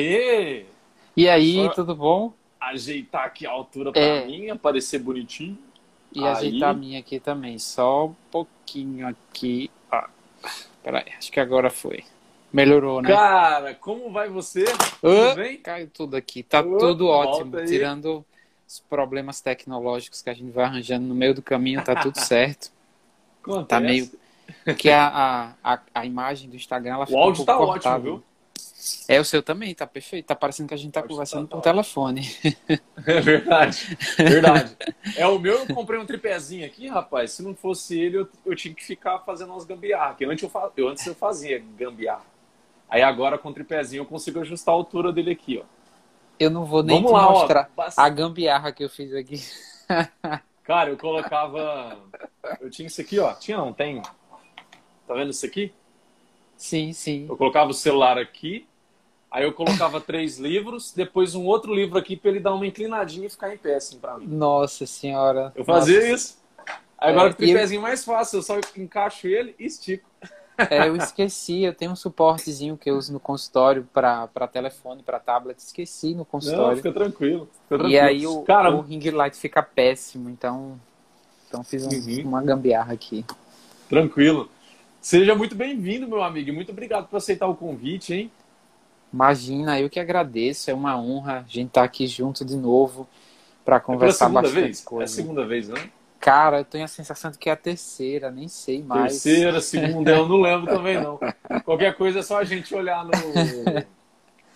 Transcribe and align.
E, 0.00 0.66
E 1.16 1.28
aí, 1.28 1.54
Só- 1.66 1.68
tudo 1.70 1.94
bom? 1.96 2.32
ajeitar 2.60 3.24
aqui 3.24 3.46
a 3.46 3.50
altura 3.50 3.92
pra 3.92 4.00
É. 4.00 4.26
mim, 4.26 4.50
aparecer 4.50 4.98
bonitinho. 4.98 5.58
E 6.12 6.20
Aí. 6.20 6.26
ajeitar 6.28 6.70
a 6.70 6.74
minha 6.74 6.98
aqui 7.00 7.18
também. 7.20 7.58
Só 7.58 8.06
um 8.06 8.14
pouquinho 8.30 9.06
aqui. 9.06 9.70
Ah, 9.90 10.08
peraí, 10.82 11.04
acho 11.16 11.30
que 11.32 11.38
agora 11.40 11.70
foi. 11.70 12.04
Melhorou, 12.52 13.02
né? 13.02 13.08
Cara, 13.10 13.74
como 13.74 14.10
vai 14.10 14.28
você? 14.28 14.64
Tudo 15.00 15.34
bem? 15.36 15.58
Caiu 15.58 15.88
tudo 15.92 16.16
aqui. 16.16 16.42
Tá 16.42 16.62
tudo 16.62 17.06
ótimo. 17.08 17.64
Tirando 17.66 18.24
os 18.66 18.80
problemas 18.80 19.40
tecnológicos 19.40 20.22
que 20.22 20.30
a 20.30 20.34
gente 20.34 20.50
vai 20.50 20.64
arranjando 20.64 21.06
no 21.06 21.14
meio 21.14 21.34
do 21.34 21.42
caminho, 21.42 21.82
tá 21.84 21.94
tudo 21.96 22.16
certo. 22.18 22.70
Acontece. 23.42 23.68
Tá 23.68 23.80
meio. 23.80 24.10
Porque 24.64 24.88
a, 24.90 25.54
a, 25.62 25.74
a, 25.74 25.80
a 25.94 26.06
imagem 26.06 26.48
do 26.48 26.56
Instagram 26.56 26.94
ela 26.94 27.06
O 27.08 27.14
um 27.14 27.18
áudio 27.18 27.44
pouco 27.44 27.46
tá 27.46 27.58
ótimo, 27.58 27.72
cortável. 27.72 28.02
viu? 28.14 28.22
É, 29.08 29.18
o 29.18 29.24
seu 29.24 29.42
também, 29.42 29.74
tá 29.74 29.86
perfeito. 29.86 30.26
Tá 30.26 30.36
parecendo 30.36 30.68
que 30.68 30.74
a 30.74 30.76
gente 30.76 30.92
tá 30.92 31.02
conversando 31.02 31.48
tá 31.48 31.56
por 31.56 31.58
ótimo. 31.58 31.72
telefone. 31.72 32.22
É 33.06 33.20
verdade. 33.20 33.96
Verdade. 34.16 34.76
É 35.16 35.26
o 35.26 35.38
meu, 35.38 35.60
eu 35.60 35.74
comprei 35.74 35.98
um 35.98 36.06
tripézinho 36.06 36.64
aqui, 36.66 36.86
rapaz. 36.86 37.32
Se 37.32 37.42
não 37.42 37.54
fosse 37.54 37.98
ele, 37.98 38.18
eu, 38.18 38.28
eu 38.44 38.54
tinha 38.54 38.74
que 38.74 38.84
ficar 38.84 39.18
fazendo 39.20 39.52
umas 39.52 39.64
gambiarra. 39.64 40.14
Que 40.14 40.24
antes 40.24 40.42
eu, 40.42 40.50
eu, 40.76 40.88
antes 40.88 41.06
eu 41.06 41.14
fazia 41.14 41.62
gambiarra. 41.76 42.24
Aí 42.88 43.02
agora 43.02 43.36
com 43.38 43.48
o 43.48 43.54
tripézinho 43.54 44.02
eu 44.02 44.06
consigo 44.06 44.40
ajustar 44.40 44.72
a 44.72 44.76
altura 44.76 45.12
dele 45.12 45.32
aqui, 45.32 45.58
ó. 45.62 45.64
Eu 46.38 46.50
não 46.50 46.64
vou 46.64 46.82
nem 46.82 46.96
Vamos 46.96 47.12
lá, 47.12 47.30
mostrar 47.30 47.70
ó. 47.76 47.90
a 47.96 48.08
gambiarra 48.08 48.70
que 48.70 48.84
eu 48.84 48.88
fiz 48.88 49.12
aqui. 49.12 49.42
Cara, 50.62 50.90
eu 50.90 50.96
colocava. 50.96 51.98
Eu 52.60 52.70
tinha 52.70 52.86
isso 52.86 53.00
aqui, 53.00 53.18
ó. 53.18 53.32
Tinha, 53.34 53.56
não 53.56 53.72
tem? 53.72 54.02
Tá 55.06 55.14
vendo 55.14 55.30
isso 55.30 55.44
aqui? 55.44 55.72
Sim, 56.56 56.92
sim. 56.92 57.26
Eu 57.28 57.36
colocava 57.36 57.70
o 57.70 57.74
celular 57.74 58.18
aqui, 58.18 58.66
aí 59.30 59.44
eu 59.44 59.52
colocava 59.52 60.00
três 60.00 60.38
livros, 60.38 60.92
depois 60.92 61.34
um 61.34 61.44
outro 61.44 61.74
livro 61.74 61.98
aqui 61.98 62.16
pra 62.16 62.30
ele 62.30 62.40
dar 62.40 62.54
uma 62.54 62.66
inclinadinha 62.66 63.26
e 63.26 63.30
ficar 63.30 63.52
em 63.52 63.58
pé, 63.58 63.76
assim, 63.76 63.98
pra 63.98 64.16
mim. 64.18 64.26
Nossa 64.26 64.86
senhora. 64.86 65.52
Eu 65.54 65.64
fazia 65.64 65.96
Nossa. 66.00 66.08
isso. 66.14 66.38
Aí 66.98 67.12
agora 67.12 67.28
É, 67.28 67.32
com 67.32 67.34
o 67.42 67.46
tripézinho 67.46 67.80
mais 67.82 68.04
fácil, 68.04 68.38
eu 68.38 68.42
só 68.42 68.58
encaixo 68.76 69.26
ele 69.28 69.54
e 69.58 69.66
estico. 69.66 70.08
É, 70.70 70.88
eu 70.88 70.96
esqueci, 70.96 71.62
eu 71.62 71.72
tenho 71.72 71.92
um 71.92 71.96
suportezinho 71.96 72.76
que 72.76 72.90
eu 72.90 72.96
uso 72.96 73.12
no 73.12 73.20
consultório 73.20 73.88
para 73.92 74.26
telefone, 74.50 75.04
para 75.04 75.20
tablet, 75.20 75.56
esqueci 75.60 76.10
no 76.10 76.18
Não, 76.18 76.24
consultório. 76.24 76.76
fica 76.78 76.92
tranquilo. 76.92 77.48
fica 77.68 77.76
e 77.76 77.78
tranquilo. 77.78 78.02
aí 78.04 78.26
o, 78.26 78.42
Cara, 78.42 78.74
o 78.74 78.80
ring 78.80 79.08
light 79.12 79.36
fica 79.36 79.62
péssimo, 79.62 80.28
então, 80.28 80.80
então 81.46 81.62
fiz 81.62 81.86
um- 81.86 81.90
Uhum. 81.90 82.28
uma 82.28 82.42
gambiarra 82.42 82.92
aqui. 82.92 83.24
tranquilo. 83.88 84.50
Seja 85.00 85.34
muito 85.36 85.54
bem-vindo, 85.54 86.08
meu 86.08 86.22
amigo. 86.24 86.48
e 86.48 86.52
Muito 86.52 86.72
obrigado 86.72 87.06
por 87.06 87.16
aceitar 87.18 87.46
o 87.46 87.54
convite, 87.54 88.12
hein? 88.12 88.30
Imagina, 89.12 89.80
eu 89.80 89.88
que 89.88 89.98
agradeço, 90.00 90.70
é 90.70 90.74
uma 90.74 91.00
honra 91.00 91.38
a 91.40 91.42
gente 91.48 91.68
estar 91.68 91.84
aqui 91.84 92.06
junto 92.06 92.44
de 92.44 92.56
novo 92.56 93.08
para 93.64 93.78
É 93.78 93.80
conversar 93.80 94.10
segunda 94.10 94.42
bastante 94.42 94.54
vez? 94.54 94.86
É 94.98 95.04
a 95.04 95.06
coisa. 95.06 95.06
segunda 95.06 95.46
vez, 95.46 95.68
né? 95.68 95.90
Cara, 96.20 96.58
eu 96.60 96.64
tenho 96.64 96.84
a 96.84 96.88
sensação 96.88 97.30
de 97.30 97.38
que 97.38 97.48
é 97.48 97.52
a 97.52 97.56
terceira, 97.56 98.30
nem 98.30 98.48
sei 98.48 98.82
mais. 98.82 99.22
Terceira, 99.22 99.60
segunda, 99.60 100.12
eu 100.12 100.28
não 100.28 100.40
lembro 100.40 100.66
também, 100.68 100.98
não. 100.98 101.22
Qualquer 101.64 101.94
coisa 101.96 102.20
é 102.20 102.22
só 102.22 102.38
a 102.38 102.44
gente 102.44 102.74
olhar 102.74 103.04
no, 103.04 103.86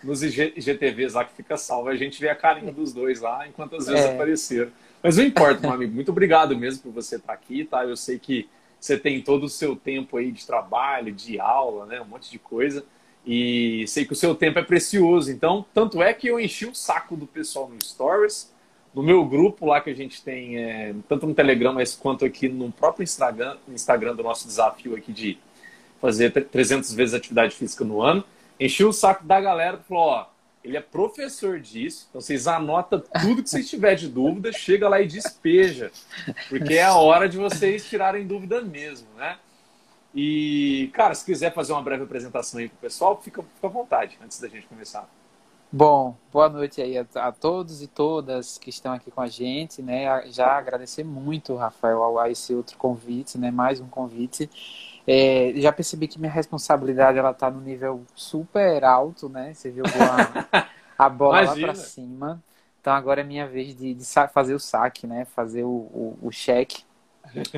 nos 0.03 0.23
IG 0.23 0.55
IGTVs 0.56 1.14
lá 1.14 1.25
que 1.25 1.34
fica 1.34 1.56
salvo. 1.56 1.89
A 1.89 1.97
gente 1.97 2.20
vê 2.20 2.28
a 2.30 2.36
carinha 2.36 2.73
dos 2.73 2.92
dois 2.92 3.20
lá, 3.20 3.47
enquanto 3.48 3.77
às 3.77 3.86
vezes 3.86 4.05
É. 4.05 4.06
apareceram. 4.06 4.73
Mas 5.03 5.17
não 5.17 5.25
importa, 5.25 5.62
meu 5.62 5.73
amigo. 5.73 5.95
Muito 5.95 6.11
obrigado 6.11 6.56
mesmo 6.56 6.83
por 6.84 6.92
você 6.92 7.17
estar 7.17 7.33
aqui, 7.33 7.64
tá? 7.64 7.84
Eu 7.84 7.97
sei 7.97 8.19
que 8.19 8.48
você 8.80 8.98
tem 8.98 9.23
todo 9.23 9.45
o 9.45 9.48
seu 9.48 9.77
tempo 9.77 10.17
aí 10.17 10.33
de 10.33 10.47
trabalho, 10.47 11.12
de 11.12 11.39
aula, 11.41 11.86
né? 11.86 12.00
Um 12.00 12.06
monte 12.06 12.30
de 12.30 12.39
coisa. 12.39 12.84
E 13.25 13.84
sei 13.87 14.05
que 14.05 14.12
o 14.12 14.17
seu 14.17 14.34
tempo 14.34 14.59
é 14.59 14.62
precioso. 14.62 15.31
Então, 15.31 15.65
tanto 15.73 16.03
é 16.03 16.12
que 16.12 16.27
eu 16.27 16.41
enchi 16.41 16.67
o 16.67 16.75
saco 16.75 17.17
do 17.17 17.27
pessoal 17.27 17.69
no 17.69 17.83
Stories, 17.83 18.53
no 18.95 19.03
meu 19.03 19.25
grupo 19.25 19.67
lá 19.67 19.81
que 19.81 19.91
a 19.91 19.95
gente 19.95 20.23
tem, 20.23 20.59
é, 20.59 20.95
tanto 21.09 21.27
no 21.27 21.34
Telegram, 21.34 21.75
quanto 22.01 22.25
aqui 22.25 22.48
no 22.48 22.70
próprio 22.70 23.05
Instagram, 23.05 23.57
Instagram 23.69 24.14
do 24.14 24.23
nosso 24.23 24.47
desafio 24.47 24.97
aqui 24.97 25.13
de 25.13 25.39
fazer 26.01 26.30
tre- 26.33 26.45
300 26.45 26.92
vezes 26.92 27.14
atividade 27.14 27.55
física 27.55 27.85
no 27.85 28.02
ano. 28.02 28.24
Enchi 28.58 28.85
o 28.85 28.92
saco 28.92 29.24
da 29.24 29.41
galera 29.41 29.80
e 29.83 29.89
falou, 29.89 30.02
ó, 30.05 30.27
ele 30.63 30.77
é 30.77 30.80
professor 30.80 31.58
disso, 31.58 32.07
então 32.08 32.20
vocês 32.20 32.47
anotam 32.47 33.02
tudo 33.20 33.42
que 33.42 33.48
vocês 33.51 33.68
tiverem 33.68 33.97
de 33.98 34.08
dúvida, 34.08 34.52
chega 34.52 34.89
lá 34.89 35.01
e 35.01 35.07
despeja, 35.07 35.91
porque 36.48 36.74
é 36.74 36.85
a 36.85 36.95
hora 36.95 37.29
de 37.29 37.36
vocês 37.36 37.85
tirarem 37.89 38.27
dúvida 38.27 38.61
mesmo, 38.61 39.08
né? 39.17 39.39
E, 40.14 40.90
cara, 40.95 41.14
se 41.14 41.24
quiser 41.24 41.55
fazer 41.55 41.73
uma 41.73 41.83
breve 41.83 42.05
apresentação 42.05 42.61
aí 42.61 42.68
pro 42.68 42.78
pessoal, 42.78 43.20
fica, 43.23 43.42
fica 43.42 43.67
à 43.67 43.70
vontade, 43.70 44.18
antes 44.23 44.40
da 44.40 44.48
gente 44.48 44.67
começar. 44.67 45.08
Bom, 45.74 46.14
boa 46.30 46.50
noite 46.50 46.83
aí 46.83 46.98
a, 46.98 47.06
a 47.14 47.33
todos 47.33 47.80
e 47.80 47.86
todas 47.89 48.58
que 48.58 48.68
estão 48.68 48.92
aqui 48.92 49.11
com 49.11 49.23
a 49.23 49.27
gente, 49.28 49.80
né? 49.80 50.06
A- 50.06 50.27
Já 50.30 50.48
agradecer 50.58 51.02
muito, 51.02 51.55
Rafael, 51.56 52.02
ao- 52.02 52.18
a 52.18 52.28
esse 52.30 52.55
outro 52.55 52.77
convite, 52.77 53.39
né? 53.39 53.50
Mais 53.50 53.80
um 53.80 53.89
convite. 53.89 54.50
É, 55.06 55.52
já 55.56 55.73
percebi 55.73 56.06
que 56.08 56.18
minha 56.20 56.30
responsabilidade 56.30 57.18
ela 57.18 57.33
tá 57.34 57.50
no 57.50 57.61
nível 57.61 58.05
super 58.14 58.84
alto, 58.84 59.29
né? 59.30 59.55
Você 59.55 59.70
viu 59.70 59.86
a, 60.02 60.36
a 60.98 61.08
bola 61.11 61.42
lá 61.42 61.56
para 61.56 61.74
cima. 61.74 62.42
Então 62.80 62.92
agora 62.94 63.23
é 63.23 63.24
minha 63.24 63.46
vez 63.48 63.74
de, 63.77 63.94
de 63.94 64.05
fazer 64.33 64.55
o 64.55 64.61
saque, 64.61 65.06
né? 65.06 65.24
Fazer 65.24 65.64
o, 65.64 65.68
o, 65.70 66.18
o 66.23 66.30
cheque. 66.33 66.84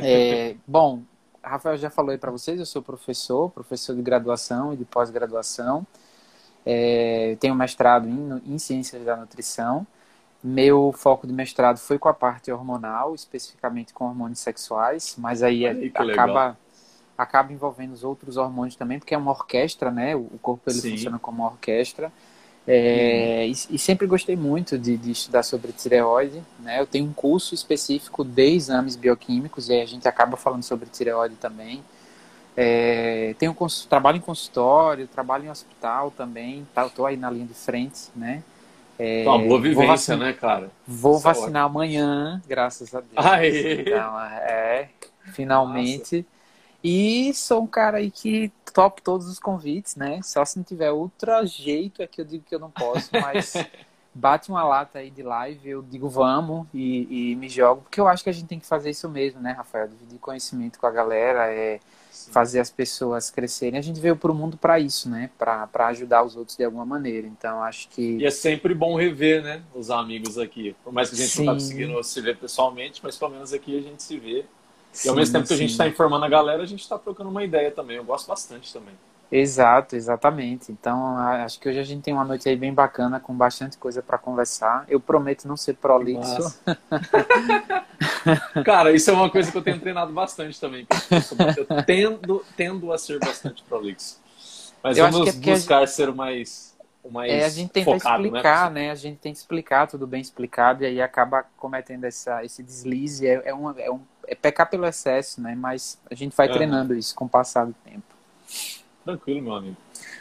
É, 0.00 0.56
bom, 0.66 1.03
Rafael 1.44 1.77
já 1.77 1.91
falou 1.91 2.10
aí 2.10 2.19
para 2.19 2.31
vocês, 2.31 2.59
eu 2.59 2.66
sou 2.66 2.82
professor, 2.82 3.50
professor 3.50 3.94
de 3.94 4.03
graduação 4.03 4.72
e 4.72 4.77
de 4.77 4.84
pós-graduação. 4.84 5.87
É, 6.65 7.37
tenho 7.38 7.55
mestrado 7.55 8.09
em, 8.09 8.55
em 8.55 8.59
ciências 8.59 9.05
da 9.05 9.16
nutrição. 9.16 9.87
Meu 10.43 10.93
foco 10.93 11.27
de 11.27 11.33
mestrado 11.33 11.78
foi 11.78 11.99
com 11.99 12.09
a 12.09 12.15
parte 12.15 12.50
hormonal, 12.50 13.15
especificamente 13.15 13.93
com 13.93 14.04
hormônios 14.04 14.41
sexuais, 14.41 15.15
mas 15.19 15.43
aí, 15.43 15.65
Olha 15.65 15.81
aí 15.81 15.93
acaba, 15.94 16.59
acaba 17.16 17.53
envolvendo 17.53 17.93
os 17.93 18.04
outros 18.04 18.37
hormônios 18.37 18.77
também, 18.77 18.99
porque 18.99 19.15
é 19.15 19.19
uma 19.19 19.31
orquestra, 19.31 19.91
né? 19.91 20.15
O 20.16 20.38
corpo 20.43 20.71
ele 20.71 20.81
Sim. 20.81 20.91
funciona 20.93 21.19
como 21.19 21.43
uma 21.43 21.50
orquestra. 21.50 22.12
É, 22.67 23.47
e, 23.47 23.51
e 23.51 23.79
sempre 23.79 24.07
gostei 24.07 24.37
muito 24.37 24.79
de, 24.79 24.97
de 24.97 25.11
estudar 25.11 25.43
sobre 25.43 25.73
tireoide, 25.73 26.43
né? 26.59 26.81
Eu 26.81 26.87
tenho 26.87 27.05
um 27.07 27.13
curso 27.13 27.55
específico 27.55 28.25
de 28.25 28.55
exames 28.55 28.97
bioquímicos 28.97 29.69
e 29.69 29.81
a 29.81 29.87
gente 29.87 30.09
acaba 30.09 30.37
falando 30.37 30.63
sobre 30.63 30.89
tireoide 30.89 31.35
também. 31.37 31.83
É, 32.57 33.35
tenho 33.39 33.55
trabalho 33.89 34.17
em 34.19 34.21
consultório, 34.21 35.07
trabalho 35.09 35.45
em 35.45 35.51
hospital 35.51 36.11
também, 36.11 36.67
tá, 36.73 36.89
tô 36.89 37.05
aí 37.05 37.17
na 37.17 37.31
linha 37.31 37.47
de 37.47 37.55
frente, 37.55 38.03
né? 38.15 38.43
É, 38.99 39.25
Uma 39.27 39.39
boa 39.39 39.61
vivência, 39.61 39.87
vacinar- 39.89 40.21
né, 40.21 40.33
cara? 40.33 40.71
Vou 40.87 41.19
Isso 41.19 41.29
é 41.29 41.33
vacinar 41.33 41.65
amanhã, 41.65 42.41
graças 42.49 42.95
a 42.95 43.01
Deus. 43.01 43.27
Aê! 43.27 43.81
Então, 43.83 44.21
é, 44.21 44.89
finalmente. 45.33 46.25
E 46.84 47.33
sou 47.33 47.62
um 47.62 47.67
cara 47.67 47.97
aí 47.97 48.11
que 48.11 48.53
topo 48.75 49.00
todos 49.00 49.27
os 49.27 49.39
convites, 49.39 49.97
né? 49.97 50.21
Só 50.22 50.45
se 50.45 50.59
não 50.59 50.65
tiver 50.65 50.91
outro 50.91 51.47
jeito 51.47 52.03
é 52.03 52.06
que 52.06 52.21
eu 52.21 52.27
digo 52.27 52.45
que 52.47 52.55
eu 52.55 52.59
não 52.59 52.71
posso, 52.71 53.09
mas 53.12 53.55
bate 54.15 54.50
uma 54.50 54.62
lata 54.62 54.99
aí 54.99 55.11
de 55.11 55.22
live, 55.22 55.67
eu 55.67 55.83
digo 55.83 56.11
vamos 56.11 56.67
e, 56.75 57.31
e 57.33 57.37
me 57.37 57.49
jogo, 57.49 57.83
porque 57.83 57.99
eu 57.99 58.06
acho 58.06 58.22
que 58.22 58.28
a 58.28 58.33
gente 58.33 58.47
tem 58.47 58.61
que 58.61 58.67
fazer 58.67 58.91
isso 58.91 59.09
mesmo, 59.09 59.41
né, 59.41 59.53
Rafael? 59.53 59.89
Dividir 59.89 60.19
conhecimento 60.19 60.78
com 60.78 60.87
a 60.87 60.91
galera, 60.91 61.50
é 61.50 61.81
fazer 62.31 62.61
as 62.61 62.71
pessoas 62.71 63.31
crescerem. 63.31 63.78
A 63.78 63.83
gente 63.83 63.99
veio 63.99 64.16
pro 64.16 64.34
mundo 64.34 64.56
para 64.56 64.78
isso, 64.78 65.09
né? 65.09 65.31
Para 65.39 65.69
ajudar 65.89 66.22
os 66.22 66.37
outros 66.37 66.56
de 66.56 66.65
alguma 66.65 66.84
maneira. 66.84 67.27
Então, 67.27 67.62
acho 67.62 67.89
que 67.89 68.19
E 68.19 68.25
é 68.25 68.31
sempre 68.31 68.75
bom 68.75 68.97
rever, 68.97 69.43
né, 69.43 69.62
os 69.75 69.91
amigos 69.91 70.39
aqui. 70.39 70.77
Por 70.84 70.93
mais 70.93 71.09
que 71.09 71.16
a 71.16 71.19
gente 71.19 71.39
não 71.39 71.47
tá 71.47 71.59
Sim. 71.59 71.66
conseguindo 71.66 72.05
se 72.05 72.21
ver 72.21 72.37
pessoalmente, 72.37 73.01
mas 73.03 73.16
pelo 73.16 73.33
menos 73.33 73.53
aqui 73.53 73.77
a 73.78 73.83
gente 73.83 74.03
se 74.03 74.19
vê. 74.19 74.45
E 75.05 75.09
ao 75.09 75.15
Sim, 75.15 75.21
mesmo 75.21 75.32
tempo 75.32 75.49
que 75.49 75.55
a 75.55 75.56
gente 75.56 75.71
sim. 75.71 75.75
está 75.75 75.88
informando 75.88 76.25
a 76.25 76.28
galera, 76.28 76.62
a 76.62 76.66
gente 76.66 76.82
está 76.82 76.99
trocando 76.99 77.31
uma 77.31 77.43
ideia 77.43 77.71
também. 77.71 77.97
Eu 77.97 78.05
gosto 78.05 78.28
bastante 78.28 78.72
também. 78.72 78.94
Exato, 79.32 79.97
exatamente. 79.97 80.71
Então, 80.71 81.16
acho 81.16 81.59
que 81.59 81.69
hoje 81.69 81.81
a 81.81 81.82
gente 81.82 82.03
tem 82.03 82.15
uma 82.15 82.25
noite 82.25 82.49
aí 82.49 82.55
bem 82.55 82.72
bacana, 82.72 83.19
com 83.19 83.34
bastante 83.34 83.77
coisa 83.77 84.01
para 84.03 84.16
conversar. 84.16 84.84
Eu 84.89 85.01
prometo 85.01 85.48
não 85.48 85.57
ser 85.57 85.74
prolixo. 85.74 86.54
Cara, 88.65 88.92
isso 88.92 89.10
é 89.10 89.13
uma 89.13 89.28
coisa 89.28 89.51
que 89.51 89.59
eu 89.59 89.63
tenho 89.63 89.80
treinado 89.80 90.13
bastante 90.13 90.60
também. 90.60 90.86
Eu, 91.57 91.83
tendo, 91.84 92.45
tendo 92.57 92.92
a 92.92 92.98
ser 92.98 93.19
bastante 93.19 93.63
prolixo. 93.65 94.22
Mas 94.83 94.98
Eu 94.98 95.10
vamos 95.10 95.28
é 95.28 95.33
buscar 95.33 95.89
ser 95.89 96.10
o 96.10 96.15
mais, 96.15 96.77
mais 97.10 97.33
É, 97.33 97.45
a 97.45 97.48
gente 97.48 97.71
tenta 97.71 97.91
focado, 97.91 98.24
explicar, 98.24 98.71
né? 98.71 98.83
né? 98.83 98.91
A 98.91 98.95
gente 98.95 99.19
tem 99.19 99.33
que 99.33 99.39
explicar 99.39 99.86
tudo 99.86 100.07
bem 100.07 100.21
explicado 100.21 100.84
e 100.84 100.86
aí 100.86 101.01
acaba 101.01 101.45
cometendo 101.57 102.04
essa, 102.04 102.45
esse 102.45 102.63
deslize. 102.63 103.27
É, 103.27 103.42
é, 103.47 103.54
uma, 103.54 103.74
é, 103.80 103.91
um, 103.91 104.01
é 104.26 104.34
pecar 104.34 104.68
pelo 104.68 104.86
excesso, 104.86 105.41
né? 105.41 105.54
Mas 105.54 105.98
a 106.10 106.15
gente 106.15 106.34
vai 106.36 106.47
Aham. 106.47 106.54
treinando 106.54 106.94
isso 106.94 107.15
com 107.15 107.24
o 107.24 107.28
passar 107.28 107.66
do 107.66 107.74
tempo. 107.84 108.03
Tranquilo, 109.04 109.42
meu 109.42 109.54
amigo. 109.54 109.76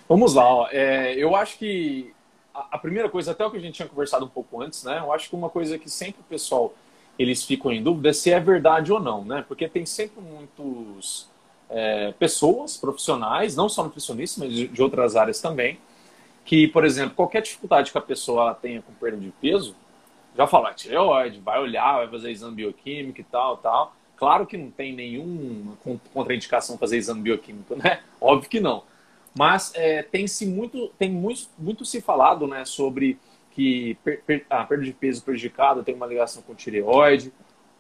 Vamos 0.08 0.34
lá, 0.34 0.46
ó. 0.46 0.68
É, 0.72 1.14
eu 1.16 1.36
acho 1.36 1.58
que 1.58 2.14
a, 2.54 2.76
a 2.76 2.78
primeira 2.78 3.10
coisa, 3.10 3.32
até 3.32 3.46
o 3.46 3.52
que 3.52 3.58
a 3.58 3.60
gente 3.60 3.76
tinha 3.76 3.88
conversado 3.88 4.26
um 4.26 4.30
pouco 4.30 4.62
antes, 4.62 4.84
né? 4.84 5.00
Eu 5.00 5.12
acho 5.12 5.30
que 5.30 5.36
uma 5.36 5.50
coisa 5.50 5.78
que 5.78 5.90
sempre 5.90 6.22
o 6.22 6.26
pessoal 6.26 6.74
eles 7.18 7.44
ficam 7.44 7.72
em 7.72 7.82
dúvida 7.82 8.10
é 8.10 8.14
se 8.14 8.32
é 8.32 8.40
verdade 8.40 8.92
ou 8.92 9.00
não, 9.00 9.24
né? 9.24 9.44
Porque 9.48 9.68
tem 9.68 9.86
sempre 9.86 10.22
muitos 10.22 11.28
é, 11.70 12.12
pessoas 12.14 12.78
profissionais, 12.78 13.56
não 13.56 13.70
só 13.70 13.84
nutricionistas, 13.84 14.44
mas 14.44 14.54
de, 14.54 14.68
de 14.68 14.82
outras 14.82 15.16
áreas 15.16 15.40
também, 15.40 15.80
que, 16.46 16.68
por 16.68 16.84
exemplo, 16.84 17.16
qualquer 17.16 17.42
dificuldade 17.42 17.92
que 17.92 17.98
a 17.98 18.02
pessoa 18.02 18.54
tenha 18.56 18.82
com 18.82 18.94
perda 18.94 19.18
de 19.18 19.32
peso, 19.40 19.76
já 20.36 20.48
fala 20.48 20.70
ah, 20.70 20.74
tireoide, 20.74 21.40
vai 21.40 21.60
olhar, 21.60 21.98
vai 21.98 22.08
fazer 22.08 22.32
exame 22.32 22.56
bioquímico 22.56 23.22
e 23.22 23.24
tal, 23.24 23.58
tal. 23.58 23.96
Claro 24.16 24.46
que 24.46 24.58
não 24.58 24.72
tem 24.72 24.94
nenhuma 24.94 25.78
contraindicação 26.14 26.78
fazer 26.78 26.98
exame 26.98 27.22
bioquímico, 27.22 27.76
né? 27.76 28.02
Óbvio 28.20 28.50
que 28.50 28.60
não. 28.60 28.84
Mas 29.38 29.72
é, 29.76 30.04
tem 30.04 30.28
se 30.28 30.46
muito, 30.46 30.90
tem 30.98 31.12
muito, 31.12 31.48
muito 31.58 31.84
se 31.86 32.00
falado, 32.00 32.48
né, 32.48 32.66
sobre 32.66 33.18
que 33.52 33.98
a 34.50 34.64
perda 34.64 34.84
de 34.84 34.94
peso 34.94 35.24
prejudicada 35.24 35.84
tem 35.84 35.94
uma 35.94 36.06
ligação 36.06 36.42
com 36.42 36.56
tireoide. 36.56 37.32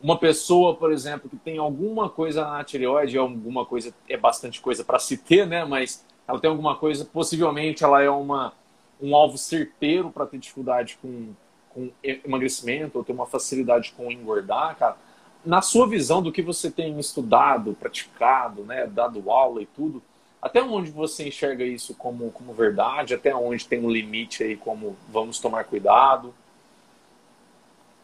Uma 0.02 0.18
pessoa, 0.18 0.76
por 0.76 0.92
exemplo, 0.92 1.30
que 1.30 1.38
tem 1.38 1.58
alguma 1.58 2.10
coisa 2.10 2.44
na 2.46 2.64
tireoide, 2.64 3.18
alguma 3.18 3.66
coisa, 3.66 3.94
é 4.08 4.18
bastante 4.18 4.60
coisa 4.62 4.84
para 4.84 5.00
se 5.00 5.18
ter, 5.18 5.48
né? 5.48 5.64
Mas 5.64 6.06
ela 6.28 6.40
tem 6.40 6.50
alguma 6.50 6.76
coisa, 6.76 7.06
possivelmente 7.06 7.84
ela 7.84 8.02
é 8.02 8.10
uma, 8.10 8.54
um 9.02 9.16
alvo 9.16 9.38
certeiro 9.38 10.12
para 10.12 10.26
ter 10.26 10.38
dificuldade 10.38 10.98
com, 11.02 11.34
com 11.74 11.92
emagrecimento 12.04 12.98
ou 12.98 13.04
ter 13.04 13.12
uma 13.12 13.26
facilidade 13.26 13.94
com 13.96 14.12
engordar, 14.12 14.76
cara. 14.78 14.98
Na 15.46 15.62
sua 15.62 15.88
visão 15.88 16.22
do 16.22 16.32
que 16.32 16.42
você 16.42 16.72
tem 16.72 16.98
estudado, 17.00 17.76
praticado, 17.78 18.64
né, 18.64 18.88
dado 18.88 19.30
aula 19.30 19.62
e 19.62 19.66
tudo, 19.66 20.02
até 20.42 20.62
onde 20.62 20.92
você 20.92 21.28
enxerga 21.28 21.64
isso 21.64 21.96
como, 21.96 22.30
como 22.32 22.54
verdade? 22.54 23.14
Até 23.14 23.34
onde 23.34 23.68
tem 23.68 23.84
um 23.84 23.90
limite 23.90 24.44
aí 24.44 24.56
como 24.56 24.96
vamos 25.10 25.40
tomar 25.40 25.64
cuidado? 25.64 26.34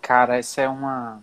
Cara, 0.02 0.38
essa 0.38 0.62
é 0.62 0.70
uma 0.70 1.22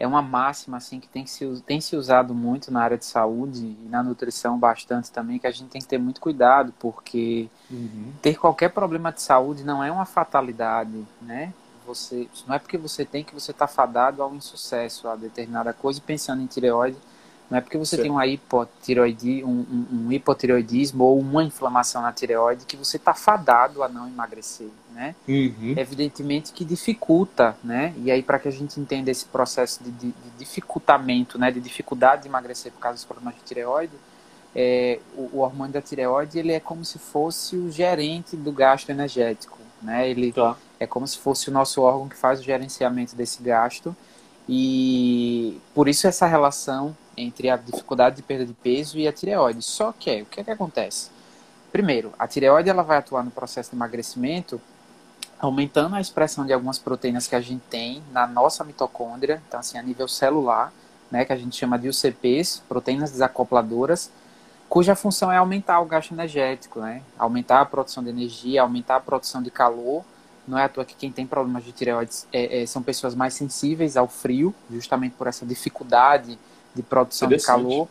é 0.00 0.06
uma 0.06 0.22
máxima 0.22 0.78
assim 0.78 0.98
que 0.98 1.06
tem 1.06 1.26
se, 1.26 1.46
tem 1.66 1.78
se 1.78 1.94
usado 1.94 2.34
muito 2.34 2.72
na 2.72 2.80
área 2.82 2.96
de 2.96 3.04
saúde 3.04 3.76
e 3.84 3.86
na 3.90 4.02
nutrição 4.02 4.58
bastante 4.58 5.12
também, 5.12 5.38
que 5.38 5.46
a 5.46 5.50
gente 5.50 5.68
tem 5.68 5.82
que 5.82 5.86
ter 5.86 5.98
muito 5.98 6.22
cuidado, 6.22 6.72
porque 6.80 7.50
uhum. 7.70 8.10
ter 8.22 8.38
qualquer 8.38 8.70
problema 8.70 9.12
de 9.12 9.20
saúde 9.20 9.62
não 9.62 9.84
é 9.84 9.92
uma 9.92 10.06
fatalidade, 10.06 11.06
né? 11.20 11.52
Você, 11.86 12.26
não 12.46 12.54
é 12.54 12.58
porque 12.58 12.78
você 12.78 13.04
tem 13.04 13.22
que 13.22 13.34
você 13.34 13.50
está 13.50 13.66
fadado 13.66 14.22
ao 14.22 14.34
insucesso, 14.34 15.06
a 15.06 15.16
determinada 15.16 15.74
coisa, 15.74 16.00
pensando 16.00 16.40
em 16.40 16.46
tireoide, 16.46 16.96
não 17.50 17.58
é 17.58 17.60
porque 17.60 17.76
você 17.76 17.98
tem 17.98 18.10
uma 18.10 18.24
hipotireoidi, 18.28 19.42
um, 19.42 19.48
um, 19.48 19.86
um, 19.92 20.12
hipotireoidismo 20.12 21.02
ou 21.02 21.18
uma 21.18 21.42
inflamação 21.42 22.00
na 22.00 22.12
tireoide 22.12 22.64
que 22.64 22.76
você 22.76 22.96
está 22.96 23.12
fadado 23.12 23.82
a 23.82 23.88
não 23.88 24.06
emagrecer, 24.06 24.68
né? 24.94 25.16
Uhum. 25.26 25.74
Evidentemente 25.76 26.52
que 26.52 26.64
dificulta, 26.64 27.56
né? 27.64 27.92
E 27.98 28.08
aí 28.08 28.22
para 28.22 28.38
que 28.38 28.46
a 28.46 28.52
gente 28.52 28.78
entenda 28.78 29.10
esse 29.10 29.24
processo 29.24 29.82
de, 29.82 29.90
de, 29.90 30.06
de, 30.12 30.30
dificultamento, 30.38 31.38
né? 31.38 31.50
De 31.50 31.60
dificuldade 31.60 32.22
de 32.22 32.28
emagrecer 32.28 32.70
por 32.70 32.78
causa 32.78 32.98
dos 32.98 33.04
problemas 33.04 33.34
de 33.34 33.40
tireoide, 33.40 33.94
é, 34.54 35.00
o, 35.16 35.30
o, 35.32 35.38
hormônio 35.38 35.72
da 35.72 35.82
tireoide 35.82 36.38
ele 36.38 36.52
é 36.52 36.60
como 36.60 36.84
se 36.84 37.00
fosse 37.00 37.56
o 37.56 37.68
gerente 37.68 38.36
do 38.36 38.52
gasto 38.52 38.90
energético, 38.90 39.58
né? 39.82 40.08
Ele 40.08 40.32
tá. 40.32 40.56
é 40.78 40.86
como 40.86 41.04
se 41.04 41.18
fosse 41.18 41.48
o 41.48 41.52
nosso 41.52 41.82
órgão 41.82 42.08
que 42.08 42.16
faz 42.16 42.38
o 42.38 42.44
gerenciamento 42.44 43.16
desse 43.16 43.42
gasto 43.42 43.94
e 44.48 45.60
por 45.74 45.88
isso 45.88 46.06
essa 46.06 46.26
relação 46.26 46.96
entre 47.16 47.50
a 47.50 47.56
dificuldade 47.56 48.16
de 48.16 48.22
perda 48.22 48.46
de 48.46 48.52
peso 48.52 48.98
e 48.98 49.06
a 49.06 49.12
tireoide. 49.12 49.62
Só 49.62 49.92
que, 49.92 50.22
o 50.22 50.26
que 50.26 50.40
é 50.40 50.44
que 50.44 50.50
acontece? 50.50 51.10
Primeiro, 51.72 52.12
a 52.18 52.26
tireoide 52.26 52.68
ela 52.68 52.82
vai 52.82 52.98
atuar 52.98 53.22
no 53.22 53.30
processo 53.30 53.70
de 53.70 53.76
emagrecimento 53.76 54.60
aumentando 55.40 55.96
a 55.96 56.00
expressão 56.00 56.44
de 56.44 56.52
algumas 56.52 56.78
proteínas 56.78 57.26
que 57.26 57.34
a 57.34 57.40
gente 57.40 57.62
tem 57.70 58.02
na 58.12 58.26
nossa 58.26 58.62
mitocôndria, 58.62 59.42
então 59.48 59.58
assim, 59.58 59.78
a 59.78 59.82
nível 59.82 60.06
celular, 60.06 60.70
né, 61.10 61.24
que 61.24 61.32
a 61.32 61.36
gente 61.36 61.56
chama 61.56 61.78
de 61.78 61.88
UCPs, 61.88 62.62
proteínas 62.68 63.10
desacopladoras, 63.10 64.10
cuja 64.68 64.94
função 64.94 65.32
é 65.32 65.38
aumentar 65.38 65.80
o 65.80 65.86
gasto 65.86 66.12
energético, 66.12 66.80
né? 66.80 67.02
Aumentar 67.18 67.60
a 67.60 67.66
produção 67.66 68.04
de 68.04 68.10
energia, 68.10 68.62
aumentar 68.62 68.96
a 68.96 69.00
produção 69.00 69.42
de 69.42 69.50
calor. 69.50 70.04
Não 70.46 70.56
é 70.56 70.64
à 70.64 70.68
toa 70.68 70.84
que 70.84 70.94
quem 70.94 71.10
tem 71.10 71.26
problemas 71.26 71.64
de 71.64 71.72
tireoide 71.72 72.12
é, 72.32 72.62
é, 72.62 72.66
são 72.66 72.80
pessoas 72.80 73.12
mais 73.12 73.34
sensíveis 73.34 73.96
ao 73.96 74.06
frio, 74.06 74.54
justamente 74.70 75.16
por 75.16 75.26
essa 75.26 75.44
dificuldade 75.44 76.38
de 76.74 76.82
produção 76.82 77.28
de 77.28 77.38
calor 77.38 77.88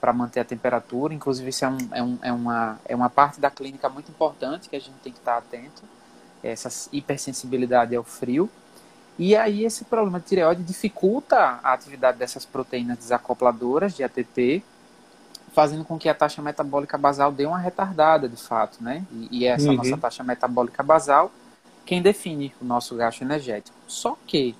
para 0.00 0.12
manter 0.12 0.40
a 0.40 0.44
temperatura. 0.44 1.14
Inclusive, 1.14 1.48
isso 1.48 1.64
é, 1.64 1.68
um, 1.68 1.78
é, 1.92 2.02
um, 2.02 2.18
é, 2.22 2.32
uma, 2.32 2.80
é 2.84 2.94
uma 2.94 3.10
parte 3.10 3.40
da 3.40 3.50
clínica 3.50 3.88
muito 3.88 4.10
importante 4.10 4.68
que 4.68 4.76
a 4.76 4.80
gente 4.80 4.96
tem 5.02 5.12
que 5.12 5.18
estar 5.18 5.38
atento, 5.38 5.82
essa 6.42 6.88
hipersensibilidade 6.92 7.96
ao 7.96 8.04
frio. 8.04 8.50
E 9.18 9.36
aí 9.36 9.64
esse 9.64 9.84
problema 9.84 10.18
de 10.18 10.26
tireoide 10.26 10.62
dificulta 10.62 11.60
a 11.62 11.72
atividade 11.72 12.18
dessas 12.18 12.44
proteínas 12.44 12.98
desacopladoras 12.98 13.94
de 13.94 14.02
ATP, 14.02 14.62
fazendo 15.52 15.84
com 15.84 15.96
que 15.96 16.08
a 16.08 16.14
taxa 16.14 16.42
metabólica 16.42 16.98
basal 16.98 17.30
dê 17.30 17.46
uma 17.46 17.58
retardada, 17.58 18.28
de 18.28 18.36
fato, 18.36 18.82
né? 18.82 19.04
E, 19.12 19.40
e 19.40 19.46
essa 19.46 19.68
uhum. 19.68 19.76
nossa 19.76 19.96
taxa 19.96 20.24
metabólica 20.24 20.82
basal 20.82 21.30
quem 21.84 22.00
define 22.02 22.52
o 22.60 22.64
nosso 22.64 22.94
gasto 22.96 23.22
energético. 23.22 23.76
Só 23.86 24.16
que 24.26 24.54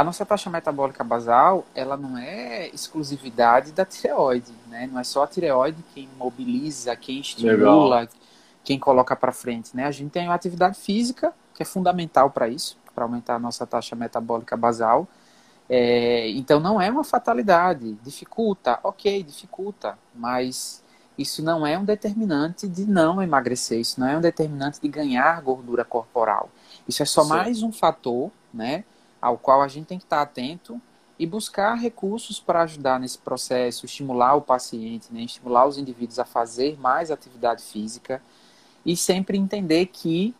a 0.00 0.04
nossa 0.04 0.24
taxa 0.24 0.48
metabólica 0.48 1.04
basal, 1.04 1.66
ela 1.74 1.94
não 1.94 2.16
é 2.16 2.68
exclusividade 2.68 3.70
da 3.70 3.84
tireoide, 3.84 4.50
né? 4.66 4.88
Não 4.90 4.98
é 4.98 5.04
só 5.04 5.24
a 5.24 5.26
tireoide 5.26 5.84
quem 5.94 6.08
mobiliza, 6.16 6.96
quem 6.96 7.20
estimula, 7.20 8.00
Legal. 8.00 8.08
quem 8.64 8.78
coloca 8.78 9.14
para 9.14 9.30
frente, 9.30 9.76
né? 9.76 9.84
A 9.84 9.90
gente 9.90 10.10
tem 10.10 10.26
a 10.26 10.32
atividade 10.32 10.78
física, 10.78 11.34
que 11.54 11.62
é 11.62 11.66
fundamental 11.66 12.30
para 12.30 12.48
isso, 12.48 12.78
para 12.94 13.04
aumentar 13.04 13.34
a 13.34 13.38
nossa 13.38 13.66
taxa 13.66 13.94
metabólica 13.94 14.56
basal. 14.56 15.06
É, 15.68 16.30
então 16.30 16.60
não 16.60 16.80
é 16.80 16.90
uma 16.90 17.04
fatalidade, 17.04 17.92
dificulta, 18.02 18.80
ok, 18.82 19.22
dificulta, 19.22 19.98
mas 20.14 20.82
isso 21.18 21.42
não 21.42 21.66
é 21.66 21.78
um 21.78 21.84
determinante 21.84 22.66
de 22.66 22.86
não 22.86 23.22
emagrecer, 23.22 23.78
isso 23.78 24.00
não 24.00 24.08
é 24.08 24.16
um 24.16 24.22
determinante 24.22 24.80
de 24.80 24.88
ganhar 24.88 25.42
gordura 25.42 25.84
corporal. 25.84 26.48
Isso 26.88 27.02
é 27.02 27.06
só 27.06 27.22
Sim. 27.22 27.28
mais 27.28 27.62
um 27.62 27.70
fator, 27.70 28.30
né? 28.52 28.82
Ao 29.20 29.36
qual 29.36 29.62
a 29.62 29.68
gente 29.68 29.86
tem 29.86 29.98
que 29.98 30.04
estar 30.04 30.22
atento 30.22 30.80
e 31.18 31.26
buscar 31.26 31.74
recursos 31.74 32.40
para 32.40 32.62
ajudar 32.62 32.98
nesse 32.98 33.18
processo, 33.18 33.84
estimular 33.84 34.34
o 34.34 34.40
paciente, 34.40 35.12
né, 35.12 35.20
estimular 35.20 35.66
os 35.66 35.76
indivíduos 35.76 36.18
a 36.18 36.24
fazer 36.24 36.78
mais 36.80 37.10
atividade 37.10 37.62
física 37.62 38.22
e 38.86 38.96
sempre 38.96 39.36
entender 39.36 39.86
que 39.86 40.34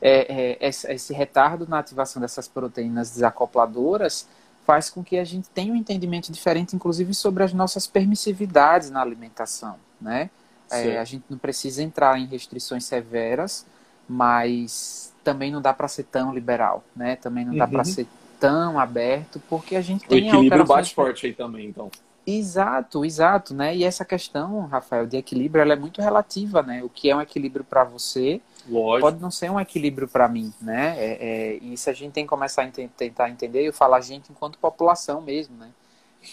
é, 0.00 0.56
é, 0.60 0.68
esse 0.68 1.12
retardo 1.12 1.68
na 1.68 1.78
ativação 1.78 2.20
dessas 2.20 2.48
proteínas 2.48 3.10
desacopladoras 3.10 4.26
faz 4.66 4.90
com 4.90 5.04
que 5.04 5.18
a 5.18 5.24
gente 5.24 5.48
tenha 5.50 5.72
um 5.72 5.76
entendimento 5.76 6.32
diferente, 6.32 6.74
inclusive 6.74 7.14
sobre 7.14 7.44
as 7.44 7.52
nossas 7.52 7.86
permissividades 7.86 8.90
na 8.90 9.00
alimentação, 9.00 9.76
né? 10.00 10.30
É, 10.70 10.98
a 10.98 11.04
gente 11.04 11.24
não 11.28 11.38
precisa 11.38 11.82
entrar 11.82 12.18
em 12.18 12.26
restrições 12.26 12.84
severas, 12.84 13.66
mas 14.08 15.12
também 15.22 15.52
não 15.52 15.60
dá 15.60 15.72
para 15.72 15.86
ser 15.86 16.04
tão 16.04 16.34
liberal, 16.34 16.82
né? 16.96 17.16
Também 17.16 17.44
não 17.44 17.54
dá 17.54 17.68
para 17.68 17.78
uhum. 17.78 17.84
ser 17.84 18.06
tão 18.40 18.78
aberto, 18.78 19.40
porque 19.48 19.76
a 19.76 19.80
gente 19.80 20.06
tem. 20.06 20.24
O 20.24 20.26
equilíbrio 20.28 20.64
bate 20.64 20.94
forte 20.94 21.26
aí 21.26 21.32
também, 21.32 21.66
então. 21.66 21.90
Exato, 22.26 23.04
exato, 23.04 23.52
né? 23.54 23.76
E 23.76 23.84
essa 23.84 24.04
questão, 24.04 24.66
Rafael, 24.66 25.06
de 25.06 25.16
equilíbrio, 25.16 25.60
ela 25.60 25.74
é 25.74 25.76
muito 25.76 26.00
relativa, 26.00 26.62
né? 26.62 26.82
O 26.82 26.88
que 26.88 27.10
é 27.10 27.16
um 27.16 27.20
equilíbrio 27.20 27.64
para 27.64 27.84
você 27.84 28.40
Lógico. 28.66 29.00
pode 29.06 29.20
não 29.20 29.30
ser 29.30 29.50
um 29.50 29.60
equilíbrio 29.60 30.08
para 30.08 30.26
mim, 30.26 30.52
né? 30.60 30.94
É, 30.96 31.18
é, 31.20 31.58
e 31.60 31.74
isso 31.74 31.90
a 31.90 31.92
gente 31.92 32.12
tem 32.12 32.24
que 32.24 32.30
começar 32.30 32.64
a 32.64 32.70
tentar 32.70 33.28
entender, 33.28 33.62
eu 33.62 33.74
falo 33.74 33.94
a 33.94 34.00
gente 34.00 34.32
enquanto 34.32 34.58
população 34.58 35.20
mesmo, 35.20 35.54
né? 35.58 35.68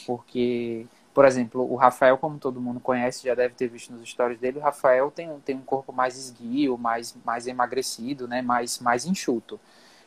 Porque, 0.07 0.85
por 1.13 1.25
exemplo, 1.25 1.69
o 1.69 1.75
Rafael, 1.75 2.17
como 2.17 2.39
todo 2.39 2.61
mundo 2.61 2.79
conhece, 2.79 3.27
já 3.27 3.35
deve 3.35 3.53
ter 3.53 3.67
visto 3.67 3.91
nos 3.91 4.09
stories 4.09 4.39
dele, 4.39 4.59
o 4.59 4.61
Rafael 4.61 5.11
tem, 5.11 5.29
tem 5.43 5.55
um 5.57 5.61
corpo 5.61 5.91
mais 5.91 6.17
esguio, 6.17 6.77
mais, 6.77 7.13
mais 7.25 7.47
emagrecido, 7.47 8.29
né? 8.29 8.41
Mais, 8.41 8.79
mais 8.79 9.05
enxuto 9.05 9.59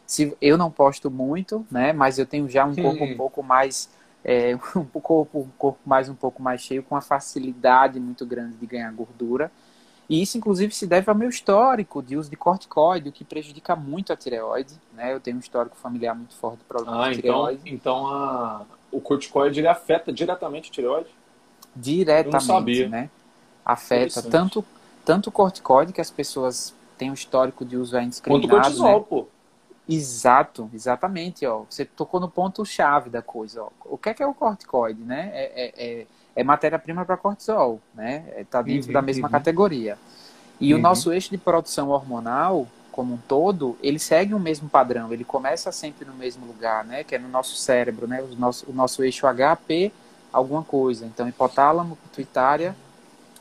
se 0.06 0.36
eu 0.40 0.58
não 0.58 0.70
posto 0.70 1.10
muito, 1.10 1.66
né? 1.70 1.92
Mas 1.92 2.18
eu 2.18 2.26
tenho 2.26 2.48
já 2.48 2.64
um 2.64 2.74
corpo 2.74 3.04
um 3.04 3.16
pouco 3.16 3.42
mais 3.42 3.88
é, 4.24 4.56
um 4.74 5.00
corpo, 5.00 5.40
um 5.40 5.48
corpo 5.58 5.80
mais 5.84 6.08
um 6.08 6.14
pouco 6.14 6.42
mais 6.42 6.62
cheio, 6.62 6.82
com 6.82 6.94
uma 6.94 7.02
facilidade 7.02 8.00
muito 8.00 8.24
grande 8.24 8.56
de 8.56 8.66
ganhar 8.66 8.90
gordura. 8.92 9.50
E 10.08 10.20
isso, 10.20 10.36
inclusive, 10.36 10.74
se 10.74 10.86
deve 10.86 11.08
ao 11.08 11.16
meu 11.16 11.28
histórico 11.28 12.02
de 12.02 12.16
uso 12.16 12.28
de 12.28 12.36
corticoide, 12.36 13.08
o 13.08 13.12
que 13.12 13.24
prejudica 13.24 13.74
muito 13.74 14.12
a 14.12 14.16
tireoide. 14.16 14.74
Né? 14.92 15.12
Eu 15.12 15.20
tenho 15.20 15.36
um 15.36 15.40
histórico 15.40 15.76
familiar 15.76 16.14
muito 16.14 16.34
forte 16.36 16.58
do 16.58 16.64
problema 16.64 17.06
ah, 17.06 17.10
de 17.10 17.20
então, 17.20 17.32
tireoide. 17.32 17.74
Então, 17.74 18.06
a... 18.06 18.62
o 18.92 19.00
corticoide 19.00 19.60
ele 19.60 19.68
afeta 19.68 20.12
diretamente 20.12 20.70
a 20.70 20.72
tireoide? 20.72 21.08
Diretamente, 21.74 22.86
né? 22.86 23.10
Afeta 23.64 24.22
tanto, 24.22 24.62
tanto 25.04 25.28
o 25.28 25.32
corticoide, 25.32 25.92
que 25.92 26.02
as 26.02 26.10
pessoas 26.10 26.74
têm 26.98 27.10
um 27.10 27.14
histórico 27.14 27.64
de 27.64 27.76
uso 27.78 27.98
indiscriminado. 27.98 28.46
Quanto 28.46 28.58
o 28.58 28.62
cortisol, 28.62 28.98
né? 29.00 29.06
pô. 29.08 29.26
Exato, 29.88 30.70
exatamente, 30.72 31.44
ó. 31.46 31.64
Você 31.68 31.84
tocou 31.84 32.18
no 32.18 32.28
ponto 32.28 32.64
chave 32.64 33.10
da 33.10 33.20
coisa, 33.20 33.62
ó. 33.62 33.70
O 33.84 33.98
que 33.98 34.08
é 34.08 34.14
que 34.14 34.22
é 34.22 34.26
o 34.26 34.32
corticoide, 34.32 35.02
né? 35.02 35.30
É, 35.34 35.52
é, 35.54 35.72
é, 35.76 36.06
é 36.36 36.44
matéria-prima 36.44 37.04
para 37.04 37.16
cortisol, 37.16 37.80
né? 37.94 38.24
Está 38.38 38.60
é, 38.60 38.62
dentro 38.62 38.88
uhum, 38.88 38.94
da 38.94 39.02
mesma 39.02 39.28
uhum. 39.28 39.32
categoria. 39.32 39.98
E 40.58 40.72
uhum. 40.72 40.78
o 40.78 40.82
nosso 40.82 41.12
eixo 41.12 41.30
de 41.30 41.36
produção 41.36 41.90
hormonal, 41.90 42.66
como 42.90 43.14
um 43.14 43.18
todo, 43.18 43.76
ele 43.82 43.98
segue 43.98 44.32
o 44.32 44.38
mesmo 44.38 44.68
padrão. 44.70 45.12
Ele 45.12 45.24
começa 45.24 45.70
sempre 45.70 46.06
no 46.06 46.14
mesmo 46.14 46.46
lugar, 46.46 46.84
né? 46.84 47.04
Que 47.04 47.16
é 47.16 47.18
no 47.18 47.28
nosso 47.28 47.56
cérebro, 47.56 48.06
né? 48.06 48.22
O 48.22 48.34
nosso, 48.36 48.70
o 48.70 48.72
nosso 48.72 49.04
eixo 49.04 49.26
HP, 49.26 49.92
alguma 50.32 50.62
coisa. 50.62 51.04
Então, 51.04 51.28
hipotálamo, 51.28 51.96
pituitária 51.96 52.74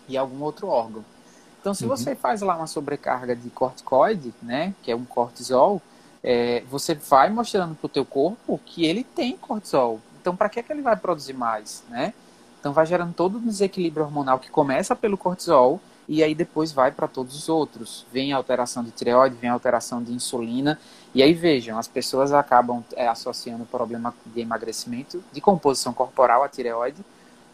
e 0.10 0.18
algum 0.18 0.42
outro 0.44 0.68
órgão. 0.68 1.06
Então, 1.62 1.74
se 1.74 1.84
uhum. 1.84 1.90
você 1.90 2.14
faz 2.14 2.42
lá 2.42 2.58
uma 2.58 2.68
sobrecarga 2.68 3.34
de 3.34 3.50
corticoide, 3.50 4.34
né, 4.42 4.74
que 4.84 4.92
é 4.92 4.96
um 4.96 5.06
cortisol, 5.06 5.82
é, 6.24 6.64
você 6.70 6.96
vai 6.96 7.30
mostrando 7.30 7.76
para 7.76 7.86
o 7.86 7.90
teu 7.90 8.06
corpo 8.06 8.60
que 8.66 8.86
ele 8.86 9.04
tem 9.04 9.36
cortisol. 9.36 10.00
Então, 10.22 10.36
para 10.36 10.48
que, 10.48 10.60
é 10.60 10.64
que 10.64 10.72
ele 10.72 10.82
vai 10.82 10.96
produzir 10.96 11.34
mais, 11.34 11.84
né? 11.90 12.14
Então, 12.60 12.72
vai 12.72 12.86
gerando 12.86 13.14
todo 13.14 13.38
o 13.38 13.42
desequilíbrio 13.42 14.06
hormonal 14.06 14.40
que 14.40 14.50
começa 14.50 14.96
pelo 14.96 15.18
cortisol 15.18 15.82
e 16.08 16.24
aí 16.24 16.34
depois 16.34 16.72
vai 16.72 16.92
para 16.92 17.08
todos 17.08 17.36
os 17.36 17.50
outros. 17.50 18.06
Vem 18.12 18.32
alteração 18.32 18.84
de 18.84 18.92
tireoide, 18.92 19.36
vem 19.36 19.50
alteração 19.50 20.02
de 20.02 20.14
insulina. 20.14 20.80
E 21.14 21.22
aí 21.22 21.34
vejam, 21.34 21.78
as 21.78 21.88
pessoas 21.88 22.32
acabam 22.32 22.84
é, 22.96 23.08
associando 23.08 23.64
o 23.64 23.68
problema 23.68 24.14
de 24.26 24.42
emagrecimento, 24.42 25.24
de 25.32 25.42
composição 25.42 25.94
corporal 25.94 26.44
à 26.44 26.50
tireoide, 26.50 27.04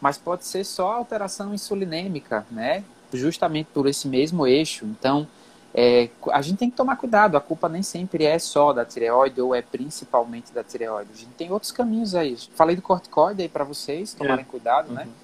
mas 0.00 0.16
pode 0.16 0.46
ser 0.46 0.64
só 0.64 0.92
alteração 0.92 1.52
insulinêmica, 1.52 2.46
né? 2.50 2.84
Justamente 3.12 3.68
por 3.74 3.86
esse 3.88 4.08
mesmo 4.08 4.46
eixo. 4.46 4.84
Então, 4.84 5.26
é, 5.74 6.08
a 6.32 6.42
gente 6.42 6.58
tem 6.58 6.70
que 6.70 6.76
tomar 6.76 6.96
cuidado, 6.96 7.36
a 7.36 7.40
culpa 7.40 7.68
nem 7.68 7.82
sempre 7.82 8.24
é 8.24 8.38
só 8.38 8.72
da 8.72 8.84
tireoide 8.84 9.40
ou 9.40 9.54
é 9.54 9.62
principalmente 9.62 10.52
da 10.52 10.64
tireoide. 10.64 11.10
A 11.12 11.16
gente 11.16 11.32
tem 11.32 11.50
outros 11.52 11.70
caminhos 11.70 12.14
aí. 12.14 12.36
Falei 12.54 12.74
do 12.74 12.82
corticoide 12.82 13.42
aí 13.42 13.48
para 13.48 13.64
vocês 13.64 14.12
tomarem 14.12 14.44
é. 14.44 14.48
cuidado, 14.48 14.92
né? 14.92 15.02
uhum. 15.02 15.08
né? 15.08 15.14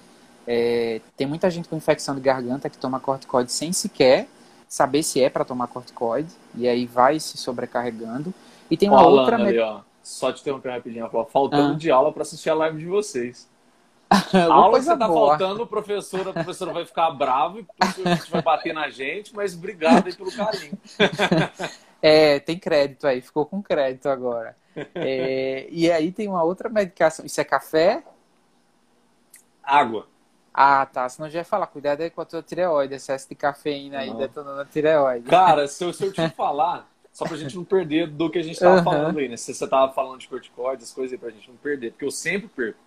É, 0.49 1.01
tem 1.17 1.27
muita 1.27 1.49
gente 1.49 1.67
com 1.67 1.75
infecção 1.75 2.15
de 2.15 2.21
garganta 2.21 2.69
que 2.69 2.77
toma 2.77 3.01
corticoide 3.01 3.51
sem 3.51 3.73
sequer 3.73 4.27
saber 4.67 5.03
se 5.03 5.21
é 5.21 5.29
para 5.29 5.45
tomar 5.45 5.67
corticoide 5.67 6.29
e 6.55 6.67
aí 6.67 6.85
vai 6.85 7.19
se 7.19 7.37
sobrecarregando. 7.37 8.33
E 8.69 8.77
tem 8.77 8.89
uma 8.89 9.05
ó, 9.05 9.09
outra. 9.09 9.35
Ali, 9.35 9.59
ó, 9.59 9.81
só 10.01 10.31
te 10.31 10.41
interromper 10.41 10.71
rapidinho, 10.71 11.09
faltando 11.29 11.73
ah. 11.73 11.77
de 11.77 11.91
aula 11.91 12.11
para 12.11 12.21
assistir 12.21 12.49
a 12.49 12.53
live 12.53 12.77
de 12.77 12.85
vocês. 12.85 13.47
a 14.33 14.53
aula 14.53 14.79
que 14.79 14.85
você 14.85 14.97
tá 14.97 15.07
boa. 15.07 15.29
faltando, 15.29 15.63
o 15.63 15.67
professor, 15.67 16.27
a 16.29 16.33
professora 16.33 16.73
vai 16.73 16.85
ficar 16.85 17.11
bravo 17.11 17.59
e 17.59 17.67
a 18.05 18.15
gente 18.15 18.31
vai 18.31 18.41
bater 18.41 18.73
na 18.73 18.89
gente, 18.89 19.35
mas 19.35 19.53
obrigado 19.53 20.07
aí 20.07 20.15
pelo 20.15 20.31
carinho. 20.31 20.77
é, 22.01 22.39
tem 22.39 22.57
crédito 22.57 23.05
aí, 23.05 23.21
ficou 23.21 23.45
com 23.45 23.61
crédito 23.61 24.07
agora. 24.07 24.55
É, 24.95 25.67
e 25.69 25.91
aí 25.91 26.11
tem 26.11 26.27
uma 26.27 26.43
outra 26.43 26.69
medicação. 26.69 27.25
Isso 27.25 27.41
é 27.41 27.43
café? 27.43 28.03
Água. 29.63 30.07
Ah, 30.53 30.85
tá. 30.85 31.07
Senão 31.09 31.29
já 31.29 31.39
ia 31.39 31.45
falar, 31.45 31.67
cuidado 31.67 32.01
aí 32.01 32.09
com 32.09 32.21
a 32.21 32.25
tua 32.25 32.41
tireoide, 32.41 32.95
excesso 32.95 33.29
de 33.29 33.35
cafeína 33.35 33.99
aí 33.99 34.13
detonando 34.15 34.61
a 34.61 34.65
tireoide. 34.65 35.29
Cara, 35.29 35.67
se 35.67 35.83
eu, 35.83 35.93
se 35.93 36.05
eu 36.05 36.11
te 36.11 36.27
falar, 36.35 36.89
só 37.11 37.25
pra 37.25 37.37
gente 37.37 37.55
não 37.55 37.63
perder 37.63 38.07
do 38.07 38.29
que 38.29 38.39
a 38.39 38.43
gente 38.43 38.59
tava 38.59 38.77
uhum. 38.77 38.83
falando 38.83 39.19
aí, 39.19 39.27
né? 39.27 39.37
Se 39.37 39.53
você 39.53 39.67
tava 39.67 39.91
falando 39.91 40.19
de 40.19 40.27
corticoide, 40.27 40.83
as 40.83 40.93
coisas 40.93 41.13
aí 41.13 41.19
pra 41.19 41.29
gente 41.29 41.49
não 41.49 41.57
perder, 41.57 41.91
porque 41.91 42.05
eu 42.05 42.11
sempre 42.11 42.47
perco. 42.47 42.79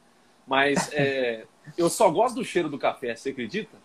Mas 0.51 0.93
é, 0.93 1.45
eu 1.79 1.89
só 1.89 2.11
gosto 2.11 2.35
do 2.35 2.45
cheiro 2.45 2.69
do 2.69 2.77
café, 2.77 3.15
você 3.15 3.31
acredita? 3.31 3.79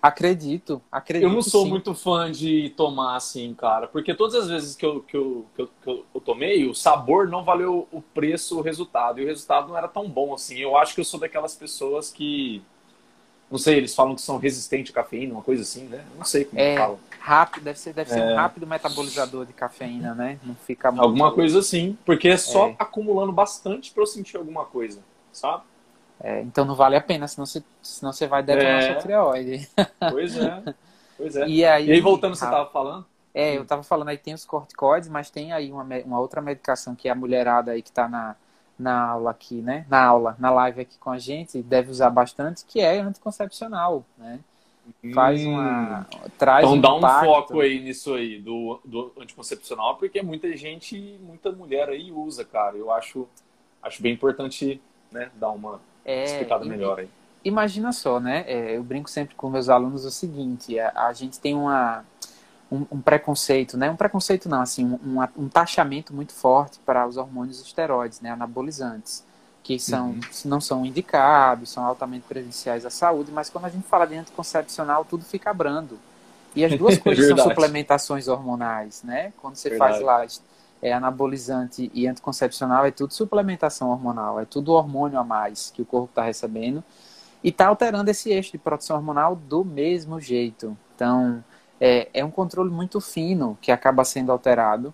Acredito, 0.00 0.80
acredito. 0.90 1.28
Eu 1.28 1.32
não 1.32 1.42
sou 1.42 1.64
sim. 1.64 1.70
muito 1.70 1.94
fã 1.96 2.30
de 2.30 2.72
tomar 2.76 3.16
assim, 3.16 3.52
cara, 3.54 3.88
porque 3.88 4.14
todas 4.14 4.36
as 4.36 4.48
vezes 4.48 4.76
que 4.76 4.86
eu, 4.86 5.00
que, 5.02 5.16
eu, 5.16 5.46
que, 5.56 5.62
eu, 5.62 5.66
que 5.82 6.04
eu 6.14 6.20
tomei, 6.20 6.68
o 6.68 6.74
sabor 6.74 7.26
não 7.26 7.42
valeu 7.42 7.88
o 7.90 8.00
preço, 8.00 8.56
o 8.56 8.62
resultado. 8.62 9.20
E 9.20 9.24
o 9.24 9.26
resultado 9.26 9.66
não 9.68 9.76
era 9.76 9.88
tão 9.88 10.08
bom 10.08 10.32
assim. 10.32 10.58
Eu 10.58 10.76
acho 10.76 10.94
que 10.94 11.00
eu 11.00 11.04
sou 11.04 11.18
daquelas 11.18 11.56
pessoas 11.56 12.12
que. 12.12 12.62
Não 13.50 13.58
sei, 13.58 13.78
eles 13.78 13.94
falam 13.94 14.14
que 14.14 14.22
são 14.22 14.38
resistentes 14.38 14.92
à 14.92 14.94
cafeína, 14.94 15.34
uma 15.34 15.42
coisa 15.42 15.62
assim, 15.62 15.84
né? 15.84 16.04
Não 16.16 16.24
sei 16.24 16.44
como 16.44 16.60
é, 16.60 16.76
fala. 16.76 16.98
Rápido, 17.18 17.64
deve 17.64 17.78
ser, 17.80 17.92
deve 17.92 18.10
ser 18.10 18.20
é... 18.20 18.32
um 18.32 18.36
rápido 18.36 18.66
metabolizador 18.66 19.44
de 19.44 19.52
cafeína, 19.52 20.14
né? 20.14 20.38
Não 20.44 20.54
fica 20.54 20.90
muito... 20.90 21.02
Alguma 21.02 21.32
coisa 21.32 21.58
assim, 21.58 21.98
porque 22.04 22.28
é 22.28 22.36
só 22.36 22.68
é. 22.68 22.76
acumulando 22.78 23.32
bastante 23.32 23.90
para 23.92 24.02
eu 24.04 24.06
sentir 24.06 24.36
alguma 24.36 24.64
coisa, 24.64 25.00
sabe? 25.32 25.64
É, 26.22 26.40
então 26.40 26.64
não 26.64 26.76
vale 26.76 26.94
a 26.94 27.00
pena, 27.00 27.26
senão 27.26 27.44
você, 27.44 27.62
senão 27.82 28.12
você 28.12 28.28
vai 28.28 28.42
detonar 28.44 28.82
é. 28.82 28.92
sua 28.92 29.02
tireoide. 29.02 29.68
Pois 30.10 30.36
é, 30.36 30.74
pois 31.18 31.36
é. 31.36 31.46
E 31.50 31.64
aí, 31.64 31.86
e 31.86 31.92
aí 31.92 32.00
voltando, 32.00 32.36
você 32.36 32.44
estava 32.44 32.70
falando? 32.70 33.04
É, 33.34 33.56
eu 33.56 33.62
estava 33.62 33.82
falando 33.82 34.08
aí 34.08 34.18
tem 34.18 34.34
os 34.34 34.44
corticoides, 34.44 35.08
mas 35.08 35.30
tem 35.30 35.52
aí 35.52 35.72
uma, 35.72 35.84
uma 36.04 36.20
outra 36.20 36.40
medicação 36.40 36.94
que 36.94 37.08
é 37.08 37.10
a 37.10 37.14
mulherada 37.14 37.72
aí 37.72 37.82
que 37.82 37.88
está 37.88 38.08
na, 38.08 38.36
na 38.78 39.08
aula 39.08 39.30
aqui, 39.30 39.56
né? 39.56 39.84
Na 39.88 40.04
aula, 40.04 40.36
na 40.38 40.50
live 40.50 40.82
aqui 40.82 40.96
com 40.98 41.10
a 41.10 41.18
gente, 41.18 41.60
deve 41.62 41.90
usar 41.90 42.10
bastante, 42.10 42.64
que 42.66 42.80
é 42.80 43.00
anticoncepcional, 43.00 44.04
né? 44.16 44.38
Faz 45.14 45.44
uma. 45.44 46.00
Hum. 46.00 46.28
Traz 46.38 46.64
então 46.64 46.76
um 46.76 46.80
dá 46.80 46.94
um 46.94 46.98
impacto. 46.98 47.24
foco 47.24 47.60
aí 47.60 47.80
nisso 47.80 48.14
aí, 48.14 48.40
do, 48.40 48.80
do 48.84 49.12
anticoncepcional, 49.18 49.96
porque 49.96 50.22
muita 50.22 50.54
gente, 50.56 51.18
muita 51.22 51.50
mulher 51.52 51.88
aí 51.88 52.12
usa, 52.12 52.44
cara. 52.44 52.76
Eu 52.76 52.90
acho, 52.90 53.28
acho 53.80 54.02
bem 54.02 54.12
importante 54.12 54.80
né, 55.10 55.30
dar 55.34 55.50
uma 55.50 55.80
é, 56.04 56.24
explicado 56.24 56.64
melhor 56.64 57.00
aí. 57.00 57.08
Imagina 57.44 57.92
só, 57.92 58.20
né? 58.20 58.44
É, 58.46 58.76
eu 58.76 58.82
brinco 58.82 59.10
sempre 59.10 59.34
com 59.34 59.50
meus 59.50 59.68
alunos 59.68 60.04
o 60.04 60.10
seguinte: 60.10 60.78
a, 60.78 61.08
a 61.08 61.12
gente 61.12 61.40
tem 61.40 61.54
uma, 61.54 62.04
um, 62.70 62.86
um, 62.90 63.00
preconceito, 63.00 63.76
né? 63.76 63.90
Um 63.90 63.96
preconceito 63.96 64.48
não, 64.48 64.60
assim, 64.60 64.84
um, 64.84 65.20
um, 65.36 65.48
taxamento 65.48 66.14
muito 66.14 66.32
forte 66.32 66.78
para 66.86 67.06
os 67.06 67.16
hormônios 67.16 67.60
esteroides, 67.60 68.20
né? 68.20 68.30
Anabolizantes, 68.30 69.24
que 69.62 69.78
são, 69.78 70.10
uhum. 70.10 70.20
não 70.44 70.60
são 70.60 70.86
indicados, 70.86 71.70
são 71.70 71.84
altamente 71.84 72.24
prejudiciais 72.28 72.86
à 72.86 72.90
saúde, 72.90 73.32
mas 73.32 73.50
quando 73.50 73.64
a 73.64 73.68
gente 73.68 73.86
fala 73.86 74.06
de 74.06 74.14
anticoncepcional, 74.14 75.04
tudo 75.04 75.24
fica 75.24 75.52
brando. 75.52 75.98
E 76.54 76.64
as 76.64 76.76
duas 76.78 76.96
coisas 76.98 77.26
são 77.26 77.38
suplementações 77.38 78.28
hormonais, 78.28 79.02
né? 79.02 79.32
Quando 79.40 79.56
você 79.56 79.70
Verdade. 79.70 79.92
faz 79.92 80.04
lá 80.04 80.24
é, 80.82 80.92
anabolizante 80.92 81.90
e 81.94 82.08
anticoncepcional 82.08 82.84
é 82.84 82.90
tudo 82.90 83.14
suplementação 83.14 83.90
hormonal, 83.90 84.40
é 84.40 84.44
tudo 84.44 84.72
hormônio 84.72 85.18
a 85.18 85.24
mais 85.24 85.70
que 85.70 85.80
o 85.80 85.86
corpo 85.86 86.08
está 86.10 86.24
recebendo 86.24 86.82
e 87.42 87.50
está 87.50 87.68
alterando 87.68 88.10
esse 88.10 88.30
eixo 88.30 88.50
de 88.50 88.58
produção 88.58 88.96
hormonal 88.96 89.36
do 89.36 89.64
mesmo 89.64 90.20
jeito. 90.20 90.76
Então, 90.94 91.42
é, 91.80 92.08
é 92.12 92.24
um 92.24 92.30
controle 92.30 92.70
muito 92.70 93.00
fino 93.00 93.56
que 93.60 93.70
acaba 93.70 94.04
sendo 94.04 94.32
alterado 94.32 94.92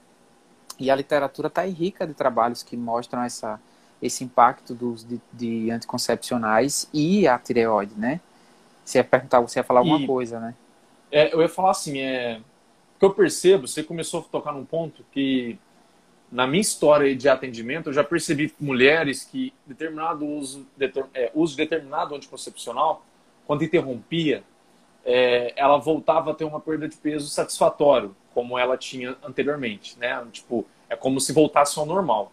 e 0.79 0.91
a 0.91 0.95
literatura 0.95 1.49
está 1.49 1.63
rica 1.65 2.07
de 2.07 2.13
trabalhos 2.13 2.63
que 2.63 2.77
mostram 2.77 3.23
essa, 3.23 3.59
esse 4.01 4.23
impacto 4.23 4.75
dos, 4.75 5.05
de, 5.05 5.21
de 5.33 5.71
anticoncepcionais 5.71 6.89
e 6.93 7.27
a 7.27 7.39
tireoide, 7.39 7.95
né? 7.97 8.21
Você 8.85 8.99
ia 8.99 9.05
perguntar, 9.05 9.41
você 9.41 9.59
ia 9.59 9.65
falar 9.65 9.81
alguma 9.81 10.01
e, 10.01 10.07
coisa, 10.07 10.39
né? 10.39 10.55
É, 11.11 11.35
eu 11.35 11.43
ia 11.43 11.49
falar 11.49 11.73
assim, 11.73 11.99
é, 11.99 12.41
o 12.97 12.99
que 12.99 13.05
eu 13.05 13.11
percebo, 13.11 13.67
você 13.67 13.83
começou 13.83 14.21
a 14.21 14.23
tocar 14.23 14.53
num 14.53 14.65
ponto 14.65 15.05
que 15.13 15.59
na 16.31 16.47
minha 16.47 16.61
história 16.61 17.15
de 17.17 17.29
atendimento, 17.29 17.89
eu 17.89 17.93
já 17.93 18.05
percebi 18.05 18.53
mulheres 18.61 19.25
que 19.25 19.53
determinado 19.67 20.27
uso, 20.27 20.67
é, 21.15 21.31
uso 21.35 21.57
determinado 21.57 22.15
anticoncepcional, 22.15 23.05
quando 23.47 23.65
interrompia, 23.65 24.45
é, 25.05 25.55
ela 25.57 25.79
voltava 25.79 26.33
a 26.33 26.35
ter 26.35 26.45
uma 26.45 26.61
perda 26.61 26.87
de 26.87 26.97
peso 26.97 27.29
satisfatório, 27.29 28.15
como 28.35 28.59
ela 28.59 28.77
tinha 28.77 29.17
anteriormente, 29.25 29.99
né? 29.99 30.23
Tipo, 30.31 30.67
é 30.89 30.95
como 30.95 31.19
se 31.19 31.33
voltasse 31.33 31.79
ao 31.79 31.87
normal. 31.87 32.31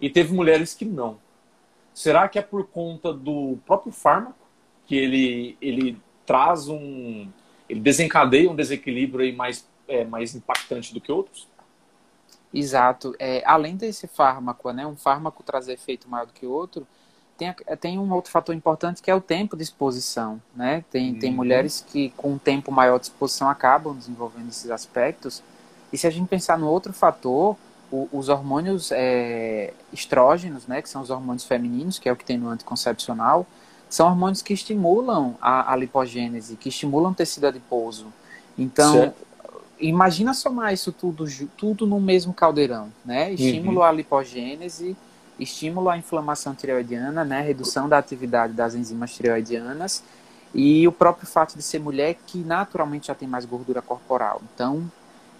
E 0.00 0.10
teve 0.10 0.34
mulheres 0.34 0.74
que 0.74 0.84
não. 0.84 1.18
Será 1.94 2.28
que 2.28 2.38
é 2.38 2.42
por 2.42 2.66
conta 2.66 3.12
do 3.12 3.58
próprio 3.64 3.92
fármaco 3.92 4.46
que 4.86 4.96
ele 4.96 5.56
ele 5.62 5.98
traz 6.26 6.68
um 6.68 7.28
ele 7.68 7.80
desencadeia 7.80 8.50
um 8.50 8.54
desequilíbrio 8.54 9.24
aí 9.24 9.32
mais 9.32 9.66
é, 9.88 10.04
mais 10.04 10.34
impactante 10.34 10.92
do 10.92 11.00
que 11.00 11.10
outros? 11.10 11.48
Exato. 12.58 13.14
É, 13.18 13.42
além 13.44 13.76
desse 13.76 14.06
fármaco, 14.06 14.70
né, 14.72 14.86
um 14.86 14.96
fármaco 14.96 15.42
trazer 15.42 15.74
efeito 15.74 16.08
maior 16.08 16.26
do 16.26 16.32
que 16.32 16.46
outro, 16.46 16.86
tem, 17.36 17.54
tem 17.78 17.98
um 17.98 18.10
outro 18.12 18.30
fator 18.30 18.54
importante 18.54 19.02
que 19.02 19.10
é 19.10 19.14
o 19.14 19.20
tempo 19.20 19.56
de 19.56 19.62
exposição. 19.62 20.40
Né? 20.54 20.82
Tem, 20.90 21.12
uhum. 21.12 21.18
tem 21.18 21.32
mulheres 21.32 21.84
que 21.86 22.10
com 22.16 22.32
um 22.32 22.38
tempo 22.38 22.72
maior 22.72 22.98
de 22.98 23.06
exposição 23.06 23.50
acabam 23.50 23.94
desenvolvendo 23.94 24.48
esses 24.48 24.70
aspectos. 24.70 25.42
E 25.92 25.98
se 25.98 26.06
a 26.06 26.10
gente 26.10 26.28
pensar 26.28 26.58
no 26.58 26.66
outro 26.66 26.94
fator, 26.94 27.56
o, 27.92 28.08
os 28.10 28.30
hormônios 28.30 28.90
é, 28.90 29.74
estrógenos, 29.92 30.66
né, 30.66 30.80
que 30.80 30.88
são 30.88 31.02
os 31.02 31.10
hormônios 31.10 31.44
femininos, 31.44 31.98
que 31.98 32.08
é 32.08 32.12
o 32.12 32.16
que 32.16 32.24
tem 32.24 32.38
no 32.38 32.48
anticoncepcional, 32.48 33.46
são 33.88 34.08
hormônios 34.08 34.40
que 34.40 34.54
estimulam 34.54 35.36
a, 35.42 35.74
a 35.74 35.76
lipogênese, 35.76 36.56
que 36.56 36.70
estimulam 36.70 37.12
o 37.12 37.14
tecido 37.14 37.46
adiposo. 37.46 38.06
Então, 38.58 38.94
certo 38.94 39.25
imagina 39.78 40.34
somar 40.34 40.72
isso 40.72 40.92
tudo, 40.92 41.24
tudo 41.56 41.86
no 41.86 42.00
mesmo 42.00 42.32
caldeirão, 42.32 42.92
né? 43.04 43.32
Estímulo 43.32 43.78
uhum. 43.78 43.84
à 43.84 43.92
lipogênese, 43.92 44.96
estímulo 45.38 45.88
à 45.88 45.96
inflamação 45.96 46.54
tireoidiana, 46.54 47.24
né? 47.24 47.40
Redução 47.40 47.88
da 47.88 47.98
atividade 47.98 48.52
das 48.52 48.74
enzimas 48.74 49.14
tireoidianas 49.14 50.02
e 50.54 50.86
o 50.88 50.92
próprio 50.92 51.26
fato 51.26 51.56
de 51.56 51.62
ser 51.62 51.78
mulher 51.78 52.16
que 52.26 52.38
naturalmente 52.38 53.08
já 53.08 53.14
tem 53.14 53.28
mais 53.28 53.44
gordura 53.44 53.82
corporal. 53.82 54.40
Então, 54.54 54.90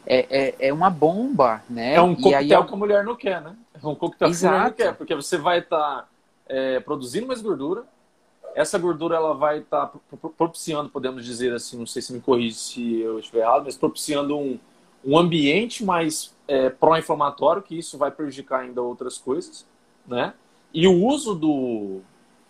é, 0.07 0.27
é, 0.31 0.69
é 0.69 0.73
uma 0.73 0.91
bomba, 0.91 1.63
né? 1.69 1.95
É 1.95 2.01
um 2.01 2.15
coquetel 2.15 2.39
aí, 2.39 2.67
que 2.67 2.75
a 2.75 2.77
mulher 2.77 3.05
não 3.05 3.17
quer, 3.17 3.41
né? 3.41 3.55
É 3.83 3.87
um 3.87 3.95
coquetel 3.95 4.29
Exato. 4.29 4.41
que 4.41 4.47
a 4.47 4.51
mulher 4.51 4.69
não 4.69 4.77
quer, 4.77 4.95
porque 4.97 5.15
você 5.15 5.39
vai 5.39 5.61
estar 5.61 5.79
tá, 5.79 6.05
é, 6.49 6.81
produzindo 6.81 7.27
mais 7.27 7.41
gordura, 7.41 7.85
essa 8.57 8.79
gordura 8.79 9.17
ela 9.17 9.35
vai 9.35 9.59
estar 9.59 9.89
tá 9.89 9.99
propiciando, 10.37 10.89
podemos 10.89 11.27
dizer 11.27 11.53
assim, 11.53 11.77
não 11.79 11.87
sei 11.87 12.01
se 12.01 12.11
me 12.11 12.21
corrige 12.21 12.55
se 12.55 13.01
eu 13.01 13.19
estiver 13.19 13.41
errado, 13.41 13.65
mas 13.67 13.77
propiciando 13.77 14.35
um, 14.35 14.59
um 15.05 15.19
ambiente 15.19 15.85
mais 15.85 16.35
é, 16.49 16.71
pró-inflamatório, 16.71 17.61
que 17.61 17.79
isso 17.79 17.99
vai 17.99 18.11
prejudicar 18.11 18.61
ainda 18.61 18.81
outras 18.81 19.19
coisas, 19.19 19.67
né? 20.07 20.33
E 20.73 20.89
o 20.89 21.05
uso 21.05 21.35
do, 21.35 22.01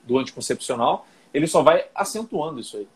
do 0.04 0.16
anticoncepcional, 0.16 1.08
ele 1.34 1.48
só 1.48 1.60
vai 1.60 1.86
acentuando 1.92 2.60
isso 2.60 2.76
aí. 2.76 2.88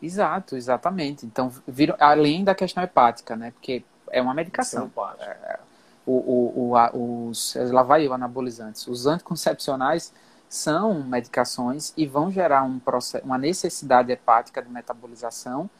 Exato, 0.00 0.56
exatamente. 0.56 1.26
Então, 1.26 1.52
viram, 1.68 1.94
além 2.00 2.42
da 2.42 2.54
questão 2.54 2.82
hepática, 2.82 3.36
né? 3.36 3.50
Porque 3.50 3.84
é 4.10 4.22
uma 4.22 4.32
medicação. 4.32 4.90
É, 5.20 5.60
o, 6.06 6.12
o, 6.12 6.68
o, 6.68 6.76
a, 6.76 6.90
os, 6.94 7.54
lá 7.70 7.82
vai 7.82 8.06
eu, 8.06 8.14
anabolizantes. 8.14 8.86
Os 8.88 9.06
anticoncepcionais 9.06 10.10
são 10.50 11.04
medicações 11.04 11.94
e 11.96 12.04
vão 12.08 12.28
gerar 12.28 12.64
um 12.64 12.80
processo, 12.80 13.24
uma 13.24 13.38
necessidade 13.38 14.10
hepática 14.10 14.60
de 14.60 14.68
metabolização. 14.68 15.70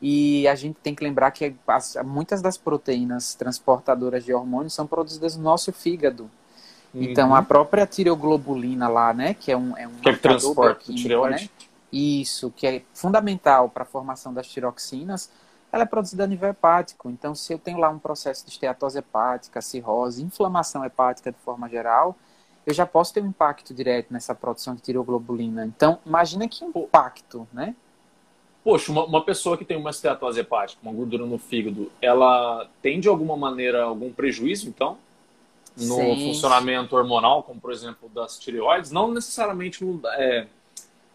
E 0.00 0.46
a 0.46 0.54
gente 0.54 0.76
tem 0.80 0.94
que 0.94 1.02
lembrar 1.02 1.32
que 1.32 1.56
as, 1.66 1.96
muitas 2.04 2.40
das 2.40 2.56
proteínas 2.56 3.34
transportadoras 3.34 4.24
de 4.24 4.32
hormônios 4.32 4.74
são 4.74 4.86
produzidas 4.86 5.36
no 5.36 5.42
nosso 5.42 5.72
fígado. 5.72 6.30
Uhum. 6.94 7.02
Então, 7.02 7.34
a 7.34 7.42
própria 7.42 7.84
tireoglobulina 7.84 8.86
lá, 8.86 9.12
né, 9.12 9.34
que 9.34 9.50
é 9.50 9.56
um, 9.56 9.76
é 9.76 9.88
um 9.88 9.94
que 9.94 10.08
é 10.08 10.16
transporte 10.16 10.94
tireoide. 10.94 11.44
Né? 11.44 11.66
Isso, 11.92 12.52
que 12.52 12.66
é 12.66 12.82
fundamental 12.94 13.68
para 13.68 13.82
a 13.82 13.86
formação 13.86 14.32
das 14.32 14.46
tiroxinas, 14.46 15.30
ela 15.72 15.82
é 15.82 15.86
produzida 15.86 16.22
a 16.22 16.26
nível 16.28 16.48
hepático. 16.48 17.10
Então, 17.10 17.34
se 17.34 17.52
eu 17.52 17.58
tenho 17.58 17.78
lá 17.78 17.88
um 17.88 17.98
processo 17.98 18.44
de 18.44 18.52
esteatose 18.52 18.98
hepática, 18.98 19.60
cirrose, 19.60 20.22
inflamação 20.22 20.84
hepática 20.84 21.32
de 21.32 21.38
forma 21.38 21.68
geral, 21.68 22.16
eu 22.66 22.72
já 22.72 22.86
posso 22.86 23.12
ter 23.12 23.22
um 23.22 23.26
impacto 23.26 23.74
direto 23.74 24.12
nessa 24.12 24.34
produção 24.34 24.74
de 24.74 24.82
tireoglobulina. 24.82 25.64
Então, 25.64 25.98
imagina 26.06 26.48
que 26.48 26.64
impacto, 26.64 27.46
né? 27.52 27.74
Poxa, 28.64 28.92
uma, 28.92 29.04
uma, 29.04 29.24
pessoa 29.24 29.58
que 29.58 29.64
tem 29.64 29.76
uma 29.76 29.90
esteatose 29.90 30.38
hepática, 30.38 30.80
uma 30.82 30.92
gordura 30.92 31.26
no 31.26 31.36
fígado, 31.36 31.90
ela 32.00 32.68
tem 32.80 33.00
de 33.00 33.08
alguma 33.08 33.36
maneira 33.36 33.82
algum 33.82 34.12
prejuízo, 34.12 34.68
então? 34.68 34.96
No 35.76 35.96
Sim. 35.96 36.26
funcionamento 36.26 36.94
hormonal, 36.94 37.42
como 37.42 37.60
por 37.60 37.72
exemplo 37.72 38.08
das 38.08 38.38
tireoides? 38.38 38.92
Não 38.92 39.10
necessariamente 39.10 39.84
no, 39.84 40.00
é, 40.06 40.46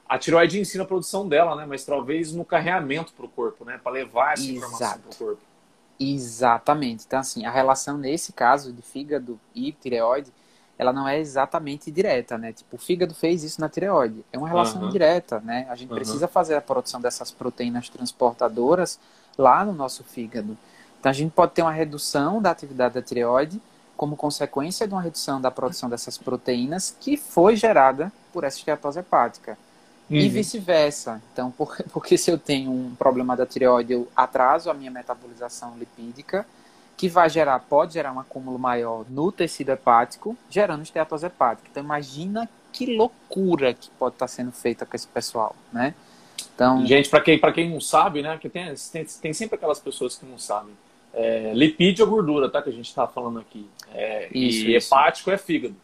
a 0.10 0.18
tireoide 0.18 0.60
ensina 0.60 0.84
a 0.84 0.88
produção 0.88 1.28
dela, 1.28 1.56
né? 1.56 1.66
Mas 1.66 1.86
talvez 1.86 2.34
no 2.34 2.44
carreamento 2.44 3.14
para 3.14 3.26
o 3.26 3.30
corpo, 3.30 3.64
né? 3.64 3.80
Para 3.82 3.94
levar 3.94 4.34
essa 4.34 4.44
Exato. 4.44 4.58
informação 4.58 5.00
para 5.00 5.12
o 5.12 5.16
corpo. 5.16 5.42
Exatamente. 6.00 7.06
Então, 7.06 7.20
assim, 7.20 7.46
a 7.46 7.52
relação 7.52 7.98
nesse 7.98 8.34
caso 8.34 8.74
de 8.74 8.82
fígado 8.82 9.40
e 9.56 9.72
tireoide, 9.72 10.32
ela 10.78 10.94
não 10.94 11.08
é 11.08 11.20
exatamente 11.20 11.90
direta, 11.90 12.38
né? 12.38 12.54
Tipo, 12.54 12.76
o 12.76 12.80
fígado 12.80 13.14
fez 13.16 13.44
isso 13.44 13.60
na 13.60 13.68
tireoide. 13.68 14.24
É 14.32 14.38
uma 14.38 14.48
relação 14.48 14.82
uhum. 14.82 14.88
indireta, 14.88 15.40
né? 15.40 15.66
A 15.70 15.76
gente 15.76 15.90
uhum. 15.90 15.96
precisa 15.96 16.28
fazer 16.28 16.56
a 16.56 16.62
produção 16.62 17.02
dessas 17.02 17.32
proteínas 17.32 17.90
transportadoras 17.90 19.00
lá 19.38 19.66
no 19.66 19.74
nosso 19.74 20.04
fígado. 20.04 20.58
Então, 21.00 21.10
a 21.10 21.14
gente 21.14 21.32
pode 21.32 21.54
ter 21.54 21.62
uma 21.64 21.72
redução 21.72 22.42
da 22.42 22.52
atividade 22.52 22.94
da 22.94 23.02
tireoide 23.02 23.62
como 23.96 24.16
consequência 24.16 24.88
de 24.88 24.94
uma 24.94 25.02
redução 25.02 25.42
da 25.42 25.50
produção 25.50 25.90
dessas 25.90 26.18
proteínas 26.18 26.96
que 27.00 27.18
foi 27.18 27.56
gerada 27.56 28.12
por 28.32 28.44
essa 28.44 28.58
esteatose 28.58 29.00
hepática. 29.00 29.58
Uhum. 30.10 30.18
E 30.18 30.30
vice-versa. 30.30 31.22
Então, 31.34 31.52
por, 31.52 31.76
porque 31.92 32.18
se 32.18 32.30
eu 32.30 32.38
tenho 32.38 32.72
um 32.72 32.96
problema 32.96 33.36
da 33.36 33.46
tireoide, 33.46 33.94
eu 33.94 34.08
atraso 34.16 34.70
a 34.70 34.74
minha 34.74 34.92
metabolização 34.92 35.76
lipídica, 35.78 36.46
que 36.98 37.08
vai 37.08 37.30
gerar, 37.30 37.60
pode 37.60 37.94
gerar 37.94 38.12
um 38.12 38.20
acúmulo 38.20 38.58
maior 38.58 39.06
no 39.08 39.32
tecido 39.32 39.72
hepático, 39.72 40.36
gerando 40.50 40.82
esteatose 40.82 41.28
hepática. 41.28 41.68
Então, 41.72 41.84
imagina 41.84 42.50
que 42.74 42.98
loucura 42.98 43.74
que 43.74 43.90
pode 43.92 44.16
estar 44.16 44.28
sendo 44.28 44.52
feita 44.52 44.84
com 44.86 44.96
esse 44.96 45.08
pessoal, 45.08 45.56
né? 45.72 45.94
Então... 46.54 46.86
Gente, 46.86 47.08
para 47.08 47.22
quem, 47.22 47.40
quem 47.40 47.70
não 47.70 47.80
sabe, 47.80 48.24
né, 48.24 48.38
que 48.40 48.50
tem, 48.50 48.74
tem, 48.92 49.06
tem 49.06 49.34
sempre 49.34 49.56
aquelas 49.56 49.80
pessoas 49.80 50.16
que 50.16 50.26
não 50.26 50.40
sabem. 50.40 50.74
É, 51.14 51.52
lipídio 51.54 52.04
é 52.04 52.10
gordura, 52.10 52.50
tá? 52.50 52.62
Que 52.62 52.70
a 52.70 52.74
gente 52.74 52.88
está 52.88 53.08
falando 53.08 53.40
aqui. 53.40 53.70
É, 53.94 54.28
isso, 54.28 54.68
e 54.68 54.76
isso. 54.76 54.88
hepático 54.88 55.32
é 55.32 55.38
fígado. 55.38 55.76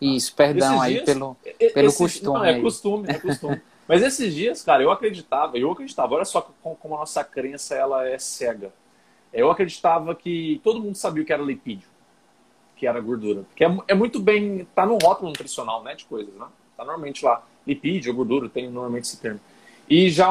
Isso, 0.00 0.34
perdão 0.34 0.80
aí 0.80 1.04
pelo, 1.04 1.36
pelo 1.74 1.88
esses, 1.88 1.98
costume. 1.98 2.38
Não, 2.38 2.44
é 2.44 2.60
costume, 2.60 3.08
é 3.08 3.14
costume. 3.14 3.60
Mas 3.86 4.02
esses 4.02 4.34
dias, 4.34 4.62
cara, 4.62 4.82
eu 4.82 4.90
acreditava, 4.90 5.56
eu 5.58 5.70
acreditava, 5.70 6.14
olha 6.14 6.24
só 6.24 6.40
como 6.40 6.94
a 6.94 6.98
nossa 6.98 7.22
crença 7.22 7.74
ela 7.74 8.08
é 8.08 8.18
cega. 8.18 8.72
Eu 9.32 9.50
acreditava 9.50 10.14
que 10.14 10.60
todo 10.62 10.80
mundo 10.80 10.94
sabia 10.94 11.22
o 11.22 11.26
que 11.26 11.32
era 11.32 11.42
lipídio, 11.42 11.88
que 12.76 12.86
era 12.86 13.00
gordura. 13.00 13.42
Porque 13.42 13.64
é, 13.64 13.78
é 13.88 13.94
muito 13.94 14.20
bem, 14.20 14.66
tá 14.74 14.84
no 14.84 14.98
rótulo 14.98 15.28
nutricional, 15.28 15.82
né, 15.82 15.94
de 15.94 16.04
coisas, 16.04 16.34
né? 16.34 16.46
Tá 16.76 16.84
normalmente 16.84 17.24
lá, 17.24 17.44
lipídio, 17.66 18.14
gordura, 18.14 18.48
tem 18.48 18.70
normalmente 18.70 19.04
esse 19.04 19.20
termo. 19.20 19.40
E 19.88 20.10
já 20.10 20.28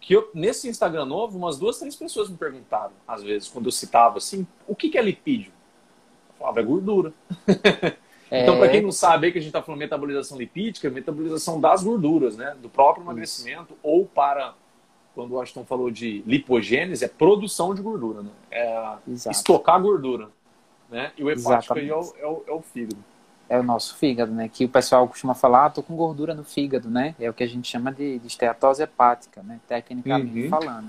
que 0.00 0.14
eu, 0.14 0.30
nesse 0.34 0.68
Instagram 0.68 1.04
novo, 1.04 1.36
umas 1.36 1.58
duas, 1.58 1.78
três 1.78 1.94
pessoas 1.94 2.30
me 2.30 2.36
perguntaram, 2.36 2.92
às 3.06 3.22
vezes, 3.22 3.48
quando 3.48 3.66
eu 3.66 3.72
citava 3.72 4.18
assim, 4.18 4.46
o 4.66 4.74
que, 4.74 4.88
que 4.88 4.98
é 4.98 5.02
lipídio? 5.02 5.52
Eu 6.30 6.34
falava, 6.38 6.60
é 6.60 6.62
gordura. 6.62 7.12
É... 8.30 8.42
Então, 8.44 8.58
para 8.58 8.68
quem 8.68 8.80
não 8.80 8.92
sabe 8.92 9.26
aí 9.26 9.32
que 9.32 9.38
a 9.38 9.40
gente 9.40 9.48
está 9.48 9.60
falando 9.60 9.80
metabolização 9.80 10.38
lipídica, 10.38 10.88
metabolização 10.88 11.60
das 11.60 11.82
gorduras, 11.82 12.36
né? 12.36 12.56
Do 12.62 12.68
próprio 12.68 13.02
emagrecimento, 13.02 13.76
ou 13.82 14.06
para, 14.06 14.54
quando 15.14 15.32
o 15.32 15.34
Washington 15.34 15.64
falou 15.64 15.90
de 15.90 16.22
lipogênese, 16.26 17.04
é 17.04 17.08
produção 17.08 17.74
de 17.74 17.82
gordura, 17.82 18.22
né? 18.22 18.30
É 18.50 18.94
Exato. 19.08 19.36
estocar 19.36 19.80
gordura. 19.80 20.28
Né? 20.88 21.12
E 21.16 21.22
o 21.22 21.30
hepático 21.30 21.78
aí 21.78 21.88
é 21.88 21.94
o, 21.94 22.14
é, 22.18 22.26
o, 22.26 22.44
é 22.48 22.52
o, 22.52 22.62
fígado. 22.62 22.96
É 23.48 23.58
o 23.58 23.62
nosso 23.62 23.96
fígado, 23.96 24.32
né? 24.32 24.48
Que 24.48 24.64
o 24.64 24.68
pessoal 24.68 25.06
costuma 25.06 25.34
falar, 25.34 25.66
ah, 25.66 25.70
tô 25.70 25.82
com 25.82 25.94
gordura 25.94 26.34
no 26.34 26.42
fígado, 26.42 26.90
né? 26.90 27.14
É 27.20 27.30
o 27.30 27.34
que 27.34 27.44
a 27.44 27.46
gente 27.46 27.68
chama 27.68 27.92
de, 27.92 28.18
de 28.18 28.26
esteatose 28.26 28.82
hepática, 28.82 29.42
né? 29.42 29.60
Tecnicamente 29.68 30.42
uhum. 30.42 30.48
falando. 30.48 30.88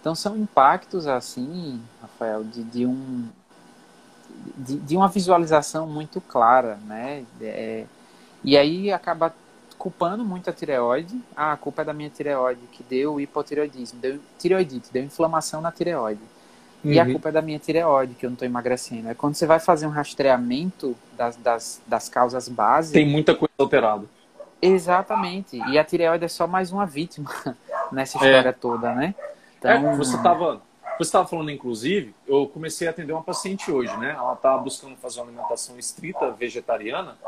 Então 0.00 0.14
são 0.14 0.36
impactos 0.36 1.06
assim, 1.06 1.80
Rafael, 2.02 2.44
de, 2.44 2.62
de 2.64 2.84
um 2.84 3.26
de, 4.56 4.76
de 4.76 4.96
uma 4.96 5.08
visualização 5.08 5.86
muito 5.86 6.20
clara, 6.20 6.78
né? 6.86 7.24
É, 7.40 7.86
e 8.42 8.56
aí 8.56 8.92
acaba 8.92 9.34
culpando 9.84 10.24
muito 10.24 10.48
a 10.48 10.52
tireoide. 10.52 11.14
Ah, 11.36 11.52
a 11.52 11.56
culpa 11.58 11.82
é 11.82 11.84
da 11.84 11.92
minha 11.92 12.08
tireoide 12.08 12.62
que 12.72 12.82
deu 12.82 13.20
hipotireoidismo, 13.20 14.00
deu 14.00 14.18
tireoidite, 14.38 14.88
deu 14.90 15.04
inflamação 15.04 15.60
na 15.60 15.70
tireoide. 15.70 16.22
Uhum. 16.82 16.90
E 16.90 16.98
a 16.98 17.04
uhum. 17.04 17.12
culpa 17.12 17.28
é 17.28 17.32
da 17.32 17.42
minha 17.42 17.58
tireoide, 17.58 18.14
que 18.14 18.24
eu 18.24 18.30
não 18.30 18.34
estou 18.34 18.48
emagrecendo. 18.48 19.10
É 19.10 19.14
quando 19.14 19.34
você 19.34 19.46
vai 19.46 19.60
fazer 19.60 19.86
um 19.86 19.90
rastreamento 19.90 20.96
das, 21.12 21.36
das, 21.36 21.82
das 21.86 22.08
causas 22.08 22.48
básicas. 22.48 22.94
Tem 22.94 23.06
muita 23.06 23.34
coisa 23.34 23.52
alterada. 23.58 24.06
Exatamente. 24.62 25.58
E 25.68 25.78
a 25.78 25.84
tireoide 25.84 26.24
é 26.24 26.28
só 26.28 26.46
mais 26.46 26.72
uma 26.72 26.86
vítima 26.86 27.30
nessa 27.92 28.16
história 28.16 28.48
é. 28.48 28.52
toda, 28.52 28.94
né? 28.94 29.14
Então, 29.58 29.70
é, 29.70 29.96
você 29.96 30.16
estava 30.16 30.62
você 30.96 31.08
estava 31.08 31.28
falando, 31.28 31.50
inclusive, 31.50 32.14
eu 32.26 32.46
comecei 32.46 32.86
a 32.86 32.90
atender 32.90 33.12
uma 33.12 33.22
paciente 33.22 33.70
hoje, 33.70 33.94
né? 33.98 34.14
Ela 34.16 34.32
estava 34.32 34.62
buscando 34.62 34.96
fazer 34.96 35.20
uma 35.20 35.26
alimentação 35.26 35.78
estrita 35.78 36.30
vegetariana. 36.30 37.18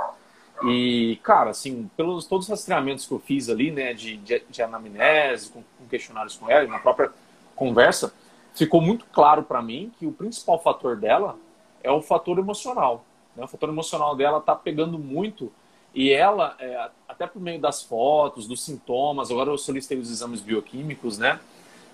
E, 0.64 1.18
cara, 1.22 1.50
assim, 1.50 1.90
pelos 1.96 2.26
todos 2.26 2.46
os 2.46 2.50
rastreamentos 2.50 3.06
que 3.06 3.12
eu 3.12 3.18
fiz 3.18 3.48
ali, 3.48 3.70
né, 3.70 3.92
de, 3.92 4.16
de, 4.16 4.42
de 4.48 4.62
anamnese, 4.62 5.50
com, 5.50 5.62
com, 5.78 5.86
questionários 5.86 6.36
com 6.36 6.50
ela, 6.50 6.66
na 6.66 6.78
própria 6.78 7.10
conversa, 7.54 8.14
ficou 8.54 8.80
muito 8.80 9.04
claro 9.06 9.42
para 9.42 9.60
mim 9.60 9.92
que 9.98 10.06
o 10.06 10.12
principal 10.12 10.62
fator 10.62 10.96
dela 10.96 11.36
é 11.82 11.90
o 11.90 12.00
fator 12.00 12.38
emocional. 12.38 13.04
Né? 13.36 13.44
O 13.44 13.48
fator 13.48 13.68
emocional 13.68 14.16
dela 14.16 14.40
tá 14.40 14.54
pegando 14.54 14.98
muito 14.98 15.52
e 15.94 16.10
ela, 16.10 16.56
é, 16.58 16.90
até 17.08 17.26
por 17.26 17.40
meio 17.40 17.60
das 17.60 17.82
fotos, 17.82 18.46
dos 18.46 18.62
sintomas, 18.62 19.30
agora 19.30 19.50
eu 19.50 19.58
solicitei 19.58 19.98
os 19.98 20.10
exames 20.10 20.40
bioquímicos, 20.40 21.16
né? 21.16 21.40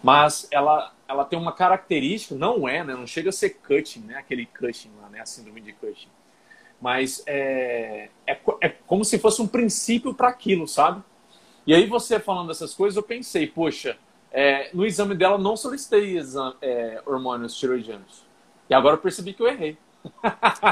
Mas 0.02 0.48
ela, 0.50 0.92
ela 1.06 1.24
tem 1.24 1.38
uma 1.38 1.52
característica, 1.52 2.34
não 2.34 2.66
é, 2.66 2.82
né? 2.82 2.94
Não 2.94 3.06
chega 3.06 3.28
a 3.28 3.32
ser 3.32 3.50
Cushing, 3.50 4.00
né? 4.00 4.16
Aquele 4.16 4.46
Cushing 4.46 4.90
lá, 5.00 5.08
né? 5.08 5.20
A 5.20 5.26
síndrome 5.26 5.60
de 5.60 5.72
Cushing. 5.72 6.08
Mas 6.82 7.22
é, 7.28 8.08
é, 8.26 8.38
é 8.60 8.68
como 8.86 9.04
se 9.04 9.16
fosse 9.16 9.40
um 9.40 9.46
princípio 9.46 10.12
para 10.12 10.28
aquilo, 10.28 10.66
sabe? 10.66 11.00
E 11.64 11.72
aí 11.72 11.86
você 11.86 12.18
falando 12.18 12.48
dessas 12.48 12.74
coisas, 12.74 12.96
eu 12.96 13.04
pensei, 13.04 13.46
poxa, 13.46 13.96
é, 14.32 14.68
no 14.74 14.84
exame 14.84 15.14
dela 15.14 15.38
não 15.38 15.56
solicitei 15.56 16.18
exame, 16.18 16.56
é, 16.60 17.00
hormônios 17.06 17.56
tiroidianos. 17.56 18.24
E 18.68 18.74
agora 18.74 18.96
eu 18.96 19.00
percebi 19.00 19.32
que 19.32 19.40
eu 19.40 19.46
errei. 19.46 19.78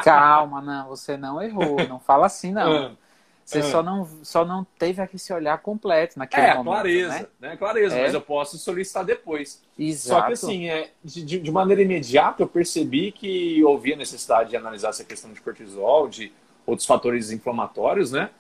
Calma, 0.03 0.61
não, 0.61 0.89
você 0.89 1.17
não 1.17 1.41
errou. 1.41 1.77
Não 1.89 2.01
fala 2.01 2.27
assim, 2.27 2.53
não. 2.53 2.99
Ah. 3.51 3.63
Você 3.63 3.67
é. 3.67 3.71
só, 3.71 3.83
não, 3.83 4.09
só 4.23 4.45
não 4.45 4.65
teve 4.79 5.03
esse 5.15 5.33
olhar 5.33 5.59
completo 5.59 6.19
naquele 6.19 6.47
é, 6.47 6.55
momento. 6.55 6.73
Clareza, 6.73 7.09
né? 7.09 7.27
né? 7.41 7.57
Clareza, 7.57 7.97
é. 7.97 8.03
mas 8.03 8.15
eu 8.15 8.21
posso 8.21 8.57
solicitar 8.59 9.05
depois. 9.05 9.61
Exato. 9.79 10.21
Só 10.21 10.27
que 10.27 10.33
assim, 10.33 10.69
é, 10.69 10.91
de, 11.05 11.41
de 11.41 11.51
maneira 11.51 11.83
imediata 11.83 12.43
eu 12.43 12.47
percebi 12.47 13.11
que 13.11 13.63
havia 13.67 13.97
necessidade 13.97 14.51
de 14.51 14.57
analisar 14.57 14.91
essa 14.91 15.05
questão 15.05 15.33
de 15.33 15.41
cortisol, 15.41 16.09
de 16.09 16.33
outros 16.67 16.87
fatores 16.87 17.31
inflamatórios, 17.31 18.13
né? 18.13 18.31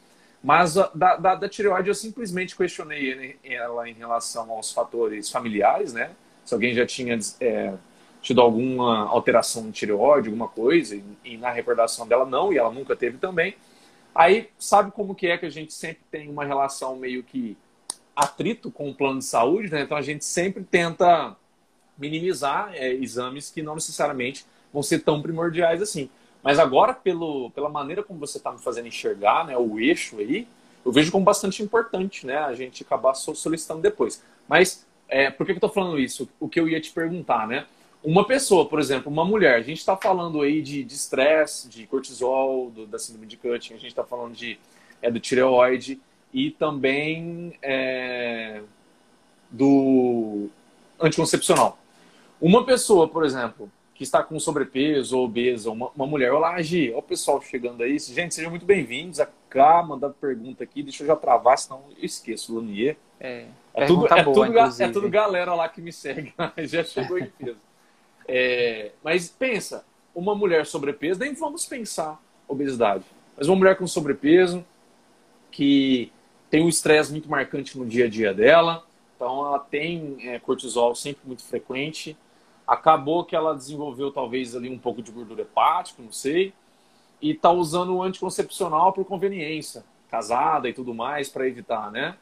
Mas 0.42 0.74
da, 0.74 1.16
da, 1.16 1.34
da 1.34 1.48
tireoide 1.48 1.88
eu 1.88 1.94
simplesmente 1.94 2.56
questionei 2.56 3.38
ela 3.44 3.88
em 3.88 3.92
relação 3.92 4.50
aos 4.50 4.72
fatores 4.72 5.30
familiares, 5.30 5.92
né? 5.92 6.12
Se 6.44 6.54
alguém 6.54 6.72
já 6.74 6.86
tinha 6.86 7.18
é, 7.40 7.74
tido 8.22 8.40
alguma 8.40 9.06
alteração 9.06 9.64
de 9.66 9.72
tireoide, 9.72 10.28
alguma 10.28 10.48
coisa, 10.48 10.94
e, 10.94 11.04
e 11.24 11.36
na 11.36 11.50
recordação 11.50 12.06
dela 12.06 12.24
não, 12.24 12.52
e 12.52 12.58
ela 12.58 12.70
nunca 12.70 12.96
teve 12.96 13.18
também. 13.18 13.54
Aí, 14.14 14.50
sabe 14.58 14.90
como 14.90 15.14
que 15.14 15.26
é 15.28 15.38
que 15.38 15.46
a 15.46 15.50
gente 15.50 15.72
sempre 15.72 16.02
tem 16.10 16.28
uma 16.28 16.44
relação 16.44 16.96
meio 16.96 17.22
que 17.22 17.56
atrito 18.14 18.70
com 18.70 18.90
o 18.90 18.94
plano 18.94 19.20
de 19.20 19.24
saúde, 19.24 19.70
né? 19.70 19.82
Então 19.82 19.96
a 19.96 20.02
gente 20.02 20.24
sempre 20.24 20.62
tenta 20.62 21.36
minimizar 21.96 22.72
é, 22.74 22.92
exames 22.92 23.50
que 23.50 23.62
não 23.62 23.74
necessariamente 23.74 24.44
vão 24.72 24.82
ser 24.82 25.00
tão 25.00 25.22
primordiais 25.22 25.80
assim. 25.82 26.10
Mas 26.42 26.58
agora, 26.58 26.94
pelo, 26.94 27.50
pela 27.50 27.68
maneira 27.68 28.02
como 28.02 28.18
você 28.18 28.38
está 28.38 28.50
me 28.50 28.58
fazendo 28.58 28.88
enxergar, 28.88 29.46
né, 29.46 29.56
o 29.56 29.78
eixo 29.78 30.18
aí, 30.18 30.48
eu 30.84 30.90
vejo 30.90 31.12
como 31.12 31.24
bastante 31.24 31.62
importante, 31.62 32.26
né, 32.26 32.38
a 32.38 32.54
gente 32.54 32.82
acabar 32.82 33.14
solicitando 33.14 33.82
depois. 33.82 34.22
Mas 34.48 34.86
é, 35.08 35.30
por 35.30 35.44
que, 35.44 35.52
que 35.52 35.58
eu 35.58 35.68
tô 35.68 35.68
falando 35.68 35.98
isso? 35.98 36.28
O 36.38 36.48
que 36.48 36.58
eu 36.58 36.68
ia 36.68 36.80
te 36.80 36.90
perguntar, 36.90 37.46
né? 37.46 37.66
Uma 38.02 38.26
pessoa, 38.26 38.66
por 38.66 38.80
exemplo, 38.80 39.12
uma 39.12 39.24
mulher, 39.24 39.56
a 39.56 39.62
gente 39.62 39.78
está 39.78 39.96
falando 39.96 40.40
aí 40.40 40.62
de 40.62 40.86
estresse, 40.86 41.68
de, 41.68 41.80
de, 41.80 41.86
cortisol, 41.86 42.70
do, 42.70 42.86
da 42.86 42.98
síndrome 42.98 43.26
de 43.26 43.36
Cushing, 43.36 43.74
a 43.74 43.76
gente 43.76 43.88
está 43.88 44.04
falando 44.04 44.34
de, 44.34 44.58
é, 45.02 45.10
do 45.10 45.20
tireoide 45.20 46.00
e 46.32 46.50
também 46.50 47.52
é, 47.60 48.62
do 49.50 50.48
anticoncepcional. 50.98 51.78
Uma 52.40 52.64
pessoa, 52.64 53.06
por 53.06 53.22
exemplo, 53.22 53.70
que 53.94 54.02
está 54.02 54.22
com 54.22 54.40
sobrepeso 54.40 55.18
ou 55.18 55.26
obesa, 55.26 55.70
uma, 55.70 55.90
uma 55.94 56.06
mulher, 56.06 56.32
olá, 56.32 56.54
Agi, 56.54 56.88
olha 56.88 57.00
o 57.00 57.02
pessoal 57.02 57.42
chegando 57.42 57.82
aí. 57.82 57.98
Gente, 57.98 58.34
sejam 58.34 58.50
muito 58.50 58.64
bem-vindos. 58.64 59.20
A 59.20 59.28
Cá 59.50 59.82
mandando 59.82 60.14
pergunta 60.14 60.64
aqui, 60.64 60.82
deixa 60.82 61.02
eu 61.02 61.08
já 61.08 61.16
travar, 61.16 61.58
senão 61.58 61.82
eu 61.98 62.04
esqueço, 62.04 62.54
Lunier. 62.54 62.96
É, 63.20 63.44
é 63.74 63.84
tudo, 63.84 64.08
boa, 64.08 64.18
é, 64.18 64.24
tudo, 64.24 64.82
é 64.82 64.88
tudo 64.88 65.10
galera 65.10 65.54
lá 65.54 65.68
que 65.68 65.82
me 65.82 65.92
segue, 65.92 66.32
já 66.64 66.82
chegou 66.82 67.18
em 67.18 67.26
peso. 67.26 67.58
É, 68.26 68.92
mas 69.02 69.28
pensa, 69.28 69.84
uma 70.14 70.34
mulher 70.34 70.66
sobrepeso, 70.66 71.20
nem 71.20 71.34
vamos 71.34 71.66
pensar 71.66 72.20
obesidade, 72.46 73.04
mas 73.36 73.48
uma 73.48 73.56
mulher 73.56 73.76
com 73.76 73.86
sobrepeso 73.86 74.64
que 75.50 76.12
tem 76.50 76.64
um 76.64 76.68
estresse 76.68 77.12
muito 77.12 77.28
marcante 77.30 77.78
no 77.78 77.86
dia 77.86 78.06
a 78.06 78.08
dia 78.08 78.34
dela, 78.34 78.84
então 79.16 79.46
ela 79.46 79.58
tem 79.58 80.16
é, 80.28 80.38
cortisol 80.38 80.94
sempre 80.94 81.22
muito 81.26 81.44
frequente. 81.44 82.16
Acabou 82.66 83.24
que 83.24 83.36
ela 83.36 83.54
desenvolveu 83.54 84.10
talvez 84.10 84.56
ali 84.56 84.70
um 84.70 84.78
pouco 84.78 85.02
de 85.02 85.12
gordura 85.12 85.42
hepática, 85.42 86.02
não 86.02 86.12
sei, 86.12 86.52
e 87.20 87.32
está 87.32 87.50
usando 87.50 87.94
o 87.94 88.02
anticoncepcional 88.02 88.92
por 88.92 89.04
conveniência, 89.04 89.84
casada 90.10 90.68
e 90.68 90.72
tudo 90.72 90.94
mais 90.94 91.28
para 91.28 91.46
evitar, 91.46 91.90
né? 91.90 92.16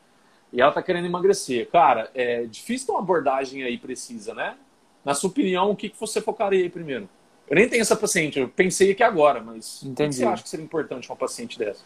E 0.52 0.60
ela 0.60 0.70
está 0.70 0.82
querendo 0.82 1.04
emagrecer. 1.04 1.70
Cara, 1.70 2.10
é 2.14 2.44
difícil 2.44 2.86
ter 2.86 2.92
uma 2.92 3.00
abordagem 3.00 3.62
aí 3.62 3.78
precisa, 3.78 4.34
né? 4.34 4.56
Na 5.04 5.14
sua 5.14 5.30
opinião, 5.30 5.70
o 5.70 5.76
que, 5.76 5.88
que 5.88 5.98
você 5.98 6.20
focaria 6.20 6.62
aí 6.62 6.70
primeiro? 6.70 7.08
Eu 7.48 7.56
nem 7.56 7.68
tenho 7.68 7.80
essa 7.80 7.96
paciente, 7.96 8.38
eu 8.38 8.48
pensei 8.48 8.90
aqui 8.90 9.02
agora, 9.02 9.42
mas 9.42 9.82
Entendi. 9.82 10.02
o 10.02 10.08
que 10.08 10.14
você 10.16 10.24
acha 10.26 10.42
que 10.42 10.48
seria 10.48 10.64
importante 10.64 11.08
uma 11.08 11.16
paciente 11.16 11.58
dessa? 11.58 11.82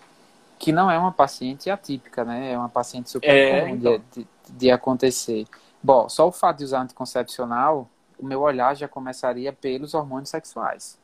Que 0.58 0.72
não 0.72 0.90
é 0.90 0.98
uma 0.98 1.12
paciente 1.12 1.70
atípica, 1.70 2.24
né? 2.24 2.52
É 2.52 2.58
uma 2.58 2.68
paciente 2.68 3.10
super 3.10 3.28
é, 3.28 3.60
comum 3.60 3.74
então. 3.76 4.02
de, 4.12 4.26
de, 4.50 4.70
acontecer. 4.70 5.46
Bom, 5.80 6.08
só 6.08 6.26
o 6.26 6.32
fato 6.32 6.58
de 6.58 6.64
usar 6.64 6.82
anticoncepcional, 6.82 7.88
o 8.18 8.26
meu 8.26 8.40
olhar 8.40 8.74
já 8.74 8.88
começaria 8.88 9.52
pelos 9.52 9.94
hormônios 9.94 10.30
sexuais. 10.30 10.98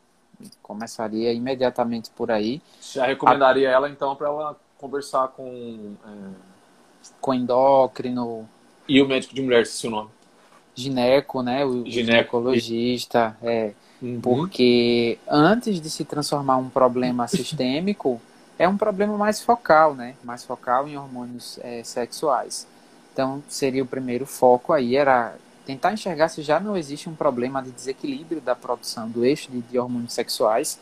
Começaria 0.63 1.33
imediatamente 1.33 2.11
por 2.11 2.31
aí. 2.31 2.61
Já 2.81 3.07
recomendaria 3.07 3.69
a... 3.69 3.73
ela, 3.73 3.89
então, 3.89 4.15
para 4.17 4.29
ela 4.29 4.57
conversar 4.77 5.29
com... 5.29 5.95
É... 6.05 6.49
Com 7.21 7.33
endócrino. 7.35 8.49
E 8.89 9.01
o 9.01 9.09
médico 9.09 9.35
de 9.35 9.43
mulher, 9.43 9.67
se 9.67 9.87
o 9.87 9.91
nome? 9.91 10.11
Gineco, 10.79 11.43
né? 11.43 11.65
O 11.65 11.85
Gineco. 11.85 11.91
ginecologista, 11.91 13.37
é. 13.43 13.73
Uhum. 14.01 14.21
Porque 14.21 15.19
antes 15.29 15.81
de 15.81 15.91
se 15.91 16.05
transformar 16.05 16.57
um 16.57 16.69
problema 16.69 17.27
sistêmico, 17.29 18.21
é 18.59 18.69
um 18.69 18.77
problema 18.77 19.17
mais 19.17 19.41
focal, 19.43 19.95
né? 19.95 20.15
Mais 20.23 20.45
focal 20.45 20.89
em 20.89 20.97
hormônios 20.97 21.59
é, 21.63 21.83
sexuais. 21.83 22.67
Então, 23.13 23.43
seria 23.49 23.83
o 23.83 23.87
primeiro 23.87 24.25
foco 24.25 24.73
aí, 24.73 24.95
era 24.95 25.35
tentar 25.67 25.93
enxergar 25.93 26.29
se 26.29 26.43
já 26.43 26.61
não 26.61 26.77
existe 26.77 27.09
um 27.09 27.15
problema 27.15 27.61
de 27.61 27.71
desequilíbrio 27.71 28.41
da 28.41 28.55
produção 28.55 29.09
do 29.09 29.25
eixo 29.25 29.51
de, 29.51 29.61
de 29.61 29.79
hormônios 29.79 30.13
sexuais. 30.13 30.79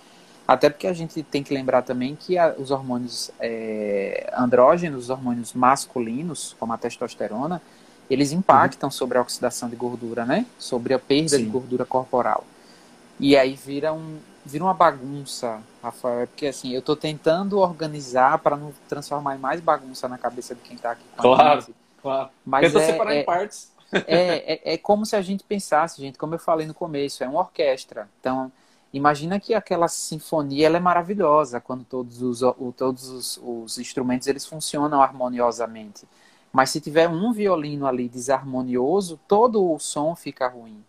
Até 0.47 0.71
porque 0.71 0.87
a 0.87 0.93
gente 0.93 1.23
tem 1.25 1.43
que 1.43 1.53
lembrar 1.53 1.83
também 1.83 2.15
que 2.15 2.39
a, 2.39 2.55
os 2.57 2.71
hormônios 2.71 3.31
é, 3.41 4.33
andrógenos, 4.37 5.05
os 5.05 5.11
hormônios 5.11 5.55
masculinos, 5.55 6.55
como 6.61 6.73
a 6.73 6.79
testosterona, 6.79 7.61
eles 8.09 8.33
impactam 8.33 8.87
uhum. 8.87 8.91
sobre 8.91 9.19
a 9.19 9.21
oxidação 9.21 9.69
de 9.69 9.77
gordura, 9.77 10.25
né? 10.25 10.47
Sobre 10.59 10.95
a 10.95 10.99
perda 10.99 11.37
Sim. 11.37 11.45
de 11.45 11.51
gordura 11.51 11.85
corporal. 11.85 12.45
E 13.19 13.37
aí 13.37 13.55
vira, 13.55 13.93
um, 13.93 14.19
vira 14.45 14.65
uma 14.65 14.75
bagunça, 14.75 15.61
Rafael. 15.83 16.21
É 16.21 16.27
porque 16.27 16.47
assim, 16.47 16.73
eu 16.73 16.81
estou 16.81 16.95
tentando 16.95 17.59
organizar 17.59 18.39
para 18.39 18.57
não 18.57 18.73
transformar 18.89 19.37
em 19.37 19.39
mais 19.39 19.61
bagunça 19.61 20.09
na 20.09 20.19
cabeça 20.19 20.55
de 20.55 20.61
quem 20.61 20.77
está 20.77 20.93
aqui 20.93 21.05
com 21.17 21.23
claro, 21.23 21.59
a 21.59 21.61
gente. 21.61 21.75
Claro, 22.01 22.31
Mas 22.45 22.73
Tenta 22.73 22.85
é, 22.85 22.87
separar 22.87 23.15
é, 23.15 23.21
em 23.21 23.25
partes. 23.25 23.73
É, 23.93 24.53
é, 24.73 24.75
é 24.75 24.79
como 24.79 25.05
se 25.05 25.17
a 25.17 25.23
gente 25.23 25.43
pensasse, 25.43 26.01
gente, 26.01 26.19
como 26.19 26.35
eu 26.35 26.39
falei 26.39 26.67
no 26.67 26.75
começo, 26.75 27.25
é 27.25 27.29
uma 27.29 27.41
orquestra. 27.41 28.09
Então, 28.21 28.53
imagina 28.93 29.41
que 29.41 29.55
aquela 29.55 29.89
sinfonia 29.89 30.67
ela 30.67 30.77
é 30.77 30.81
maravilhosa 30.81 31.61
quando 31.61 31.85
todos 31.85 32.23
os, 32.23 32.41
todos 32.77 33.09
os, 33.09 33.41
os 33.43 33.79
instrumentos 33.79 34.29
eles 34.29 34.47
funcionam 34.47 35.03
harmoniosamente. 35.03 36.07
Mas 36.57 36.71
se 36.71 36.81
tiver 36.81 37.07
um 37.07 37.35
violino 37.35 37.87
ali 37.87 38.09
desarmonioso, 38.09 39.21
todo 39.29 39.63
o 39.63 39.79
som 39.79 40.17
fica 40.17 40.49
ruim. 40.49 40.83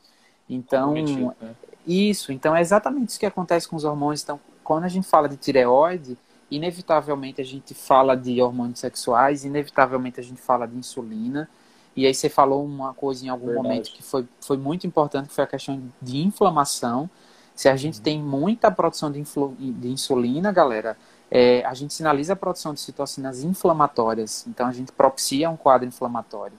Então, 0.50 0.94
né? 0.94 1.56
isso. 1.86 2.32
Então, 2.32 2.56
é 2.56 2.62
exatamente 2.62 3.10
isso 3.10 3.20
que 3.20 3.26
acontece 3.26 3.68
com 3.68 3.76
os 3.76 3.84
hormônios. 3.84 4.24
Então, 4.24 4.40
quando 4.64 4.86
a 4.86 4.88
gente 4.88 5.06
fala 5.06 5.28
de 5.28 5.36
tireoide, 5.36 6.18
inevitavelmente 6.50 7.42
a 7.42 7.44
gente 7.44 7.74
fala 7.74 8.16
de 8.16 8.42
hormônios 8.42 8.80
sexuais, 8.80 9.44
inevitavelmente 9.44 10.22
a 10.22 10.24
gente 10.24 10.40
fala 10.40 10.66
de 10.66 10.78
insulina. 10.78 11.50
E 11.98 12.06
aí 12.06 12.14
você 12.14 12.30
falou 12.30 12.64
uma 12.64 12.94
coisa 12.94 13.26
em 13.26 13.28
algum 13.28 13.48
Verdade. 13.48 13.68
momento 13.68 13.92
que 13.92 14.02
foi, 14.02 14.26
foi 14.40 14.56
muito 14.56 14.88
importante, 14.88 15.28
que 15.28 15.36
foi 15.36 15.44
a 15.44 15.48
questão 15.48 15.84
de 16.02 16.20
inflamação. 16.20 17.10
Se 17.54 17.68
a 17.68 17.76
gente 17.76 17.98
uhum. 17.98 18.04
tem 18.06 18.22
muita 18.22 18.72
produção 18.72 19.12
de, 19.12 19.22
de 19.22 19.90
insulina, 19.90 20.50
galera, 20.50 20.96
é, 21.30 21.64
a 21.66 21.74
gente 21.74 21.94
sinaliza 21.94 22.34
a 22.34 22.36
produção 22.36 22.74
de 22.74 22.80
citocinas 22.80 23.44
inflamatórias. 23.44 24.46
Então 24.48 24.68
a 24.68 24.72
gente 24.72 24.92
propicia 24.92 25.50
um 25.50 25.58
quadro 25.58 25.88
inflamatório. 25.88 26.58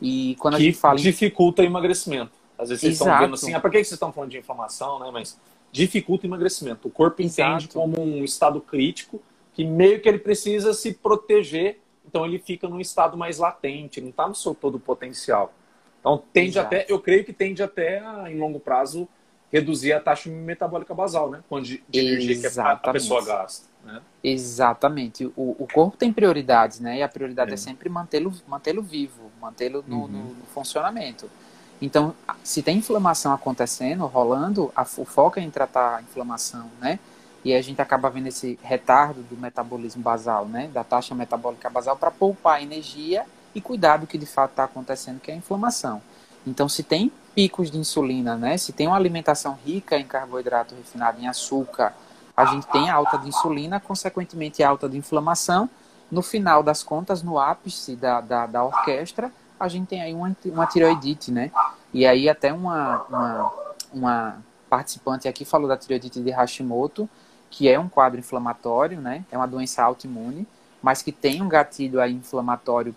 E 0.00 0.36
quando 0.38 0.56
que 0.56 0.62
a 0.62 0.64
gente 0.66 0.78
fala. 0.78 0.98
dificulta 0.98 1.62
o 1.62 1.64
emagrecimento. 1.64 2.32
Às 2.58 2.68
vezes 2.68 2.82
vocês 2.82 2.94
Exato. 2.94 3.10
estão 3.10 3.26
vendo 3.26 3.34
assim, 3.34 3.54
ah, 3.54 3.60
por 3.60 3.70
que 3.70 3.78
vocês 3.78 3.92
estão 3.92 4.12
falando 4.12 4.30
de 4.30 4.38
inflamação, 4.38 5.00
né? 5.00 5.10
Mas 5.12 5.38
dificulta 5.72 6.26
o 6.26 6.28
emagrecimento. 6.28 6.86
O 6.88 6.90
corpo 6.90 7.20
entende 7.20 7.64
Exato. 7.64 7.74
como 7.74 8.00
um 8.00 8.22
estado 8.22 8.60
crítico 8.60 9.20
que 9.52 9.64
meio 9.64 10.00
que 10.00 10.08
ele 10.08 10.18
precisa 10.18 10.72
se 10.72 10.94
proteger, 10.94 11.80
então 12.06 12.24
ele 12.24 12.38
fica 12.38 12.68
num 12.68 12.80
estado 12.80 13.16
mais 13.16 13.38
latente, 13.38 14.00
não 14.00 14.10
está 14.10 14.28
no 14.28 14.34
seu 14.34 14.54
todo 14.54 14.78
potencial. 14.78 15.52
Então 16.00 16.22
tende 16.32 16.58
Exato. 16.58 16.66
até, 16.66 16.86
eu 16.88 17.00
creio 17.00 17.24
que 17.24 17.32
tende 17.32 17.62
até 17.62 17.98
a, 18.00 18.30
em 18.30 18.38
longo 18.38 18.60
prazo 18.60 19.08
reduzir 19.50 19.92
a 19.92 20.00
taxa 20.00 20.28
metabólica 20.28 20.92
basal, 20.92 21.30
né? 21.30 21.42
Quando 21.48 21.64
de, 21.64 21.82
energia 21.92 22.38
que 22.38 22.58
a 22.58 22.92
pessoa 22.92 23.24
gasta. 23.24 23.73
Né? 23.84 24.00
Exatamente. 24.22 25.26
O, 25.36 25.56
o 25.58 25.68
corpo 25.72 25.96
tem 25.96 26.12
prioridades, 26.12 26.80
né? 26.80 26.98
E 26.98 27.02
a 27.02 27.08
prioridade 27.08 27.50
é, 27.50 27.54
é 27.54 27.56
sempre 27.56 27.88
mantê-lo 27.88 28.32
mantê 28.48 28.72
vivo, 28.80 29.30
mantê-lo 29.40 29.84
no, 29.86 30.02
uhum. 30.02 30.08
no, 30.08 30.24
no, 30.34 30.46
funcionamento. 30.54 31.30
Então, 31.82 32.14
se 32.42 32.62
tem 32.62 32.78
inflamação 32.78 33.32
acontecendo, 33.32 34.06
rolando, 34.06 34.72
a, 34.74 34.82
o 34.82 35.04
foco 35.04 35.38
é 35.38 35.42
em 35.42 35.50
tratar 35.50 35.96
a 35.96 36.02
inflamação, 36.02 36.70
né? 36.80 36.98
E 37.44 37.52
a 37.52 37.60
gente 37.60 37.82
acaba 37.82 38.08
vendo 38.08 38.28
esse 38.28 38.58
retardo 38.62 39.22
do 39.22 39.36
metabolismo 39.36 40.02
basal, 40.02 40.46
né? 40.46 40.70
Da 40.72 40.82
taxa 40.82 41.14
metabólica 41.14 41.68
basal 41.68 41.96
para 41.96 42.10
poupar 42.10 42.62
energia 42.62 43.26
e 43.54 43.60
cuidar 43.60 43.98
do 43.98 44.06
que 44.06 44.16
de 44.16 44.26
fato 44.26 44.52
está 44.52 44.64
acontecendo, 44.64 45.20
que 45.20 45.30
é 45.30 45.34
a 45.34 45.36
inflamação. 45.36 46.00
Então, 46.46 46.68
se 46.68 46.82
tem 46.82 47.12
picos 47.34 47.70
de 47.70 47.76
insulina, 47.76 48.36
né? 48.36 48.56
Se 48.56 48.72
tem 48.72 48.86
uma 48.86 48.96
alimentação 48.96 49.58
rica 49.64 49.98
em 49.98 50.06
carboidrato 50.06 50.74
refinado, 50.74 51.20
em 51.20 51.26
açúcar, 51.26 51.94
a 52.36 52.44
gente 52.46 52.66
tem 52.66 52.90
alta 52.90 53.16
de 53.18 53.28
insulina, 53.28 53.78
consequentemente 53.78 54.62
alta 54.62 54.88
de 54.88 54.96
inflamação. 54.96 55.68
No 56.10 56.22
final 56.22 56.62
das 56.62 56.82
contas, 56.82 57.22
no 57.22 57.38
ápice 57.38 57.96
da, 57.96 58.20
da, 58.20 58.46
da 58.46 58.64
orquestra, 58.64 59.32
a 59.58 59.68
gente 59.68 59.88
tem 59.88 60.02
aí 60.02 60.12
uma, 60.12 60.36
uma 60.46 60.66
tireoidite, 60.66 61.30
né? 61.30 61.50
E 61.92 62.04
aí 62.04 62.28
até 62.28 62.52
uma, 62.52 63.02
uma, 63.08 63.52
uma 63.92 64.36
participante 64.68 65.28
aqui 65.28 65.44
falou 65.44 65.68
da 65.68 65.76
tireoidite 65.76 66.20
de 66.20 66.30
Hashimoto, 66.30 67.08
que 67.50 67.68
é 67.68 67.78
um 67.78 67.88
quadro 67.88 68.18
inflamatório, 68.18 69.00
né? 69.00 69.24
É 69.30 69.36
uma 69.36 69.46
doença 69.46 69.82
autoimune, 69.82 70.46
mas 70.82 71.02
que 71.02 71.12
tem 71.12 71.40
um 71.40 71.48
gatilho 71.48 72.00
aí 72.00 72.12
inflamatório 72.12 72.94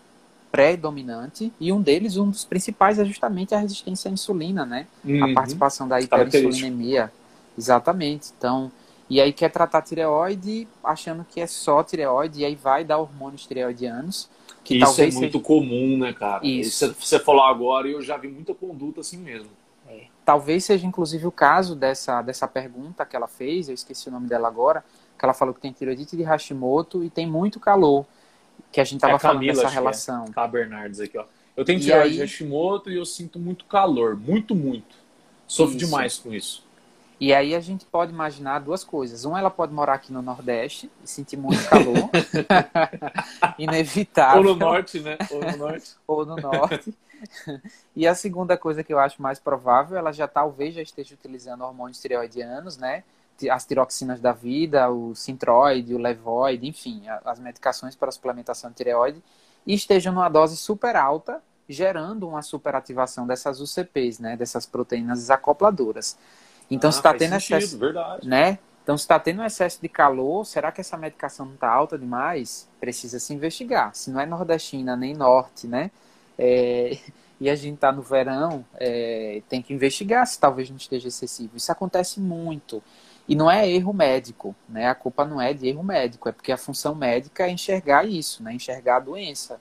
predominante 0.52 1.54
e 1.60 1.71
um 1.71 1.82
deles, 1.82 2.17
um 2.17 2.30
dos 2.30 2.43
principais 2.43 2.97
é 2.97 3.06
justamente 3.06 3.54
a 3.54 3.60
resistência 3.60 4.10
à 4.10 4.12
insulina, 4.12 4.65
né? 4.65 4.88
Uhum. 5.06 5.26
A 5.26 5.34
participação 5.34 5.88
da 5.88 6.02
hiperinsulinemia. 6.02 7.12
Exatamente. 7.56 8.32
Então, 8.36 8.71
e 9.09 9.21
aí 9.21 9.31
quer 9.31 9.49
tratar 9.49 9.81
tireoide 9.81 10.67
achando 10.83 11.25
que 11.29 11.39
é 11.39 11.47
só 11.47 11.83
tireoide, 11.83 12.41
e 12.41 12.45
aí 12.45 12.55
vai 12.55 12.83
dar 12.83 12.97
hormônios 12.97 13.45
tireoidianos. 13.45 14.29
Que 14.63 14.77
Isso 14.77 15.01
é 15.01 15.09
muito 15.11 15.37
seja... 15.37 15.39
comum, 15.39 15.97
né, 15.97 16.11
cara? 16.11 16.45
Isso. 16.45 16.93
Você 16.99 17.17
falou 17.19 17.43
agora 17.43 17.87
e 17.87 17.93
eu 17.93 18.01
já 18.01 18.17
vi 18.17 18.27
muita 18.27 18.53
conduta 18.53 18.99
assim 18.99 19.17
mesmo. 19.17 19.49
É. 19.87 20.07
Talvez 20.25 20.65
seja 20.65 20.85
inclusive 20.85 21.25
o 21.25 21.31
caso 21.31 21.73
dessa, 21.73 22.21
dessa 22.21 22.49
pergunta 22.49 23.05
que 23.05 23.15
ela 23.15 23.27
fez, 23.27 23.69
eu 23.69 23.73
esqueci 23.73 24.09
o 24.09 24.11
nome 24.11 24.27
dela 24.27 24.49
agora, 24.49 24.83
que 25.17 25.23
ela 25.23 25.33
falou 25.33 25.53
que 25.53 25.61
tem 25.61 25.71
tireoidite 25.71 26.17
de 26.17 26.23
Hashimoto 26.23 27.01
e 27.01 27.09
tem 27.09 27.25
muito 27.25 27.61
calor, 27.61 28.05
que 28.69 28.81
a 28.81 28.83
gente 28.83 28.97
estava 28.97 29.15
é 29.15 29.19
falando 29.19 29.45
dessa 29.45 29.67
é. 29.67 29.69
relação. 29.69 30.25
É. 30.25 30.33
Tá, 30.33 30.45
Bernardes 30.45 30.99
aqui, 30.99 31.17
ó. 31.17 31.23
Eu 31.55 31.63
tenho 31.63 31.79
tireoide 31.79 32.15
de 32.15 32.21
Hashimoto 32.21 32.91
e 32.91 32.97
eu 32.97 33.05
sinto 33.05 33.39
muito 33.39 33.63
calor, 33.65 34.17
muito, 34.17 34.53
muito. 34.53 34.97
Sofro 35.47 35.77
isso. 35.77 35.85
demais 35.85 36.17
com 36.17 36.33
isso. 36.33 36.66
E 37.19 37.34
aí 37.34 37.56
a 37.56 37.60
gente 37.60 37.84
pode 37.86 38.12
imaginar 38.12 38.60
duas 38.60 38.84
coisas. 38.84 39.25
Uma, 39.25 39.39
ela 39.39 39.49
pode 39.49 39.73
morar 39.73 39.95
aqui 39.95 40.13
no 40.13 40.21
Nordeste 40.21 40.91
e 41.03 41.10
sentir 41.10 41.36
muito 41.36 41.67
calor. 41.67 42.10
Inevitável. 43.58 44.38
Ou 44.38 44.43
no 44.43 44.56
Norte, 44.56 44.99
né? 44.99 45.17
Ou 45.32 45.41
no 45.41 45.58
Norte. 45.58 45.95
Ou 46.08 46.25
no 46.25 46.36
Norte. 46.36 46.93
E 47.95 48.06
a 48.06 48.13
segunda 48.13 48.56
coisa 48.56 48.84
que 48.84 48.93
eu 48.93 48.99
acho 48.99 49.19
mais 49.19 49.39
provável, 49.39 49.97
ela 49.97 50.12
já 50.12 50.27
talvez 50.27 50.75
já 50.75 50.82
esteja 50.82 51.15
utilizando 51.15 51.63
hormônios 51.63 51.99
tireoidianos, 51.99 52.77
né? 52.77 53.03
As 53.51 53.65
tiroxinas 53.65 54.19
da 54.19 54.32
vida, 54.32 54.89
o 54.89 55.15
Sintroid, 55.15 55.93
o 55.93 55.97
Levoid, 55.97 56.67
enfim, 56.67 57.03
as 57.25 57.39
medicações 57.39 57.95
para 57.95 58.10
a 58.10 58.12
suplementação 58.12 58.69
de 58.69 58.75
tireoide, 58.75 59.23
e 59.65 59.73
esteja 59.73 60.12
numa 60.12 60.30
dose 60.30 60.58
super 60.58 60.95
alta, 60.95 61.41
gerando 61.67 62.27
uma 62.27 62.41
superativação 62.41 63.25
dessas 63.25 63.60
UCPs, 63.60 64.19
né? 64.19 64.38
Dessas 64.38 64.67
proteínas 64.67 65.19
desacopladoras. 65.19 66.17
Então, 66.69 66.89
ah, 66.89 66.93
se 66.93 66.99
está 66.99 67.13
tendo 67.13 67.39
sentido, 67.39 67.58
excesso, 67.58 67.77
verdade. 67.77 68.27
né? 68.27 68.60
Então, 68.84 68.97
se 68.97 69.03
está 69.03 69.19
tendo 69.19 69.41
um 69.41 69.45
excesso 69.45 69.82
de 69.82 69.89
calor, 69.89 70.45
será 70.45 70.71
que 70.71 70.80
essa 70.80 70.97
medicação 70.97 71.45
não 71.45 71.56
está 71.56 71.69
alta 71.69 71.97
demais? 71.97 72.69
Precisa 72.80 73.19
se 73.19 73.34
investigar. 73.34 73.93
Se 73.93 74.10
não 74.10 74.19
é 74.19 74.25
nordestina 74.25 74.95
nem 74.95 75.13
norte, 75.13 75.67
né? 75.67 75.91
É, 76.38 76.97
e 77.39 77.49
a 77.49 77.56
gente 77.56 77.75
está 77.75 77.91
no 77.91 78.01
verão, 78.01 78.65
é, 78.75 79.41
tem 79.49 79.62
que 79.62 79.73
investigar 79.73 80.25
se 80.25 80.39
talvez 80.39 80.69
não 80.69 80.77
esteja 80.77 81.08
excessivo. 81.08 81.58
Isso 81.58 81.71
acontece 81.71 82.19
muito. 82.19 82.82
E 83.27 83.36
não 83.36 83.51
é 83.51 83.69
erro 83.69 83.91
médico, 83.91 84.56
né? 84.69 84.88
A 84.88 84.95
culpa 84.95 85.25
não 85.25 85.41
é 85.41 85.53
de 85.53 85.67
erro 85.67 85.84
médico, 85.84 86.30
é 86.30 86.32
porque 86.32 86.51
a 86.51 86.58
função 86.58 86.95
médica 86.95 87.45
é 87.45 87.49
enxergar 87.49 88.08
isso, 88.08 88.41
né? 88.41 88.53
Enxergar 88.53 88.97
a 88.97 89.01
doença. 89.01 89.60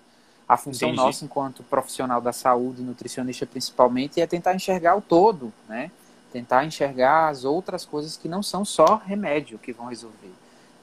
A 0.48 0.56
função 0.56 0.90
Entendi. 0.90 1.02
nossa, 1.02 1.24
enquanto 1.24 1.64
profissional 1.64 2.20
da 2.20 2.32
saúde, 2.32 2.80
nutricionista 2.80 3.44
principalmente, 3.44 4.20
é 4.20 4.26
tentar 4.28 4.54
enxergar 4.54 4.94
o 4.94 5.00
todo, 5.00 5.52
né? 5.68 5.90
Tentar 6.32 6.64
enxergar 6.64 7.28
as 7.28 7.44
outras 7.44 7.84
coisas 7.84 8.16
que 8.16 8.28
não 8.28 8.42
são 8.42 8.64
só 8.64 8.96
remédio 9.04 9.58
que 9.58 9.72
vão 9.72 9.86
resolver. 9.86 10.32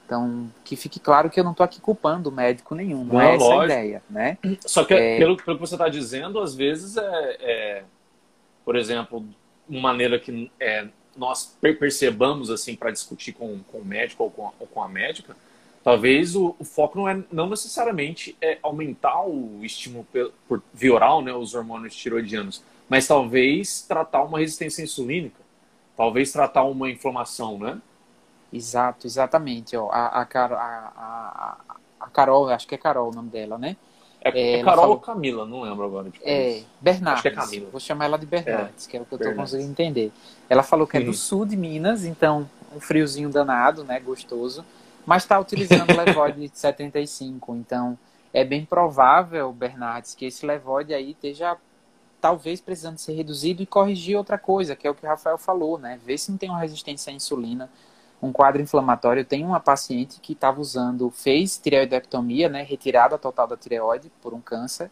Então, 0.06 0.50
que 0.64 0.76
fique 0.76 1.00
claro 1.00 1.30
que 1.30 1.40
eu 1.40 1.44
não 1.44 1.52
estou 1.52 1.64
aqui 1.64 1.80
culpando 1.80 2.30
médico 2.30 2.74
nenhum, 2.74 3.04
não, 3.04 3.14
não 3.14 3.20
é 3.20 3.34
essa 3.36 3.44
lógico. 3.44 3.60
a 3.60 3.64
ideia, 3.64 4.02
né? 4.10 4.38
Só 4.60 4.84
que, 4.84 4.92
é... 4.92 5.18
pelo, 5.18 5.36
pelo, 5.36 5.56
que 5.56 5.66
você 5.66 5.74
está 5.74 5.88
dizendo, 5.88 6.40
às 6.40 6.54
vezes 6.54 6.96
é, 6.96 7.36
é, 7.40 7.84
por 8.64 8.76
exemplo, 8.76 9.24
uma 9.68 9.80
maneira 9.80 10.18
que 10.18 10.50
é, 10.60 10.88
nós 11.16 11.56
percebamos, 11.60 12.50
assim, 12.50 12.76
para 12.76 12.90
discutir 12.90 13.32
com, 13.32 13.60
com 13.70 13.78
o 13.78 13.84
médico 13.84 14.24
ou 14.24 14.30
com 14.30 14.48
a, 14.48 14.52
ou 14.60 14.66
com 14.66 14.82
a 14.82 14.88
médica, 14.88 15.34
talvez 15.82 16.36
o, 16.36 16.54
o, 16.58 16.64
foco 16.64 16.98
não 16.98 17.08
é 17.08 17.22
não 17.32 17.48
necessariamente 17.48 18.36
é 18.40 18.58
aumentar 18.62 19.22
o 19.22 19.60
estímulo 19.62 20.06
por, 20.12 20.32
por 20.48 20.62
via 20.72 20.92
oral, 20.92 21.22
né, 21.22 21.32
os 21.32 21.54
hormônios 21.54 21.94
tiroidianos, 21.94 22.62
mas 22.88 23.06
talvez 23.06 23.82
tratar 23.82 24.22
uma 24.22 24.38
resistência 24.38 24.82
insulínica 24.82 25.44
talvez 25.96 26.32
tratar 26.32 26.64
uma 26.64 26.90
inflamação, 26.90 27.58
né? 27.58 27.80
Exato, 28.52 29.06
exatamente. 29.06 29.76
Ó, 29.76 29.90
a, 29.90 30.22
a, 30.22 30.22
a, 30.22 31.56
a, 32.00 32.10
Carol, 32.10 32.48
acho 32.50 32.66
que 32.66 32.74
é 32.74 32.78
Carol 32.78 33.10
o 33.10 33.14
nome 33.14 33.30
dela, 33.30 33.58
né? 33.58 33.76
É, 34.20 34.60
é, 34.60 34.62
Carol 34.62 34.80
falou... 34.80 34.96
ou 34.96 35.00
Camila, 35.00 35.44
não 35.44 35.62
lembro 35.62 35.84
agora. 35.84 36.10
é, 36.22 36.62
Bernardes. 36.80 37.12
Acho 37.14 37.22
que 37.22 37.28
é 37.28 37.30
Camila. 37.30 37.70
Vou 37.70 37.80
chamar 37.80 38.06
ela 38.06 38.18
de 38.18 38.26
Bernardes, 38.26 38.86
é, 38.86 38.90
que 38.90 38.96
é 38.96 39.00
o 39.00 39.04
que 39.04 39.14
eu 39.14 39.18
estou 39.18 39.34
conseguindo 39.34 39.70
entender. 39.70 40.12
Ela 40.48 40.62
falou 40.62 40.86
que 40.86 40.96
é 40.96 41.00
do 41.00 41.12
sul 41.12 41.44
de 41.44 41.56
Minas, 41.56 42.04
então 42.04 42.48
um 42.74 42.80
friozinho 42.80 43.28
danado, 43.28 43.84
né? 43.84 44.00
Gostoso. 44.00 44.64
Mas 45.04 45.24
está 45.24 45.38
utilizando 45.38 45.90
o 45.90 45.96
Levoide 45.96 46.50
75. 46.54 47.54
Então 47.56 47.98
é 48.32 48.44
bem 48.44 48.64
provável, 48.64 49.52
Bernardes, 49.52 50.14
que 50.14 50.24
esse 50.24 50.46
Levoide 50.46 50.94
aí 50.94 51.10
esteja 51.10 51.56
talvez 52.24 52.58
precisando 52.58 52.96
ser 52.96 53.12
reduzido 53.12 53.62
e 53.62 53.66
corrigir 53.66 54.16
outra 54.16 54.38
coisa, 54.38 54.74
que 54.74 54.86
é 54.86 54.90
o 54.90 54.94
que 54.94 55.04
o 55.04 55.08
Rafael 55.10 55.36
falou, 55.36 55.78
né? 55.78 56.00
Ver 56.06 56.16
se 56.16 56.30
não 56.30 56.38
tem 56.38 56.48
uma 56.48 56.58
resistência 56.58 57.12
à 57.12 57.14
insulina, 57.14 57.68
um 58.22 58.32
quadro 58.32 58.62
inflamatório. 58.62 59.20
Eu 59.20 59.26
tenho 59.26 59.46
uma 59.46 59.60
paciente 59.60 60.18
que 60.20 60.32
estava 60.32 60.58
usando, 60.58 61.10
fez 61.10 61.58
tireoidectomia, 61.58 62.48
né? 62.48 62.62
Retirada 62.62 63.18
total 63.18 63.46
da 63.46 63.58
tireoide 63.58 64.10
por 64.22 64.32
um 64.32 64.40
câncer. 64.40 64.90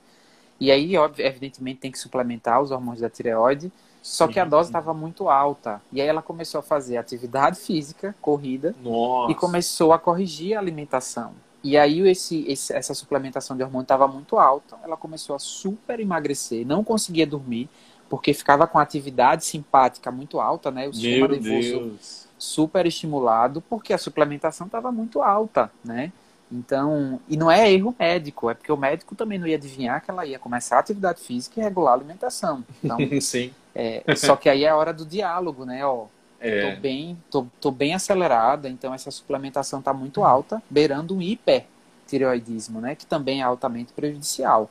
E 0.61 0.71
aí, 0.71 0.93
evidentemente, 1.17 1.81
tem 1.81 1.91
que 1.91 1.99
suplementar 1.99 2.61
os 2.61 2.71
hormônios 2.71 3.01
da 3.01 3.09
tireoide. 3.09 3.73
Só 4.03 4.29
que 4.29 4.39
a 4.39 4.45
dose 4.45 4.69
estava 4.69 4.93
muito 4.93 5.31
alta. 5.31 5.81
E 5.91 6.03
aí 6.03 6.09
ela 6.09 6.21
começou 6.21 6.59
a 6.59 6.63
fazer 6.63 6.99
atividade 6.99 7.59
física, 7.59 8.15
corrida, 8.21 8.75
Nossa. 8.83 9.33
e 9.33 9.35
começou 9.35 9.95
a 9.95 9.99
corrigir 9.99 10.55
a 10.55 10.61
alimentação. 10.61 11.33
E 11.63 11.77
aí 11.77 12.01
esse, 12.09 12.45
esse, 12.49 12.73
essa 12.73 12.93
suplementação 12.95 13.57
de 13.57 13.63
hormônio 13.63 13.85
estava 13.85 14.09
muito 14.09 14.39
alta, 14.39 14.77
ela 14.83 14.97
começou 14.97 15.37
a 15.37 15.39
super 15.39 16.01
emagrecer, 16.01 16.67
não 16.67 16.83
conseguia 16.83 17.27
dormir, 17.27 17.69
porque 18.09 18.35
ficava 18.35 18.67
com 18.67 18.79
a 18.79 18.83
atividade 18.83 19.45
simpática 19.45 20.11
muito 20.11 20.41
alta, 20.41 20.71
né? 20.71 20.89
O 20.89 20.93
sistema 20.93 21.29
Meu 21.29 21.41
nervoso 21.41 21.81
Deus. 21.81 22.29
super 22.37 22.85
estimulado, 22.85 23.61
porque 23.63 23.93
a 23.93 23.99
suplementação 23.99 24.67
estava 24.67 24.91
muito 24.91 25.23
alta, 25.23 25.71
né? 25.85 26.13
Então, 26.51 27.19
e 27.27 27.37
não 27.37 27.51
é 27.51 27.73
erro 27.73 27.95
médico, 27.99 28.51
é 28.51 28.55
porque 28.55 28.71
o 28.71 28.77
médico 28.77 29.15
também 29.15 29.39
não 29.39 29.47
ia 29.47 29.57
adivinhar 29.57 30.05
que 30.05 30.11
ela 30.11 30.27
ia 30.27 30.39
começar 30.39 30.77
a 30.77 30.81
atividade 30.81 31.21
física 31.23 31.59
e 31.59 31.63
regular 31.63 31.93
a 31.93 31.97
alimentação. 31.97 32.63
Então, 32.85 32.99
Sim. 33.23 33.55
É, 33.75 34.05
só 34.17 34.37
que 34.37 34.51
aí 34.51 34.65
é 34.65 34.69
a 34.69 34.77
hora 34.77 34.93
do 34.93 35.07
diálogo, 35.07 35.65
né? 35.65 35.85
Ó, 35.87 36.07
é. 36.43 36.75
Tô 36.75 36.81
bem, 36.81 37.17
tô, 37.31 37.47
tô 37.61 37.71
bem 37.71 37.95
acelerada, 37.95 38.69
então 38.69 38.93
essa 38.93 39.11
suplementação 39.13 39.79
está 39.79 39.95
muito 39.95 40.25
alta, 40.25 40.61
beirando 40.69 41.17
um 41.17 41.23
hipertireoidismo, 41.23 42.81
né? 42.81 42.97
Que 42.97 43.07
também 43.07 43.41
é 43.41 43.45
altamente 43.45 43.93
prejudicial. 43.93 44.69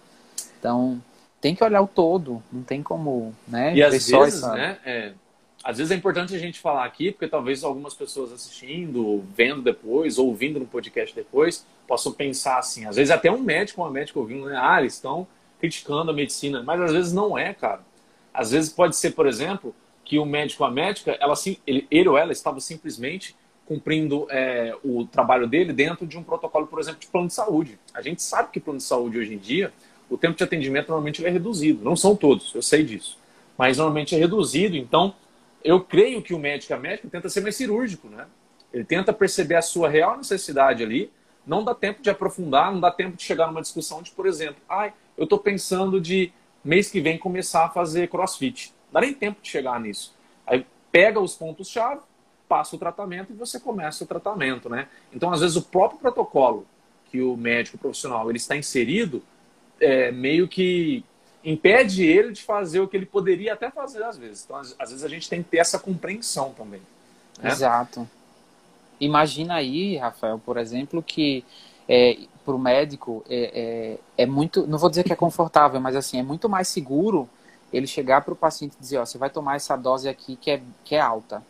Então, 0.59 1.01
tem 1.39 1.55
que 1.55 1.63
olhar 1.63 1.81
o 1.81 1.87
todo, 1.87 2.43
não 2.51 2.61
tem 2.61 2.83
como, 2.83 3.33
né? 3.47 3.73
E 3.73 3.81
às 3.81 3.93
vezes, 3.93 4.11
essa... 4.11 4.53
né? 4.53 4.77
É, 4.85 5.13
às 5.63 5.77
vezes 5.77 5.91
é 5.91 5.95
importante 5.95 6.35
a 6.35 6.39
gente 6.39 6.59
falar 6.59 6.83
aqui, 6.83 7.11
porque 7.11 7.27
talvez 7.27 7.63
algumas 7.63 7.93
pessoas 7.93 8.33
assistindo, 8.33 9.23
vendo 9.33 9.61
depois, 9.61 10.17
ouvindo 10.17 10.59
no 10.59 10.65
podcast 10.65 11.15
depois, 11.15 11.65
possam 11.87 12.11
pensar 12.11 12.57
assim. 12.57 12.85
Às 12.85 12.97
vezes 12.97 13.11
até 13.11 13.31
um 13.31 13.39
médico, 13.39 13.81
uma 13.81 13.89
médica 13.89 14.19
ouvindo, 14.19 14.47
né? 14.47 14.59
Ah, 14.61 14.81
eles 14.81 14.95
estão 14.95 15.25
criticando 15.59 16.11
a 16.11 16.13
medicina, 16.13 16.61
mas 16.63 16.81
às 16.81 16.91
vezes 16.91 17.13
não 17.13 17.37
é, 17.37 17.53
cara. 17.53 17.81
Às 18.33 18.51
vezes 18.51 18.71
pode 18.71 18.95
ser, 18.95 19.11
por 19.11 19.25
exemplo, 19.25 19.73
que 20.11 20.19
o 20.19 20.25
médico 20.25 20.65
a 20.65 20.69
médica, 20.69 21.17
ela, 21.21 21.35
ele, 21.65 21.87
ele 21.89 22.09
ou 22.09 22.17
ela 22.17 22.33
estava 22.33 22.59
simplesmente 22.59 23.33
cumprindo 23.65 24.27
é, 24.29 24.75
o 24.83 25.05
trabalho 25.05 25.47
dele 25.47 25.71
dentro 25.71 26.05
de 26.05 26.17
um 26.17 26.23
protocolo, 26.23 26.67
por 26.67 26.81
exemplo, 26.81 26.99
de 26.99 27.07
plano 27.07 27.27
de 27.27 27.33
saúde. 27.33 27.79
A 27.93 28.01
gente 28.01 28.21
sabe 28.21 28.49
que 28.51 28.59
plano 28.59 28.79
de 28.79 28.83
saúde 28.83 29.17
hoje 29.17 29.33
em 29.33 29.37
dia, 29.37 29.71
o 30.09 30.17
tempo 30.17 30.35
de 30.35 30.43
atendimento 30.43 30.89
normalmente 30.89 31.25
é 31.25 31.29
reduzido. 31.29 31.81
Não 31.81 31.95
são 31.95 32.13
todos, 32.13 32.53
eu 32.53 32.61
sei 32.61 32.83
disso. 32.83 33.17
Mas 33.57 33.77
normalmente 33.77 34.13
é 34.13 34.17
reduzido. 34.17 34.75
Então, 34.75 35.15
eu 35.63 35.79
creio 35.79 36.21
que 36.21 36.33
o 36.33 36.39
médico 36.39 36.73
a 36.73 36.77
médica 36.77 37.07
tenta 37.09 37.29
ser 37.29 37.39
mais 37.39 37.55
cirúrgico, 37.55 38.09
né? 38.09 38.25
Ele 38.73 38.83
tenta 38.83 39.13
perceber 39.13 39.55
a 39.55 39.61
sua 39.61 39.87
real 39.87 40.17
necessidade 40.17 40.83
ali. 40.83 41.09
Não 41.47 41.63
dá 41.63 41.73
tempo 41.73 42.01
de 42.01 42.09
aprofundar, 42.09 42.69
não 42.69 42.81
dá 42.81 42.91
tempo 42.91 43.15
de 43.15 43.23
chegar 43.23 43.47
numa 43.47 43.61
discussão 43.61 44.01
de, 44.01 44.11
por 44.11 44.25
exemplo, 44.25 44.61
ai, 44.67 44.91
eu 45.17 45.23
estou 45.23 45.39
pensando 45.39 46.01
de 46.01 46.33
mês 46.61 46.91
que 46.91 46.99
vem 46.99 47.17
começar 47.17 47.63
a 47.63 47.69
fazer 47.69 48.09
crossfit 48.09 48.73
dá 48.91 49.01
nem 49.01 49.13
tempo 49.13 49.41
de 49.41 49.49
chegar 49.49 49.79
nisso. 49.79 50.13
Aí 50.45 50.65
pega 50.91 51.19
os 51.19 51.35
pontos-chave, 51.35 52.01
passa 52.47 52.75
o 52.75 52.79
tratamento 52.79 53.31
e 53.31 53.35
você 53.35 53.59
começa 53.59 54.03
o 54.03 54.07
tratamento, 54.07 54.69
né? 54.69 54.87
Então, 55.13 55.31
às 55.31 55.39
vezes, 55.39 55.55
o 55.55 55.61
próprio 55.61 55.99
protocolo 55.99 56.65
que 57.09 57.21
o 57.21 57.35
médico 57.35 57.77
profissional 57.77 58.29
ele 58.29 58.37
está 58.37 58.55
inserido 58.55 59.21
é, 59.79 60.11
meio 60.11 60.47
que 60.47 61.03
impede 61.43 62.05
ele 62.05 62.31
de 62.31 62.43
fazer 62.43 62.79
o 62.79 62.87
que 62.87 62.95
ele 62.95 63.05
poderia 63.05 63.53
até 63.53 63.69
fazer 63.69 64.03
às 64.03 64.17
vezes. 64.17 64.43
Então, 64.45 64.55
às, 64.55 64.75
às 64.79 64.89
vezes, 64.89 65.03
a 65.03 65.09
gente 65.09 65.29
tem 65.29 65.41
que 65.43 65.49
ter 65.49 65.57
essa 65.57 65.79
compreensão 65.79 66.53
também. 66.53 66.81
Né? 67.41 67.49
Exato. 67.49 68.07
Imagina 68.99 69.55
aí, 69.55 69.97
Rafael, 69.97 70.39
por 70.39 70.57
exemplo, 70.57 71.01
que 71.01 71.43
é, 71.89 72.19
para 72.45 72.53
o 72.53 72.59
médico 72.59 73.23
é, 73.29 73.97
é, 74.17 74.23
é 74.23 74.25
muito, 74.25 74.67
não 74.67 74.77
vou 74.77 74.89
dizer 74.89 75.03
que 75.03 75.11
é 75.11 75.15
confortável, 75.15 75.79
mas 75.81 75.95
assim, 75.95 76.19
é 76.19 76.23
muito 76.23 76.47
mais 76.47 76.67
seguro 76.67 77.27
ele 77.71 77.87
chegar 77.87 78.21
para 78.21 78.33
o 78.33 78.35
paciente 78.35 78.75
e 78.77 78.81
dizer, 78.81 78.97
ó, 78.97 79.05
você 79.05 79.17
vai 79.17 79.29
tomar 79.29 79.55
essa 79.55 79.75
dose 79.75 80.09
aqui 80.09 80.35
que 80.35 80.51
é, 80.51 80.61
que 80.83 80.95
é 80.95 80.99
alta. 80.99 81.43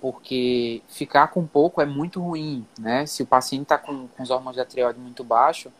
Porque 0.00 0.82
ficar 0.88 1.28
com 1.28 1.46
pouco 1.46 1.80
é 1.80 1.86
muito 1.86 2.20
ruim, 2.20 2.64
né? 2.78 3.06
Se 3.06 3.22
o 3.22 3.26
paciente 3.26 3.62
está 3.62 3.78
com, 3.78 4.06
com 4.08 4.22
os 4.22 4.30
hormônios 4.30 4.56
da 4.56 4.64
tireoide 4.64 5.00
muito 5.00 5.24
baixo, 5.24 5.72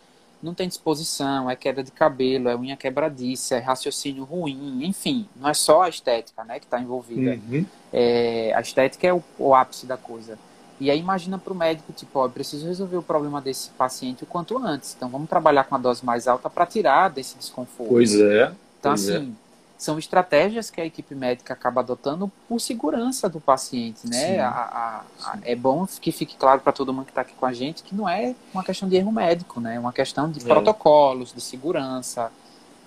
não 0.43 0.55
tem 0.55 0.69
disposição, 0.69 1.51
é 1.51 1.57
queda 1.57 1.83
de 1.83 1.91
cabelo, 1.91 2.49
é 2.49 2.57
unha 2.57 2.77
quebradiça, 2.77 3.57
é 3.57 3.59
raciocínio 3.59 4.25
ruim, 4.25 4.85
enfim, 4.85 5.27
não 5.37 5.49
é 5.49 5.55
só 5.55 5.83
a 5.83 5.89
estética, 5.89 6.45
né, 6.45 6.59
que 6.59 6.67
está 6.67 6.81
envolvida. 6.81 7.39
Uhum. 7.49 7.65
É, 7.93 8.53
a 8.55 8.61
estética 8.61 9.07
é 9.07 9.13
o, 9.13 9.23
o, 9.39 9.55
ápice 9.55 9.87
da 9.87 9.97
coisa. 9.97 10.39
E 10.79 10.91
aí 10.91 10.99
imagina 10.99 11.39
para 11.39 11.53
o 11.53 11.57
médico, 11.57 11.93
tipo, 11.93 12.19
ó, 12.19 12.29
preciso 12.29 12.67
resolver 12.67 12.99
o 12.99 13.03
problema 13.03 13.41
desse 13.41 13.71
paciente 13.71 14.25
o 14.25 14.27
quanto 14.27 14.59
antes. 14.59 14.95
Então 14.95 15.09
vamos 15.09 15.29
trabalhar 15.29 15.65
com 15.65 15.75
a 15.75 15.79
dose 15.79 16.05
mais 16.05 16.29
alta 16.29 16.51
para 16.51 16.67
tirar 16.67 17.09
desse 17.09 17.37
desconforto. 17.37 17.91
Pois 17.91 18.15
é. 18.15 18.53
Então 18.79 18.93
pois 18.93 19.09
assim, 19.09 19.35
é 19.43 19.46
são 19.79 19.99
estratégias 19.99 20.71
que 20.71 20.81
a 20.81 20.87
equipe 20.87 21.15
médica 21.15 21.53
acaba 21.53 21.81
adotando 21.81 22.31
por 22.49 22.59
segurança 22.61 23.29
do 23.29 23.41
paciente, 23.41 24.09
né? 24.09 24.41
A, 24.41 24.49
a, 24.49 25.03
a, 25.23 25.39
é 25.43 25.55
bom 25.55 25.87
que 26.01 26.11
fique 26.11 26.37
claro 26.37 26.61
para 26.61 26.73
todo 26.73 26.93
mundo 26.93 27.05
que 27.05 27.11
está 27.11 27.21
aqui 27.21 27.35
com 27.35 27.45
a 27.45 27.53
gente 27.53 27.83
que 27.83 27.95
não 27.95 28.09
é 28.09 28.35
uma 28.55 28.65
questão 28.65 28.89
de 28.89 28.97
erro 28.97 29.13
médico, 29.13 29.61
né? 29.61 29.77
É 29.77 29.79
uma 29.79 29.93
questão 29.93 30.31
de 30.31 30.41
é. 30.41 30.45
protocolos, 30.45 31.33
de 31.33 31.41
segurança, 31.41 32.33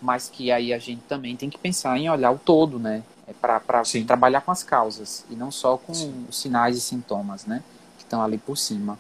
mas 0.02 0.30
que 0.30 0.52
aí 0.52 0.74
a 0.74 0.80
gente 0.80 1.02
também 1.02 1.36
tem 1.36 1.50
que 1.50 1.58
pensar 1.58 1.98
em 1.98 2.10
olhar 2.10 2.32
o 2.32 2.40
todo, 2.40 2.80
né? 2.80 3.04
É 3.28 3.34
para 3.34 3.62
trabalhar 4.08 4.42
com 4.42 4.52
as 4.52 4.64
causas 4.64 5.24
e 5.30 5.36
não 5.36 5.52
só 5.52 5.78
com 5.78 5.94
Sim. 5.94 6.26
os 6.28 6.40
sinais 6.40 6.76
e 6.76 6.82
sintomas, 6.82 7.46
né? 7.46 7.64
Que 7.98 8.04
estão 8.04 8.24
ali 8.24 8.40
por 8.40 8.58
cima. 8.58 8.98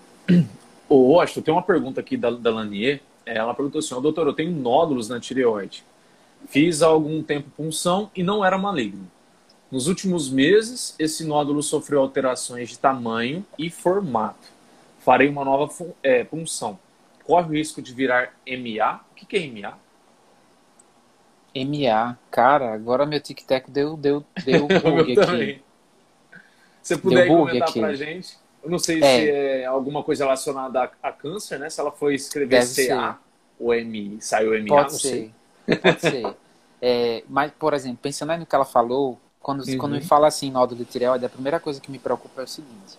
Ô, 0.88 1.13
Washington, 1.13 1.41
tem 1.41 1.54
uma 1.54 1.63
pergunta 1.63 1.99
aqui 1.99 2.15
da, 2.15 2.30
da 2.30 2.52
Lanier. 2.52 3.02
Ela 3.25 3.56
perguntou 3.56 3.80
assim: 3.80 3.99
doutor, 3.99 4.28
eu 4.28 4.34
tenho 4.34 4.52
nódulos 4.52 5.10
na 5.10 5.19
tireoide. 5.19 5.84
Fiz 6.47 6.82
há 6.82 6.88
algum 6.88 7.21
tempo 7.21 7.49
punção 7.56 8.10
e 8.15 8.23
não 8.23 8.43
era 8.43 8.58
maligno. 8.58 9.10
Nos 9.71 9.88
últimos 9.88 10.30
meses, 10.30 10.95
esse 10.97 11.23
nódulo 11.23 11.62
sofreu 11.62 11.99
alterações 11.99 12.69
de 12.69 12.80
tamanho 12.80 13.45
e 13.58 13.69
formato. 13.69 14.47
Farei 14.99 15.30
uma 15.30 15.45
nova 15.45 15.71
é, 16.02 16.23
punção. 16.23 16.80
Corre 17.23 17.47
o 17.47 17.52
risco 17.52 17.82
de 17.82 17.93
virar 17.93 18.34
MA? 18.47 19.02
O 19.12 19.15
que, 19.15 19.25
que 19.25 19.38
é 19.38 19.47
MA? 19.47 19.78
MA. 21.56 22.17
Cara, 22.32 22.73
agora 22.73 23.06
meu 23.06 23.21
tic-tac 23.21 23.69
deu, 23.69 23.95
deu, 23.95 24.25
deu 24.43 24.65
bug 24.82 25.19
aqui. 25.19 25.62
Se 26.82 26.95
você 26.95 26.97
puder 26.97 27.28
comentar 27.28 27.69
aqui. 27.69 27.80
pra 27.80 27.93
gente. 27.93 28.38
Eu 28.63 28.69
não 28.69 28.80
sei 28.80 28.97
é. 28.97 29.02
se 29.02 29.30
é 29.30 29.65
alguma 29.65 30.04
coisa 30.04 30.25
relacionada 30.25 30.84
a, 30.84 31.10
a, 31.10 31.12
câncer, 31.12 31.60
né? 31.60 31.69
Se 31.69 31.80
ela 31.80 31.91
foi 31.91 32.15
escrever 32.15 32.60
Deve 32.60 32.88
CA 32.88 33.13
ser. 33.13 33.17
ou 33.60 33.73
MI, 33.73 34.17
saiu 34.19 34.52
MA, 34.60 34.67
Pode 34.67 34.91
não 34.91 34.99
ser. 34.99 35.08
sei. 35.08 35.34
Pode 35.77 36.01
ser. 36.01 36.36
É, 36.82 37.23
mas, 37.27 37.51
por 37.60 37.73
exemplo, 37.73 37.99
pensando 38.01 38.32
aí 38.32 38.39
no 38.39 38.45
que 38.45 38.55
ela 38.55 38.63
falou, 38.63 39.19
quando, 39.41 39.67
uhum. 39.67 39.77
quando 39.77 39.91
me 39.93 40.01
fala 40.01 40.27
assim 40.27 40.49
nódulo 40.49 40.84
de 40.84 40.89
tireoide, 40.89 41.25
a 41.25 41.29
primeira 41.29 41.60
coisa 41.60 41.82
que 41.82 41.91
me 41.91 41.99
preocupa 41.99 42.41
é 42.41 42.43
o 42.45 42.47
seguinte. 42.47 42.97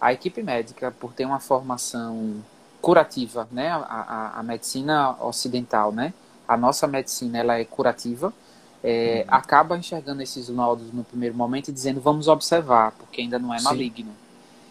A 0.00 0.12
equipe 0.12 0.42
médica, 0.42 0.90
por 0.90 1.12
ter 1.12 1.24
uma 1.24 1.38
formação 1.38 2.42
curativa, 2.82 3.46
né? 3.52 3.68
A, 3.68 3.76
a, 3.76 4.40
a 4.40 4.42
medicina 4.42 5.16
ocidental, 5.22 5.92
né? 5.92 6.12
a 6.50 6.56
nossa 6.56 6.84
medicina 6.88 7.38
ela 7.38 7.60
é 7.60 7.64
curativa, 7.64 8.34
é, 8.82 9.24
uhum. 9.24 9.34
acaba 9.36 9.78
enxergando 9.78 10.20
esses 10.20 10.48
nódulos 10.48 10.92
no 10.92 11.04
primeiro 11.04 11.36
momento 11.36 11.68
e 11.68 11.72
dizendo 11.72 12.00
vamos 12.00 12.26
observar, 12.26 12.90
porque 12.98 13.20
ainda 13.20 13.38
não 13.38 13.54
é 13.54 13.58
Sim. 13.58 13.64
maligno. 13.64 14.10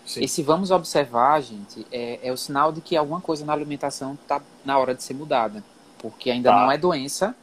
Sim. 0.05 0.21
Esse 0.21 0.43
vamos 0.43 0.71
observar, 0.71 1.41
gente, 1.41 1.87
é, 1.89 2.19
é, 2.21 2.33
o 2.33 2.37
sinal 2.37 2.73
de 2.73 2.81
que 2.81 2.97
alguma 2.97 3.21
coisa 3.21 3.45
na 3.45 3.53
alimentação 3.53 4.15
está 4.21 4.41
na 4.65 4.77
hora 4.77 4.93
de 4.93 5.01
ser 5.01 5.13
mudada, 5.13 5.63
porque 5.99 6.31
ainda 6.31 6.49
tá. 6.49 6.61
não 6.61 6.71
é 6.71 6.77
doença, 6.77 7.35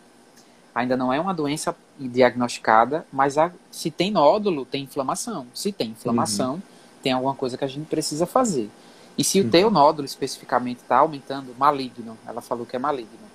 ainda 0.75 0.97
não 0.97 1.13
é 1.13 1.21
uma 1.21 1.33
doença 1.33 1.77
diagnosticada, 1.99 3.07
mas 3.13 3.39
a, 3.39 3.51
se 3.71 3.91
tem 3.91 4.11
nódulo, 4.11 4.65
tem 4.65 4.85
inflamação. 4.85 5.47
Se 5.55 5.73
tem 5.73 5.91
inflamação, 5.91 6.55
uhum. 6.55 6.63
tem 7.03 7.13
alguma 7.13 7.35
coisa 7.35 7.57
que 7.57 7.65
a 7.65 7.69
gente 7.69 7.87
precisa 7.87 8.27
fazer. 8.27 8.71
E 9.17 9.25
se 9.25 9.41
uhum. 9.41 9.47
o 9.47 9.51
teu 9.51 9.71
nódulo 9.71 10.05
especificamente 10.05 10.79
está 10.79 10.99
aumentando, 10.99 11.55
maligno, 11.59 12.19
ela 12.27 12.41
falou 12.41 12.67
que 12.67 12.77
é 12.77 12.79
maligno 12.79 13.27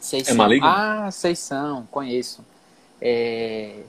Seição. 0.00 0.34
É 0.34 0.36
maligno? 0.36 0.66
Ah, 0.66 1.10
Seição, 1.10 1.86
conheço. 1.90 2.44
É, 3.00 3.82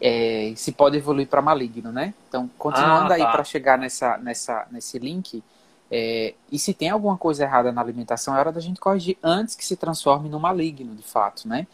é, 0.00 0.52
se 0.56 0.72
pode 0.72 0.96
evoluir 0.96 1.26
para 1.26 1.42
maligno, 1.42 1.92
né? 1.92 2.14
Então, 2.28 2.50
continuando 2.58 3.06
ah, 3.06 3.08
tá. 3.08 3.14
aí 3.14 3.22
para 3.22 3.44
chegar 3.44 3.78
nessa, 3.78 4.16
nessa, 4.18 4.66
nesse 4.70 4.98
link, 4.98 5.42
é, 5.94 6.32
e 6.50 6.58
se 6.58 6.72
tem 6.72 6.88
alguma 6.88 7.18
coisa 7.18 7.44
errada 7.44 7.70
na 7.70 7.82
alimentação, 7.82 8.34
é 8.34 8.38
hora 8.38 8.50
da 8.50 8.60
gente 8.60 8.80
corrigir 8.80 9.18
antes 9.22 9.54
que 9.54 9.62
se 9.62 9.76
transforme 9.76 10.26
no 10.30 10.40
maligno, 10.40 10.94
de 10.94 11.02
fato, 11.02 11.46
né? 11.46 11.66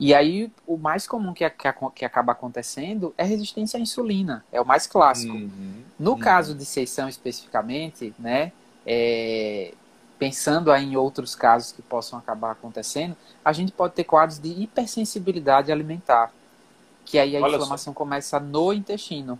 E 0.00 0.14
aí, 0.14 0.50
o 0.66 0.78
mais 0.78 1.06
comum 1.06 1.34
que, 1.34 1.48
que, 1.50 1.68
que 1.94 2.04
acaba 2.04 2.32
acontecendo 2.32 3.12
é 3.18 3.24
resistência 3.24 3.76
à 3.76 3.80
insulina, 3.80 4.42
é 4.50 4.58
o 4.58 4.64
mais 4.64 4.86
clássico. 4.86 5.34
Uhum, 5.34 5.82
no 5.98 6.12
uhum. 6.12 6.18
caso 6.18 6.54
de 6.54 6.64
seição 6.64 7.08
especificamente, 7.08 8.14
né, 8.18 8.52
é, 8.86 9.74
pensando 10.18 10.72
aí 10.72 10.84
em 10.84 10.96
outros 10.96 11.34
casos 11.34 11.72
que 11.72 11.82
possam 11.82 12.18
acabar 12.18 12.52
acontecendo, 12.52 13.14
a 13.44 13.52
gente 13.52 13.72
pode 13.72 13.92
ter 13.92 14.04
quadros 14.04 14.38
de 14.38 14.48
hipersensibilidade 14.48 15.70
alimentar, 15.70 16.32
que 17.04 17.18
aí 17.18 17.36
a 17.36 17.40
Olha 17.40 17.56
inflamação 17.56 17.92
só. 17.92 17.98
começa 17.98 18.40
no 18.40 18.72
intestino. 18.72 19.38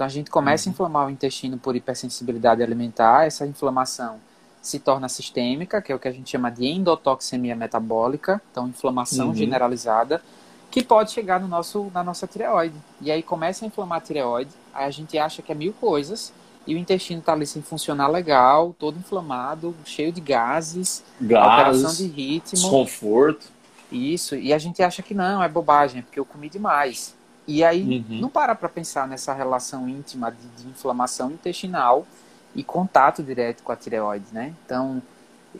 Então 0.00 0.06
a 0.06 0.10
gente 0.10 0.30
começa 0.30 0.66
uhum. 0.66 0.70
a 0.70 0.72
inflamar 0.72 1.06
o 1.08 1.10
intestino 1.10 1.58
por 1.58 1.76
hipersensibilidade 1.76 2.62
alimentar, 2.62 3.26
essa 3.26 3.46
inflamação 3.46 4.18
se 4.62 4.78
torna 4.78 5.10
sistêmica, 5.10 5.82
que 5.82 5.92
é 5.92 5.94
o 5.94 5.98
que 5.98 6.08
a 6.08 6.10
gente 6.10 6.30
chama 6.30 6.50
de 6.50 6.66
endotoxemia 6.66 7.54
metabólica, 7.54 8.40
então 8.50 8.66
inflamação 8.66 9.26
uhum. 9.26 9.34
generalizada, 9.34 10.22
que 10.70 10.82
pode 10.82 11.10
chegar 11.10 11.38
no 11.38 11.46
nosso, 11.46 11.90
na 11.92 12.02
nossa 12.02 12.26
tireoide. 12.26 12.76
E 12.98 13.10
aí 13.10 13.22
começa 13.22 13.62
a 13.62 13.68
inflamar 13.68 13.98
a 13.98 14.00
tireoide, 14.00 14.50
aí 14.72 14.86
a 14.86 14.90
gente 14.90 15.18
acha 15.18 15.42
que 15.42 15.52
é 15.52 15.54
mil 15.54 15.74
coisas, 15.74 16.32
e 16.66 16.74
o 16.74 16.78
intestino 16.78 17.20
está 17.20 17.34
ali 17.34 17.46
sem 17.46 17.60
funcionar 17.60 18.08
legal, 18.08 18.74
todo 18.78 18.98
inflamado, 18.98 19.76
cheio 19.84 20.10
de 20.10 20.22
gases, 20.22 21.04
gases 21.20 21.76
alteração 21.76 21.94
de 21.94 22.06
ritmo. 22.10 22.52
Desconforto. 22.52 23.48
Isso, 23.92 24.34
e 24.34 24.54
a 24.54 24.58
gente 24.58 24.82
acha 24.82 25.02
que 25.02 25.12
não, 25.12 25.42
é 25.42 25.48
bobagem, 25.48 26.00
porque 26.00 26.18
eu 26.18 26.24
comi 26.24 26.48
demais. 26.48 27.19
E 27.46 27.64
aí 27.64 28.04
uhum. 28.08 28.20
não 28.20 28.28
para 28.28 28.54
para 28.54 28.68
pensar 28.68 29.08
nessa 29.08 29.32
relação 29.32 29.88
íntima 29.88 30.30
de, 30.30 30.62
de, 30.62 30.68
inflamação 30.68 31.30
intestinal 31.30 32.06
e 32.54 32.62
contato 32.62 33.22
direto 33.22 33.62
com 33.62 33.72
a 33.72 33.76
tireoide, 33.76 34.26
né? 34.32 34.54
Então, 34.64 35.02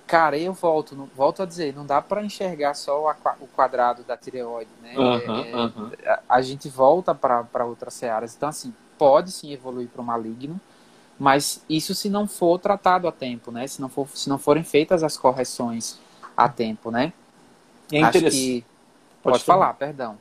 cara, 0.07 0.39
eu 0.39 0.53
volto, 0.53 0.95
não, 0.95 1.07
volto 1.17 1.43
a 1.43 1.47
dizer, 1.47 1.75
não 1.75 1.85
dá 1.85 2.01
para 2.01 2.23
enxergar 2.25 2.75
só 2.75 3.11
a, 3.11 3.35
o 3.41 3.47
quadrado 3.47 4.03
da 4.03 4.17
tireoide, 4.17 4.71
né? 4.83 4.97
Uhum, 4.97 5.41
é, 5.41 5.57
uhum. 5.57 5.91
A, 6.07 6.37
a, 6.37 6.43
gente 6.43 6.69
volta 6.69 7.15
para 7.15 7.65
outras 7.65 7.95
searas. 7.95 8.35
Então, 8.37 8.49
assim, 8.49 8.73
pode 8.99 9.33
sim 9.33 9.53
evoluir 9.53 9.89
para 9.89 10.03
o 10.03 10.05
maligno, 10.05 10.61
mas 11.19 11.65
isso 11.69 11.95
se 11.95 12.09
não 12.09 12.27
for 12.27 12.59
tratado 12.59 13.09
a 13.09 13.13
tempo, 13.13 13.51
né? 13.51 13.67
Se 13.67 13.81
não, 13.81 13.89
for, 13.89 14.09
se 14.15 14.29
não 14.29 14.39
forem 14.39 14.63
feitas 14.63 15.03
as 15.03 15.17
correções 15.17 15.99
a 16.37 16.49
tempo, 16.49 16.91
né? 16.91 17.13
É 17.93 18.01
interessante. 18.01 18.31
Que... 18.31 18.65
Pode, 19.23 19.35
Pode 19.35 19.45
falar, 19.45 19.75
perdão. 19.75 20.17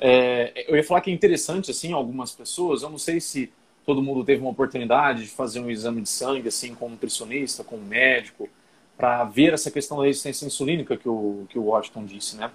É, 0.00 0.64
eu 0.66 0.76
ia 0.76 0.82
falar 0.82 1.02
que 1.02 1.10
é 1.10 1.14
interessante, 1.14 1.70
assim, 1.70 1.92
algumas 1.92 2.32
pessoas, 2.32 2.82
eu 2.82 2.88
não 2.88 2.98
sei 2.98 3.20
se 3.20 3.52
todo 3.84 4.02
mundo 4.02 4.24
teve 4.24 4.40
uma 4.40 4.50
oportunidade 4.50 5.24
de 5.24 5.28
fazer 5.28 5.60
um 5.60 5.70
exame 5.70 6.00
de 6.00 6.08
sangue, 6.08 6.48
assim, 6.48 6.74
com 6.74 6.86
um 6.86 6.90
nutricionista, 6.90 7.62
com 7.62 7.76
um 7.76 7.84
médico, 7.84 8.48
para 8.96 9.24
ver 9.24 9.52
essa 9.52 9.70
questão 9.70 9.98
da 9.98 10.04
resistência 10.04 10.46
insulínica 10.46 10.96
que 10.96 11.08
o, 11.08 11.46
que 11.50 11.58
o 11.58 11.64
Washington 11.64 12.04
disse, 12.04 12.36
né? 12.36 12.50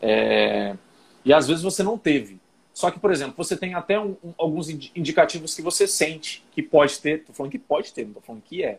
É, 0.00 0.76
e 1.24 1.32
às 1.32 1.48
vezes 1.48 1.62
você 1.62 1.82
não 1.82 1.96
teve. 1.98 2.38
Só 2.72 2.90
que, 2.90 2.98
por 2.98 3.10
exemplo, 3.10 3.34
você 3.36 3.56
tem 3.56 3.74
até 3.74 3.98
um, 3.98 4.16
um, 4.24 4.32
alguns 4.38 4.68
indicativos 4.68 5.54
que 5.54 5.60
você 5.60 5.86
sente 5.86 6.42
que 6.52 6.62
pode 6.62 6.98
ter. 6.98 7.18
Estou 7.18 7.34
falando 7.34 7.52
que 7.52 7.58
pode 7.58 7.92
ter, 7.92 8.02
não 8.02 8.10
estou 8.10 8.22
falando 8.22 8.42
que 8.42 8.62
é. 8.62 8.78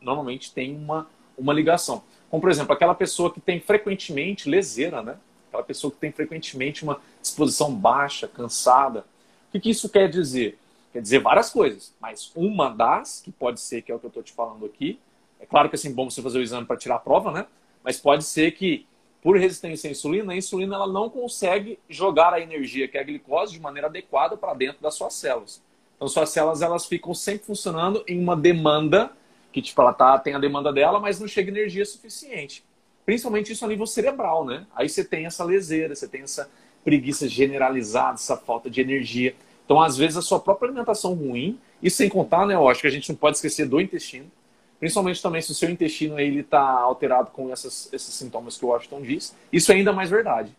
Normalmente 0.00 0.52
tem 0.52 0.76
uma, 0.76 1.08
uma 1.36 1.52
ligação. 1.52 2.02
Como, 2.30 2.40
por 2.40 2.50
exemplo, 2.50 2.72
aquela 2.72 2.94
pessoa 2.94 3.32
que 3.32 3.40
tem 3.40 3.58
frequentemente 3.58 4.48
leseira, 4.48 5.02
né? 5.02 5.16
Aquela 5.52 5.62
pessoa 5.62 5.90
que 5.90 5.98
tem 5.98 6.10
frequentemente 6.10 6.82
uma 6.82 6.98
disposição 7.20 7.74
baixa, 7.74 8.26
cansada. 8.26 9.00
O 9.48 9.52
que, 9.52 9.60
que 9.60 9.70
isso 9.70 9.86
quer 9.86 10.08
dizer? 10.08 10.58
Quer 10.94 11.02
dizer 11.02 11.18
várias 11.18 11.50
coisas, 11.50 11.94
mas 12.00 12.32
uma 12.34 12.70
das, 12.70 13.20
que 13.20 13.30
pode 13.30 13.60
ser, 13.60 13.82
que 13.82 13.92
é 13.92 13.94
o 13.94 13.98
que 13.98 14.06
eu 14.06 14.08
estou 14.08 14.22
te 14.22 14.32
falando 14.32 14.64
aqui, 14.64 14.98
é 15.38 15.44
claro 15.44 15.68
que 15.68 15.74
é 15.74 15.78
assim, 15.78 15.92
bom 15.92 16.08
você 16.08 16.22
fazer 16.22 16.38
o 16.38 16.42
exame 16.42 16.66
para 16.66 16.78
tirar 16.78 16.96
a 16.96 16.98
prova, 16.98 17.30
né? 17.30 17.46
Mas 17.84 18.00
pode 18.00 18.24
ser 18.24 18.52
que 18.52 18.86
por 19.22 19.36
resistência 19.36 19.88
à 19.88 19.90
insulina, 19.90 20.32
a 20.32 20.36
insulina 20.36 20.74
ela 20.74 20.86
não 20.86 21.10
consegue 21.10 21.78
jogar 21.88 22.32
a 22.32 22.40
energia, 22.40 22.88
que 22.88 22.96
é 22.96 23.00
a 23.00 23.04
glicose, 23.04 23.52
de 23.52 23.60
maneira 23.60 23.88
adequada 23.88 24.38
para 24.38 24.54
dentro 24.54 24.82
das 24.82 24.94
suas 24.94 25.12
células. 25.12 25.62
Então, 25.96 26.08
suas 26.08 26.30
células 26.30 26.62
elas 26.62 26.86
ficam 26.86 27.12
sempre 27.12 27.44
funcionando 27.46 28.02
em 28.08 28.18
uma 28.18 28.34
demanda, 28.34 29.12
que 29.52 29.60
tipo, 29.60 29.80
ela 29.82 29.92
tá, 29.92 30.18
tem 30.18 30.34
a 30.34 30.38
demanda 30.38 30.72
dela, 30.72 30.98
mas 30.98 31.20
não 31.20 31.28
chega 31.28 31.50
energia 31.50 31.84
suficiente. 31.84 32.64
Principalmente 33.04 33.52
isso 33.52 33.64
a 33.64 33.68
nível 33.68 33.86
cerebral, 33.86 34.44
né? 34.44 34.66
Aí 34.74 34.88
você 34.88 35.04
tem 35.04 35.26
essa 35.26 35.44
leseira, 35.44 35.94
você 35.94 36.06
tem 36.06 36.22
essa 36.22 36.48
preguiça 36.84 37.28
generalizada, 37.28 38.14
essa 38.14 38.36
falta 38.36 38.70
de 38.70 38.80
energia. 38.80 39.34
Então, 39.64 39.80
às 39.80 39.96
vezes, 39.96 40.16
a 40.16 40.22
sua 40.22 40.38
própria 40.38 40.68
alimentação 40.68 41.14
ruim, 41.14 41.58
e 41.82 41.90
sem 41.90 42.08
contar, 42.08 42.46
né, 42.46 42.54
eu 42.54 42.68
acho 42.68 42.80
que 42.80 42.86
a 42.86 42.90
gente 42.90 43.08
não 43.08 43.16
pode 43.16 43.36
esquecer 43.36 43.66
do 43.66 43.80
intestino. 43.80 44.30
Principalmente 44.78 45.22
também 45.22 45.40
se 45.40 45.50
o 45.52 45.54
seu 45.54 45.70
intestino 45.70 46.18
está 46.18 46.60
alterado 46.60 47.30
com 47.30 47.52
essas, 47.52 47.92
esses 47.92 48.14
sintomas 48.14 48.56
que 48.56 48.64
o 48.64 48.68
Washington 48.68 49.02
diz. 49.02 49.34
Isso 49.52 49.70
é 49.70 49.76
ainda 49.76 49.92
mais 49.92 50.10
verdade. 50.10 50.52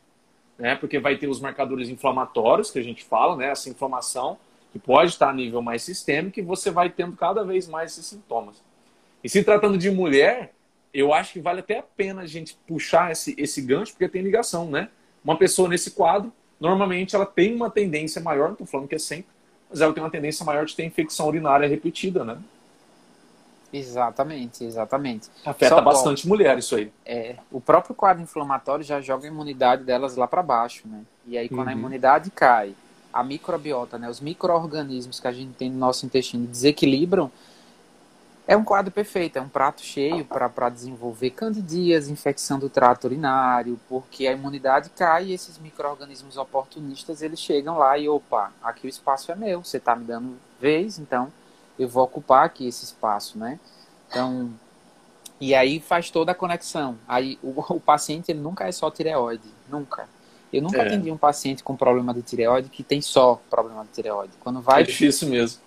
Né? 0.57 0.75
Porque 0.75 0.99
vai 0.99 1.17
ter 1.17 1.27
os 1.27 1.39
marcadores 1.39 1.89
inflamatórios, 1.89 2.71
que 2.71 2.79
a 2.79 2.83
gente 2.83 3.03
fala, 3.03 3.35
né? 3.35 3.47
essa 3.47 3.69
inflamação, 3.69 4.37
que 4.71 4.79
pode 4.79 5.11
estar 5.11 5.29
a 5.29 5.33
nível 5.33 5.61
mais 5.61 5.83
sistêmico, 5.83 6.39
e 6.39 6.41
você 6.41 6.71
vai 6.71 6.89
tendo 6.89 7.15
cada 7.17 7.43
vez 7.43 7.67
mais 7.67 7.91
esses 7.91 8.05
sintomas. 8.05 8.63
E 9.23 9.29
se 9.29 9.43
tratando 9.43 9.77
de 9.77 9.91
mulher, 9.91 10.53
eu 10.93 11.13
acho 11.13 11.33
que 11.33 11.41
vale 11.41 11.61
até 11.61 11.79
a 11.79 11.83
pena 11.83 12.21
a 12.21 12.27
gente 12.27 12.57
puxar 12.67 13.11
esse, 13.11 13.33
esse 13.37 13.61
gancho, 13.61 13.93
porque 13.93 14.07
tem 14.07 14.21
ligação, 14.21 14.69
né? 14.69 14.89
Uma 15.23 15.37
pessoa 15.37 15.67
nesse 15.67 15.91
quadro, 15.91 16.31
normalmente 16.59 17.15
ela 17.15 17.25
tem 17.25 17.55
uma 17.55 17.69
tendência 17.69 18.21
maior, 18.21 18.45
não 18.45 18.53
estou 18.53 18.67
falando 18.67 18.87
que 18.87 18.95
é 18.95 18.99
sempre, 18.99 19.31
mas 19.69 19.81
ela 19.81 19.93
tem 19.93 20.03
uma 20.03 20.09
tendência 20.09 20.45
maior 20.45 20.65
de 20.65 20.75
ter 20.75 20.83
infecção 20.83 21.27
urinária 21.27 21.67
repetida, 21.67 22.23
né? 22.23 22.37
Exatamente, 23.73 24.63
exatamente. 24.63 25.29
Afeta 25.43 25.75
Só 25.75 25.81
bastante 25.81 26.27
mulher 26.27 26.59
isso 26.59 26.75
aí. 26.75 26.91
É, 27.03 27.37
o 27.51 27.59
próprio 27.59 27.95
quadro 27.95 28.21
inflamatório 28.21 28.85
já 28.85 29.01
joga 29.01 29.25
a 29.25 29.31
imunidade 29.31 29.83
delas 29.83 30.15
lá 30.15 30.27
para 30.27 30.43
baixo, 30.43 30.87
né? 30.87 31.01
E 31.25 31.35
aí 31.37 31.49
quando 31.49 31.63
uhum. 31.63 31.69
a 31.69 31.73
imunidade 31.73 32.29
cai, 32.29 32.75
a 33.11 33.23
microbiota, 33.23 33.97
né, 33.97 34.09
os 34.09 34.19
micro-organismos 34.19 35.19
que 35.19 35.27
a 35.27 35.31
gente 35.31 35.53
tem 35.53 35.71
no 35.71 35.77
nosso 35.77 36.05
intestino 36.05 36.45
desequilibram, 36.45 37.31
É 38.45 38.57
um 38.57 38.63
quadro 38.63 38.91
perfeito, 38.91 39.37
é 39.37 39.41
um 39.41 39.47
prato 39.47 39.81
cheio 39.81 40.25
para 40.25 40.67
desenvolver 40.67 41.29
candidias, 41.29 42.09
infecção 42.09 42.59
do 42.59 42.69
trato 42.69 43.05
urinário, 43.05 43.79
porque 43.87 44.27
a 44.27 44.33
imunidade 44.33 44.89
cai 44.89 45.27
e 45.27 45.33
esses 45.33 45.57
micro-organismos 45.57 46.35
oportunistas 46.35 47.21
eles 47.21 47.39
chegam 47.39 47.77
lá 47.77 47.97
e 47.97 48.09
opa, 48.09 48.51
aqui 48.61 48.85
o 48.85 48.89
espaço 48.89 49.31
é 49.31 49.35
meu, 49.35 49.63
você 49.63 49.77
está 49.77 49.95
me 49.95 50.03
dando 50.03 50.35
vez, 50.59 50.99
então 50.99 51.31
eu 51.79 51.87
vou 51.87 52.03
ocupar 52.03 52.45
aqui 52.45 52.67
esse 52.67 52.83
espaço, 52.83 53.37
né? 53.37 53.57
Então, 54.09 54.51
e 55.39 55.55
aí 55.55 55.79
faz 55.79 56.09
toda 56.09 56.33
a 56.33 56.35
conexão. 56.35 56.97
Aí 57.07 57.39
o, 57.41 57.53
o 57.75 57.79
paciente 57.79 58.29
ele 58.29 58.41
nunca 58.41 58.67
é 58.67 58.71
só 58.73 58.91
tireoide, 58.91 59.47
nunca. 59.69 60.05
Eu 60.51 60.61
nunca 60.61 60.79
é. 60.79 60.85
atendi 60.85 61.09
um 61.09 61.17
paciente 61.17 61.63
com 61.63 61.75
problema 61.77 62.13
de 62.13 62.21
tireoide 62.21 62.69
que 62.69 62.83
tem 62.83 63.01
só 63.01 63.41
problema 63.49 63.83
de 63.85 63.89
tireoide. 63.91 64.33
Quando 64.41 64.61
vai 64.61 64.81
é 64.81 64.85
difícil 64.85 65.29
mesmo 65.29 65.59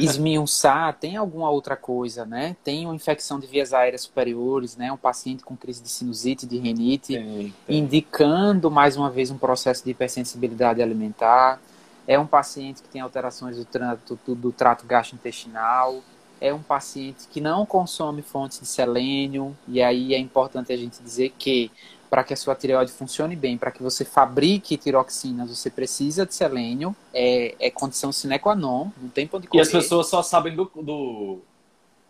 esmiuçar, 0.00 0.94
tem 0.94 1.16
alguma 1.16 1.50
outra 1.50 1.76
coisa, 1.76 2.24
né? 2.24 2.56
Tem 2.64 2.86
uma 2.86 2.94
infecção 2.94 3.38
de 3.38 3.46
vias 3.46 3.72
aéreas 3.72 4.02
superiores, 4.02 4.76
né? 4.76 4.92
Um 4.92 4.96
paciente 4.96 5.44
com 5.44 5.56
crise 5.56 5.82
de 5.82 5.88
sinusite, 5.88 6.46
de 6.46 6.58
renite, 6.58 7.14
tem, 7.14 7.54
tem. 7.66 7.78
indicando 7.78 8.70
mais 8.70 8.96
uma 8.96 9.10
vez 9.10 9.30
um 9.30 9.38
processo 9.38 9.84
de 9.84 9.90
hipersensibilidade 9.90 10.82
alimentar. 10.82 11.60
É 12.06 12.18
um 12.18 12.26
paciente 12.26 12.82
que 12.82 12.88
tem 12.88 13.00
alterações 13.00 13.56
do 13.56 13.64
trato, 13.64 14.18
do 14.26 14.52
trato 14.52 14.86
gastrointestinal. 14.86 16.02
É 16.40 16.52
um 16.52 16.62
paciente 16.62 17.28
que 17.30 17.40
não 17.40 17.66
consome 17.66 18.22
fontes 18.22 18.58
de 18.60 18.66
selênio. 18.66 19.56
E 19.68 19.82
aí 19.82 20.14
é 20.14 20.18
importante 20.18 20.72
a 20.72 20.76
gente 20.76 21.02
dizer 21.02 21.34
que 21.38 21.70
para 22.10 22.24
que 22.24 22.34
a 22.34 22.36
sua 22.36 22.56
tireoide 22.56 22.90
funcione 22.90 23.36
bem, 23.36 23.56
para 23.56 23.70
que 23.70 23.80
você 23.80 24.04
fabrique 24.04 24.76
tiroxinas, 24.76 25.56
você 25.56 25.70
precisa 25.70 26.26
de 26.26 26.34
selênio, 26.34 26.94
é, 27.14 27.54
é 27.60 27.70
condição 27.70 28.10
sine 28.10 28.36
qua 28.38 28.56
non, 28.56 28.90
não 29.00 29.08
tem 29.08 29.28
ponto 29.28 29.42
de 29.42 29.48
correr. 29.48 29.60
E 29.60 29.62
as 29.62 29.70
pessoas 29.70 30.08
só 30.08 30.20
sabem 30.20 30.56
do, 30.56 30.68
do, 30.74 31.38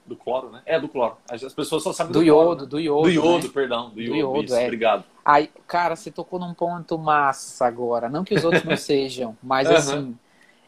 do 0.07 0.16
cloro, 0.16 0.51
né? 0.51 0.62
É, 0.64 0.80
do 0.80 0.88
cloro. 0.88 1.18
As 1.30 1.53
pessoas 1.53 1.82
só 1.82 1.92
sabem 1.92 2.12
do, 2.12 2.20
do 2.20 2.24
iodo, 2.24 2.44
cloro, 2.44 2.61
né? 2.62 2.66
do 2.66 2.80
iodo. 2.80 3.03
Do 3.03 3.11
iodo, 3.11 3.46
né? 3.46 3.53
perdão. 3.53 3.90
Do 3.90 4.01
iodo, 4.01 4.12
do 4.12 4.16
iodo 4.16 4.44
isso, 4.44 4.55
é. 4.55 4.64
obrigado. 4.64 5.05
Aí, 5.22 5.51
cara, 5.66 5.94
você 5.94 6.11
tocou 6.11 6.40
num 6.40 6.55
ponto 6.55 6.98
massa 6.98 7.66
agora. 7.66 8.09
Não 8.09 8.24
que 8.24 8.34
os 8.34 8.42
outros 8.42 8.64
não 8.64 8.76
sejam, 8.78 9.36
mas 9.42 9.68
uhum. 9.68 9.74
assim, 9.76 10.18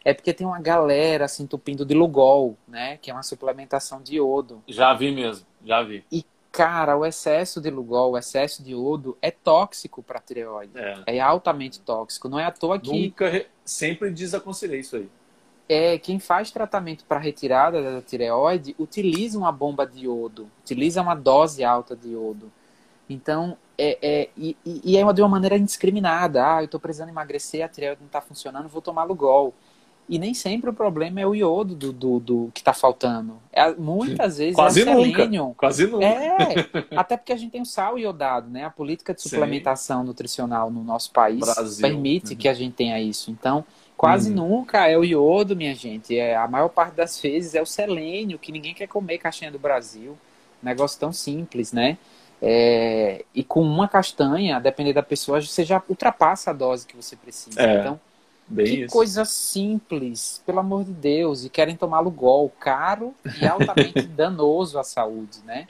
é 0.05 0.13
porque 0.13 0.31
tem 0.31 0.45
uma 0.45 0.59
galera 0.59 1.27
se 1.27 1.35
assim, 1.35 1.43
entupindo 1.43 1.83
de 1.83 1.95
Lugol, 1.95 2.55
né? 2.67 2.97
Que 2.97 3.09
é 3.09 3.13
uma 3.13 3.23
suplementação 3.23 3.99
de 3.99 4.17
iodo. 4.17 4.61
Já 4.67 4.93
vi 4.93 5.11
mesmo, 5.11 5.43
já 5.65 5.81
vi. 5.81 6.03
E 6.11 6.23
Cara, 6.53 6.95
o 6.95 7.03
excesso 7.03 7.59
de 7.59 7.71
Lugol, 7.71 8.11
o 8.11 8.17
excesso 8.17 8.61
de 8.61 8.73
iodo 8.73 9.17
é 9.19 9.31
tóxico 9.31 10.03
para 10.03 10.19
a 10.19 10.21
tireoide. 10.21 10.71
É. 10.75 11.17
é. 11.17 11.19
altamente 11.19 11.79
tóxico. 11.79 12.29
Não 12.29 12.39
é 12.39 12.45
à 12.45 12.51
toa 12.51 12.79
que. 12.79 12.91
Nunca 12.91 13.27
re... 13.27 13.47
sempre 13.65 14.11
desaconselhei 14.11 14.81
isso 14.81 14.97
aí. 14.97 15.09
É, 15.67 15.97
quem 15.97 16.19
faz 16.19 16.51
tratamento 16.51 17.05
para 17.05 17.17
retirada 17.17 17.81
da 17.81 18.01
tireoide 18.03 18.75
utiliza 18.77 19.35
uma 19.35 19.51
bomba 19.51 19.87
de 19.87 20.05
iodo, 20.05 20.47
utiliza 20.61 21.01
uma 21.01 21.15
dose 21.15 21.63
alta 21.63 21.95
de 21.95 22.09
iodo. 22.09 22.51
Então, 23.09 23.57
é, 23.75 23.97
é 23.99 24.29
e, 24.37 24.55
e 24.63 24.95
é 24.95 25.11
de 25.11 25.21
uma 25.23 25.29
maneira 25.29 25.57
indiscriminada. 25.57 26.45
Ah, 26.45 26.61
eu 26.61 26.65
estou 26.65 26.79
precisando 26.79 27.09
emagrecer, 27.09 27.65
a 27.65 27.67
tireoide 27.67 28.01
não 28.01 28.07
está 28.07 28.21
funcionando, 28.21 28.69
vou 28.69 28.81
tomar 28.81 29.05
Lugol. 29.05 29.55
E 30.07 30.19
nem 30.19 30.33
sempre 30.33 30.69
o 30.69 30.73
problema 30.73 31.21
é 31.21 31.25
o 31.25 31.33
iodo 31.33 31.75
do, 31.75 31.93
do, 31.93 32.19
do 32.19 32.51
que 32.53 32.59
está 32.59 32.73
faltando. 32.73 33.37
É, 33.51 33.71
muitas 33.73 34.37
vezes 34.37 34.55
Quase 34.55 34.81
é 34.81 34.83
o 34.83 34.85
selênio. 34.85 35.43
Nunca. 35.43 35.55
Quase 35.55 35.87
nunca. 35.87 36.05
É, 36.05 36.47
até 36.95 37.15
porque 37.15 37.31
a 37.31 37.37
gente 37.37 37.51
tem 37.51 37.61
o 37.61 37.65
sal 37.65 37.97
iodado, 37.97 38.49
né? 38.49 38.65
A 38.65 38.69
política 38.69 39.13
de 39.13 39.21
suplementação 39.21 40.01
Sim. 40.01 40.07
nutricional 40.07 40.69
no 40.69 40.83
nosso 40.83 41.11
país 41.11 41.39
Brasil. 41.39 41.81
permite 41.81 42.33
uhum. 42.33 42.37
que 42.37 42.49
a 42.49 42.53
gente 42.53 42.73
tenha 42.73 42.99
isso. 42.99 43.31
Então, 43.31 43.63
quase 43.95 44.29
uhum. 44.29 44.35
nunca 44.35 44.87
é 44.87 44.97
o 44.97 45.05
iodo, 45.05 45.55
minha 45.55 45.73
gente. 45.73 46.17
É, 46.17 46.35
a 46.35 46.47
maior 46.47 46.69
parte 46.69 46.95
das 46.95 47.19
vezes 47.19 47.55
é 47.55 47.61
o 47.61 47.65
selênio, 47.65 48.37
que 48.37 48.51
ninguém 48.51 48.73
quer 48.73 48.87
comer 48.87 49.19
caixinha 49.19 49.51
do 49.51 49.59
Brasil. 49.59 50.17
Negócio 50.61 50.99
tão 50.99 51.13
simples, 51.13 51.71
né? 51.71 51.97
É, 52.41 53.23
e 53.33 53.41
com 53.41 53.61
uma 53.61 53.87
castanha, 53.87 54.57
a 54.57 54.59
depender 54.59 54.91
da 54.91 55.01
pessoa, 55.01 55.41
você 55.41 55.63
já 55.63 55.81
ultrapassa 55.87 56.51
a 56.51 56.53
dose 56.53 56.85
que 56.85 56.95
você 56.95 57.15
precisa. 57.15 57.61
É. 57.61 57.79
Então, 57.79 57.99
Bem 58.53 58.65
que 58.65 58.81
isso. 58.83 58.93
coisa 58.93 59.25
simples, 59.25 60.41
pelo 60.45 60.59
amor 60.59 60.83
de 60.83 60.93
Deus, 60.93 61.43
e 61.43 61.49
querem 61.49 61.75
tomar 61.75 62.03
gol 62.03 62.49
caro 62.59 63.13
e 63.41 63.45
altamente 63.45 64.03
danoso 64.07 64.77
à 64.77 64.83
saúde, 64.83 65.39
né? 65.45 65.65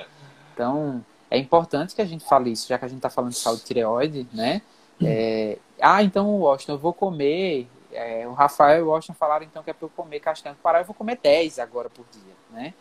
Então, 0.54 1.04
é 1.32 1.38
importante 1.38 1.96
que 1.96 2.02
a 2.02 2.06
gente 2.06 2.24
fale 2.24 2.52
isso, 2.52 2.68
já 2.68 2.78
que 2.78 2.86
a 2.86 2.88
gente 2.88 2.98
está 2.98 3.10
falando 3.10 3.32
de 3.32 3.38
saúde 3.38 3.64
tireoide, 3.64 4.28
né? 4.34 4.62
É, 5.02 5.58
ah, 5.82 6.04
então, 6.04 6.30
Washington, 6.40 6.74
eu 6.74 6.78
vou 6.78 6.94
comer. 6.94 7.68
É, 7.92 8.28
o 8.28 8.34
Rafael 8.34 8.80
e 8.80 8.82
o 8.82 8.90
Washington 8.90 9.14
falaram 9.14 9.46
então 9.46 9.62
que 9.62 9.70
é 9.70 9.74
para 9.74 9.86
eu 9.86 9.90
comer 9.90 10.20
castanha 10.20 10.56
parar, 10.64 10.80
eu 10.80 10.86
vou 10.86 10.96
comer 10.96 11.20
10 11.22 11.60
agora 11.60 11.90
por 11.90 12.04
dia, 12.12 12.34
né? 12.52 12.74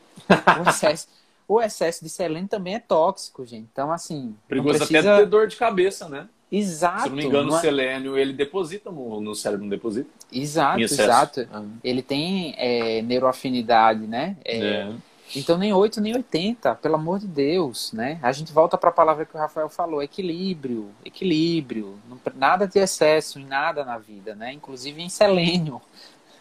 O 0.65 0.69
excesso, 0.71 1.09
o 1.47 1.61
excesso 1.61 2.03
de 2.03 2.09
selênio 2.09 2.49
também 2.49 2.75
é 2.75 2.79
tóxico, 2.79 3.45
gente. 3.45 3.69
Então, 3.71 3.93
assim. 3.93 4.37
Perigoso 4.49 4.79
precisa... 4.79 5.01
até 5.01 5.23
ter 5.23 5.27
dor 5.27 5.47
de 5.47 5.57
cabeça, 5.57 6.09
né? 6.09 6.29
Exato. 6.53 7.05
Se 7.05 7.09
não 7.09 7.17
me 7.17 7.25
engano, 7.25 7.51
o 7.51 7.57
é? 7.57 7.61
selênio 7.61 8.19
ele 8.19 8.35
deposita 8.35 8.91
no, 8.91 9.23
no 9.23 9.35
cérebro, 9.35 9.65
não 9.65 9.71
deposita? 9.71 10.11
Exato, 10.31 10.81
exato. 10.81 11.49
Ah. 11.51 11.65
Ele 11.83 12.03
tem 12.03 12.55
é, 12.59 13.01
neuroafinidade, 13.01 14.07
né? 14.07 14.37
É, 14.45 14.59
é. 14.59 14.93
Então 15.35 15.57
nem 15.57 15.73
8 15.73 15.99
nem 16.03 16.15
80, 16.15 16.75
pelo 16.75 16.97
amor 16.97 17.19
de 17.19 17.27
Deus, 17.27 17.91
né? 17.95 18.19
A 18.23 18.31
gente 18.33 18.53
volta 18.53 18.77
para 18.77 18.91
a 18.91 18.93
palavra 18.93 19.25
que 19.25 19.35
o 19.35 19.39
Rafael 19.39 19.71
falou, 19.71 20.03
equilíbrio, 20.03 20.91
equilíbrio, 21.03 21.99
não, 22.07 22.21
nada 22.35 22.69
de 22.69 22.79
excesso 22.79 23.39
em 23.39 23.47
nada 23.47 23.83
na 23.83 23.97
vida, 23.97 24.35
né? 24.35 24.53
Inclusive 24.53 25.01
em 25.01 25.09
selênio. 25.09 25.81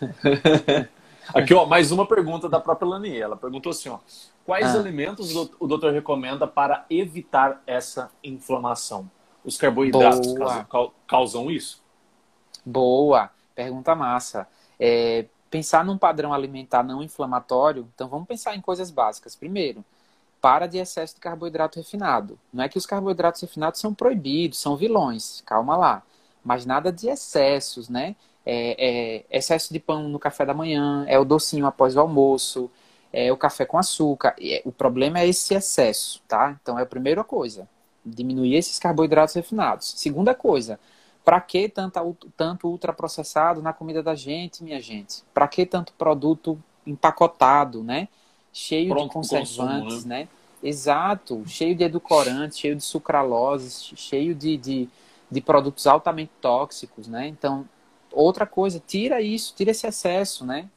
Aqui, 1.34 1.53
ó, 1.53 1.66
mais 1.66 1.89
uma 1.93 2.05
pergunta 2.05 2.49
da 2.49 2.59
própria 2.59 2.89
Lani. 2.89 3.18
Ela 3.18 3.38
perguntou 3.38 3.70
assim, 3.70 3.88
ó, 3.88 3.99
quais 4.45 4.76
ah. 4.76 4.80
alimentos 4.80 5.34
o 5.57 5.68
doutor 5.68 5.93
recomenda 5.93 6.45
para 6.45 6.86
evitar 6.89 7.62
essa 7.66 8.12
inflamação? 8.22 9.09
Os 9.43 9.57
carboidratos 9.57 10.33
causam, 10.33 10.93
causam, 11.07 11.51
isso? 11.51 11.81
Boa, 12.65 13.31
pergunta 13.55 13.95
massa. 13.95 14.47
É, 14.79 15.25
pensar 15.49 15.83
num 15.83 15.97
padrão 15.97 16.33
alimentar 16.33 16.83
não 16.83 17.01
inflamatório, 17.01 17.87
então 17.93 18.07
vamos 18.07 18.27
pensar 18.27 18.55
em 18.55 18.61
coisas 18.61 18.91
básicas. 18.91 19.35
Primeiro, 19.35 19.83
para 20.39 20.67
de 20.67 20.77
excesso 20.77 21.15
de 21.15 21.21
carboidrato 21.21 21.79
refinado. 21.79 22.39
Não 22.53 22.63
é 22.63 22.69
que 22.69 22.77
os 22.77 22.85
carboidratos 22.85 23.41
refinados 23.41 23.79
são 23.79 23.93
proibidos, 23.93 24.59
são 24.59 24.75
vilões, 24.75 25.41
calma 25.45 25.75
lá. 25.75 26.03
Mas 26.43 26.65
nada 26.65 26.91
de 26.91 27.09
excessos, 27.09 27.89
né? 27.89 28.15
É, 28.45 29.25
é, 29.29 29.37
excesso 29.37 29.73
de 29.73 29.79
pão 29.79 30.07
no 30.07 30.17
café 30.19 30.45
da 30.45 30.53
manhã, 30.53 31.05
é 31.07 31.17
o 31.19 31.25
docinho 31.25 31.67
após 31.67 31.95
o 31.95 31.99
almoço, 31.99 32.71
é 33.13 33.31
o 33.31 33.37
café 33.37 33.65
com 33.65 33.77
açúcar. 33.77 34.35
É, 34.39 34.61
o 34.65 34.71
problema 34.71 35.19
é 35.19 35.27
esse 35.27 35.53
excesso, 35.53 36.21
tá? 36.27 36.57
Então 36.61 36.77
é 36.77 36.83
a 36.83 36.87
primeira 36.87 37.23
coisa 37.23 37.67
diminuir 38.05 38.55
esses 38.55 38.79
carboidratos 38.79 39.35
refinados. 39.35 39.93
Segunda 39.97 40.33
coisa, 40.33 40.79
para 41.23 41.39
que 41.39 41.69
tanto, 41.69 42.17
tanto 42.35 42.67
ultraprocessado 42.67 43.61
na 43.61 43.73
comida 43.73 44.01
da 44.01 44.15
gente, 44.15 44.63
minha 44.63 44.81
gente? 44.81 45.23
Para 45.33 45.47
que 45.47 45.65
tanto 45.65 45.93
produto 45.93 46.61
empacotado, 46.85 47.83
né? 47.83 48.07
Cheio 48.51 48.89
Pronto 48.89 49.07
de 49.07 49.13
conservantes, 49.13 49.55
consumo, 49.55 50.07
né? 50.07 50.23
né? 50.23 50.27
Exato, 50.63 51.43
cheio 51.47 51.75
de 51.75 51.83
edulcorantes, 51.83 52.57
cheio 52.57 52.75
de 52.75 52.83
sucraloses, 52.83 53.93
cheio 53.95 54.35
de, 54.35 54.57
de, 54.57 54.89
de 55.29 55.41
produtos 55.41 55.87
altamente 55.87 56.31
tóxicos, 56.39 57.07
né? 57.07 57.27
Então, 57.27 57.67
outra 58.11 58.45
coisa, 58.45 58.81
tira 58.85 59.21
isso, 59.21 59.53
tira 59.55 59.71
esse 59.71 59.87
excesso, 59.87 60.45
né? 60.45 60.69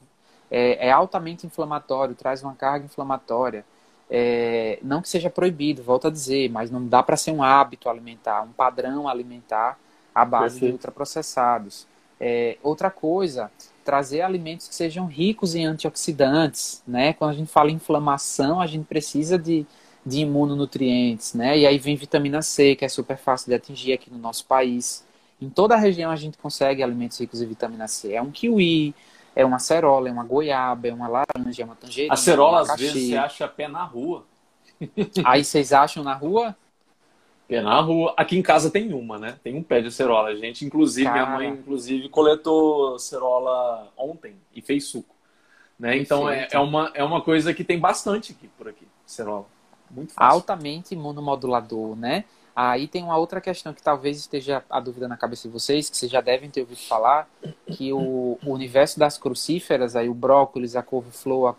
É, 0.49 0.87
é 0.87 0.91
altamente 0.91 1.45
inflamatório, 1.45 2.15
traz 2.15 2.41
uma 2.41 2.55
carga 2.55 2.85
inflamatória. 2.85 3.65
É, 4.09 4.79
não 4.83 5.01
que 5.01 5.09
seja 5.09 5.29
proibido, 5.29 5.81
volto 5.81 6.07
a 6.07 6.11
dizer, 6.11 6.49
mas 6.49 6.69
não 6.69 6.85
dá 6.87 7.01
para 7.01 7.17
ser 7.17 7.31
um 7.31 7.41
hábito 7.41 7.89
alimentar, 7.89 8.41
um 8.43 8.51
padrão 8.51 9.07
alimentar 9.07 9.79
à 10.13 10.23
base 10.23 10.55
Perfeito. 10.55 10.65
de 10.65 10.71
ultraprocessados. 10.73 11.87
É, 12.19 12.57
outra 12.63 12.89
coisa, 12.89 13.51
trazer 13.83 14.21
alimentos 14.21 14.67
que 14.67 14.75
sejam 14.75 15.05
ricos 15.05 15.53
em 15.53 15.65
antioxidantes, 15.65 16.81
né? 16.87 17.13
Quando 17.13 17.31
a 17.31 17.33
gente 17.33 17.51
fala 17.51 17.69
em 17.69 17.75
inflamação, 17.75 18.61
a 18.61 18.67
gente 18.67 18.85
precisa 18.85 19.37
de, 19.37 19.65
de 20.05 20.19
imunonutrientes, 20.19 21.33
né? 21.33 21.57
E 21.57 21.67
aí 21.67 21.77
vem 21.77 21.95
vitamina 21.95 22.41
C, 22.41 22.75
que 22.75 22.85
é 22.85 22.89
super 22.89 23.17
fácil 23.17 23.49
de 23.49 23.55
atingir 23.55 23.93
aqui 23.93 24.09
no 24.11 24.17
nosso 24.17 24.45
país. 24.45 25.05
Em 25.41 25.49
toda 25.49 25.75
a 25.75 25.77
região 25.77 26.09
a 26.09 26.15
gente 26.15 26.37
consegue 26.37 26.81
alimentos 26.81 27.19
ricos 27.19 27.41
em 27.41 27.47
vitamina 27.47 27.87
C. 27.87 28.13
É 28.13 28.21
um 28.21 28.31
kiwi, 28.31 28.95
é 29.35 29.45
uma 29.45 29.57
acerola, 29.57 30.07
é 30.07 30.11
uma 30.11 30.23
goiaba, 30.23 30.87
é 30.87 30.93
uma 30.93 31.07
laranja, 31.07 31.61
é 31.61 31.65
uma 31.65 31.75
tangerina. 31.75 32.13
Acerola, 32.13 32.61
às 32.61 32.79
vezes, 32.79 33.09
você 33.09 33.17
acha 33.17 33.47
pé 33.47 33.67
na 33.67 33.83
rua. 33.83 34.25
Aí 35.25 35.43
vocês 35.43 35.73
acham 35.73 36.03
na 36.03 36.13
rua? 36.13 36.55
Pé 37.47 37.61
na 37.61 37.79
rua. 37.81 38.13
Aqui 38.15 38.37
em 38.37 38.41
casa 38.41 38.71
tem 38.71 38.93
uma, 38.93 39.19
né? 39.19 39.37
Tem 39.43 39.55
um 39.55 39.61
pé 39.61 39.81
de 39.81 39.87
acerola. 39.87 40.29
A 40.29 40.35
gente, 40.35 40.65
inclusive, 40.65 41.07
Cara. 41.07 41.25
minha 41.25 41.37
mãe, 41.37 41.49
inclusive, 41.49 42.07
coletou 42.09 42.95
acerola 42.95 43.91
ontem 43.97 44.35
e 44.55 44.61
fez 44.61 44.85
suco. 44.85 45.13
Né? 45.77 45.97
Então 45.97 46.29
é, 46.29 46.47
é, 46.51 46.59
uma, 46.59 46.89
é 46.93 47.03
uma 47.03 47.21
coisa 47.21 47.53
que 47.53 47.63
tem 47.63 47.77
bastante 47.77 48.31
aqui 48.31 48.47
por 48.57 48.69
aqui, 48.69 48.87
acerola. 49.05 49.45
Muito 49.91 50.13
fácil. 50.13 50.33
Altamente 50.33 50.95
imunomodulador, 50.95 51.95
né? 51.97 52.23
Aí 52.55 52.87
tem 52.87 53.03
uma 53.03 53.17
outra 53.17 53.41
questão 53.41 53.73
que 53.73 53.83
talvez 53.83 54.17
esteja 54.17 54.63
a 54.69 54.79
dúvida 54.79 55.07
na 55.07 55.17
cabeça 55.17 55.47
de 55.47 55.53
vocês, 55.53 55.89
que 55.89 55.97
vocês 55.97 56.11
já 56.11 56.21
devem 56.21 56.49
ter 56.49 56.61
ouvido 56.61 56.79
falar, 56.79 57.27
que 57.67 57.91
o, 57.91 58.39
o 58.45 58.51
universo 58.51 58.97
das 58.97 59.17
crucíferas, 59.17 59.95
aí 59.95 60.07
o 60.07 60.13
brócolis, 60.13 60.75
a 60.75 60.81
couve-flor, 60.81 61.53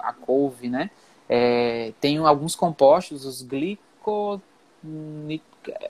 a, 0.00 0.08
a 0.08 0.12
couve, 0.12 0.68
né? 0.68 0.90
é, 1.34 1.92
tem 1.98 2.18
alguns 2.18 2.54
compostos, 2.54 3.24
os 3.24 3.40
glico... 3.40 4.40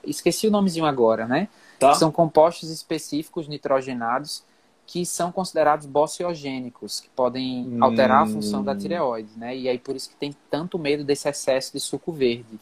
Esqueci 0.05 0.47
o 0.47 0.51
nomezinho 0.51 0.85
agora, 0.85 1.27
né? 1.27 1.49
Tá. 1.81 1.95
São 1.95 2.13
compostos 2.13 2.71
específicos 2.71 3.49
nitrogenados 3.49 4.45
que 4.87 5.05
são 5.05 5.33
considerados 5.33 5.87
bociogênicos, 5.87 7.01
que 7.01 7.09
podem 7.09 7.67
hum. 7.67 7.83
alterar 7.83 8.23
a 8.23 8.27
função 8.27 8.63
da 8.63 8.77
tireoide, 8.77 9.31
né? 9.37 9.57
E 9.57 9.69
aí 9.69 9.79
por 9.79 9.97
isso 9.97 10.11
que 10.11 10.15
tem 10.15 10.37
tanto 10.49 10.79
medo 10.79 11.03
desse 11.03 11.29
excesso 11.29 11.73
de 11.73 11.81
suco 11.81 12.13
verde. 12.13 12.61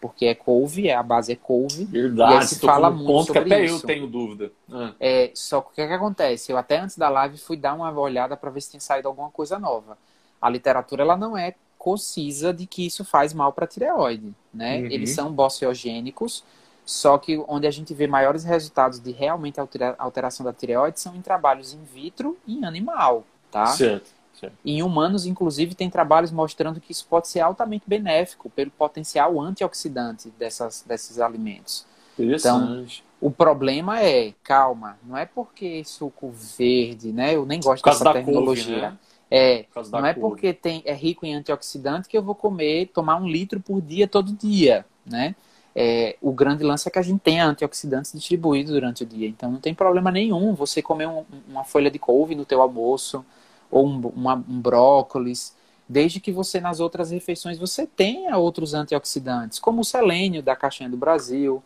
Porque 0.00 0.26
é 0.26 0.34
couve, 0.34 0.90
a 0.90 1.02
base 1.02 1.32
é 1.32 1.36
couve. 1.36 1.84
Verdade, 1.84 2.32
e 2.32 2.36
aí 2.38 2.46
se 2.46 2.58
fala 2.58 2.90
muito 2.90 3.06
ponto 3.06 3.26
sobre 3.26 3.44
que 3.44 3.52
até 3.54 3.64
isso. 3.64 3.76
eu 3.76 3.86
tenho 3.86 4.06
dúvida. 4.06 4.50
Ah. 4.72 4.94
É, 4.98 5.30
só 5.34 5.60
que 5.60 5.68
o 5.68 5.74
que, 5.74 5.80
é 5.82 5.86
que 5.88 5.92
acontece? 5.92 6.50
Eu 6.50 6.56
até 6.56 6.78
antes 6.78 6.96
da 6.96 7.08
live 7.08 7.36
fui 7.36 7.56
dar 7.56 7.74
uma 7.74 7.90
olhada 7.92 8.36
para 8.36 8.50
ver 8.50 8.62
se 8.62 8.70
tinha 8.70 8.80
saído 8.80 9.08
alguma 9.08 9.30
coisa 9.30 9.58
nova. 9.58 9.98
A 10.40 10.48
literatura 10.48 11.02
ela 11.02 11.16
não 11.16 11.36
é 11.36 11.54
concisa 11.80 12.52
de 12.52 12.66
que 12.66 12.86
isso 12.86 13.04
faz 13.04 13.32
mal 13.32 13.52
para 13.52 13.64
a 13.64 13.68
tireoide, 13.68 14.34
né? 14.52 14.80
Uhum. 14.80 14.86
Eles 14.86 15.10
são 15.10 15.32
bociogênicos, 15.32 16.44
só 16.84 17.16
que 17.16 17.42
onde 17.48 17.66
a 17.66 17.70
gente 17.70 17.94
vê 17.94 18.06
maiores 18.06 18.44
resultados 18.44 19.00
de 19.00 19.12
realmente 19.12 19.58
alteração 19.98 20.44
da 20.44 20.52
tireoide 20.52 21.00
são 21.00 21.16
em 21.16 21.22
trabalhos 21.22 21.72
in 21.72 21.82
vitro 21.82 22.36
e 22.46 22.58
em 22.58 22.64
animal, 22.66 23.24
tá? 23.50 23.66
Certo. 23.66 24.10
Certo. 24.40 24.54
Em 24.64 24.82
humanos, 24.82 25.26
inclusive, 25.26 25.74
tem 25.74 25.90
trabalhos 25.90 26.32
mostrando 26.32 26.80
que 26.80 26.92
isso 26.92 27.06
pode 27.08 27.28
ser 27.28 27.40
altamente 27.40 27.84
benéfico 27.86 28.48
pelo 28.48 28.70
potencial 28.70 29.38
antioxidante 29.40 30.30
dessas, 30.38 30.82
desses 30.86 31.20
alimentos. 31.20 31.86
Então, 32.18 32.86
o 33.20 33.30
problema 33.30 34.00
é, 34.00 34.32
calma, 34.42 34.98
não 35.02 35.16
é 35.16 35.26
porque 35.26 35.84
suco 35.84 36.30
verde, 36.30 37.12
né? 37.12 37.34
Eu 37.34 37.46
nem 37.46 37.60
gosto 37.60 37.84
dessa 37.84 38.12
tecnologia. 38.12 38.64
Couve, 38.64 38.80
né? 38.80 38.98
É, 39.30 39.64
não 39.92 40.04
é 40.04 40.12
porque 40.12 40.52
tem, 40.52 40.82
é 40.84 40.92
rico 40.92 41.24
em 41.24 41.34
antioxidante 41.34 42.08
que 42.08 42.18
eu 42.18 42.22
vou 42.22 42.34
comer, 42.34 42.90
tomar 42.92 43.16
um 43.16 43.28
litro 43.28 43.60
por 43.60 43.80
dia 43.80 44.08
todo 44.08 44.32
dia, 44.32 44.84
né? 45.06 45.36
É, 45.74 46.16
o 46.20 46.32
grande 46.32 46.64
lance 46.64 46.88
é 46.88 46.90
que 46.90 46.98
a 46.98 47.02
gente 47.02 47.20
tem 47.20 47.40
antioxidantes 47.40 48.12
distribuídos 48.12 48.72
durante 48.72 49.04
o 49.04 49.06
dia. 49.06 49.28
Então 49.28 49.52
não 49.52 49.60
tem 49.60 49.72
problema 49.72 50.10
nenhum 50.10 50.52
você 50.52 50.82
comer 50.82 51.06
um, 51.06 51.24
uma 51.48 51.62
folha 51.62 51.90
de 51.90 51.98
couve 51.98 52.34
no 52.34 52.44
teu 52.44 52.60
almoço 52.60 53.24
ou 53.70 53.86
um, 53.86 54.00
uma, 54.08 54.34
um 54.34 54.60
brócolis, 54.60 55.56
desde 55.88 56.20
que 56.20 56.32
você 56.32 56.60
nas 56.60 56.80
outras 56.80 57.10
refeições 57.10 57.58
você 57.58 57.86
tenha 57.86 58.36
outros 58.36 58.74
antioxidantes, 58.74 59.58
como 59.58 59.80
o 59.80 59.84
selênio 59.84 60.42
da 60.42 60.56
caixinha 60.56 60.88
do 60.88 60.96
Brasil, 60.96 61.62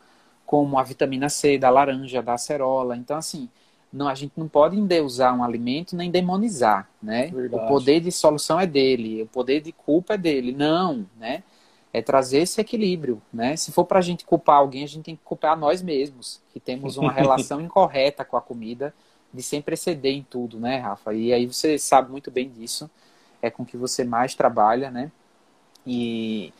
como 0.47 0.79
a 0.79 0.83
vitamina 0.83 1.29
C 1.29 1.59
da 1.59 1.71
laranja, 1.71 2.23
da 2.23 2.35
acerola. 2.35 2.97
Então 2.97 3.17
assim, 3.17 3.49
não, 3.93 4.09
a 4.09 4.15
gente 4.15 4.33
não 4.37 4.49
pode 4.49 4.77
endeusar 4.77 5.37
um 5.37 5.43
alimento 5.43 5.97
nem 5.97 6.11
demonizar, 6.11 6.89
né? 7.03 7.29
Verdade. 7.29 7.65
O 7.65 7.69
poder 7.69 8.01
de 8.01 8.11
solução 8.11 8.59
é 8.59 8.67
dele, 8.67 9.23
o 9.23 9.27
poder 9.27 9.61
de 9.61 9.73
culpa 9.73 10.15
é 10.15 10.19
dele. 10.19 10.53
Não, 10.53 11.07
né? 11.19 11.43
é 11.95 12.03
trazer 12.03 12.39
esse 12.39 12.61
equilíbrio, 12.61 13.23
né? 13.33 13.55
Se 13.55 13.71
for 13.71 13.85
para 13.85 14.01
a 14.01 14.03
gente 14.03 14.25
culpar 14.25 14.57
alguém, 14.57 14.83
a 14.83 14.89
gente 14.89 15.05
tem 15.05 15.15
que 15.15 15.23
culpar 15.23 15.57
nós 15.57 15.81
mesmos, 15.81 16.43
que 16.53 16.59
temos 16.59 16.97
uma 16.97 17.13
relação 17.15 17.61
incorreta 17.61 18.25
com 18.25 18.37
a 18.37 18.43
comida, 18.43 18.93
de 19.35 19.43
sempre 19.43 19.75
exceder 19.75 20.15
em 20.15 20.23
tudo, 20.23 20.61
né, 20.61 20.79
Rafa? 20.79 21.13
E 21.13 21.33
aí 21.33 21.47
você 21.47 21.77
sabe 21.79 22.11
muito 22.11 22.31
bem 22.31 22.49
disso, 22.49 22.89
é 23.43 23.51
com 23.51 23.65
que 23.65 23.77
você 23.77 24.05
mais 24.05 24.35
trabalha, 24.35 24.91
né? 24.91 25.11
E 25.87 26.53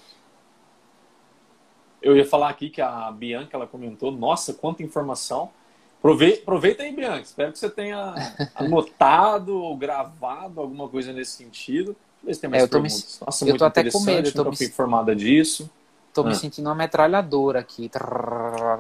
eu 2.03 2.17
ia 2.17 2.27
falar 2.27 2.51
aqui 2.51 2.69
que 2.69 2.83
a 2.83 3.11
Bianca 3.11 3.57
ela 3.57 3.67
comentou, 3.67 4.11
nossa, 4.11 4.53
quanta 4.53 4.83
informação. 4.83 5.51
Aproveita, 5.99 6.83
aí, 6.83 6.93
Bianca. 6.93 7.23
Espero 7.23 7.53
que 7.53 7.59
você 7.59 7.71
tenha 7.71 8.15
anotado 8.55 9.57
ou 9.57 9.75
gravado 9.75 10.61
alguma 10.61 10.87
coisa 10.89 11.13
nesse 11.15 11.33
sentido 11.33 11.97
Ver 12.25 12.35
se 12.35 12.41
tem 12.41 12.51
mais 12.51 12.63
é, 12.63 12.67
eu 12.67 12.69
perguntas. 12.71 13.19
Me... 13.21 13.27
Nossa, 13.27 13.49
eu 13.49 13.57
tô 13.57 13.65
até 13.65 13.91
com 13.91 14.01
medo, 14.01 14.29
eu 14.29 14.33
tô 14.33 14.45
me... 14.45 14.57
informada 14.67 15.15
disso. 15.15 15.71
Tô 16.15 16.21
ah. 16.21 16.27
me 16.27 16.35
sentindo 16.37 16.67
uma 16.69 16.77
metralhadora 16.77 17.59
aqui. 17.59 17.91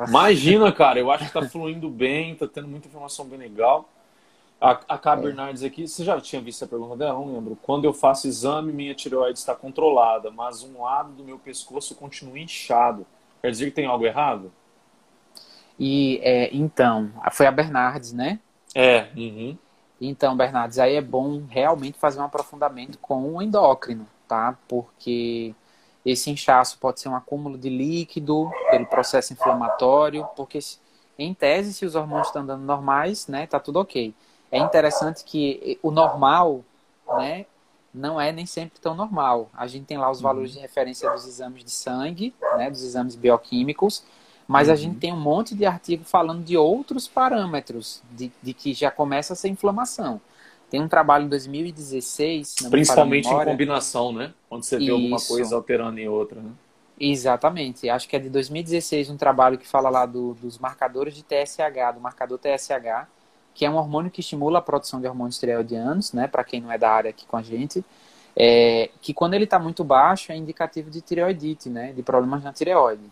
Imagina, 0.08 0.70
cara, 0.70 1.00
eu 1.00 1.10
acho 1.10 1.26
que 1.26 1.32
tá 1.32 1.42
fluindo 1.42 1.90
bem, 1.90 2.36
tá 2.36 2.46
tendo 2.46 2.68
muita 2.68 2.86
informação 2.86 3.26
bem 3.26 3.38
legal. 3.38 3.88
A, 4.60 4.70
a 4.88 4.96
K. 4.96 5.12
É. 5.12 5.16
Bernardes 5.16 5.64
aqui, 5.64 5.88
você 5.88 6.04
já 6.04 6.18
tinha 6.20 6.40
visto 6.40 6.64
a 6.64 6.68
pergunta 6.68 6.96
dela? 6.96 7.14
Não 7.14 7.34
lembro. 7.34 7.58
Quando 7.60 7.86
eu 7.86 7.92
faço 7.92 8.28
exame, 8.28 8.72
minha 8.72 8.94
tireoide 8.94 9.36
está 9.36 9.52
controlada, 9.52 10.30
mas 10.30 10.62
um 10.62 10.82
lado 10.82 11.10
do 11.10 11.24
meu 11.24 11.36
pescoço 11.36 11.96
continua 11.96 12.38
inchado. 12.38 13.04
Quer 13.42 13.50
dizer 13.50 13.64
que 13.66 13.72
tem 13.72 13.86
algo 13.86 14.06
errado? 14.06 14.52
E 15.76 16.20
é, 16.22 16.54
então, 16.54 17.10
foi 17.32 17.46
a 17.46 17.50
Bernardes, 17.50 18.12
né? 18.12 18.38
É. 18.72 19.08
Uhum. 19.16 19.58
Então, 20.00 20.36
Bernardes, 20.36 20.78
aí 20.78 20.94
é 20.94 21.00
bom 21.00 21.42
realmente 21.48 21.98
fazer 21.98 22.20
um 22.20 22.24
aprofundamento 22.24 22.96
com 22.98 23.34
o 23.34 23.42
endócrino, 23.42 24.06
tá? 24.28 24.56
Porque 24.68 25.52
esse 26.04 26.30
inchaço 26.30 26.78
pode 26.78 27.00
ser 27.00 27.08
um 27.08 27.16
acúmulo 27.16 27.56
de 27.56 27.70
líquido 27.70 28.50
pelo 28.70 28.86
processo 28.86 29.32
inflamatório, 29.32 30.26
porque 30.36 30.58
em 31.18 31.32
tese, 31.32 31.72
se 31.72 31.86
os 31.86 31.94
hormônios 31.94 32.28
estão 32.28 32.42
andando 32.42 32.62
normais, 32.62 33.26
né, 33.26 33.46
tá 33.46 33.58
tudo 33.58 33.80
ok. 33.80 34.14
É 34.50 34.58
interessante 34.58 35.24
que 35.24 35.78
o 35.82 35.90
normal, 35.90 36.62
né, 37.18 37.46
não 37.92 38.20
é 38.20 38.32
nem 38.32 38.44
sempre 38.44 38.80
tão 38.80 38.94
normal. 38.94 39.48
A 39.54 39.66
gente 39.66 39.86
tem 39.86 39.96
lá 39.96 40.10
os 40.10 40.20
valores 40.20 40.52
de 40.52 40.58
referência 40.58 41.10
dos 41.10 41.26
exames 41.26 41.64
de 41.64 41.70
sangue, 41.70 42.34
né, 42.56 42.70
dos 42.70 42.82
exames 42.82 43.14
bioquímicos, 43.14 44.04
mas 44.46 44.68
uhum. 44.68 44.74
a 44.74 44.76
gente 44.76 44.98
tem 44.98 45.12
um 45.12 45.20
monte 45.20 45.54
de 45.54 45.64
artigo 45.64 46.04
falando 46.04 46.44
de 46.44 46.56
outros 46.56 47.08
parâmetros, 47.08 48.02
de, 48.10 48.30
de 48.42 48.52
que 48.52 48.74
já 48.74 48.90
começa 48.90 49.32
essa 49.32 49.48
inflamação. 49.48 50.20
Tem 50.74 50.82
um 50.82 50.88
trabalho 50.88 51.26
em 51.26 51.28
2016. 51.28 52.56
Principalmente 52.68 53.28
memória, 53.28 53.48
em 53.48 53.52
combinação, 53.52 54.12
né? 54.12 54.34
Quando 54.48 54.64
você 54.64 54.76
vê 54.76 54.86
Isso. 54.86 54.92
alguma 54.92 55.20
coisa 55.20 55.54
alterando 55.54 56.00
em 56.00 56.08
outra, 56.08 56.40
né? 56.40 56.50
Exatamente. 56.98 57.88
Acho 57.88 58.08
que 58.08 58.16
é 58.16 58.18
de 58.18 58.28
2016 58.28 59.08
um 59.08 59.16
trabalho 59.16 59.56
que 59.56 59.68
fala 59.68 59.88
lá 59.88 60.04
do, 60.04 60.34
dos 60.34 60.58
marcadores 60.58 61.14
de 61.14 61.22
TSH, 61.22 61.94
do 61.94 62.00
marcador 62.00 62.40
TSH, 62.40 63.06
que 63.54 63.64
é 63.64 63.70
um 63.70 63.76
hormônio 63.76 64.10
que 64.10 64.18
estimula 64.18 64.58
a 64.58 64.62
produção 64.62 65.00
de 65.00 65.06
hormônios 65.06 65.38
tireoidianos, 65.38 66.12
né? 66.12 66.26
Para 66.26 66.42
quem 66.42 66.60
não 66.60 66.72
é 66.72 66.76
da 66.76 66.90
área 66.90 67.10
aqui 67.10 67.24
com 67.24 67.36
a 67.36 67.42
gente. 67.42 67.84
É, 68.34 68.90
que 69.00 69.14
quando 69.14 69.34
ele 69.34 69.44
está 69.44 69.60
muito 69.60 69.84
baixo 69.84 70.32
é 70.32 70.36
indicativo 70.36 70.90
de 70.90 71.00
tireoidite, 71.00 71.68
né? 71.68 71.92
De 71.92 72.02
problemas 72.02 72.42
na 72.42 72.52
tireoide. 72.52 73.04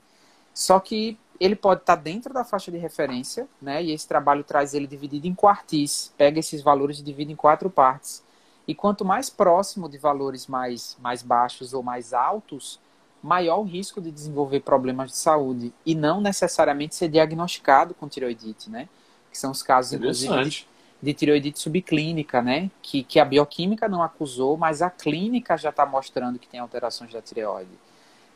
Só 0.53 0.81
que 0.81 1.17
ele 1.41 1.57
pode 1.57 1.81
estar 1.81 1.97
dentro 1.97 2.33
da 2.33 2.45
faixa 2.45 2.71
de 2.71 2.79
referência, 2.79 3.49
né? 3.61 3.83
E 3.83 3.93
esse 3.93 4.07
trabalho 4.07 4.45
traz 4.45 4.75
ele 4.75 4.87
dividido 4.87 5.27
em 5.27 5.35
quartis, 5.35 6.13
pega 6.17 6.39
esses 6.39 6.63
valores 6.63 6.99
e 6.99 7.03
divide 7.03 7.33
em 7.33 7.37
quatro 7.37 7.69
partes. 7.69 8.23
E 8.67 8.75
quanto 8.75 9.05
mais 9.05 9.29
próximo 9.29 9.89
de 9.89 9.99
valores 9.99 10.47
mais, 10.47 10.97
mais 11.01 11.23
baixos 11.23 11.75
ou 11.75 11.83
mais 11.83 12.13
altos, 12.13 12.79
maior 13.23 13.59
o 13.59 13.65
risco 13.65 14.01
de 14.01 14.11
desenvolver 14.11 14.61
problemas 14.61 15.11
de 15.11 15.17
saúde 15.17 15.73
e 15.87 15.95
não 15.95 16.21
necessariamente 16.21 16.95
ser 16.95 17.09
diagnosticado 17.09 17.95
com 17.95 18.09
tiroidite, 18.09 18.71
né? 18.71 18.89
Que 19.31 19.39
são 19.39 19.51
os 19.51 19.63
casos, 19.63 19.95
inclusive, 19.95 20.45
de, 20.45 20.67
de 21.03 21.15
tiroidite 21.15 21.59
subclínica, 21.59 22.43
né? 22.43 22.71
Que, 22.83 23.03
que 23.03 23.19
a 23.19 23.25
bioquímica 23.25 23.89
não 23.89 24.03
acusou, 24.03 24.57
mas 24.57 24.83
a 24.83 24.91
clínica 24.91 25.57
já 25.57 25.71
está 25.71 25.87
mostrando 25.87 26.39
que 26.39 26.49
tem 26.49 26.61
alterações 26.61 27.13
da 27.13 27.23
tireoide. 27.23 27.71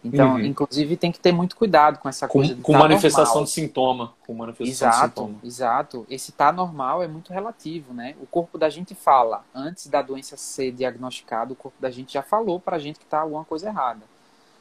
Então, 0.06 0.34
uhum. 0.34 0.40
inclusive, 0.40 0.96
tem 0.96 1.10
que 1.10 1.18
ter 1.18 1.32
muito 1.32 1.56
cuidado 1.56 1.98
com 1.98 2.08
essa 2.08 2.28
coisa. 2.28 2.54
Com, 2.54 2.62
com 2.62 2.72
tá 2.72 2.78
manifestação 2.78 3.24
normal. 3.26 3.44
de 3.44 3.50
sintoma. 3.50 4.12
Com 4.26 4.34
manifestação 4.34 4.88
exato, 4.88 5.06
de 5.06 5.26
sintoma. 5.26 5.38
exato. 5.42 6.06
Esse 6.08 6.32
tá 6.32 6.52
normal 6.52 7.02
é 7.02 7.08
muito 7.08 7.32
relativo, 7.32 7.92
né? 7.92 8.14
O 8.20 8.26
corpo 8.26 8.56
da 8.56 8.68
gente 8.68 8.94
fala, 8.94 9.44
antes 9.54 9.88
da 9.88 10.02
doença 10.02 10.36
ser 10.36 10.72
diagnosticada, 10.72 11.52
o 11.52 11.56
corpo 11.56 11.76
da 11.80 11.90
gente 11.90 12.14
já 12.14 12.22
falou 12.22 12.60
pra 12.60 12.78
gente 12.78 12.98
que 12.98 13.06
tá 13.06 13.20
alguma 13.20 13.44
coisa 13.44 13.68
errada. 13.68 14.02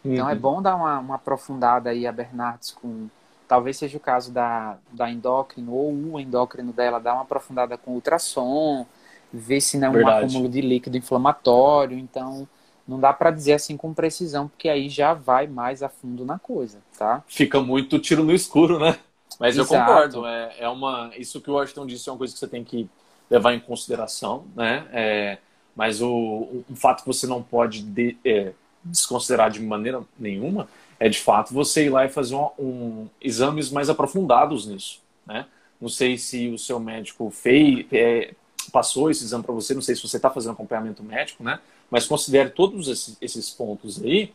Uhum. 0.03 0.13
Então, 0.13 0.29
é 0.29 0.33
uhum. 0.33 0.39
bom 0.39 0.61
dar 0.61 0.75
uma, 0.75 0.99
uma 0.99 1.15
aprofundada 1.15 1.89
aí 1.89 2.07
a 2.07 2.11
Bernardes 2.11 2.71
com... 2.71 3.07
Talvez 3.47 3.77
seja 3.77 3.95
o 3.97 3.99
caso 3.99 4.31
da, 4.31 4.77
da 4.91 5.09
endócrino, 5.11 5.71
ou 5.71 5.93
o 5.93 6.19
endócrino 6.19 6.73
dela, 6.73 6.99
dar 6.99 7.13
uma 7.13 7.21
aprofundada 7.21 7.77
com 7.77 7.91
ultrassom, 7.91 8.87
ver 9.31 9.61
se 9.61 9.77
não 9.77 9.95
é 9.95 10.03
um 10.03 10.07
acúmulo 10.07 10.49
de 10.49 10.61
líquido 10.61 10.97
inflamatório. 10.97 11.95
Então, 11.95 12.47
não 12.88 12.99
dá 12.99 13.11
para 13.11 13.31
dizer 13.31 13.53
assim 13.53 13.75
com 13.75 13.93
precisão, 13.93 14.47
porque 14.47 14.69
aí 14.69 14.89
já 14.89 15.13
vai 15.13 15.47
mais 15.47 15.81
a 15.81 15.89
fundo 15.89 16.23
na 16.23 16.38
coisa, 16.38 16.79
tá? 16.97 17.23
Fica 17.27 17.59
muito 17.59 17.99
tiro 17.99 18.23
no 18.23 18.33
escuro, 18.33 18.79
né? 18.79 18.97
Mas 19.39 19.57
Exato. 19.57 19.73
eu 19.73 19.79
concordo, 19.79 20.25
é, 20.27 20.55
é 20.59 20.69
uma, 20.69 21.11
isso 21.17 21.41
que 21.41 21.49
o 21.49 21.53
Washington 21.53 21.86
disse 21.86 22.07
é 22.07 22.11
uma 22.11 22.17
coisa 22.17 22.33
que 22.33 22.39
você 22.39 22.47
tem 22.47 22.63
que 22.63 22.88
levar 23.29 23.53
em 23.53 23.59
consideração, 23.59 24.45
né? 24.55 24.88
É, 24.93 25.38
mas 25.75 26.01
o, 26.01 26.63
um 26.69 26.75
fato 26.75 27.01
que 27.01 27.07
você 27.07 27.27
não 27.27 27.41
pode 27.41 27.81
de, 27.81 28.17
é, 28.23 28.53
desconsiderar 28.83 29.49
de 29.49 29.61
maneira 29.61 30.01
nenhuma 30.17 30.67
é 30.99 31.09
de 31.09 31.19
fato 31.19 31.53
você 31.53 31.86
ir 31.86 31.89
lá 31.89 32.05
e 32.05 32.09
fazer 32.09 32.36
um, 32.36 32.49
um 32.57 33.09
exames 33.19 33.69
mais 33.69 33.89
aprofundados 33.89 34.67
nisso, 34.67 35.01
né? 35.25 35.45
Não 35.81 35.89
sei 35.89 36.17
se 36.17 36.47
o 36.47 36.57
seu 36.57 36.79
médico 36.79 37.29
fez, 37.29 37.86
é, 37.91 38.33
passou 38.71 39.09
esse 39.09 39.23
exame 39.23 39.43
para 39.43 39.53
você, 39.53 39.73
não 39.73 39.81
sei 39.81 39.95
se 39.95 40.07
você 40.07 40.17
está 40.17 40.29
fazendo 40.29 40.53
acompanhamento 40.53 41.03
médico, 41.03 41.43
né? 41.43 41.59
Mas 41.89 42.05
considere 42.05 42.49
todos 42.49 42.88
esses, 42.88 43.17
esses 43.21 43.49
pontos 43.49 44.03
aí, 44.03 44.31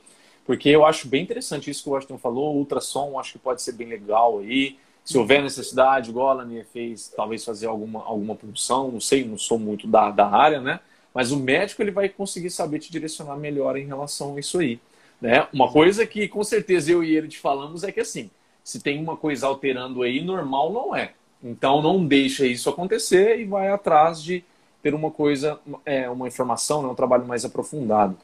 porque 0.46 0.68
eu 0.68 0.84
acho 0.84 1.08
bem 1.08 1.22
interessante 1.22 1.70
isso 1.70 1.82
que 1.82 1.88
o 1.88 1.92
Washington 1.92 2.18
falou. 2.18 2.54
O 2.54 2.58
ultrassom 2.58 3.18
acho 3.18 3.32
que 3.32 3.38
pode 3.38 3.62
ser 3.62 3.72
bem 3.72 3.88
legal 3.88 4.38
aí. 4.38 4.76
Se 5.04 5.16
houver 5.18 5.42
necessidade, 5.42 6.10
igual 6.10 6.30
a 6.30 6.34
Lania 6.34 6.66
fez, 6.72 7.12
talvez 7.14 7.44
fazer 7.44 7.66
alguma, 7.66 8.04
alguma 8.04 8.34
punção, 8.34 8.90
não 8.90 9.00
sei, 9.00 9.24
não 9.24 9.38
sou 9.38 9.58
muito 9.58 9.86
da, 9.86 10.10
da 10.10 10.28
área, 10.28 10.60
né? 10.60 10.80
Mas 11.12 11.32
o 11.32 11.36
médico 11.36 11.82
ele 11.82 11.90
vai 11.90 12.08
conseguir 12.08 12.50
saber 12.50 12.78
te 12.78 12.90
direcionar 12.92 13.36
melhor 13.36 13.76
em 13.76 13.86
relação 13.86 14.36
a 14.36 14.40
isso 14.40 14.58
aí. 14.58 14.80
Né? 15.20 15.46
Uma 15.52 15.70
coisa 15.70 16.06
que 16.06 16.28
com 16.28 16.42
certeza 16.42 16.92
eu 16.92 17.04
e 17.04 17.16
ele 17.16 17.28
te 17.28 17.38
falamos 17.38 17.84
é 17.84 17.92
que 17.92 18.00
assim, 18.00 18.30
se 18.62 18.80
tem 18.80 18.98
uma 19.00 19.16
coisa 19.16 19.46
alterando 19.46 20.02
aí, 20.02 20.22
normal 20.22 20.72
não 20.72 20.94
é. 20.94 21.12
Então 21.42 21.82
não 21.82 22.04
deixa 22.04 22.46
isso 22.46 22.68
acontecer 22.68 23.40
e 23.40 23.44
vai 23.44 23.68
atrás 23.68 24.22
de 24.22 24.44
ter 24.82 24.94
uma 24.94 25.10
coisa, 25.10 25.58
é, 25.84 26.08
uma 26.08 26.28
informação, 26.28 26.82
né, 26.82 26.88
um 26.88 26.94
trabalho 26.94 27.26
mais 27.26 27.44
aprofundado. 27.44 28.16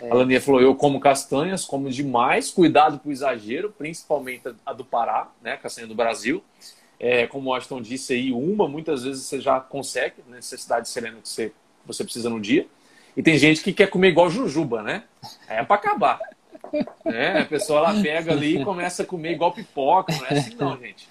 É. 0.00 0.10
A 0.10 0.14
Laninha 0.14 0.40
falou: 0.40 0.60
eu 0.60 0.74
como 0.74 1.00
castanhas, 1.00 1.64
como 1.64 1.90
demais, 1.90 2.50
cuidado 2.50 2.98
com 2.98 3.08
o 3.08 3.12
exagero, 3.12 3.74
principalmente 3.76 4.42
a 4.64 4.72
do 4.72 4.84
Pará, 4.84 5.28
né, 5.42 5.56
castanha 5.56 5.86
do 5.86 5.94
Brasil. 5.94 6.42
É, 7.00 7.26
como 7.28 7.48
o 7.48 7.52
Washington 7.52 7.80
disse 7.80 8.12
aí, 8.12 8.32
uma, 8.32 8.66
muitas 8.66 9.04
vezes 9.04 9.24
você 9.24 9.40
já 9.40 9.60
consegue, 9.60 10.16
necessidade 10.28 10.86
de 10.86 10.88
serena 10.88 11.18
que 11.22 11.28
você, 11.28 11.52
você 11.86 12.02
precisa 12.02 12.28
no 12.28 12.40
dia. 12.40 12.66
E 13.16 13.22
tem 13.22 13.38
gente 13.38 13.62
que 13.62 13.72
quer 13.72 13.88
comer 13.88 14.08
igual 14.08 14.28
jujuba, 14.28 14.82
né? 14.82 15.04
É 15.48 15.62
para 15.62 15.76
acabar. 15.76 16.20
É, 17.04 17.40
a 17.40 17.44
pessoa 17.44 17.78
ela 17.78 18.02
pega 18.02 18.32
ali 18.32 18.60
e 18.60 18.64
começa 18.64 19.02
a 19.02 19.06
comer 19.06 19.32
igual 19.32 19.52
pipoca, 19.52 20.12
não 20.12 20.26
é 20.26 20.38
assim 20.38 20.54
não, 20.56 20.76
gente. 20.76 21.08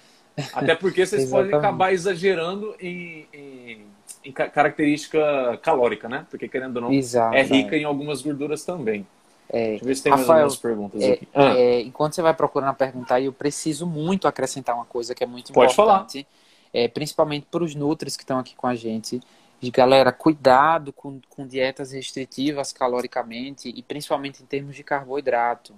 Até 0.52 0.74
porque 0.74 1.04
vocês 1.04 1.28
podem 1.28 1.52
acabar 1.52 1.92
exagerando 1.92 2.74
em, 2.78 3.26
em 3.32 3.80
em 4.28 4.32
característica 4.32 5.58
calórica, 5.62 6.08
né? 6.08 6.26
Porque 6.28 6.48
querendo 6.48 6.76
ou 6.76 6.82
não, 6.82 6.92
Exato, 6.92 7.34
é 7.34 7.42
rica 7.42 7.74
é. 7.74 7.80
em 7.80 7.84
algumas 7.84 8.20
gorduras 8.20 8.62
também. 8.64 9.06
É, 9.48 9.70
Deixa 9.70 9.84
eu 9.84 9.88
ver 9.88 9.96
se 9.96 10.02
tem 10.02 10.12
Rafael, 10.12 10.28
mais 10.28 10.40
algumas 10.42 10.56
perguntas 10.60 11.02
é, 11.02 11.12
aqui. 11.12 11.28
Ah. 11.34 11.54
É, 11.56 11.80
enquanto 11.80 12.14
você 12.14 12.20
vai 12.20 12.34
procurando 12.34 12.74
perguntar, 12.74 13.20
eu 13.20 13.32
preciso 13.32 13.86
muito 13.86 14.28
acrescentar 14.28 14.74
uma 14.76 14.84
coisa 14.84 15.14
que 15.14 15.24
é 15.24 15.26
muito 15.26 15.52
Pode 15.52 15.72
importante. 15.72 16.24
Falar. 16.24 16.38
É, 16.74 16.86
principalmente 16.86 17.46
para 17.50 17.64
os 17.64 17.74
nutris 17.74 18.14
que 18.14 18.22
estão 18.22 18.38
aqui 18.38 18.54
com 18.54 18.66
a 18.66 18.74
gente. 18.74 19.20
De, 19.58 19.70
galera, 19.70 20.12
cuidado 20.12 20.92
com, 20.92 21.18
com 21.30 21.46
dietas 21.46 21.92
restritivas 21.92 22.72
caloricamente 22.72 23.72
e 23.74 23.82
principalmente 23.82 24.42
em 24.42 24.46
termos 24.46 24.76
de 24.76 24.84
carboidrato. 24.84 25.74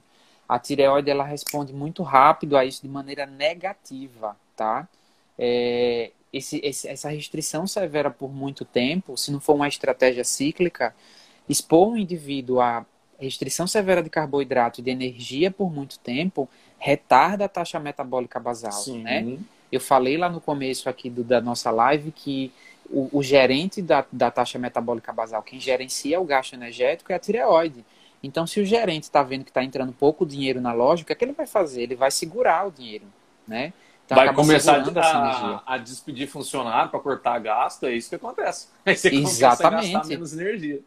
A 0.48 0.58
tireoide 0.58 1.08
ela 1.08 1.24
responde 1.24 1.72
muito 1.72 2.02
rápido 2.02 2.56
a 2.56 2.64
isso 2.64 2.82
de 2.82 2.88
maneira 2.88 3.24
negativa, 3.24 4.36
tá? 4.56 4.88
É, 5.38 6.10
esse, 6.32 6.60
esse, 6.62 6.88
essa 6.88 7.08
restrição 7.08 7.66
severa 7.66 8.10
por 8.10 8.32
muito 8.32 8.64
tempo, 8.64 9.16
se 9.16 9.30
não 9.32 9.40
for 9.40 9.54
uma 9.54 9.68
estratégia 9.68 10.24
cíclica, 10.24 10.94
expor 11.48 11.88
um 11.88 11.96
indivíduo 11.96 12.60
a 12.60 12.84
restrição 13.18 13.66
severa 13.66 14.02
de 14.02 14.08
carboidrato 14.08 14.80
e 14.80 14.84
de 14.84 14.90
energia 14.90 15.50
por 15.50 15.70
muito 15.70 15.98
tempo 15.98 16.48
retarda 16.78 17.44
a 17.44 17.48
taxa 17.48 17.78
metabólica 17.78 18.40
basal, 18.40 18.72
Sim. 18.72 19.02
né? 19.02 19.38
Eu 19.70 19.80
falei 19.80 20.16
lá 20.16 20.28
no 20.28 20.40
começo 20.40 20.88
aqui 20.88 21.10
do, 21.10 21.22
da 21.22 21.40
nossa 21.40 21.70
live 21.70 22.10
que 22.10 22.50
o, 22.88 23.08
o 23.12 23.22
gerente 23.22 23.80
da, 23.80 24.04
da 24.10 24.30
taxa 24.30 24.58
metabólica 24.58 25.12
basal, 25.12 25.42
quem 25.42 25.60
gerencia 25.60 26.20
o 26.20 26.24
gasto 26.24 26.54
energético 26.54 27.12
é 27.12 27.14
a 27.14 27.18
tireoide. 27.18 27.84
Então, 28.22 28.46
se 28.46 28.60
o 28.60 28.64
gerente 28.64 29.04
está 29.04 29.22
vendo 29.22 29.44
que 29.44 29.50
está 29.50 29.62
entrando 29.62 29.92
pouco 29.92 30.26
dinheiro 30.26 30.60
na 30.60 30.72
loja, 30.72 31.02
o 31.02 31.06
que, 31.06 31.12
é 31.12 31.16
que 31.16 31.24
ele 31.24 31.32
vai 31.32 31.46
fazer? 31.46 31.82
Ele 31.82 31.94
vai 31.94 32.10
segurar 32.10 32.66
o 32.66 32.70
dinheiro, 32.70 33.06
né? 33.46 33.72
Então, 34.10 34.24
vai 34.24 34.34
começar 34.34 34.82
a, 34.96 35.74
a, 35.74 35.78
despedir 35.78 36.26
funcionário 36.26 36.90
para 36.90 36.98
cortar 36.98 37.38
gasto, 37.38 37.86
é 37.86 37.94
isso 37.94 38.08
que 38.08 38.16
acontece. 38.16 38.66
Aí 38.84 38.96
você 38.96 39.08
Exatamente. 39.08 39.92
gastar 39.92 40.08
menos 40.08 40.32
energia. 40.32 40.80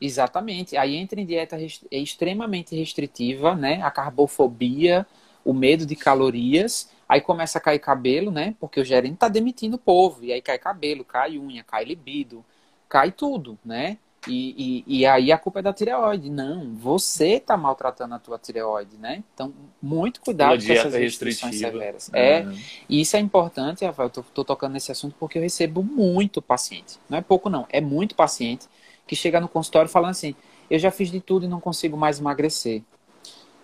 Exatamente. 0.00 0.74
Aí 0.74 0.96
entra 0.96 1.20
em 1.20 1.26
dieta 1.26 1.58
é 1.90 1.98
extremamente 1.98 2.74
restritiva, 2.74 3.54
né? 3.54 3.82
A 3.82 3.90
carbofobia, 3.90 5.06
o 5.44 5.52
medo 5.52 5.84
de 5.84 5.94
calorias. 5.94 6.88
Aí 7.06 7.20
começa 7.20 7.58
a 7.58 7.60
cair 7.60 7.78
cabelo, 7.78 8.30
né? 8.30 8.54
Porque 8.58 8.80
o 8.80 8.84
gerente 8.84 9.14
está 9.14 9.28
demitindo 9.28 9.76
o 9.76 9.78
povo. 9.78 10.24
E 10.24 10.32
aí 10.32 10.40
cai 10.40 10.56
cabelo, 10.56 11.04
cai 11.04 11.36
unha, 11.36 11.62
cai 11.62 11.84
libido, 11.84 12.42
cai 12.88 13.12
tudo, 13.12 13.58
né? 13.62 13.98
E, 14.26 14.84
e, 14.86 15.00
e, 15.00 15.06
aí 15.06 15.30
a 15.30 15.38
culpa 15.38 15.58
é 15.58 15.62
da 15.62 15.72
tireoide. 15.72 16.30
Não, 16.30 16.74
você 16.74 17.34
está 17.34 17.56
maltratando 17.56 18.14
a 18.14 18.18
tua 18.18 18.38
tireoide, 18.38 18.96
né? 18.96 19.22
Então, 19.34 19.52
muito 19.82 20.20
cuidado 20.20 20.64
com 20.64 20.72
essas 20.72 20.94
restrições 20.94 21.58
severas. 21.58 22.10
É, 22.12 22.38
é, 22.38 22.48
e 22.88 23.00
isso 23.00 23.16
é 23.16 23.20
importante, 23.20 23.84
Rafael, 23.84 24.10
eu 24.14 24.24
tô, 24.34 24.44
tocando 24.44 24.72
nesse 24.72 24.90
assunto 24.90 25.14
porque 25.18 25.38
eu 25.38 25.42
recebo 25.42 25.82
muito 25.82 26.40
paciente. 26.40 26.98
Não 27.08 27.18
é 27.18 27.20
pouco, 27.20 27.50
não. 27.50 27.66
É 27.70 27.80
muito 27.80 28.14
paciente 28.14 28.66
que 29.06 29.14
chega 29.14 29.40
no 29.40 29.48
consultório 29.48 29.90
falando 29.90 30.12
assim, 30.12 30.34
eu 30.70 30.78
já 30.78 30.90
fiz 30.90 31.10
de 31.10 31.20
tudo 31.20 31.44
e 31.44 31.48
não 31.48 31.60
consigo 31.60 31.96
mais 31.96 32.18
emagrecer. 32.18 32.82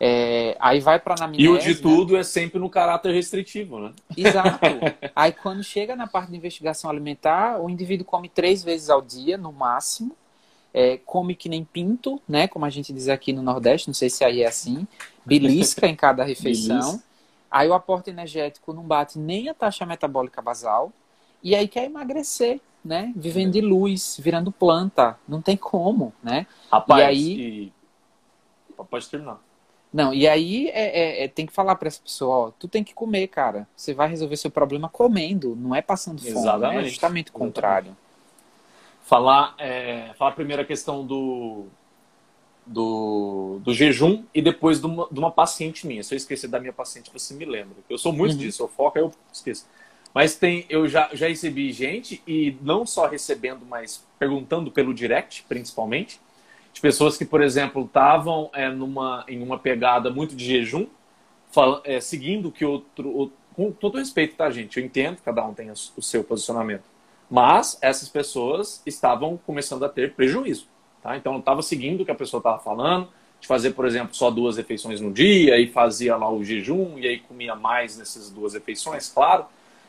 É, 0.02 0.56
aí 0.58 0.80
vai 0.80 0.98
para 0.98 1.14
anamnese. 1.14 1.44
E 1.44 1.48
o 1.48 1.58
de 1.58 1.74
né? 1.74 1.80
tudo 1.82 2.14
né? 2.14 2.20
é 2.20 2.22
sempre 2.22 2.58
no 2.58 2.70
caráter 2.70 3.12
restritivo, 3.12 3.78
né? 3.78 3.92
Exato. 4.16 4.58
aí 5.14 5.30
quando 5.30 5.62
chega 5.62 5.94
na 5.94 6.06
parte 6.06 6.30
de 6.30 6.36
investigação 6.38 6.90
alimentar, 6.90 7.60
o 7.60 7.68
indivíduo 7.68 8.06
come 8.06 8.26
três 8.26 8.64
vezes 8.64 8.88
ao 8.88 9.02
dia, 9.02 9.36
no 9.36 9.52
máximo, 9.52 10.16
é, 10.72 10.98
come 10.98 11.34
que 11.34 11.48
nem 11.48 11.64
pinto, 11.64 12.20
né? 12.28 12.46
Como 12.48 12.64
a 12.64 12.70
gente 12.70 12.92
diz 12.92 13.08
aqui 13.08 13.32
no 13.32 13.42
Nordeste, 13.42 13.88
não 13.88 13.94
sei 13.94 14.08
se 14.08 14.24
aí 14.24 14.42
é 14.42 14.46
assim, 14.46 14.86
belisca 15.24 15.86
em 15.86 15.96
cada 15.96 16.24
refeição. 16.24 17.02
Aí 17.50 17.68
o 17.68 17.74
aporte 17.74 18.10
energético 18.10 18.72
não 18.72 18.84
bate 18.84 19.18
nem 19.18 19.48
a 19.48 19.54
taxa 19.54 19.84
metabólica 19.84 20.40
basal. 20.40 20.92
E 21.42 21.54
aí 21.54 21.66
quer 21.66 21.84
emagrecer, 21.84 22.60
né? 22.84 23.12
Vivendo 23.16 23.52
de 23.52 23.60
luz, 23.60 24.18
virando 24.22 24.52
planta. 24.52 25.18
Não 25.26 25.42
tem 25.42 25.56
como, 25.56 26.12
né? 26.22 26.46
Rapaz, 26.70 27.00
e 27.00 27.04
aí... 27.04 27.40
E... 27.40 27.72
Pode 28.88 29.08
terminar. 29.08 29.40
Não, 29.92 30.14
e 30.14 30.28
aí 30.28 30.68
é, 30.68 31.00
é, 31.00 31.24
é, 31.24 31.28
tem 31.28 31.44
que 31.44 31.52
falar 31.52 31.74
para 31.74 31.88
essa 31.88 32.00
pessoa, 32.00 32.36
ó, 32.36 32.50
tu 32.52 32.68
tem 32.68 32.84
que 32.84 32.94
comer, 32.94 33.26
cara. 33.26 33.66
Você 33.76 33.92
vai 33.92 34.08
resolver 34.08 34.36
seu 34.36 34.50
problema 34.50 34.88
comendo, 34.88 35.56
não 35.56 35.74
é 35.74 35.82
passando 35.82 36.20
fome, 36.20 36.30
Exatamente. 36.30 36.76
Né? 36.76 36.82
é 36.82 36.88
justamente 36.88 37.30
o 37.30 37.32
contrário 37.32 37.96
falar, 39.02 39.54
é, 39.58 40.12
falar 40.18 40.32
primeiro 40.32 40.62
a 40.62 40.64
questão 40.64 41.04
do, 41.04 41.66
do, 42.66 43.60
do 43.64 43.74
jejum 43.74 44.24
e 44.34 44.40
depois 44.40 44.80
de 44.80 44.86
uma, 44.86 45.08
de 45.10 45.18
uma, 45.18 45.30
paciente 45.30 45.86
minha. 45.86 46.02
Se 46.02 46.14
eu 46.14 46.16
esquecer 46.16 46.48
da 46.48 46.60
minha 46.60 46.72
paciente, 46.72 47.10
você 47.12 47.34
me 47.34 47.44
lembra. 47.44 47.76
Eu 47.88 47.98
sou 47.98 48.12
muito 48.12 48.32
uhum. 48.32 48.38
disso, 48.38 48.62
eu 48.62 48.68
foco, 48.68 48.98
eu 48.98 49.12
esqueço. 49.32 49.66
Mas 50.14 50.34
tem, 50.36 50.66
eu 50.68 50.88
já, 50.88 51.08
já 51.12 51.28
recebi 51.28 51.72
gente, 51.72 52.22
e 52.26 52.56
não 52.62 52.84
só 52.84 53.06
recebendo, 53.06 53.64
mas 53.64 54.04
perguntando 54.18 54.70
pelo 54.70 54.92
direct, 54.92 55.44
principalmente, 55.48 56.20
de 56.72 56.80
pessoas 56.80 57.16
que, 57.16 57.24
por 57.24 57.42
exemplo, 57.42 57.84
estavam 57.84 58.50
é, 58.52 58.68
numa, 58.68 59.24
em 59.28 59.42
uma 59.42 59.58
pegada 59.58 60.10
muito 60.10 60.34
de 60.34 60.44
jejum, 60.44 60.86
fala, 61.50 61.80
é, 61.84 62.00
seguindo 62.00 62.50
que 62.50 62.64
outro, 62.64 63.10
outro. 63.10 63.40
Com 63.54 63.72
todo 63.72 63.98
respeito, 63.98 64.36
tá, 64.36 64.48
gente? 64.48 64.78
Eu 64.78 64.84
entendo, 64.84 65.18
cada 65.24 65.44
um 65.44 65.52
tem 65.52 65.70
o 65.70 66.02
seu 66.02 66.22
posicionamento. 66.22 66.84
Mas 67.30 67.78
essas 67.80 68.08
pessoas 68.08 68.82
estavam 68.84 69.38
começando 69.46 69.84
a 69.84 69.88
ter 69.88 70.14
prejuízo. 70.14 70.66
Tá? 71.02 71.16
Então, 71.16 71.38
estava 71.38 71.62
seguindo 71.62 72.00
o 72.00 72.04
que 72.04 72.10
a 72.10 72.14
pessoa 72.14 72.40
estava 72.40 72.58
falando, 72.58 73.08
de 73.40 73.46
fazer, 73.46 73.70
por 73.70 73.86
exemplo, 73.86 74.14
só 74.14 74.30
duas 74.30 74.56
refeições 74.56 75.00
no 75.00 75.12
dia, 75.12 75.58
e 75.58 75.68
fazia 75.68 76.16
lá 76.16 76.30
o 76.30 76.44
jejum, 76.44 76.98
e 76.98 77.06
aí 77.06 77.20
comia 77.20 77.54
mais 77.54 77.96
nessas 77.96 78.28
duas 78.28 78.54
refeições, 78.54 79.08
claro. 79.08 79.46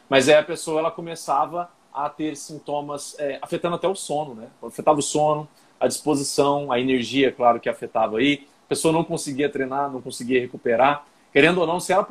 Mas 0.07 0.29
aí 0.29 0.35
a 0.35 0.43
pessoa 0.43 0.79
ela 0.79 0.91
começava 0.91 1.69
a 1.93 2.09
ter 2.09 2.37
sintomas 2.37 3.15
é, 3.19 3.39
afetando 3.41 3.75
até 3.75 3.87
o 3.87 3.95
sono, 3.95 4.35
né? 4.35 4.47
Afetava 4.63 4.99
o 4.99 5.01
sono, 5.01 5.49
a 5.79 5.87
disposição, 5.87 6.71
a 6.71 6.79
energia, 6.79 7.31
claro 7.31 7.59
que 7.59 7.67
afetava 7.67 8.19
aí. 8.19 8.47
A 8.65 8.69
pessoa 8.69 8.93
não 8.93 9.03
conseguia 9.03 9.49
treinar, 9.49 9.91
não 9.91 10.01
conseguia 10.01 10.39
recuperar. 10.39 11.05
Querendo 11.33 11.59
ou 11.59 11.67
não, 11.67 11.79
se 11.79 11.91
ela, 11.91 12.07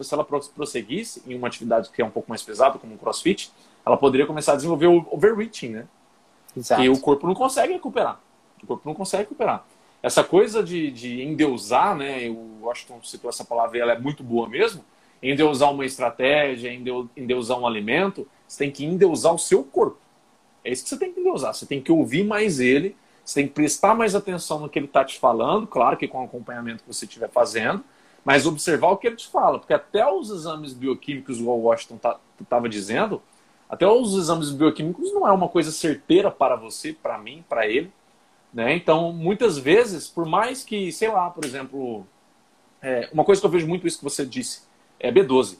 se 0.00 0.14
ela 0.14 0.24
prosseguisse 0.24 1.22
em 1.26 1.34
uma 1.34 1.46
atividade 1.46 1.90
que 1.90 2.02
é 2.02 2.04
um 2.04 2.10
pouco 2.10 2.28
mais 2.28 2.42
pesada, 2.42 2.78
como 2.78 2.94
o 2.94 2.98
crossfit, 2.98 3.50
ela 3.84 3.96
poderia 3.96 4.26
começar 4.26 4.52
a 4.52 4.56
desenvolver 4.56 4.86
o 4.86 5.06
overreaching, 5.10 5.68
né? 5.68 5.86
Exato. 6.56 6.80
Que 6.80 6.88
o 6.88 6.98
corpo 6.98 7.26
não 7.26 7.34
consegue 7.34 7.72
recuperar. 7.72 8.20
O 8.62 8.66
corpo 8.66 8.82
não 8.84 8.94
consegue 8.94 9.24
recuperar. 9.24 9.64
Essa 10.02 10.22
coisa 10.22 10.62
de, 10.62 10.90
de 10.90 11.22
endeusar, 11.22 11.96
né? 11.96 12.28
O 12.28 12.58
Washington 12.62 13.00
citou 13.02 13.30
essa 13.30 13.44
palavra 13.44 13.78
e 13.78 13.80
ela 13.80 13.92
é 13.92 13.98
muito 13.98 14.22
boa 14.22 14.48
mesmo. 14.48 14.84
Endeusar 15.22 15.72
uma 15.72 15.86
estratégia, 15.86 16.72
endeusar 17.16 17.58
um 17.58 17.66
alimento, 17.66 18.26
você 18.46 18.58
tem 18.58 18.70
que 18.70 18.84
endeusar 18.84 19.32
o 19.32 19.38
seu 19.38 19.62
corpo. 19.62 19.98
É 20.64 20.72
isso 20.72 20.82
que 20.82 20.90
você 20.90 20.98
tem 20.98 21.12
que 21.12 21.20
endeusar. 21.20 21.54
Você 21.54 21.64
tem 21.64 21.80
que 21.80 21.92
ouvir 21.92 22.24
mais 22.24 22.58
ele, 22.58 22.96
você 23.24 23.40
tem 23.40 23.46
que 23.46 23.54
prestar 23.54 23.94
mais 23.94 24.14
atenção 24.14 24.58
no 24.58 24.68
que 24.68 24.78
ele 24.78 24.86
está 24.86 25.04
te 25.04 25.18
falando, 25.18 25.66
claro 25.66 25.96
que 25.96 26.08
com 26.08 26.20
o 26.20 26.24
acompanhamento 26.24 26.82
que 26.82 26.92
você 26.92 27.04
estiver 27.04 27.30
fazendo, 27.30 27.84
mas 28.24 28.46
observar 28.46 28.88
o 28.88 28.96
que 28.96 29.06
ele 29.06 29.16
te 29.16 29.28
fala, 29.28 29.58
porque 29.58 29.74
até 29.74 30.08
os 30.10 30.30
exames 30.30 30.72
bioquímicos, 30.72 31.40
o 31.40 31.48
Washington 31.48 31.96
estava 31.96 32.18
tá, 32.48 32.68
dizendo, 32.68 33.22
até 33.72 33.86
os 33.86 34.14
exames 34.14 34.50
bioquímicos 34.50 35.14
não 35.14 35.26
é 35.26 35.32
uma 35.32 35.48
coisa 35.48 35.72
certeira 35.72 36.30
para 36.30 36.56
você, 36.56 36.92
para 36.92 37.16
mim, 37.16 37.42
para 37.48 37.66
ele. 37.66 37.90
Né? 38.52 38.76
Então, 38.76 39.14
muitas 39.14 39.56
vezes, 39.56 40.06
por 40.06 40.26
mais 40.26 40.62
que, 40.62 40.92
sei 40.92 41.08
lá, 41.08 41.30
por 41.30 41.42
exemplo, 41.42 42.06
é, 42.82 43.08
uma 43.10 43.24
coisa 43.24 43.40
que 43.40 43.46
eu 43.46 43.50
vejo 43.50 43.66
muito 43.66 43.86
isso 43.86 43.96
que 43.96 44.04
você 44.04 44.26
disse, 44.26 44.64
é 45.00 45.10
B12. 45.10 45.56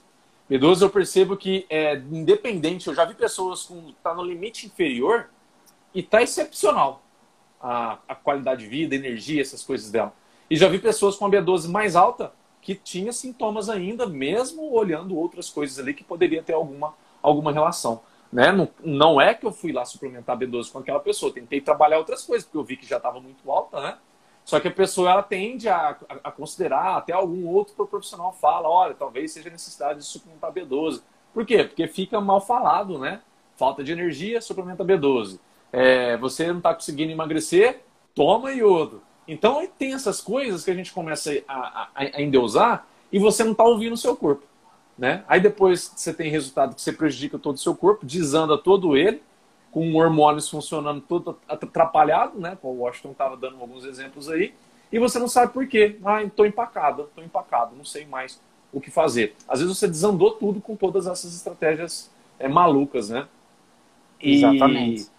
B12 0.50 0.82
eu 0.82 0.90
percebo 0.90 1.38
que 1.38 1.64
é 1.70 1.96
independente, 1.96 2.86
eu 2.86 2.94
já 2.94 3.06
vi 3.06 3.14
pessoas 3.14 3.62
com 3.62 3.94
tá 4.02 4.12
no 4.12 4.22
limite 4.22 4.66
inferior 4.66 5.30
e 5.94 6.02
tá 6.02 6.22
excepcional 6.22 7.02
a, 7.58 7.98
a 8.06 8.14
qualidade 8.14 8.64
de 8.64 8.68
vida, 8.68 8.94
energia, 8.94 9.40
essas 9.40 9.62
coisas 9.62 9.90
dela. 9.90 10.12
E 10.50 10.56
já 10.56 10.68
vi 10.68 10.78
pessoas 10.78 11.16
com 11.16 11.24
a 11.24 11.30
B12 11.30 11.66
mais 11.66 11.96
alta 11.96 12.30
que 12.60 12.74
tinha 12.74 13.10
sintomas 13.10 13.70
ainda, 13.70 14.06
mesmo 14.06 14.70
olhando 14.70 15.16
outras 15.16 15.48
coisas 15.48 15.78
ali 15.78 15.94
que 15.94 16.04
poderia 16.04 16.42
ter 16.42 16.52
alguma 16.52 16.92
alguma 17.22 17.52
relação. 17.52 18.02
Né? 18.32 18.50
Não, 18.50 18.68
não 18.82 19.20
é 19.20 19.34
que 19.34 19.46
eu 19.46 19.52
fui 19.52 19.72
lá 19.72 19.84
suplementar 19.84 20.38
B12 20.38 20.72
com 20.72 20.78
aquela 20.78 21.00
pessoa, 21.00 21.32
tentei 21.32 21.60
trabalhar 21.60 21.98
outras 21.98 22.24
coisas, 22.24 22.44
porque 22.44 22.58
eu 22.58 22.64
vi 22.64 22.76
que 22.76 22.86
já 22.86 22.96
estava 22.96 23.20
muito 23.20 23.50
alta, 23.50 23.80
né? 23.80 23.98
Só 24.44 24.58
que 24.58 24.68
a 24.68 24.72
pessoa 24.72 25.10
ela 25.10 25.22
tende 25.22 25.68
a, 25.68 25.90
a, 26.08 26.14
a, 26.24 26.32
considerar, 26.32 26.96
até 26.96 27.12
algum 27.12 27.46
outro 27.46 27.86
profissional 27.86 28.32
fala, 28.32 28.68
olha, 28.68 28.94
talvez 28.94 29.32
seja 29.32 29.50
necessidade 29.50 30.00
de 30.00 30.04
suplementar 30.04 30.52
B12. 30.52 31.00
Por 31.32 31.46
quê? 31.46 31.62
Porque 31.64 31.86
fica 31.86 32.20
mal 32.20 32.40
falado, 32.40 32.98
né? 32.98 33.20
Falta 33.56 33.84
de 33.84 33.92
energia, 33.92 34.40
suplementa 34.40 34.84
B12. 34.84 35.38
É, 35.72 36.16
você 36.16 36.48
não 36.48 36.58
está 36.58 36.74
conseguindo 36.74 37.12
emagrecer, 37.12 37.82
toma 38.14 38.52
iodo. 38.52 39.02
Então 39.28 39.64
tem 39.78 39.94
essas 39.94 40.20
coisas 40.20 40.64
que 40.64 40.70
a 40.70 40.74
gente 40.74 40.92
começa 40.92 41.30
a, 41.46 41.54
a, 41.54 41.88
a 41.94 42.20
endeusar 42.20 42.86
e 43.12 43.18
você 43.18 43.44
não 43.44 43.52
está 43.52 43.64
ouvindo 43.64 43.92
o 43.92 43.96
seu 43.96 44.16
corpo. 44.16 44.44
Né? 44.97 45.24
Aí 45.26 45.40
depois 45.40 45.93
você 45.95 46.12
tem 46.12 46.30
resultado 46.30 46.74
que 46.74 46.82
você 46.82 46.93
prejudica 46.93 47.38
todo 47.38 47.57
o 47.57 47.59
seu 47.59 47.74
corpo, 47.74 48.05
desanda 48.05 48.59
todo 48.59 48.97
ele, 48.97 49.22
com 49.70 49.95
hormônios 49.95 50.49
funcionando 50.49 51.01
todo 51.01 51.38
atrapalhado, 51.49 52.38
né? 52.38 52.59
O 52.62 52.68
Washington 52.68 53.12
estava 53.12 53.36
dando 53.36 53.57
alguns 53.59 53.84
exemplos 53.84 54.28
aí, 54.28 54.55
e 54.93 54.99
você 54.99 55.18
não 55.18 55.28
sabe 55.28 55.53
por 55.53 55.66
quê. 55.66 55.99
Ah, 56.05 56.22
estou 56.22 56.45
empacado, 56.45 57.05
estou 57.05 57.24
empacado, 57.24 57.74
não 57.74 57.84
sei 57.84 58.05
mais 58.05 58.38
o 58.70 58.80
que 58.80 58.90
fazer. 58.90 59.34
Às 59.49 59.61
vezes 59.61 59.76
você 59.76 59.88
desandou 59.88 60.32
tudo 60.32 60.61
com 60.61 60.76
todas 60.76 61.07
essas 61.07 61.34
estratégias 61.34 62.11
é, 62.38 62.47
malucas, 62.47 63.09
né? 63.09 63.26
E 64.20 64.36
Exatamente. 64.36 65.11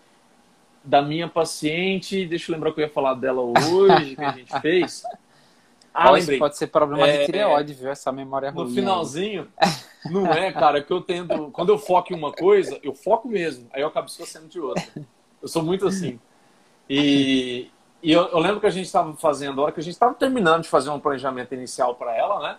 Da 0.83 1.01
minha 1.01 1.27
paciente, 1.27 2.25
deixa 2.25 2.51
eu 2.51 2.55
lembrar 2.55 2.73
que 2.73 2.81
eu 2.81 2.85
ia 2.85 2.91
falar 2.91 3.15
dela 3.15 3.41
hoje, 3.41 4.15
que 4.15 4.23
a 4.23 4.31
gente 4.31 4.59
fez. 4.61 5.03
Ah, 5.93 6.09
lembrei. 6.09 6.39
pode 6.39 6.57
ser 6.57 6.67
problema 6.67 7.07
é, 7.07 7.19
de 7.19 7.25
tireoide, 7.27 7.73
viu? 7.73 7.89
Essa 7.89 8.11
memória 8.11 8.49
ruim. 8.49 8.65
No 8.65 8.73
finalzinho, 8.73 9.47
não 10.09 10.25
é, 10.31 10.51
cara, 10.51 10.81
que 10.81 10.91
eu 10.91 11.01
tento. 11.01 11.51
Quando 11.51 11.69
eu 11.69 11.77
foco 11.77 12.11
em 12.11 12.15
uma 12.15 12.31
coisa, 12.31 12.79
eu 12.81 12.95
foco 12.95 13.27
mesmo. 13.27 13.67
Aí 13.71 13.81
eu 13.81 13.87
acabo 13.87 14.07
esquecendo 14.07 14.47
de 14.47 14.59
outra. 14.59 14.83
Eu 15.41 15.47
sou 15.47 15.61
muito 15.61 15.87
assim. 15.87 16.19
E, 16.89 17.69
e 18.01 18.11
eu, 18.11 18.23
eu 18.29 18.39
lembro 18.39 18.59
que 18.59 18.65
a 18.65 18.71
gente 18.71 18.85
estava 18.85 19.13
fazendo, 19.15 19.61
a 19.61 19.65
hora 19.65 19.71
que 19.71 19.79
a 19.79 19.83
gente 19.83 19.93
estava 19.93 20.13
terminando 20.13 20.63
de 20.63 20.69
fazer 20.69 20.89
um 20.89 20.99
planejamento 20.99 21.53
inicial 21.53 21.95
para 21.95 22.15
ela, 22.15 22.41
né? 22.41 22.57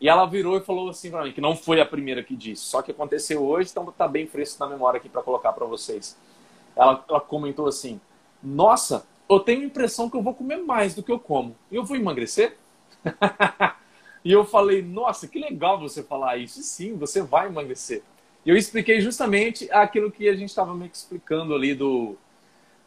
E 0.00 0.08
ela 0.08 0.24
virou 0.26 0.56
e 0.56 0.60
falou 0.60 0.88
assim 0.88 1.10
para 1.10 1.24
mim, 1.24 1.32
que 1.32 1.40
não 1.40 1.54
foi 1.54 1.80
a 1.80 1.86
primeira 1.86 2.22
que 2.22 2.34
disse, 2.34 2.62
só 2.64 2.80
que 2.80 2.90
aconteceu 2.90 3.44
hoje, 3.44 3.70
então 3.70 3.84
tá 3.92 4.08
bem 4.08 4.26
fresco 4.26 4.58
na 4.58 4.70
memória 4.70 4.98
aqui 4.98 5.08
para 5.08 5.22
colocar 5.22 5.52
para 5.52 5.66
vocês. 5.66 6.16
Ela, 6.74 7.04
ela 7.08 7.20
comentou 7.20 7.66
assim: 7.66 8.00
Nossa, 8.42 9.06
eu 9.30 9.40
tenho 9.40 9.62
a 9.62 9.64
impressão 9.64 10.10
que 10.10 10.16
eu 10.16 10.22
vou 10.22 10.34
comer 10.34 10.56
mais 10.56 10.94
do 10.94 11.02
que 11.02 11.12
eu 11.12 11.18
como. 11.18 11.56
Eu 11.70 11.84
vou 11.84 11.96
emagrecer? 11.96 12.56
e 14.24 14.32
eu 14.32 14.44
falei, 14.44 14.82
nossa, 14.82 15.28
que 15.28 15.38
legal 15.38 15.78
você 15.78 16.02
falar 16.02 16.36
isso. 16.36 16.58
E 16.58 16.62
sim, 16.64 16.96
você 16.96 17.22
vai 17.22 17.46
emagrecer. 17.46 18.02
E 18.44 18.50
eu 18.50 18.56
expliquei 18.56 19.00
justamente 19.00 19.70
aquilo 19.70 20.10
que 20.10 20.28
a 20.28 20.34
gente 20.34 20.48
estava 20.48 20.76
que 20.88 20.96
explicando 20.96 21.54
ali 21.54 21.74
do, 21.74 22.16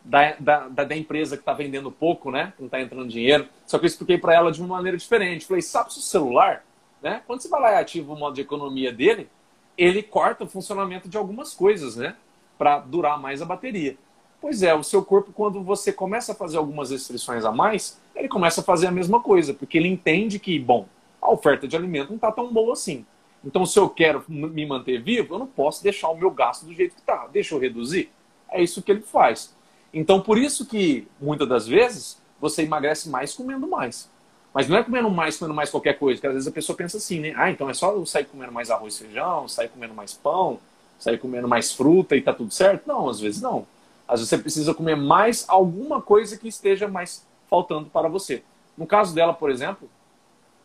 da, 0.03 0.35
da, 0.37 0.67
da 0.67 0.95
empresa 0.97 1.37
que 1.37 1.41
está 1.41 1.53
vendendo 1.53 1.89
pouco, 1.89 2.29
né? 2.29 2.51
Não 2.59 2.65
está 2.65 2.81
entrando 2.81 3.07
dinheiro. 3.07 3.47
Só 3.65 3.79
que 3.79 3.85
eu 3.85 3.87
expliquei 3.87 4.17
para 4.17 4.33
ela 4.33 4.51
de 4.51 4.59
uma 4.59 4.75
maneira 4.75 4.97
diferente. 4.97 5.45
Falei, 5.45 5.61
sabe 5.61 5.89
o 5.89 5.93
celular, 5.93 6.65
né? 7.01 7.21
Quando 7.25 7.41
você 7.41 7.47
vai 7.47 7.61
lá 7.61 7.71
e 7.71 7.75
ativa 7.75 8.11
o 8.11 8.17
modo 8.17 8.35
de 8.35 8.41
economia 8.41 8.91
dele, 8.91 9.29
ele 9.77 10.03
corta 10.03 10.43
o 10.43 10.47
funcionamento 10.47 11.07
de 11.07 11.17
algumas 11.17 11.53
coisas, 11.53 11.95
né? 11.95 12.17
Para 12.57 12.79
durar 12.79 13.17
mais 13.17 13.41
a 13.41 13.45
bateria. 13.45 13.95
Pois 14.43 14.61
é, 14.61 14.75
o 14.75 14.83
seu 14.83 15.01
corpo, 15.05 15.31
quando 15.31 15.63
você 15.63 15.93
começa 15.93 16.33
a 16.33 16.35
fazer 16.35 16.57
algumas 16.57 16.91
restrições 16.91 17.45
a 17.45 17.51
mais, 17.53 17.97
ele 18.13 18.27
começa 18.27 18.59
a 18.59 18.63
fazer 18.63 18.87
a 18.87 18.91
mesma 18.91 19.21
coisa, 19.21 19.53
porque 19.53 19.77
ele 19.77 19.87
entende 19.87 20.37
que, 20.37 20.59
bom, 20.59 20.85
a 21.21 21.31
oferta 21.31 21.65
de 21.65 21.77
alimento 21.77 22.09
não 22.09 22.17
está 22.17 22.29
tão 22.29 22.51
boa 22.51 22.73
assim. 22.73 23.05
Então, 23.41 23.65
se 23.65 23.79
eu 23.79 23.87
quero 23.87 24.21
me 24.27 24.65
manter 24.65 25.01
vivo, 25.01 25.35
eu 25.35 25.39
não 25.39 25.47
posso 25.47 25.81
deixar 25.81 26.09
o 26.09 26.17
meu 26.17 26.29
gasto 26.29 26.65
do 26.65 26.73
jeito 26.73 26.93
que 26.93 26.99
está. 26.99 27.25
Deixa 27.31 27.55
eu 27.55 27.59
reduzir. 27.59 28.11
É 28.51 28.61
isso 28.61 28.81
que 28.81 28.91
ele 28.91 28.99
faz. 28.99 29.55
Então, 29.93 30.19
por 30.19 30.37
isso 30.37 30.65
que, 30.65 31.07
muitas 31.21 31.47
das 31.47 31.65
vezes, 31.65 32.21
você 32.37 32.63
emagrece 32.63 33.07
mais 33.07 33.33
comendo 33.33 33.65
mais. 33.65 34.09
Mas 34.53 34.67
não 34.67 34.75
é 34.75 34.83
comendo 34.83 35.09
mais, 35.09 35.37
comendo 35.37 35.55
mais 35.55 35.69
qualquer 35.69 35.97
coisa, 35.97 36.17
porque 36.17 36.27
às 36.27 36.33
vezes 36.33 36.49
a 36.49 36.51
pessoa 36.51 36.75
pensa 36.75 36.97
assim, 36.97 37.21
né? 37.21 37.33
Ah, 37.37 37.49
então 37.49 37.69
é 37.69 37.73
só 37.73 37.93
eu 37.93 38.05
sair 38.05 38.25
comendo 38.25 38.51
mais 38.51 38.69
arroz 38.69 38.95
e 38.95 39.05
feijão, 39.05 39.47
sair 39.47 39.69
comendo 39.69 39.93
mais 39.93 40.13
pão, 40.13 40.59
sair 40.99 41.17
comendo 41.17 41.47
mais 41.47 41.71
fruta 41.71 42.13
e 42.17 42.21
tá 42.21 42.33
tudo 42.33 42.53
certo? 42.53 42.85
Não, 42.85 43.07
às 43.07 43.21
vezes 43.21 43.41
não. 43.41 43.65
Às 44.07 44.19
vezes 44.19 44.29
você 44.29 44.37
precisa 44.37 44.73
comer 44.73 44.95
mais 44.95 45.45
alguma 45.47 46.01
coisa 46.01 46.37
que 46.37 46.47
esteja 46.47 46.87
mais 46.87 47.25
faltando 47.49 47.89
para 47.89 48.07
você. 48.07 48.43
No 48.77 48.85
caso 48.85 49.13
dela, 49.13 49.33
por 49.33 49.49
exemplo, 49.49 49.89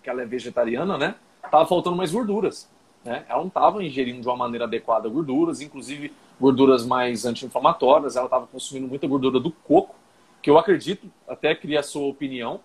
que 0.02 0.10
ela 0.10 0.22
é 0.22 0.26
vegetariana, 0.26 0.96
né? 0.96 1.14
Tava 1.50 1.66
faltando 1.66 1.96
mais 1.96 2.12
gorduras. 2.12 2.68
Né? 3.04 3.24
Ela 3.28 3.40
não 3.40 3.48
estava 3.48 3.82
ingerindo 3.82 4.20
de 4.20 4.28
uma 4.28 4.36
maneira 4.36 4.64
adequada 4.64 5.08
gorduras, 5.08 5.60
inclusive 5.60 6.12
gorduras 6.40 6.84
mais 6.84 7.24
anti-inflamatórias. 7.24 8.16
Ela 8.16 8.26
estava 8.26 8.46
consumindo 8.46 8.88
muita 8.88 9.06
gordura 9.06 9.38
do 9.38 9.50
coco, 9.50 9.94
que 10.42 10.50
eu 10.50 10.58
acredito, 10.58 11.10
até 11.26 11.54
queria 11.54 11.80
a 11.80 11.82
sua 11.82 12.06
opinião, 12.06 12.60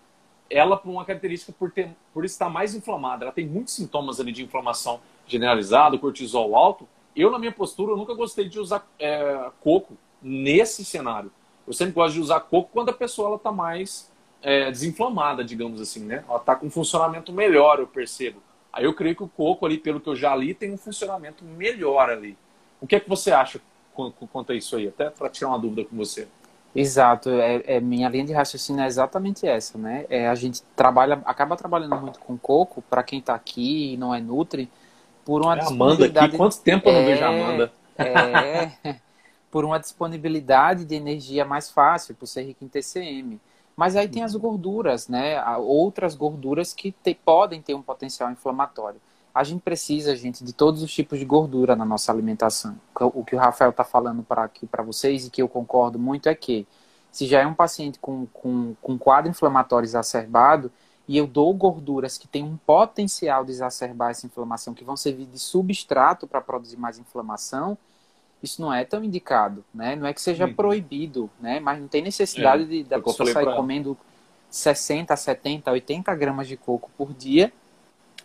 ela 0.48 0.76
por 0.76 0.90
uma 0.90 1.04
característica 1.04 1.52
por, 1.58 1.70
ter, 1.70 1.90
por 2.12 2.24
estar 2.24 2.48
mais 2.48 2.74
inflamada. 2.74 3.24
Ela 3.24 3.32
tem 3.32 3.46
muitos 3.46 3.74
sintomas 3.74 4.20
ali 4.20 4.32
de 4.32 4.42
inflamação 4.42 5.00
generalizada, 5.26 5.98
cortisol 5.98 6.54
alto. 6.54 6.86
Eu, 7.16 7.30
na 7.30 7.38
minha 7.38 7.52
postura, 7.52 7.92
eu 7.92 7.96
nunca 7.96 8.14
gostei 8.14 8.48
de 8.48 8.58
usar 8.58 8.86
é, 8.98 9.50
coco 9.60 9.96
nesse 10.24 10.84
cenário. 10.84 11.30
Eu 11.66 11.72
sempre 11.72 11.92
gosto 11.92 12.14
de 12.14 12.20
usar 12.20 12.40
coco 12.40 12.70
quando 12.72 12.88
a 12.88 12.92
pessoa 12.92 13.36
está 13.36 13.52
mais 13.52 14.10
é, 14.42 14.70
desinflamada, 14.70 15.44
digamos 15.44 15.80
assim, 15.80 16.00
né? 16.00 16.24
Ela 16.26 16.38
está 16.38 16.56
com 16.56 16.66
um 16.66 16.70
funcionamento 16.70 17.32
melhor, 17.32 17.78
eu 17.78 17.86
percebo. 17.86 18.42
Aí 18.72 18.84
eu 18.84 18.94
creio 18.94 19.14
que 19.14 19.22
o 19.22 19.28
coco 19.28 19.64
ali, 19.64 19.78
pelo 19.78 20.00
que 20.00 20.08
eu 20.08 20.16
já 20.16 20.34
li, 20.34 20.52
tem 20.52 20.72
um 20.72 20.78
funcionamento 20.78 21.44
melhor 21.44 22.10
ali. 22.10 22.36
O 22.80 22.86
que 22.86 22.96
é 22.96 23.00
que 23.00 23.08
você 23.08 23.30
acha 23.30 23.60
quanto 24.32 24.52
a 24.52 24.54
isso 24.54 24.76
aí? 24.76 24.88
Até 24.88 25.08
para 25.08 25.28
tirar 25.28 25.50
uma 25.50 25.58
dúvida 25.58 25.84
com 25.84 25.96
você. 25.96 26.26
Exato, 26.74 27.30
é, 27.30 27.62
é, 27.66 27.80
minha 27.80 28.08
linha 28.08 28.24
de 28.24 28.32
raciocínio 28.32 28.82
é 28.82 28.86
exatamente 28.86 29.46
essa, 29.46 29.78
né? 29.78 30.06
É, 30.10 30.28
a 30.28 30.34
gente 30.34 30.60
trabalha, 30.74 31.22
acaba 31.24 31.56
trabalhando 31.56 31.96
muito 31.96 32.18
com 32.18 32.36
coco 32.36 32.82
para 32.82 33.02
quem 33.04 33.20
está 33.20 33.32
aqui 33.32 33.92
e 33.92 33.96
não 33.96 34.12
é 34.12 34.20
nutri, 34.20 34.68
por 35.24 35.40
uma 35.40 35.56
é, 35.56 35.64
Amanda 35.64 36.06
aqui, 36.06 36.36
quanto 36.36 36.60
tempo 36.60 36.88
eu 36.88 36.94
não 36.94 37.04
vejo 37.04 37.24
a 37.24 37.32
é, 37.32 37.42
Amanda? 37.42 37.72
É, 37.96 38.96
por 39.54 39.64
uma 39.64 39.78
disponibilidade 39.78 40.84
de 40.84 40.96
energia 40.96 41.44
mais 41.44 41.70
fácil, 41.70 42.16
por 42.16 42.26
ser 42.26 42.42
rico 42.42 42.64
em 42.64 42.66
TCM. 42.66 43.40
Mas 43.76 43.94
aí 43.94 44.08
tem 44.08 44.24
as 44.24 44.34
gorduras, 44.34 45.06
né? 45.06 45.40
Outras 45.58 46.16
gorduras 46.16 46.74
que 46.74 46.90
te, 46.90 47.14
podem 47.14 47.62
ter 47.62 47.72
um 47.72 47.80
potencial 47.80 48.32
inflamatório. 48.32 49.00
A 49.32 49.44
gente 49.44 49.62
precisa, 49.62 50.16
gente, 50.16 50.42
de 50.42 50.52
todos 50.52 50.82
os 50.82 50.92
tipos 50.92 51.20
de 51.20 51.24
gordura 51.24 51.76
na 51.76 51.84
nossa 51.84 52.10
alimentação. 52.10 52.74
O 53.00 53.24
que 53.24 53.36
o 53.36 53.38
Rafael 53.38 53.70
está 53.70 53.84
falando 53.84 54.24
para 54.24 54.42
aqui 54.42 54.66
para 54.66 54.82
vocês 54.82 55.28
e 55.28 55.30
que 55.30 55.40
eu 55.40 55.48
concordo 55.48 56.00
muito 56.00 56.28
é 56.28 56.34
que 56.34 56.66
se 57.12 57.24
já 57.24 57.40
é 57.40 57.46
um 57.46 57.54
paciente 57.54 58.00
com, 58.00 58.26
com, 58.32 58.74
com 58.82 58.98
quadro 58.98 59.30
inflamatório 59.30 59.86
exacerbado 59.86 60.68
e 61.06 61.16
eu 61.16 61.28
dou 61.28 61.54
gorduras 61.54 62.18
que 62.18 62.26
têm 62.26 62.42
um 62.42 62.56
potencial 62.56 63.44
de 63.44 63.52
exacerbar 63.52 64.10
essa 64.10 64.26
inflamação, 64.26 64.74
que 64.74 64.82
vão 64.82 64.96
servir 64.96 65.26
de 65.26 65.38
substrato 65.38 66.26
para 66.26 66.40
produzir 66.40 66.76
mais 66.76 66.98
inflamação, 66.98 67.78
isso 68.44 68.60
não 68.60 68.72
é 68.72 68.84
tão 68.84 69.02
indicado, 69.02 69.64
né? 69.74 69.96
Não 69.96 70.06
é 70.06 70.12
que 70.12 70.20
seja 70.20 70.46
uhum. 70.46 70.54
proibido, 70.54 71.30
né? 71.40 71.60
Mas 71.60 71.80
não 71.80 71.88
tem 71.88 72.02
necessidade 72.02 72.62
é, 72.64 72.66
de, 72.66 72.84
da 72.84 73.00
pessoa 73.00 73.30
sair 73.30 73.54
comendo 73.56 73.96
60, 74.50 75.14
70, 75.16 75.70
80 75.70 76.14
gramas 76.14 76.46
de 76.46 76.56
coco 76.56 76.90
por 76.96 77.12
dia 77.12 77.52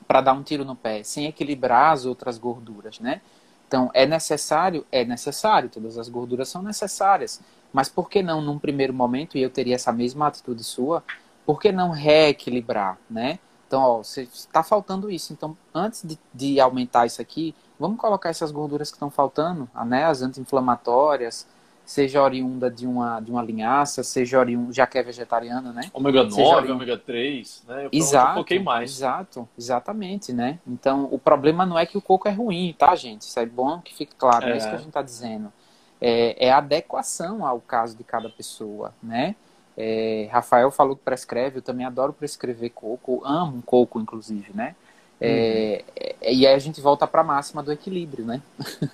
para 0.07 0.21
dar 0.21 0.33
um 0.33 0.43
tiro 0.43 0.63
no 0.65 0.75
pé, 0.75 1.03
sem 1.03 1.25
equilibrar 1.25 1.93
as 1.93 2.05
outras 2.05 2.37
gorduras, 2.37 2.99
né? 2.99 3.21
Então, 3.67 3.91
é 3.93 4.05
necessário? 4.05 4.85
É 4.91 5.05
necessário, 5.05 5.69
todas 5.69 5.97
as 5.97 6.09
gorduras 6.09 6.49
são 6.49 6.63
necessárias. 6.63 7.41
Mas 7.71 7.87
por 7.87 8.09
que 8.09 8.23
não, 8.23 8.41
num 8.41 8.57
primeiro 8.57 8.93
momento, 8.93 9.37
e 9.37 9.41
eu 9.41 9.49
teria 9.49 9.75
essa 9.75 9.91
mesma 9.91 10.27
atitude 10.27 10.63
sua, 10.63 11.03
por 11.45 11.59
que 11.59 11.71
não 11.71 11.91
reequilibrar, 11.91 12.97
né? 13.09 13.39
Então, 13.67 13.81
ó, 13.81 14.01
está 14.01 14.63
faltando 14.63 15.11
isso. 15.11 15.31
Então, 15.31 15.55
antes 15.73 16.03
de, 16.03 16.17
de 16.33 16.59
aumentar 16.59 17.05
isso 17.05 17.21
aqui, 17.21 17.53
vamos 17.79 17.97
colocar 17.97 18.29
essas 18.29 18.51
gorduras 18.51 18.89
que 18.89 18.95
estão 18.95 19.09
faltando, 19.09 19.69
né, 19.85 20.05
as 20.05 20.21
anti-inflamatórias, 20.21 21.47
seja 21.89 22.21
oriunda 22.21 22.69
de 22.69 22.85
uma, 22.85 23.19
de 23.19 23.31
uma 23.31 23.41
linhaça, 23.41 24.03
seja 24.03 24.39
oriunda, 24.39 24.71
já 24.71 24.85
que 24.85 24.99
é 24.99 25.01
vegetariana, 25.01 25.73
né? 25.73 25.89
Ômega 25.91 26.23
9, 26.23 26.71
ômega 26.71 26.95
3, 26.95 27.63
né? 27.67 27.85
Eu 27.85 27.89
exato, 27.91 28.35
foquei 28.35 28.59
mais. 28.59 28.91
Exato, 28.91 29.49
exatamente, 29.57 30.31
né? 30.31 30.59
Então, 30.67 31.07
o 31.11 31.17
problema 31.17 31.65
não 31.65 31.79
é 31.79 31.87
que 31.87 31.97
o 31.97 32.01
coco 32.01 32.27
é 32.27 32.31
ruim, 32.31 32.75
tá, 32.77 32.93
gente? 32.93 33.21
Isso 33.21 33.39
é 33.39 33.45
bom 33.45 33.81
que 33.81 33.95
fique 33.95 34.13
claro, 34.15 34.45
é, 34.45 34.51
é 34.51 34.57
isso 34.57 34.69
que 34.69 34.75
a 34.75 34.77
gente 34.77 34.89
está 34.89 35.01
dizendo. 35.01 35.51
É, 35.99 36.47
é 36.47 36.51
adequação 36.51 37.43
ao 37.43 37.59
caso 37.59 37.97
de 37.97 38.03
cada 38.03 38.29
pessoa, 38.29 38.93
né? 39.01 39.35
É, 39.75 40.29
Rafael 40.31 40.69
falou 40.69 40.95
que 40.95 41.01
prescreve, 41.01 41.57
eu 41.57 41.61
também 41.63 41.87
adoro 41.87 42.13
prescrever 42.13 42.69
coco, 42.69 43.23
amo 43.25 43.63
coco, 43.63 43.99
inclusive, 43.99 44.51
né? 44.53 44.75
É, 45.21 45.83
uhum. 45.87 46.31
E 46.31 46.47
aí 46.47 46.53
a 46.53 46.59
gente 46.59 46.79
volta 46.79 47.05
para 47.07 47.21
a 47.21 47.23
máxima 47.23 47.61
do 47.61 47.71
equilíbrio, 47.71 48.25
né? 48.25 48.41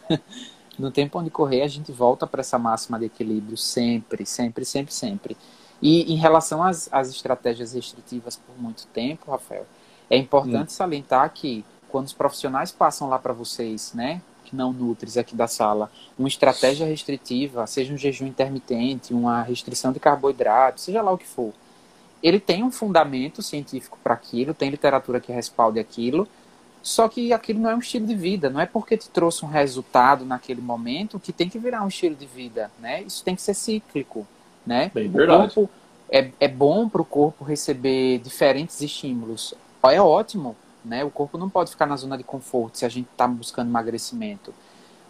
no 0.78 0.92
tempo 0.92 1.20
onde 1.20 1.30
correr, 1.30 1.62
a 1.62 1.68
gente 1.68 1.92
volta 1.92 2.28
para 2.28 2.42
essa 2.42 2.58
máxima 2.58 3.00
de 3.00 3.06
equilíbrio 3.06 3.58
sempre, 3.58 4.26
sempre, 4.26 4.66
sempre, 4.66 4.94
sempre. 4.94 5.38
E 5.82 6.14
em 6.14 6.18
relação 6.18 6.64
às, 6.64 6.90
às 6.92 7.10
estratégias 7.10 7.74
restritivas 7.74 8.36
por 8.36 8.58
muito 8.58 8.88
tempo, 8.88 9.32
Rafael, 9.32 9.66
é 10.10 10.18
importante 10.18 10.70
uhum. 10.70 10.76
salientar 10.76 11.32
que 11.34 11.66
quando 11.90 12.08
os 12.08 12.14
profissionais 12.14 12.72
passam 12.72 13.08
lá 13.08 13.18
para 13.18 13.34
vocês, 13.34 13.94
né, 13.94 14.22
que 14.44 14.56
não 14.56 14.72
nutris 14.72 15.18
aqui 15.18 15.36
da 15.36 15.48
sala, 15.48 15.90
uma 16.18 16.28
estratégia 16.28 16.86
restritiva, 16.86 17.66
seja 17.68 17.94
um 17.94 17.98
jejum 17.98 18.28
intermitente, 18.28 19.14
uma 19.14 19.42
restrição 19.42 19.92
de 19.92 20.00
carboidrato, 20.00 20.82
seja 20.82 21.02
lá 21.02 21.12
o 21.12 21.18
que 21.18 21.28
for, 21.28 21.54
ele 22.26 22.40
tem 22.40 22.64
um 22.64 22.72
fundamento 22.72 23.44
científico 23.44 24.00
para 24.04 24.16
aquilo, 24.16 24.52
tem 24.52 24.72
literatura 24.72 25.20
que 25.20 25.32
respalde 25.32 25.80
aquilo, 25.80 26.28
só 26.82 27.08
que 27.08 27.32
aquilo 27.32 27.60
não 27.60 27.70
é 27.70 27.76
um 27.76 27.80
estilo 27.80 28.08
de 28.08 28.16
vida, 28.16 28.50
não 28.50 28.60
é 28.60 28.66
porque 28.66 28.98
te 28.98 29.08
trouxe 29.10 29.46
um 29.46 29.48
resultado 29.48 30.26
naquele 30.26 30.60
momento 30.60 31.20
que 31.20 31.32
tem 31.32 31.48
que 31.48 31.60
virar 31.60 31.84
um 31.84 31.88
estilo 31.88 32.16
de 32.16 32.26
vida, 32.26 32.72
né? 32.80 33.04
Isso 33.04 33.24
tem 33.24 33.36
que 33.36 33.44
ser 33.44 33.54
cíclico, 33.54 34.26
né? 34.66 34.90
Bem, 34.92 35.08
verdade. 35.08 35.54
Corpo, 35.54 35.70
é, 36.10 36.32
é 36.40 36.48
bom 36.48 36.90
para 36.90 37.04
o 37.04 37.06
corpo 37.06 37.44
receber 37.44 38.18
diferentes 38.18 38.82
estímulos. 38.82 39.54
É 39.84 40.02
ótimo, 40.02 40.56
né? 40.84 41.04
O 41.04 41.12
corpo 41.12 41.38
não 41.38 41.48
pode 41.48 41.70
ficar 41.70 41.86
na 41.86 41.96
zona 41.96 42.18
de 42.18 42.24
conforto 42.24 42.80
se 42.80 42.86
a 42.88 42.90
gente 42.90 43.08
está 43.12 43.28
buscando 43.28 43.70
emagrecimento. 43.70 44.52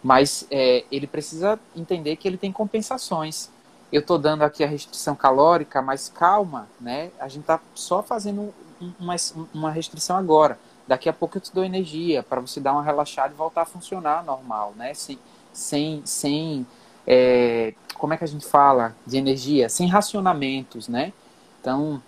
Mas 0.02 0.46
é, 0.50 0.84
ele 0.92 1.06
precisa 1.06 1.58
entender 1.74 2.16
que 2.16 2.28
ele 2.28 2.36
tem 2.36 2.52
compensações. 2.52 3.50
Eu 3.92 4.00
estou 4.00 4.18
dando 4.18 4.42
aqui 4.42 4.64
a 4.64 4.66
restrição 4.66 5.14
calórica, 5.14 5.80
mas 5.80 6.08
calma, 6.08 6.68
né? 6.80 7.10
A 7.18 7.28
gente 7.28 7.42
está 7.42 7.60
só 7.74 8.02
fazendo 8.02 8.52
uma, 8.98 9.14
uma 9.54 9.70
restrição 9.70 10.16
agora. 10.16 10.58
Daqui 10.86 11.08
a 11.08 11.12
pouco 11.12 11.36
eu 11.36 11.40
te 11.40 11.52
dou 11.52 11.64
energia 11.64 12.22
para 12.22 12.40
você 12.40 12.60
dar 12.60 12.72
uma 12.72 12.82
relaxada 12.82 13.32
e 13.32 13.36
voltar 13.36 13.62
a 13.62 13.66
funcionar 13.66 14.24
normal, 14.24 14.72
né? 14.76 14.92
Sem, 14.94 15.18
sem, 15.52 16.02
sem 16.04 16.66
é, 17.06 17.74
como 17.94 18.12
é 18.12 18.16
que 18.16 18.24
a 18.24 18.28
gente 18.28 18.46
fala 18.46 18.94
de 19.06 19.16
energia? 19.16 19.68
Sem 19.68 19.88
racionamentos, 19.88 20.88
né? 20.88 21.12
Então, 21.60 22.02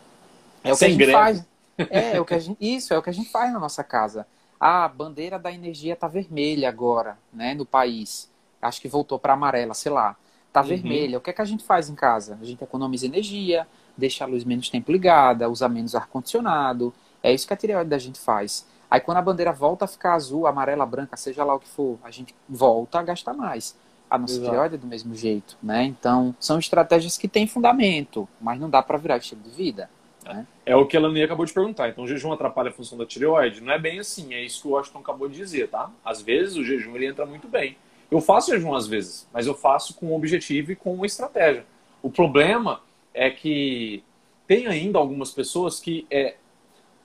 é 0.62 0.72
o 0.72 0.76
sem 0.76 0.96
que 0.96 1.02
a 1.02 1.06
gente 1.06 1.12
faz. 1.12 1.44
É, 1.90 2.16
é 2.16 2.20
o 2.20 2.24
que 2.24 2.34
a 2.34 2.38
gente, 2.38 2.58
isso, 2.60 2.92
é 2.92 2.98
o 2.98 3.02
que 3.02 3.10
a 3.10 3.12
gente 3.12 3.30
faz 3.30 3.52
na 3.52 3.58
nossa 3.58 3.84
casa. 3.84 4.26
Ah, 4.58 4.84
a 4.84 4.88
bandeira 4.88 5.38
da 5.38 5.52
energia 5.52 5.94
tá 5.94 6.08
vermelha 6.08 6.68
agora, 6.68 7.16
né, 7.32 7.54
no 7.54 7.64
país. 7.64 8.28
Acho 8.60 8.80
que 8.80 8.88
voltou 8.88 9.18
para 9.18 9.34
amarela, 9.34 9.74
sei 9.74 9.92
lá. 9.92 10.16
Tá 10.52 10.62
uhum. 10.62 10.68
vermelha. 10.68 11.18
O 11.18 11.20
que 11.20 11.30
é 11.30 11.32
que 11.32 11.42
a 11.42 11.44
gente 11.44 11.64
faz 11.64 11.88
em 11.88 11.94
casa? 11.94 12.38
A 12.40 12.44
gente 12.44 12.62
economiza 12.62 13.06
energia, 13.06 13.66
deixa 13.96 14.24
a 14.24 14.26
luz 14.26 14.44
menos 14.44 14.68
tempo 14.70 14.90
ligada, 14.90 15.48
usa 15.48 15.68
menos 15.68 15.94
ar-condicionado. 15.94 16.92
É 17.22 17.32
isso 17.32 17.46
que 17.46 17.52
a 17.52 17.56
tireoide 17.56 17.90
da 17.90 17.98
gente 17.98 18.18
faz. 18.18 18.66
Aí 18.90 19.00
quando 19.00 19.18
a 19.18 19.22
bandeira 19.22 19.52
volta 19.52 19.84
a 19.84 19.88
ficar 19.88 20.14
azul, 20.14 20.46
amarela, 20.46 20.86
branca, 20.86 21.16
seja 21.16 21.44
lá 21.44 21.54
o 21.54 21.60
que 21.60 21.68
for, 21.68 21.98
a 22.02 22.10
gente 22.10 22.34
volta 22.48 22.98
a 22.98 23.02
gastar 23.02 23.34
mais. 23.34 23.76
A 24.10 24.16
nossa 24.16 24.34
Exato. 24.34 24.48
tireoide 24.48 24.74
é 24.76 24.78
do 24.78 24.86
mesmo 24.86 25.14
jeito, 25.14 25.58
né? 25.62 25.84
Então, 25.84 26.34
são 26.40 26.58
estratégias 26.58 27.18
que 27.18 27.28
têm 27.28 27.46
fundamento, 27.46 28.26
mas 28.40 28.58
não 28.58 28.70
dá 28.70 28.82
para 28.82 28.96
virar 28.96 29.18
estilo 29.18 29.42
de 29.42 29.50
vida. 29.50 29.90
Né? 30.24 30.46
É 30.64 30.74
o 30.74 30.86
que 30.86 30.96
a 30.96 31.00
Lani 31.00 31.22
acabou 31.22 31.44
de 31.44 31.52
perguntar. 31.52 31.90
Então, 31.90 32.04
o 32.04 32.08
jejum 32.08 32.32
atrapalha 32.32 32.70
a 32.70 32.72
função 32.72 32.96
da 32.96 33.04
tireoide? 33.04 33.60
Não 33.60 33.72
é 33.72 33.78
bem 33.78 33.98
assim, 33.98 34.32
é 34.32 34.42
isso 34.42 34.62
que 34.62 34.68
o 34.68 34.70
Washington 34.70 35.00
acabou 35.00 35.28
de 35.28 35.36
dizer, 35.36 35.68
tá? 35.68 35.90
Às 36.02 36.22
vezes 36.22 36.56
o 36.56 36.64
jejum 36.64 36.96
ele 36.96 37.06
entra 37.06 37.26
muito 37.26 37.48
bem. 37.48 37.76
Eu 38.10 38.20
faço 38.20 38.50
jejum 38.50 38.74
às 38.74 38.86
vezes, 38.86 39.28
mas 39.32 39.46
eu 39.46 39.54
faço 39.54 39.94
com 39.94 40.06
um 40.06 40.14
objetivo 40.14 40.72
e 40.72 40.76
com 40.76 40.94
uma 40.94 41.06
estratégia. 41.06 41.66
O 42.02 42.10
problema 42.10 42.80
é 43.12 43.30
que 43.30 44.02
tem 44.46 44.66
ainda 44.66 44.98
algumas 44.98 45.30
pessoas 45.30 45.78
que 45.78 46.06
é, 46.10 46.36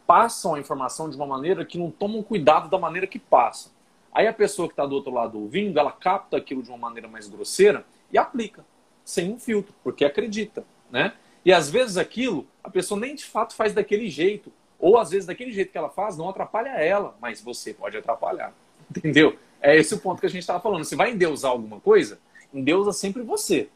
passam 0.08 0.56
a 0.56 0.60
informação 0.60 1.10
de 1.10 1.16
uma 1.16 1.26
maneira 1.26 1.66
que 1.66 1.78
não 1.78 1.92
tomam 1.92 2.24
cuidado 2.24 2.70
da 2.70 2.78
maneira 2.78 3.06
que 3.06 3.20
passam. 3.20 3.72
Aí 4.14 4.28
a 4.28 4.34
pessoa 4.34 4.68
que 4.68 4.74
está 4.74 4.86
do 4.86 4.96
outro 4.96 5.12
lado 5.12 5.40
ouvindo, 5.40 5.80
ela 5.80 5.92
capta 5.92 6.38
aquilo 6.38 6.62
de 6.62 6.70
uma 6.70 6.78
maneira 6.78 7.08
mais 7.08 7.28
grosseira 7.28 7.84
e 8.12 8.18
aplica, 8.18 8.64
sem 9.04 9.34
um 9.34 9.40
filtro, 9.40 9.74
porque 9.84 10.06
acredita, 10.06 10.64
né? 10.92 11.14
E 11.44 11.52
às 11.52 11.70
vezes 11.70 11.98
aquilo, 11.98 12.48
a 12.64 12.70
pessoa 12.70 13.00
nem 13.00 13.16
de 13.16 13.26
fato 13.26 13.54
faz 13.56 13.74
daquele 13.74 14.08
jeito. 14.10 14.52
Ou 14.80 14.98
às 14.98 15.12
vezes 15.12 15.26
daquele 15.26 15.52
jeito 15.52 15.72
que 15.72 15.78
ela 15.78 15.90
faz 15.90 16.18
não 16.18 16.30
atrapalha 16.30 16.70
ela, 16.70 17.16
mas 17.20 17.42
você 17.42 17.74
pode 17.74 17.98
atrapalhar. 17.98 18.54
Entendeu? 18.90 19.38
É 19.64 19.78
esse 19.78 19.94
o 19.94 19.98
ponto 19.98 20.20
que 20.20 20.26
a 20.26 20.30
gente 20.30 20.42
estava 20.42 20.60
falando. 20.60 20.84
Você 20.84 20.96
vai 20.96 21.12
endeusar 21.12 21.52
alguma 21.52 21.80
coisa, 21.80 22.20
endeusa 22.54 22.92
sempre 22.92 23.24
você. 23.24 23.70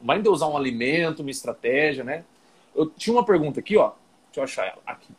Não 0.00 0.06
vai 0.06 0.18
endeusar 0.18 0.48
um 0.48 0.56
alimento, 0.56 1.20
uma 1.20 1.30
estratégia, 1.30 2.02
né? 2.02 2.24
Eu 2.74 2.86
tinha 2.86 3.14
uma 3.14 3.24
pergunta 3.24 3.60
aqui, 3.60 3.76
ó. 3.76 3.92
Deixa 4.26 4.40
eu 4.40 4.44
achar 4.44 4.66
ela. 4.66 4.80
Aqui. 4.86 5.12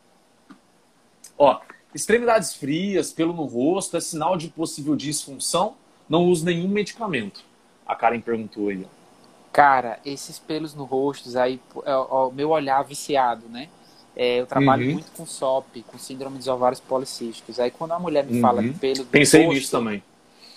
Ó, 1.38 1.60
extremidades 1.94 2.54
frias, 2.56 3.12
pelo 3.12 3.32
no 3.32 3.44
rosto, 3.44 3.96
é 3.96 4.00
sinal 4.00 4.36
de 4.36 4.48
possível 4.48 4.96
disfunção? 4.96 5.76
Não 6.08 6.24
uso 6.24 6.44
nenhum 6.44 6.68
medicamento. 6.68 7.44
A 7.86 7.94
Karen 7.94 8.20
perguntou 8.20 8.68
aí, 8.68 8.84
ó. 8.84 8.96
Cara, 9.52 10.00
esses 10.04 10.38
pelos 10.38 10.74
no 10.74 10.84
rosto, 10.84 11.38
aí, 11.38 11.60
é 11.84 11.96
o 11.96 12.30
meu 12.30 12.50
olhar 12.50 12.82
viciado, 12.82 13.48
né? 13.48 13.68
É, 14.14 14.40
eu 14.40 14.46
trabalho 14.46 14.86
uhum. 14.86 14.92
muito 14.94 15.10
com 15.12 15.24
SOP, 15.24 15.82
com 15.86 15.98
síndrome 15.98 16.38
dos 16.38 16.48
ovários 16.48 16.80
policísticos. 16.80 17.60
Aí 17.60 17.70
quando 17.70 17.92
a 17.92 17.98
mulher 17.98 18.24
me 18.24 18.36
uhum. 18.36 18.40
fala 18.40 18.62
de 18.62 18.70
pelo 18.70 19.04
Pensei 19.06 19.42
rosto, 19.44 19.54
nisso 19.54 19.70
também. 19.70 20.02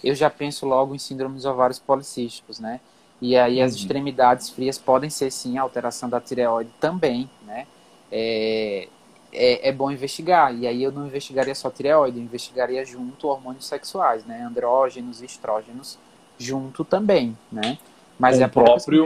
Eu 0.03 0.15
já 0.15 0.29
penso 0.29 0.65
logo 0.65 0.95
em 0.95 0.99
síndrome 0.99 1.35
dos 1.35 1.45
ovários 1.45 1.79
policísticos, 1.79 2.59
né? 2.59 2.79
E 3.21 3.35
aí 3.35 3.61
as 3.61 3.73
uhum. 3.73 3.79
extremidades 3.79 4.49
frias 4.49 4.77
podem 4.77 5.09
ser 5.09 5.31
sim 5.31 5.57
alteração 5.57 6.09
da 6.09 6.21
tireoide 6.21 6.69
também, 6.79 7.29
né? 7.45 7.67
É, 8.11 8.87
é, 9.31 9.69
é, 9.69 9.71
bom 9.71 9.91
investigar. 9.91 10.55
E 10.55 10.65
aí 10.65 10.81
eu 10.81 10.91
não 10.91 11.07
investigaria 11.07 11.53
só 11.53 11.69
tireoide, 11.69 12.17
eu 12.17 12.23
investigaria 12.23 12.83
junto 12.85 13.27
hormônios 13.27 13.65
sexuais, 13.65 14.25
né? 14.25 14.41
Andrógenos 14.43 15.21
e 15.21 15.25
estrógenos 15.25 15.97
junto 16.37 16.85
também, 16.85 17.37
né? 17.51 17.77
Mas 18.17 18.37
Com 18.37 18.43
é 18.43 18.47
o 18.47 18.49
próprio 18.49 19.05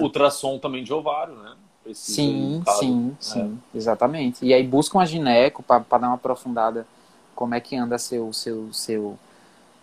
ultrassom 0.00 0.58
também 0.58 0.84
de 0.84 0.92
ovário, 0.92 1.34
né? 1.34 1.54
Precisa 1.82 2.14
sim, 2.14 2.62
sim, 2.78 3.10
é. 3.12 3.22
sim, 3.22 3.58
exatamente. 3.74 4.44
E 4.44 4.52
aí 4.52 4.62
buscam 4.66 5.00
a 5.00 5.04
gineco 5.04 5.62
para 5.62 5.78
dar 5.78 6.08
uma 6.08 6.14
aprofundada 6.14 6.86
como 7.34 7.54
é 7.54 7.60
que 7.60 7.76
anda 7.76 7.98
seu, 7.98 8.32
seu, 8.32 8.72
seu, 8.72 9.18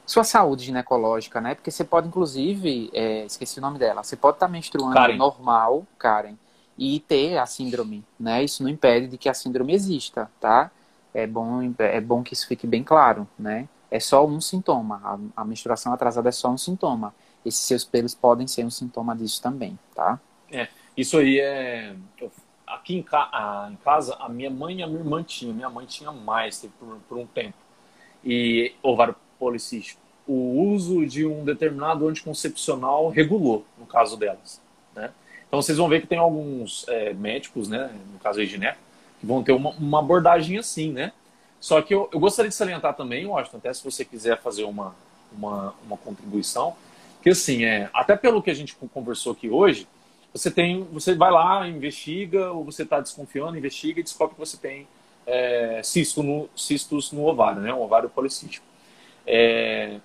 sua 0.06 0.24
saúde 0.24 0.66
ginecológica, 0.66 1.40
né? 1.40 1.56
Porque 1.56 1.72
você 1.72 1.84
pode, 1.84 2.08
inclusive, 2.08 2.90
é, 2.94 3.26
esqueci 3.26 3.60
o 3.60 3.62
nome 3.62 3.80
dela, 3.80 4.04
você 4.04 4.16
pode 4.16 4.36
estar 4.36 4.48
menstruando 4.48 4.94
Karen. 4.94 5.16
normal, 5.16 5.86
Karen, 5.98 6.36
e 6.78 7.00
ter 7.00 7.38
a 7.38 7.46
síndrome, 7.46 8.04
né? 8.20 8.44
Isso 8.44 8.64
não 8.64 8.70
impede 8.70 9.08
de 9.08 9.18
que 9.18 9.30
a 9.30 9.34
síndrome 9.34 9.74
exista, 9.74 10.30
tá? 10.40 10.72
É 11.14 11.28
bom, 11.28 11.62
é 11.78 12.02
bom 12.02 12.24
que 12.24 12.34
isso 12.34 12.48
fique 12.48 12.66
bem 12.66 12.84
claro, 12.84 13.28
né? 13.38 13.68
É 13.92 14.00
só 14.00 14.26
um 14.26 14.42
sintoma. 14.42 15.02
A, 15.36 15.42
a 15.42 15.46
menstruação 15.46 15.94
atrasada 15.94 16.30
é 16.30 16.32
só 16.32 16.50
um 16.50 16.58
sintoma 16.58 17.14
esses 17.46 17.62
seus 17.62 17.84
pelos 17.84 18.16
podem 18.16 18.48
ser 18.48 18.66
um 18.66 18.70
sintoma 18.70 19.16
disso 19.16 19.42
também, 19.42 19.78
tá? 19.94 20.20
É, 20.52 20.68
isso 20.96 21.18
aí 21.18 21.40
é. 21.40 21.96
Aqui 22.66 22.96
em, 22.96 23.04
ca... 23.04 23.68
em 23.72 23.76
casa, 23.78 24.16
a 24.16 24.30
minha 24.30 24.50
mãe 24.50 24.80
e 24.80 24.84
a 24.84 24.88
minha 24.88 25.00
irmã 25.00 25.22
tinham. 25.24 25.54
Minha 25.54 25.70
mãe 25.70 25.86
tinha 25.86 26.12
mais 26.12 26.66
por, 26.80 26.98
por 27.08 27.18
um 27.18 27.28
tempo. 27.28 27.58
E 28.24 28.74
ovário 28.82 29.16
O 30.28 30.72
uso 30.72 31.06
de 31.06 31.26
um 31.26 31.44
determinado 31.44 32.08
anticoncepcional 32.08 33.10
regulou, 33.10 33.66
no 33.78 33.86
caso 33.86 34.16
delas. 34.16 34.62
Né? 34.96 35.12
Então 35.48 35.62
vocês 35.62 35.78
vão 35.78 35.90
ver 35.90 36.02
que 36.02 36.08
tem 36.08 36.18
alguns 36.18 36.88
é, 36.88 37.14
médicos, 37.14 37.68
né, 37.68 37.94
no 38.12 38.20
caso 38.20 38.40
aí 38.40 38.46
gineco, 38.46 38.80
que 39.20 39.26
vão 39.26 39.44
ter 39.44 39.52
uma, 39.52 39.72
uma 39.72 40.00
abordagem 40.00 40.58
assim, 40.58 40.92
né? 40.92 41.12
Só 41.60 41.82
que 41.82 41.94
eu, 41.94 42.10
eu 42.12 42.20
gostaria 42.20 42.50
de 42.50 42.56
salientar 42.56 42.94
também, 42.96 43.26
Washington, 43.26 43.58
até 43.58 43.74
se 43.74 43.84
você 43.84 44.04
quiser 44.04 44.42
fazer 44.42 44.64
uma, 44.64 44.96
uma, 45.32 45.74
uma 45.86 45.96
contribuição, 45.98 46.76
que 47.22 47.30
assim, 47.30 47.64
é, 47.64 47.90
até 47.94 48.18
pelo 48.18 48.42
que 48.42 48.52
a 48.52 48.54
gente 48.54 48.76
conversou 48.94 49.32
aqui 49.32 49.50
hoje, 49.50 49.88
você 50.34 50.50
tem, 50.50 50.84
você 50.92 51.14
vai 51.14 51.32
lá, 51.32 51.68
investiga, 51.68 52.52
ou 52.52 52.66
você 52.66 52.84
está 52.84 53.00
desconfiando, 53.00 53.58
investiga 53.58 54.00
e 54.00 54.04
descobre 54.04 54.34
que 54.34 54.40
você 54.40 54.58
tem 54.58 54.88
é, 55.26 55.82
cisto 55.84 56.24
no, 56.24 56.50
cistos 56.56 57.12
no 57.12 57.26
ovário, 57.26 57.62
né? 57.62 57.74
Um 57.74 57.82
ovário 57.82 58.10
policístico. 58.10 58.66
É, 59.26 60.00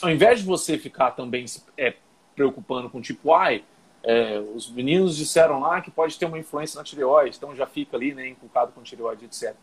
ao 0.00 0.10
invés 0.10 0.40
de 0.40 0.46
você 0.46 0.76
ficar 0.78 1.12
também 1.12 1.46
se 1.46 1.62
é, 1.76 1.94
preocupando 2.34 2.90
com 2.90 3.00
tipo, 3.00 3.32
ai, 3.34 3.64
é, 4.02 4.38
os 4.54 4.70
meninos 4.70 5.16
disseram 5.16 5.60
lá 5.60 5.80
que 5.80 5.90
pode 5.90 6.18
ter 6.18 6.26
uma 6.26 6.38
influência 6.38 6.76
na 6.76 6.84
tireoide, 6.84 7.36
então 7.36 7.54
já 7.54 7.66
fica 7.66 7.96
ali, 7.96 8.14
né, 8.14 8.28
inculcado 8.28 8.72
com 8.72 8.82
tireoide, 8.82 9.24
etc. 9.26 9.54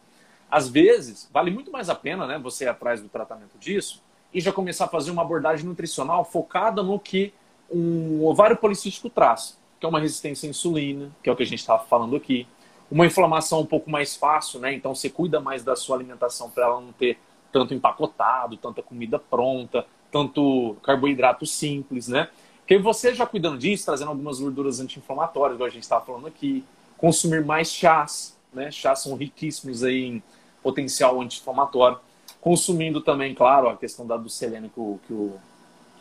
Às 0.49 0.69
vezes, 0.69 1.29
vale 1.31 1.51
muito 1.51 1.71
mais 1.71 1.89
a 1.89 1.95
pena, 1.95 2.25
né, 2.25 2.39
você 2.39 2.65
ir 2.65 2.69
atrás 2.69 3.01
do 3.01 3.09
tratamento 3.09 3.57
disso, 3.59 4.01
e 4.33 4.39
já 4.39 4.51
começar 4.51 4.85
a 4.85 4.87
fazer 4.87 5.11
uma 5.11 5.21
abordagem 5.21 5.65
nutricional 5.65 6.23
focada 6.23 6.81
no 6.81 6.99
que 6.99 7.33
um 7.69 8.23
ovário 8.25 8.55
policístico 8.55 9.09
traz, 9.09 9.59
que 9.79 9.85
é 9.85 9.89
uma 9.89 9.99
resistência 9.99 10.47
à 10.47 10.49
insulina, 10.49 11.11
que 11.21 11.29
é 11.29 11.33
o 11.33 11.35
que 11.35 11.43
a 11.43 11.45
gente 11.45 11.59
estava 11.59 11.83
falando 11.83 12.15
aqui, 12.15 12.47
uma 12.89 13.05
inflamação 13.05 13.61
um 13.61 13.65
pouco 13.65 13.89
mais 13.89 14.15
fácil, 14.15 14.59
né? 14.59 14.73
Então 14.73 14.95
você 14.95 15.09
cuida 15.09 15.39
mais 15.39 15.63
da 15.63 15.75
sua 15.75 15.95
alimentação 15.95 16.49
para 16.49 16.65
ela 16.65 16.81
não 16.81 16.91
ter 16.91 17.19
tanto 17.51 17.73
empacotado, 17.73 18.57
tanta 18.57 18.81
comida 18.81 19.19
pronta, 19.19 19.85
tanto 20.11 20.75
carboidrato 20.83 21.45
simples, 21.45 22.07
né? 22.07 22.29
Porque 22.59 22.77
você 22.77 23.13
já 23.13 23.25
cuidando 23.25 23.57
disso, 23.57 23.85
trazendo 23.85 24.09
algumas 24.09 24.39
gorduras 24.39 24.79
anti-inflamatórias, 24.79 25.55
igual 25.55 25.67
a 25.67 25.71
gente 25.71 25.83
estava 25.83 26.05
falando 26.05 26.27
aqui, 26.27 26.63
consumir 26.97 27.43
mais 27.43 27.71
chás, 27.71 28.37
né? 28.53 28.69
Chás 28.71 28.99
são 28.99 29.15
riquíssimos 29.15 29.83
aí 29.83 30.05
em 30.05 30.23
potencial 30.61 31.19
anti-inflamatório 31.19 31.99
consumindo 32.41 33.01
também, 33.01 33.35
claro, 33.35 33.69
a 33.69 33.77
questão 33.77 34.05
da 34.05 34.17
do 34.17 34.29
selênio 34.29 34.69
que 34.69 34.79
o, 34.79 34.99
que 35.05 35.13
o, 35.13 35.39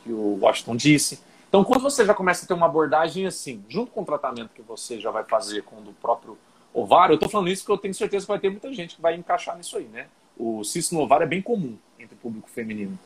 que 0.04 0.12
o 0.12 0.38
Washington 0.40 0.76
disse. 0.76 1.20
Então, 1.48 1.64
quando 1.64 1.80
você 1.80 2.04
já 2.04 2.14
começa 2.14 2.44
a 2.44 2.48
ter 2.48 2.54
uma 2.54 2.66
abordagem 2.66 3.26
assim, 3.26 3.64
junto 3.68 3.90
com 3.90 4.02
o 4.02 4.04
tratamento 4.04 4.50
que 4.54 4.62
você 4.62 5.00
já 5.00 5.10
vai 5.10 5.24
fazer 5.24 5.62
com 5.62 5.76
o 5.76 5.94
próprio 6.00 6.36
ovário, 6.72 7.14
eu 7.14 7.16
estou 7.16 7.28
falando 7.28 7.48
isso 7.48 7.62
porque 7.62 7.72
eu 7.72 7.78
tenho 7.78 7.94
certeza 7.94 8.26
que 8.26 8.28
vai 8.28 8.38
ter 8.38 8.50
muita 8.50 8.72
gente 8.72 8.96
que 8.96 9.02
vai 9.02 9.14
encaixar 9.14 9.56
nisso 9.56 9.76
aí, 9.76 9.84
né? 9.84 10.08
O 10.38 10.62
cisto 10.64 10.94
no 10.94 11.02
ovário 11.02 11.24
é 11.24 11.26
bem 11.26 11.42
comum 11.42 11.76
entre 11.98 12.14
o 12.14 12.18
público 12.18 12.48
feminino. 12.48 12.98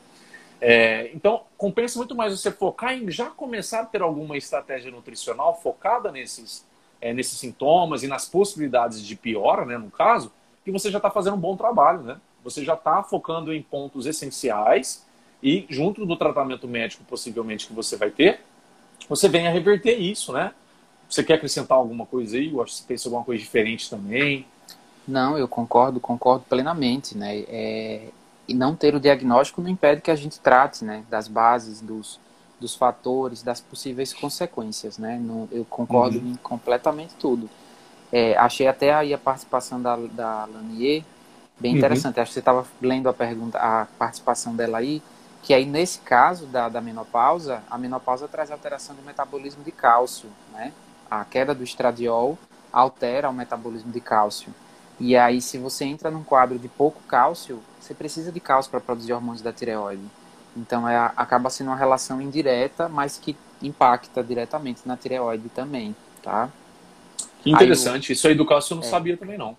É, 0.61 1.11
então, 1.13 1.41
compensa 1.57 1.97
muito 1.97 2.15
mais 2.15 2.39
você 2.39 2.49
focar 2.51 2.93
em 2.93 3.11
já 3.11 3.25
começar 3.25 3.81
a 3.81 3.85
ter 3.85 4.01
alguma 4.01 4.37
estratégia 4.37 4.91
nutricional 4.91 5.59
focada 5.61 6.11
nesses, 6.11 6.65
é, 7.01 7.11
nesses 7.11 7.37
sintomas 7.37 8.03
e 8.03 8.07
nas 8.07 8.29
possibilidades 8.29 9.05
de 9.05 9.15
piora, 9.15 9.65
né, 9.65 9.77
no 9.77 9.91
caso, 9.91 10.31
que 10.63 10.71
você 10.71 10.89
já 10.89 10.99
está 10.99 11.09
fazendo 11.09 11.35
um 11.35 11.39
bom 11.39 11.57
trabalho, 11.57 12.01
né? 12.01 12.17
Você 12.43 12.63
já 12.63 12.75
está 12.75 13.03
focando 13.03 13.53
em 13.53 13.61
pontos 13.61 14.05
essenciais 14.05 15.05
e, 15.41 15.65
junto 15.69 16.05
do 16.05 16.15
tratamento 16.15 16.67
médico, 16.67 17.03
possivelmente, 17.03 17.67
que 17.67 17.73
você 17.73 17.97
vai 17.97 18.09
ter, 18.09 18.39
você 19.09 19.27
vem 19.27 19.47
a 19.47 19.51
reverter 19.51 19.97
isso, 19.97 20.31
né? 20.31 20.53
Você 21.09 21.23
quer 21.23 21.35
acrescentar 21.35 21.77
alguma 21.77 22.05
coisa 22.05 22.37
aí? 22.37 22.51
Eu 22.51 22.61
acho 22.63 22.71
que 22.71 22.77
você 22.79 22.87
pensa 22.87 23.07
alguma 23.09 23.23
coisa 23.25 23.43
diferente 23.43 23.89
também. 23.89 24.45
Não, 25.07 25.37
eu 25.37 25.47
concordo, 25.47 25.99
concordo 25.99 26.45
plenamente, 26.47 27.17
né? 27.17 27.39
É, 27.47 28.07
e 28.47 28.53
não 28.53 28.75
ter 28.75 28.95
o 28.95 28.99
diagnóstico 28.99 29.61
não 29.61 29.69
impede 29.69 30.01
que 30.01 30.11
a 30.11 30.15
gente 30.15 30.39
trate, 30.39 30.83
né, 30.83 31.03
das 31.09 31.27
bases, 31.27 31.81
dos, 31.81 32.19
dos 32.59 32.75
fatores, 32.75 33.41
das 33.41 33.61
possíveis 33.61 34.13
consequências, 34.13 34.97
né? 34.97 35.21
Eu 35.51 35.65
concordo 35.65 36.19
uhum. 36.19 36.31
em 36.31 36.35
completamente 36.35 37.13
tudo. 37.15 37.49
É, 38.11 38.37
achei 38.37 38.67
até 38.67 38.93
aí 38.93 39.13
a 39.13 39.17
participação 39.17 39.81
da, 39.81 39.95
da 39.95 40.45
Lanier 40.45 41.03
bem 41.59 41.71
uhum. 41.71 41.77
interessante. 41.77 42.19
Acho 42.19 42.29
que 42.29 42.33
você 42.33 42.39
estava 42.39 42.65
lendo 42.81 43.09
a 43.09 43.13
pergunta, 43.13 43.57
a 43.57 43.87
participação 43.97 44.55
dela 44.55 44.77
aí, 44.77 45.01
que 45.41 45.53
aí 45.53 45.65
nesse 45.65 45.99
caso 45.99 46.45
da, 46.45 46.69
da 46.69 46.81
menopausa, 46.81 47.63
a 47.69 47.77
menopausa 47.77 48.27
traz 48.27 48.51
alteração 48.51 48.95
do 48.95 49.01
metabolismo 49.01 49.63
de 49.63 49.71
cálcio, 49.71 50.29
né? 50.51 50.71
A 51.09 51.23
queda 51.25 51.53
do 51.53 51.63
estradiol 51.63 52.37
altera 52.71 53.29
o 53.29 53.33
metabolismo 53.33 53.91
de 53.91 53.99
cálcio. 53.99 54.53
E 54.99 55.15
aí, 55.17 55.41
se 55.41 55.57
você 55.57 55.85
entra 55.85 56.11
num 56.11 56.23
quadro 56.23 56.57
de 56.57 56.67
pouco 56.67 57.01
cálcio, 57.07 57.61
você 57.79 57.93
precisa 57.93 58.31
de 58.31 58.39
cálcio 58.39 58.69
para 58.71 58.79
produzir 58.79 59.13
hormônios 59.13 59.41
da 59.41 59.51
tireoide. 59.51 60.03
Então, 60.55 60.87
é, 60.87 60.97
acaba 61.15 61.49
sendo 61.49 61.67
uma 61.67 61.75
relação 61.75 62.21
indireta, 62.21 62.87
mas 62.87 63.17
que 63.17 63.35
impacta 63.61 64.23
diretamente 64.23 64.81
na 64.85 64.95
tireoide 64.95 65.49
também, 65.49 65.95
tá? 66.21 66.49
Que 67.41 67.51
interessante. 67.51 68.11
Aí, 68.11 68.15
Isso 68.15 68.27
aí 68.27 68.35
do 68.35 68.45
cálcio 68.45 68.73
eu 68.73 68.77
não 68.77 68.83
é, 68.83 68.87
sabia 68.87 69.17
também, 69.17 69.37
não. 69.37 69.57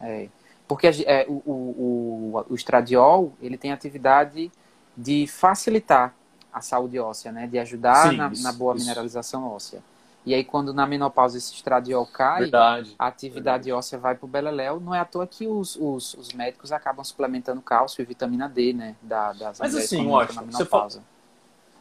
É. 0.00 0.28
Porque 0.66 0.88
é, 1.06 1.24
o, 1.28 1.42
o, 1.46 2.44
o, 2.50 2.54
estradiol, 2.54 3.32
ele 3.40 3.56
tem 3.56 3.72
atividade 3.72 4.50
de 4.96 5.26
facilitar 5.26 6.14
a 6.52 6.60
saúde 6.60 6.98
óssea, 6.98 7.30
né? 7.30 7.46
De 7.46 7.58
ajudar 7.58 8.10
Sim, 8.10 8.16
na, 8.16 8.28
isso, 8.28 8.42
na, 8.42 8.52
boa 8.52 8.74
isso. 8.74 8.84
mineralização 8.84 9.46
óssea. 9.46 9.82
E 10.26 10.32
aí, 10.32 10.42
quando 10.42 10.72
na 10.72 10.86
menopausa 10.86 11.36
esse 11.36 11.52
estradiol 11.52 12.06
cai, 12.06 12.42
verdade, 12.42 12.94
a 12.98 13.06
atividade 13.08 13.64
verdade. 13.64 13.72
óssea 13.72 13.98
vai 13.98 14.14
para 14.14 14.24
o 14.24 14.28
beleléu. 14.28 14.80
Não 14.80 14.94
é 14.94 15.00
à 15.00 15.04
toa 15.04 15.26
que 15.26 15.46
os, 15.46 15.76
os, 15.76 16.14
os, 16.14 16.32
médicos 16.32 16.72
acabam 16.72 17.04
suplementando 17.04 17.60
cálcio 17.60 18.00
e 18.00 18.04
vitamina 18.06 18.48
D, 18.48 18.72
né? 18.72 18.96
Da, 19.02 19.34
das 19.34 19.60
Mas 19.60 19.74
assim, 19.74 20.10
acho, 20.16 20.32
você, 20.46 20.64
fal... 20.64 20.88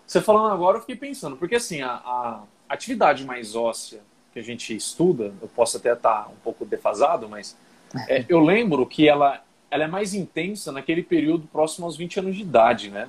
você 0.06 0.20
falando 0.20 0.52
agora, 0.52 0.78
eu 0.78 0.82
fiquei 0.82 0.98
pensando. 0.98 1.38
Porque 1.38 1.56
assim, 1.56 1.82
a, 1.82 1.94
a, 1.94 2.44
atividade 2.68 3.24
mais 3.24 3.56
óssea 3.56 4.02
que 4.34 4.40
a 4.40 4.44
gente 4.44 4.76
estuda, 4.76 5.34
eu 5.42 5.48
posso 5.48 5.78
até 5.78 5.94
estar 5.94 6.28
um 6.28 6.36
pouco 6.44 6.66
defasado, 6.66 7.30
mas 7.30 7.56
é, 8.10 8.26
eu 8.28 8.42
lembro 8.42 8.86
que 8.86 9.08
ela, 9.08 9.42
ela 9.72 9.86
é 9.86 9.88
mais 9.88 10.14
intensa 10.14 10.70
naquele 10.70 11.02
período 11.02 11.48
próximo 11.48 11.86
aos 11.86 11.96
20 11.96 12.20
anos 12.20 12.36
de 12.36 12.42
idade, 12.42 12.90
né? 12.90 13.08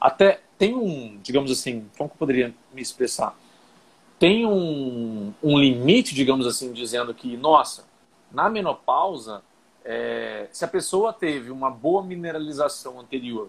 Até 0.00 0.40
tem 0.58 0.74
um, 0.74 1.16
digamos 1.22 1.50
assim, 1.52 1.86
como 1.96 2.08
que 2.08 2.14
eu 2.14 2.18
poderia 2.18 2.52
me 2.74 2.82
expressar? 2.82 3.36
Tem 4.18 4.46
um, 4.46 5.32
um 5.42 5.58
limite, 5.58 6.14
digamos 6.14 6.46
assim, 6.46 6.72
dizendo 6.72 7.12
que, 7.12 7.36
nossa, 7.36 7.84
na 8.30 8.48
menopausa, 8.48 9.42
é, 9.84 10.48
se 10.50 10.64
a 10.64 10.68
pessoa 10.68 11.12
teve 11.12 11.50
uma 11.50 11.70
boa 11.70 12.02
mineralização 12.02 12.98
anterior, 12.98 13.48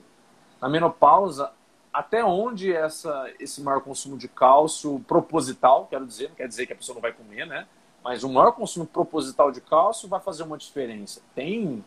na 0.62 0.68
menopausa, 0.68 1.52
até 1.94 2.24
onde 2.24 2.74
essa, 2.74 3.32
esse 3.40 3.62
maior 3.62 3.82
consumo 3.82 4.18
de 4.18 4.28
cálcio 4.28 5.04
proposital, 5.08 5.88
quero 5.90 6.06
dizer, 6.06 6.30
não 6.30 6.36
quer 6.36 6.48
dizer 6.48 6.68
que 6.68 6.74
a 6.74 6.76
pessoa 6.76 6.96
não 6.96 7.02
vai 7.02 7.12
comer, 7.12 7.48
né? 7.48 7.66
Mas 8.04 8.24
um 8.24 8.34
maior 8.34 8.52
consumo 8.52 8.86
proposital 8.86 9.52
de 9.52 9.62
cálcio 9.62 10.08
vai 10.08 10.20
fazer 10.20 10.44
uma 10.44 10.58
diferença. 10.58 11.22
Tem 11.34 11.84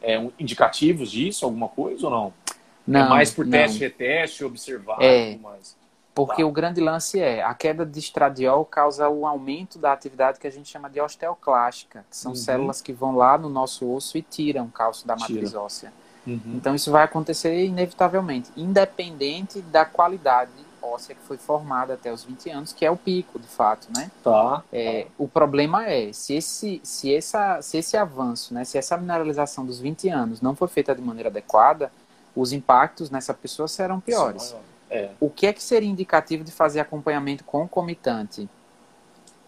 é, 0.00 0.18
um, 0.18 0.32
indicativos 0.38 1.10
disso, 1.10 1.44
alguma 1.44 1.68
coisa 1.68 2.06
ou 2.06 2.10
não? 2.10 2.34
É 2.48 2.52
não 2.86 3.00
é 3.06 3.08
mais 3.08 3.30
por 3.30 3.44
não. 3.44 3.52
teste, 3.52 3.78
reteste, 3.78 4.44
observar 4.44 5.00
é, 5.00 5.36
mais. 5.36 5.76
Porque 6.14 6.42
tá. 6.42 6.48
o 6.48 6.52
grande 6.52 6.80
lance 6.80 7.18
é, 7.18 7.42
a 7.42 7.54
queda 7.54 7.86
de 7.86 7.98
estradiol 7.98 8.64
causa 8.64 9.08
o 9.08 9.26
aumento 9.26 9.78
da 9.78 9.92
atividade 9.92 10.38
que 10.38 10.46
a 10.46 10.50
gente 10.50 10.68
chama 10.68 10.90
de 10.90 11.00
osteoclástica, 11.00 12.04
que 12.10 12.16
são 12.16 12.32
uhum. 12.32 12.36
células 12.36 12.82
que 12.82 12.92
vão 12.92 13.16
lá 13.16 13.38
no 13.38 13.48
nosso 13.48 13.90
osso 13.90 14.18
e 14.18 14.22
tiram 14.22 14.68
cálcio 14.68 15.06
da 15.06 15.16
matriz 15.16 15.50
Tira. 15.50 15.60
óssea. 15.60 15.92
Uhum. 16.26 16.40
Então 16.54 16.74
isso 16.74 16.90
vai 16.90 17.02
acontecer 17.02 17.64
inevitavelmente, 17.64 18.50
independente 18.56 19.60
da 19.60 19.84
qualidade 19.84 20.52
óssea 20.82 21.14
que 21.14 21.22
foi 21.22 21.36
formada 21.36 21.94
até 21.94 22.12
os 22.12 22.24
20 22.24 22.50
anos, 22.50 22.72
que 22.72 22.84
é 22.84 22.90
o 22.90 22.96
pico, 22.96 23.38
de 23.38 23.46
fato, 23.46 23.88
né? 23.96 24.10
Tá. 24.22 24.62
É, 24.72 25.06
o 25.16 25.28
problema 25.28 25.86
é, 25.86 26.12
se 26.12 26.34
esse, 26.34 26.80
se, 26.82 27.14
essa, 27.14 27.62
se 27.62 27.78
esse 27.78 27.96
avanço, 27.96 28.52
né, 28.52 28.64
se 28.64 28.76
essa 28.76 28.96
mineralização 28.96 29.64
dos 29.64 29.78
20 29.78 30.08
anos 30.08 30.40
não 30.40 30.54
for 30.54 30.68
feita 30.68 30.94
de 30.94 31.00
maneira 31.00 31.28
adequada, 31.28 31.90
os 32.34 32.52
impactos 32.52 33.10
nessa 33.10 33.32
pessoa 33.32 33.68
serão 33.68 34.00
piores. 34.00 34.42
Sim, 34.42 34.56
é. 34.92 35.10
O 35.18 35.30
que 35.30 35.46
é 35.46 35.52
que 35.52 35.62
seria 35.62 35.88
indicativo 35.88 36.44
de 36.44 36.52
fazer 36.52 36.78
acompanhamento 36.80 37.42
concomitante? 37.44 38.46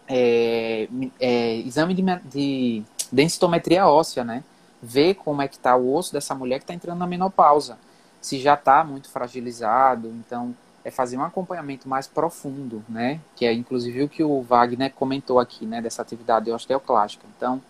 É, 0.07 0.87
é, 1.19 1.55
exame 1.57 1.93
de, 1.93 2.03
de 2.25 2.83
densitometria 3.11 3.87
óssea, 3.87 4.23
né? 4.23 4.43
Ver 4.81 5.13
como 5.13 5.43
é 5.43 5.47
que 5.47 5.55
está 5.55 5.75
o 5.75 5.93
osso 5.93 6.11
dessa 6.11 6.33
mulher 6.33 6.57
que 6.57 6.63
está 6.63 6.73
entrando 6.73 6.97
na 6.97 7.05
menopausa. 7.05 7.77
Se 8.19 8.39
já 8.39 8.55
está 8.55 8.83
muito 8.83 9.07
fragilizado, 9.07 10.07
então 10.09 10.55
é 10.83 10.89
fazer 10.89 11.17
um 11.17 11.23
acompanhamento 11.23 11.87
mais 11.87 12.07
profundo, 12.07 12.83
né? 12.89 13.19
Que 13.35 13.45
é 13.45 13.53
inclusive 13.53 14.03
o 14.03 14.09
que 14.09 14.23
o 14.23 14.41
Wagner 14.41 14.91
comentou 14.93 15.39
aqui, 15.39 15.65
né? 15.67 15.79
Dessa 15.79 16.01
atividade 16.01 16.51
osteoclástica. 16.51 17.25
Então, 17.37 17.61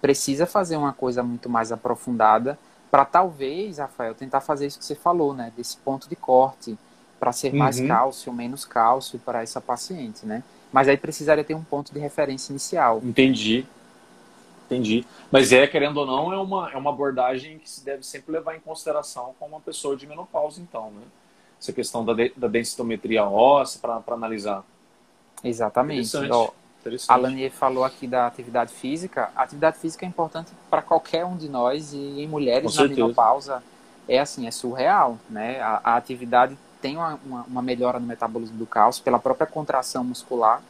precisa 0.00 0.44
fazer 0.44 0.76
uma 0.76 0.92
coisa 0.92 1.22
muito 1.22 1.48
mais 1.48 1.70
aprofundada 1.70 2.58
para 2.90 3.04
talvez, 3.04 3.78
Rafael, 3.78 4.14
tentar 4.14 4.40
fazer 4.40 4.66
isso 4.66 4.78
que 4.78 4.84
você 4.84 4.96
falou, 4.96 5.32
né? 5.32 5.52
Desse 5.56 5.76
ponto 5.76 6.08
de 6.08 6.16
corte, 6.16 6.76
para 7.22 7.30
ser 7.30 7.54
mais 7.54 7.78
uhum. 7.78 7.86
cálcio, 7.86 8.32
menos 8.32 8.64
cálcio 8.64 9.16
para 9.16 9.44
essa 9.44 9.60
paciente, 9.60 10.26
né? 10.26 10.42
Mas 10.72 10.88
aí 10.88 10.96
precisaria 10.96 11.44
ter 11.44 11.54
um 11.54 11.62
ponto 11.62 11.94
de 11.94 12.00
referência 12.00 12.50
inicial. 12.50 13.00
Entendi. 13.04 13.64
Entendi. 14.66 15.06
Mas 15.30 15.52
é, 15.52 15.64
querendo 15.68 15.98
ou 15.98 16.04
não, 16.04 16.32
é 16.32 16.36
uma, 16.36 16.72
é 16.72 16.76
uma 16.76 16.90
abordagem 16.90 17.60
que 17.60 17.70
se 17.70 17.84
deve 17.84 18.02
sempre 18.02 18.32
levar 18.32 18.56
em 18.56 18.58
consideração 18.58 19.36
com 19.38 19.46
uma 19.46 19.60
pessoa 19.60 19.96
de 19.96 20.04
menopausa, 20.04 20.60
então, 20.60 20.90
né? 20.90 21.02
Essa 21.60 21.72
questão 21.72 22.04
da, 22.04 22.12
de, 22.12 22.32
da 22.36 22.48
densitometria 22.48 23.22
óssea 23.22 23.80
para 23.80 24.14
analisar. 24.16 24.64
Exatamente. 25.44 26.08
Interessante. 26.08 26.32
Ó, 26.32 26.50
Interessante. 26.80 27.08
A 27.08 27.14
Lanier 27.14 27.52
falou 27.52 27.84
aqui 27.84 28.08
da 28.08 28.26
atividade 28.26 28.72
física. 28.72 29.30
A 29.36 29.44
atividade 29.44 29.78
física 29.78 30.04
é 30.04 30.08
importante 30.08 30.50
para 30.68 30.82
qualquer 30.82 31.24
um 31.24 31.36
de 31.36 31.48
nós 31.48 31.92
e 31.92 32.20
em 32.20 32.26
mulheres 32.26 32.74
na 32.74 32.88
menopausa 32.88 33.62
é 34.08 34.18
assim, 34.18 34.48
é 34.48 34.50
surreal, 34.50 35.16
né? 35.30 35.60
A, 35.60 35.80
a 35.84 35.96
atividade 35.96 36.58
tem 36.82 36.96
uma, 36.96 37.18
uma, 37.24 37.62
melhora 37.62 38.00
no 38.00 38.06
metabolismo 38.06 38.58
do 38.58 38.66
cálcio 38.66 39.04
pela 39.04 39.18
própria 39.18 39.46
contração 39.46 40.02
muscular. 40.02 40.60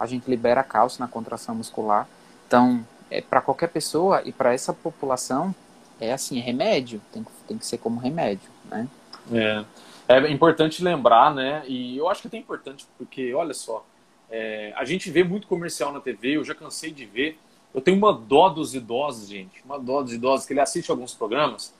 A 0.00 0.06
gente 0.06 0.28
libera 0.28 0.64
cálcio 0.64 0.98
na 1.00 1.06
contração 1.06 1.54
muscular. 1.54 2.08
Então, 2.46 2.84
é, 3.10 3.20
para 3.20 3.42
qualquer 3.42 3.68
pessoa 3.68 4.22
e 4.24 4.32
para 4.32 4.54
essa 4.54 4.72
população, 4.72 5.54
é 6.00 6.12
assim, 6.12 6.38
é 6.38 6.42
remédio. 6.42 7.02
Tem, 7.12 7.24
tem 7.46 7.58
que 7.58 7.66
ser 7.66 7.76
como 7.76 8.00
remédio, 8.00 8.48
né? 8.64 8.88
É. 9.30 9.64
É 10.10 10.30
importante 10.30 10.82
lembrar, 10.82 11.34
né? 11.34 11.62
E 11.68 11.98
eu 11.98 12.08
acho 12.08 12.26
que 12.26 12.34
é 12.34 12.40
importante 12.40 12.86
porque, 12.96 13.34
olha 13.34 13.52
só, 13.52 13.84
é, 14.30 14.72
a 14.74 14.84
gente 14.86 15.10
vê 15.10 15.22
muito 15.22 15.46
comercial 15.46 15.92
na 15.92 16.00
TV, 16.00 16.38
eu 16.38 16.44
já 16.44 16.54
cansei 16.54 16.90
de 16.90 17.04
ver. 17.04 17.38
Eu 17.74 17.82
tenho 17.82 17.98
uma 17.98 18.14
dó 18.14 18.48
dos 18.48 18.74
idosos, 18.74 19.28
gente. 19.28 19.62
Uma 19.66 19.78
dó 19.78 20.02
dos 20.02 20.14
idosos, 20.14 20.46
que 20.46 20.54
ele 20.54 20.60
assiste 20.60 20.90
alguns 20.90 21.12
programas 21.12 21.74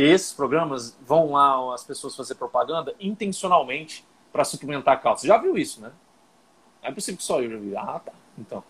que 0.00 0.04
esses 0.04 0.32
programas 0.32 0.96
vão 1.06 1.32
lá 1.32 1.74
as 1.74 1.84
pessoas 1.84 2.16
fazer 2.16 2.34
propaganda 2.36 2.94
intencionalmente 2.98 4.02
para 4.32 4.44
suplementar. 4.44 4.98
Você 5.02 5.26
já 5.26 5.36
viu 5.36 5.58
isso, 5.58 5.82
né? 5.82 5.92
Não 6.82 6.88
é 6.88 6.92
possível 6.94 7.18
que 7.18 7.22
só 7.22 7.42
eu 7.42 7.50
já 7.50 7.58
vi. 7.58 7.76
Ah, 7.76 8.00
tá. 8.02 8.12
Então. 8.38 8.64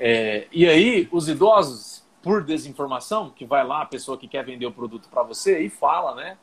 É, 0.00 0.48
e 0.50 0.66
aí, 0.66 1.08
os 1.12 1.28
idosos, 1.28 2.02
por 2.20 2.42
desinformação, 2.42 3.30
que 3.30 3.44
vai 3.44 3.64
lá, 3.64 3.82
a 3.82 3.86
pessoa 3.86 4.18
que 4.18 4.26
quer 4.26 4.44
vender 4.44 4.66
o 4.66 4.72
produto 4.72 5.08
para 5.08 5.22
você 5.22 5.60
e 5.60 5.70
fala, 5.70 6.16
né? 6.16 6.36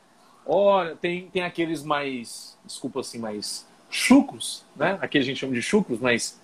Olha, 0.46 0.96
tem, 0.96 1.28
tem 1.28 1.42
aqueles 1.42 1.82
mais, 1.82 2.58
desculpa 2.64 3.00
assim, 3.00 3.18
mais 3.18 3.68
chucros, 3.90 4.64
né? 4.74 4.98
Aqueles 5.02 5.26
a 5.26 5.28
gente 5.28 5.40
chama 5.40 5.52
de 5.52 5.60
chucros, 5.60 6.00
mais 6.00 6.40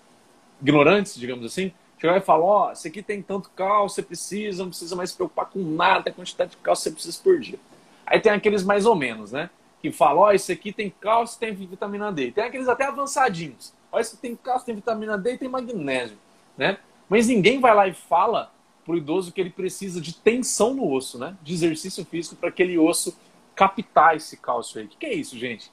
ignorantes, 0.60 1.14
digamos 1.14 1.46
assim, 1.46 1.72
chegar 2.02 2.16
e 2.16 2.20
falar, 2.20 2.44
ó, 2.44 2.68
oh, 2.68 2.72
esse 2.72 2.88
aqui 2.88 3.00
tem 3.00 3.22
tanto 3.22 3.48
cálcio, 3.50 3.94
você 3.94 4.02
precisa, 4.02 4.64
não 4.64 4.70
precisa 4.70 4.96
mais 4.96 5.10
se 5.10 5.16
preocupar 5.16 5.46
com 5.46 5.60
nada, 5.60 6.10
a 6.10 6.12
quantidade 6.12 6.50
de 6.50 6.56
que 6.56 6.68
você 6.68 6.90
precisa 6.90 7.16
por 7.22 7.38
dia. 7.38 7.60
Aí 8.04 8.18
tem 8.18 8.32
aqueles 8.32 8.64
mais 8.64 8.84
ou 8.84 8.96
menos, 8.96 9.30
né? 9.30 9.48
Que 9.80 9.92
falam, 9.92 10.22
ó, 10.22 10.26
oh, 10.26 10.32
esse 10.32 10.50
aqui 10.50 10.72
tem 10.72 10.90
cálcio, 10.90 11.38
tem 11.38 11.54
vitamina 11.54 12.10
D. 12.10 12.32
Tem 12.32 12.42
aqueles 12.42 12.66
até 12.66 12.86
avançadinhos. 12.86 13.72
Ó, 13.92 14.00
esse 14.00 14.16
tem 14.16 14.34
cálcio, 14.34 14.66
tem 14.66 14.74
vitamina 14.74 15.16
D 15.16 15.34
e 15.34 15.38
tem 15.38 15.48
magnésio, 15.48 16.18
né? 16.58 16.78
Mas 17.08 17.28
ninguém 17.28 17.60
vai 17.60 17.72
lá 17.72 17.86
e 17.86 17.94
fala 17.94 18.50
pro 18.84 18.96
idoso 18.96 19.30
que 19.30 19.40
ele 19.40 19.50
precisa 19.50 20.00
de 20.00 20.12
tensão 20.12 20.74
no 20.74 20.90
osso, 20.92 21.18
né? 21.18 21.36
De 21.40 21.54
exercício 21.54 22.04
físico 22.04 22.34
para 22.34 22.48
aquele 22.48 22.76
osso 22.78 23.16
captar 23.54 24.16
esse 24.16 24.36
cálcio 24.36 24.80
aí. 24.80 24.86
O 24.86 24.88
que, 24.88 24.96
que 24.96 25.06
é 25.06 25.14
isso, 25.14 25.38
gente? 25.38 25.70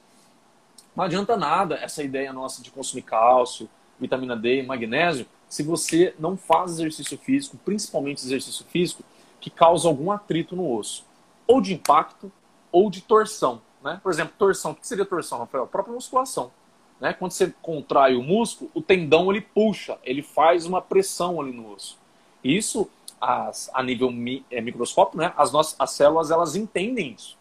Não 0.96 1.06
adianta 1.06 1.36
nada 1.36 1.76
essa 1.76 2.04
ideia 2.04 2.32
nossa 2.32 2.62
de 2.62 2.70
consumir 2.70 3.02
cálcio, 3.02 3.68
vitamina 4.00 4.36
D 4.36 4.62
magnésio, 4.62 5.26
se 5.50 5.64
você 5.64 6.14
não 6.20 6.38
faz 6.38 6.74
exercício 6.74 7.18
físico, 7.18 7.58
principalmente 7.66 8.24
exercício 8.24 8.64
físico, 8.66 9.04
que 9.42 9.50
causa 9.50 9.88
algum 9.88 10.12
atrito 10.12 10.56
no 10.56 10.72
osso, 10.72 11.04
ou 11.48 11.60
de 11.60 11.74
impacto, 11.74 12.32
ou 12.72 12.90
de 12.90 13.02
torção. 13.02 13.62
Né? 13.84 14.00
Por 14.02 14.12
exemplo, 14.12 14.34
torção. 14.38 14.72
O 14.72 14.76
que 14.76 14.88
seria 14.88 15.06
torção, 15.06 15.40
Rafael? 15.40 15.64
A 15.64 15.68
própria 15.68 15.94
musculação. 15.94 16.52
Né? 17.00 17.14
Quando 17.14 17.32
você 17.32 17.54
contrai 17.62 18.16
o 18.16 18.22
músculo, 18.22 18.70
o 18.74 18.82
tendão 18.82 19.32
ele 19.32 19.42
puxa, 19.42 19.98
ele 20.04 20.22
faz 20.22 20.66
uma 20.66 20.82
pressão 20.82 21.42
ali 21.42 21.52
no 21.52 21.74
osso. 21.74 21.98
Isso, 22.44 22.90
as, 23.20 23.70
a 23.74 23.82
nível 23.82 24.12
mi, 24.12 24.46
é, 24.52 24.62
microscópio, 24.62 25.18
né? 25.18 25.34
as, 25.36 25.52
nossas, 25.52 25.76
as 25.80 25.92
células 25.92 26.30
elas 26.30 26.56
entendem 26.56 27.14
isso. 27.14 27.38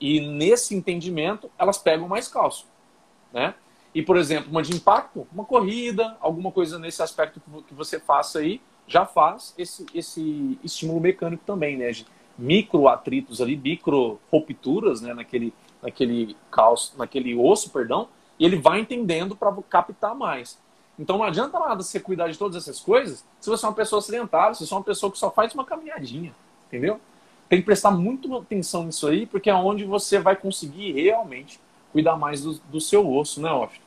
E 0.00 0.20
nesse 0.20 0.74
entendimento, 0.74 1.50
elas 1.58 1.78
pegam 1.78 2.08
mais 2.08 2.28
cálcio. 2.28 2.66
Né? 3.32 3.54
E, 3.94 4.02
por 4.02 4.16
exemplo, 4.16 4.50
uma 4.50 4.62
de 4.62 4.74
impacto, 4.74 5.26
uma 5.32 5.44
corrida, 5.44 6.16
alguma 6.20 6.50
coisa 6.50 6.78
nesse 6.78 7.02
aspecto 7.02 7.40
que 7.66 7.74
você 7.74 8.00
faça 8.00 8.38
aí, 8.38 8.60
já 8.86 9.04
faz 9.04 9.54
esse, 9.56 9.86
esse 9.94 10.58
estímulo 10.64 11.00
mecânico 11.00 11.44
também, 11.46 11.76
né? 11.76 11.90
De 11.90 12.06
micro 12.38 12.88
atritos 12.88 13.40
ali, 13.40 13.56
micro 13.56 14.18
rupturas, 14.30 15.00
né? 15.00 15.12
Naquele, 15.12 15.52
naquele 15.82 16.36
cálcio, 16.50 16.96
naquele 16.96 17.34
osso, 17.34 17.70
perdão, 17.70 18.08
e 18.38 18.44
ele 18.44 18.56
vai 18.56 18.80
entendendo 18.80 19.36
para 19.36 19.54
captar 19.68 20.14
mais. 20.14 20.58
Então 20.98 21.18
não 21.18 21.24
adianta 21.24 21.58
nada 21.58 21.82
você 21.82 21.98
cuidar 21.98 22.28
de 22.28 22.38
todas 22.38 22.56
essas 22.56 22.78
coisas 22.78 23.24
se 23.40 23.48
você 23.48 23.64
é 23.64 23.68
uma 23.68 23.74
pessoa 23.74 24.00
sedentária, 24.00 24.54
se 24.54 24.66
você 24.66 24.72
é 24.72 24.76
uma 24.76 24.84
pessoa 24.84 25.10
que 25.10 25.18
só 25.18 25.30
faz 25.30 25.54
uma 25.54 25.64
caminhadinha, 25.64 26.34
entendeu? 26.66 27.00
Tem 27.48 27.60
que 27.60 27.66
prestar 27.66 27.90
muito 27.90 28.34
atenção 28.36 28.84
nisso 28.84 29.06
aí, 29.08 29.26
porque 29.26 29.50
é 29.50 29.54
onde 29.54 29.84
você 29.84 30.18
vai 30.18 30.36
conseguir 30.36 30.92
realmente 30.92 31.60
cuidar 31.92 32.16
mais 32.16 32.42
do, 32.42 32.54
do 32.70 32.80
seu 32.80 33.08
osso, 33.08 33.40
né, 33.40 33.50
Off? 33.50 33.80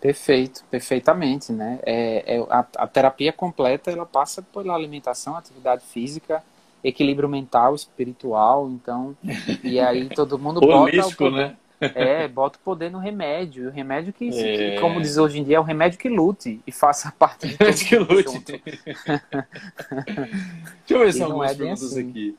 Perfeito, 0.00 0.64
perfeitamente, 0.70 1.52
né? 1.52 1.78
É, 1.82 2.36
é 2.36 2.46
a, 2.50 2.66
a, 2.78 2.86
terapia 2.86 3.32
completa 3.32 3.90
ela 3.90 4.06
passa 4.06 4.42
pela 4.42 4.74
alimentação, 4.74 5.36
atividade 5.36 5.84
física, 5.84 6.42
equilíbrio 6.82 7.28
mental, 7.28 7.74
espiritual, 7.74 8.68
então 8.70 9.16
e 9.62 9.78
aí 9.78 10.08
todo 10.08 10.38
mundo 10.38 10.64
Holístico, 10.64 11.24
bota 11.24 11.34
o 11.34 11.36
né? 11.36 11.56
É, 11.94 12.28
bota 12.28 12.58
o 12.58 12.60
poder 12.60 12.90
no 12.90 12.98
remédio, 12.98 13.68
o 13.68 13.72
remédio 13.72 14.12
que, 14.12 14.28
é... 14.28 14.74
que, 14.74 14.80
como 14.80 15.00
diz 15.00 15.16
hoje 15.18 15.40
em 15.40 15.44
dia, 15.44 15.56
é 15.56 15.60
o 15.60 15.64
remédio 15.64 15.98
que 15.98 16.08
lute 16.08 16.60
e 16.64 16.70
faça 16.70 17.12
parte 17.18 17.48
do 17.48 17.56
remédio 17.56 17.86
que 17.86 17.98
lute. 17.98 18.62
Deixa 20.86 20.94
eu 20.94 20.98
ver 21.00 21.12
se 21.12 21.22
algumas 21.22 21.50
é 21.50 21.54
perguntas 21.54 21.82
assim. 21.82 22.08
aqui. 22.08 22.36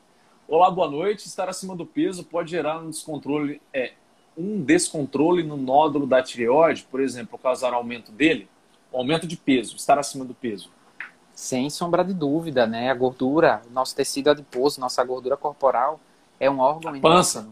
Olá, 0.48 0.72
boa 0.72 0.90
noite. 0.90 1.28
Estar 1.28 1.50
acima 1.50 1.76
do 1.76 1.86
peso 1.86 2.24
pode 2.24 2.52
gerar 2.52 2.80
um 2.80 2.90
descontrole 2.90 3.62
é, 3.74 3.92
um 4.38 4.62
descontrole 4.62 5.44
no 5.44 5.58
nódulo 5.58 6.08
da 6.08 6.22
tireoide, 6.22 6.88
por 6.90 7.00
exemplo, 7.00 7.38
causar 7.38 7.74
aumento 7.74 8.12
dele, 8.12 8.48
aumento 8.94 9.28
de 9.28 9.38
peso, 9.38 9.76
estar 9.76 9.98
acima 9.98 10.26
do 10.26 10.34
peso? 10.34 10.70
Sem 11.34 11.70
sombra 11.70 12.04
de 12.04 12.14
dúvida, 12.14 12.68
né? 12.68 12.92
A 12.92 12.94
gordura, 12.94 13.62
nosso 13.72 13.96
tecido 13.96 14.30
adiposo, 14.30 14.80
nossa 14.80 15.04
gordura 15.04 15.36
corporal 15.36 16.00
é 16.40 16.50
um 16.50 16.60
órgão. 16.60 16.94
A 16.94 17.00
pança. 17.00 17.48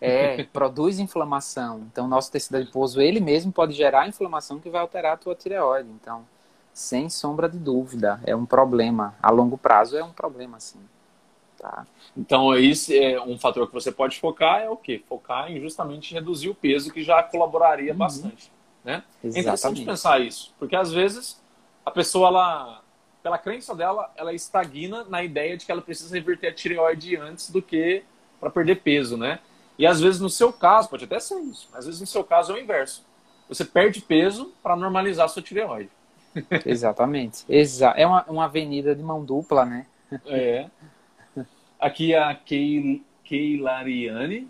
É, 0.00 0.42
produz 0.52 0.98
inflamação. 0.98 1.86
Então, 1.92 2.08
nosso 2.08 2.32
tecido 2.32 2.56
adiposo, 2.56 3.00
ele 3.00 3.20
mesmo 3.20 3.52
pode 3.52 3.72
gerar 3.74 4.08
inflamação 4.08 4.58
que 4.58 4.68
vai 4.68 4.80
alterar 4.80 5.14
a 5.14 5.16
tua 5.16 5.34
tireoide. 5.34 5.88
Então, 5.90 6.24
sem 6.74 7.08
sombra 7.08 7.48
de 7.48 7.58
dúvida, 7.58 8.20
é 8.24 8.34
um 8.34 8.44
problema. 8.44 9.14
A 9.22 9.30
longo 9.30 9.56
prazo 9.56 9.96
é 9.96 10.02
um 10.02 10.12
problema, 10.12 10.58
sim. 10.58 10.80
Tá? 11.62 11.86
Então, 12.16 12.52
esse 12.56 12.98
é 12.98 13.22
um 13.22 13.38
fator 13.38 13.68
que 13.68 13.72
você 13.72 13.92
pode 13.92 14.18
focar 14.18 14.62
é 14.62 14.68
o 14.68 14.76
quê? 14.76 15.00
Focar 15.08 15.48
em 15.48 15.60
justamente 15.60 16.12
reduzir 16.12 16.48
o 16.48 16.56
peso, 16.56 16.92
que 16.92 17.04
já 17.04 17.22
colaboraria 17.22 17.92
uhum. 17.92 17.98
bastante. 17.98 18.50
Né? 18.84 19.04
É 19.22 19.28
interessante 19.28 19.84
pensar 19.84 20.20
isso, 20.20 20.52
porque 20.58 20.74
às 20.74 20.90
vezes 20.92 21.40
a 21.86 21.90
pessoa, 21.92 22.26
ela, 22.26 22.82
pela 23.22 23.38
crença 23.38 23.76
dela, 23.76 24.10
ela 24.16 24.32
estagna 24.34 25.04
na 25.04 25.22
ideia 25.22 25.56
de 25.56 25.64
que 25.64 25.70
ela 25.70 25.80
precisa 25.80 26.12
reverter 26.12 26.48
a 26.48 26.52
tireoide 26.52 27.16
antes 27.16 27.48
do 27.48 27.62
que 27.62 28.02
para 28.40 28.50
perder 28.50 28.82
peso, 28.82 29.16
né? 29.16 29.38
E 29.78 29.86
às 29.86 30.00
vezes 30.00 30.20
no 30.20 30.28
seu 30.28 30.52
caso, 30.52 30.90
pode 30.90 31.04
até 31.04 31.20
ser 31.20 31.38
isso, 31.42 31.68
mas 31.70 31.80
às 31.80 31.86
vezes 31.86 32.00
no 32.00 32.08
seu 32.08 32.24
caso 32.24 32.52
é 32.52 32.56
o 32.56 32.58
inverso. 32.58 33.06
Você 33.48 33.64
perde 33.64 34.00
peso 34.00 34.52
para 34.60 34.74
normalizar 34.74 35.26
a 35.26 35.28
sua 35.28 35.42
tireoide. 35.42 35.90
Exatamente. 36.66 37.44
Exa 37.48 37.90
é 37.90 38.04
uma, 38.04 38.24
uma 38.24 38.44
avenida 38.46 38.96
de 38.96 39.02
mão 39.02 39.24
dupla, 39.24 39.64
né? 39.64 39.86
É. 40.26 40.68
Aqui 41.82 42.14
a 42.14 42.32
Keilariane, 43.24 44.48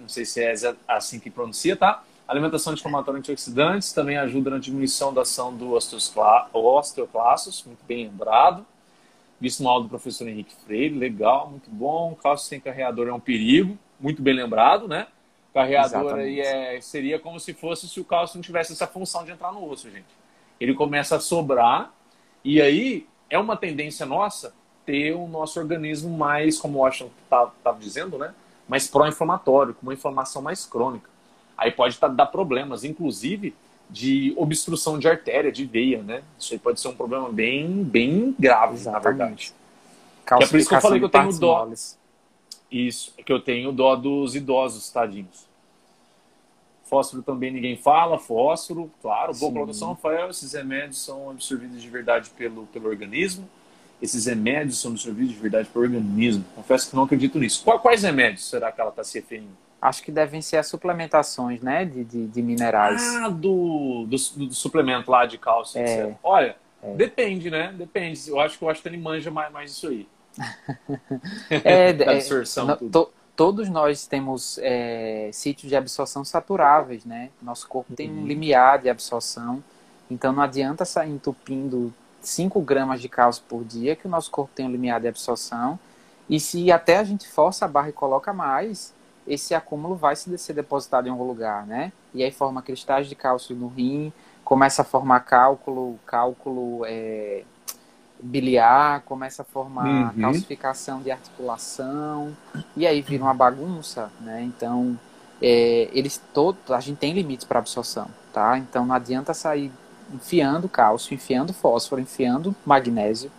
não 0.00 0.08
sei 0.08 0.24
se 0.24 0.42
é 0.42 0.52
assim 0.88 1.20
que 1.20 1.30
pronuncia, 1.30 1.76
tá? 1.76 2.02
Alimentação 2.26 2.72
anti-inflamatória 2.72 3.20
antioxidantes 3.20 3.92
também 3.92 4.16
ajuda 4.16 4.50
na 4.50 4.58
diminuição 4.58 5.14
da 5.14 5.22
ação 5.22 5.56
do 5.56 5.70
osteoclastos, 5.74 7.62
muito 7.64 7.84
bem 7.86 8.06
lembrado. 8.08 8.66
Visto 9.40 9.62
no 9.62 9.68
aula 9.68 9.84
do 9.84 9.88
professor 9.90 10.26
Henrique 10.26 10.56
Freire, 10.66 10.98
legal, 10.98 11.48
muito 11.50 11.70
bom. 11.70 12.16
Cálcio 12.16 12.48
sem 12.48 12.58
carreador 12.58 13.06
é 13.06 13.12
um 13.12 13.20
perigo, 13.20 13.78
muito 14.00 14.20
bem 14.20 14.34
lembrado, 14.34 14.88
né? 14.88 15.06
Carreador 15.54 16.14
aí 16.14 16.40
é, 16.40 16.80
seria 16.80 17.20
como 17.20 17.38
se 17.38 17.54
fosse 17.54 17.88
se 17.88 18.00
o 18.00 18.04
cálcio 18.04 18.38
não 18.38 18.42
tivesse 18.42 18.72
essa 18.72 18.88
função 18.88 19.24
de 19.24 19.30
entrar 19.30 19.52
no 19.52 19.70
osso, 19.70 19.88
gente. 19.88 20.06
Ele 20.58 20.74
começa 20.74 21.14
a 21.14 21.20
sobrar 21.20 21.94
e 22.44 22.60
aí 22.60 23.06
é 23.30 23.38
uma 23.38 23.56
tendência 23.56 24.04
nossa 24.04 24.52
ter 24.84 25.12
o 25.12 25.26
nosso 25.26 25.58
organismo 25.58 26.16
mais, 26.16 26.58
como 26.58 26.78
o 26.78 26.80
Washington 26.82 27.10
estava 27.24 27.52
tá, 27.62 27.72
dizendo, 27.72 28.18
né? 28.18 28.34
mais 28.68 28.86
pró-inflamatório, 28.88 29.74
com 29.74 29.82
uma 29.82 29.94
inflamação 29.94 30.40
mais 30.40 30.64
crônica. 30.64 31.08
Aí 31.56 31.70
pode 31.70 31.98
tá, 31.98 32.08
dar 32.08 32.26
problemas, 32.26 32.84
inclusive 32.84 33.54
de 33.90 34.32
obstrução 34.36 34.98
de 34.98 35.06
artéria, 35.06 35.52
de 35.52 35.66
veia, 35.66 36.02
né? 36.02 36.22
Isso 36.38 36.54
aí 36.54 36.58
pode 36.58 36.80
ser 36.80 36.88
um 36.88 36.94
problema 36.94 37.28
bem, 37.28 37.84
bem 37.84 38.34
grave, 38.38 38.74
Exatamente. 38.74 38.94
na 38.94 39.10
verdade. 39.10 39.54
É 40.30 40.46
por 40.46 40.58
isso 40.58 40.68
que 40.68 40.74
eu 40.74 40.80
falei 40.80 40.98
que 40.98 41.04
eu 41.04 41.10
tenho 41.10 41.38
dó. 41.38 41.58
Moles. 41.58 41.98
Isso, 42.70 43.12
é 43.18 43.22
que 43.22 43.30
eu 43.30 43.40
tenho 43.40 43.70
dó 43.70 43.94
dos 43.94 44.34
idosos, 44.34 44.88
tadinhos. 44.90 45.46
Fósforo 46.84 47.22
também 47.22 47.50
ninguém 47.50 47.76
fala, 47.76 48.18
fósforo, 48.18 48.90
claro, 49.02 49.34
boa 49.34 49.52
colocação, 49.52 49.88
Rafael. 49.90 50.30
Esses 50.30 50.54
remédios 50.54 51.04
são 51.04 51.30
absorvidos 51.30 51.82
de 51.82 51.90
verdade 51.90 52.30
pelo, 52.30 52.66
pelo 52.66 52.88
organismo 52.88 53.46
esses 54.02 54.26
remédios 54.26 54.80
são 54.80 54.90
absorvidos 54.90 55.32
de 55.32 55.38
verdade 55.38 55.68
para 55.68 55.78
o 55.78 55.82
organismo. 55.82 56.44
Confesso 56.56 56.90
que 56.90 56.96
não 56.96 57.04
acredito 57.04 57.38
nisso. 57.38 57.62
Quais 57.64 58.02
remédios 58.02 58.48
será 58.48 58.72
que 58.72 58.80
ela 58.80 58.90
está 58.90 59.04
se 59.04 59.20
referindo? 59.20 59.56
Acho 59.80 60.02
que 60.02 60.10
devem 60.10 60.42
ser 60.42 60.56
as 60.56 60.66
suplementações, 60.66 61.60
né, 61.60 61.84
de, 61.84 62.04
de, 62.04 62.26
de 62.26 62.42
minerais. 62.42 63.02
Ah, 63.16 63.28
do, 63.28 64.04
do, 64.06 64.16
do, 64.46 64.54
suplemento 64.54 65.10
lá 65.10 65.24
de 65.24 65.38
cálcio. 65.38 65.80
É. 65.80 66.14
Olha, 66.22 66.56
é. 66.82 66.94
depende, 66.94 67.48
né? 67.48 67.72
Depende. 67.76 68.28
Eu 68.28 68.40
acho 68.40 68.58
que 68.58 68.64
o 68.64 68.68
Ashtani 68.68 68.96
manja 68.96 69.30
mais, 69.30 69.52
mais 69.52 69.70
isso 69.70 69.88
aí. 69.88 70.08
é, 71.64 71.92
da 71.94 72.12
absorção, 72.12 72.70
é, 72.70 72.76
to, 72.76 73.08
todos 73.36 73.68
nós 73.68 74.06
temos 74.06 74.58
é, 74.62 75.30
sítios 75.32 75.68
de 75.68 75.76
absorção 75.76 76.24
saturáveis, 76.24 77.04
né? 77.04 77.30
Nosso 77.40 77.68
corpo 77.68 77.94
tem 77.94 78.10
um 78.10 78.18
uhum. 78.18 78.26
limiar 78.26 78.80
de 78.80 78.88
absorção. 78.88 79.62
Então 80.10 80.32
não 80.32 80.42
adianta 80.42 80.84
sair 80.84 81.10
entupindo 81.10 81.92
5 82.22 82.60
gramas 82.60 83.00
de 83.00 83.08
cálcio 83.08 83.42
por 83.48 83.64
dia, 83.64 83.96
que 83.96 84.06
o 84.06 84.10
nosso 84.10 84.30
corpo 84.30 84.52
tem 84.54 84.66
um 84.66 84.70
limiar 84.70 85.00
de 85.00 85.08
absorção. 85.08 85.78
E 86.28 86.38
se 86.38 86.70
até 86.70 86.98
a 86.98 87.04
gente 87.04 87.28
força 87.28 87.64
a 87.64 87.68
barra 87.68 87.88
e 87.88 87.92
coloca 87.92 88.32
mais, 88.32 88.94
esse 89.26 89.54
acúmulo 89.54 89.94
vai 89.94 90.16
se 90.16 90.36
ser 90.38 90.52
depositado 90.52 91.06
em 91.06 91.10
algum 91.10 91.24
lugar, 91.24 91.66
né? 91.66 91.92
E 92.14 92.22
aí 92.22 92.30
forma 92.30 92.62
cristais 92.62 93.08
de 93.08 93.14
cálcio 93.14 93.54
no 93.54 93.68
rim, 93.68 94.12
começa 94.44 94.82
a 94.82 94.84
formar 94.84 95.20
cálculo, 95.20 95.98
cálculo 96.06 96.84
é, 96.86 97.44
biliar, 98.20 99.02
começa 99.02 99.42
a 99.42 99.44
formar 99.44 100.14
uhum. 100.14 100.20
calcificação 100.20 101.02
de 101.02 101.10
articulação, 101.10 102.36
e 102.76 102.86
aí 102.86 103.02
vira 103.02 103.24
uma 103.24 103.34
bagunça, 103.34 104.10
né? 104.20 104.42
Então, 104.42 104.98
é, 105.40 105.88
eles 105.92 106.20
todos, 106.32 106.70
a 106.70 106.80
gente 106.80 106.98
tem 106.98 107.12
limites 107.12 107.44
para 107.44 107.58
absorção, 107.58 108.08
tá? 108.32 108.56
Então 108.58 108.86
não 108.86 108.94
adianta 108.94 109.34
sair 109.34 109.72
enfiando 110.12 110.68
cálcio, 110.68 111.14
enfiando 111.14 111.52
fósforo, 111.52 112.00
enfiando 112.00 112.54
magnésio, 112.64 113.30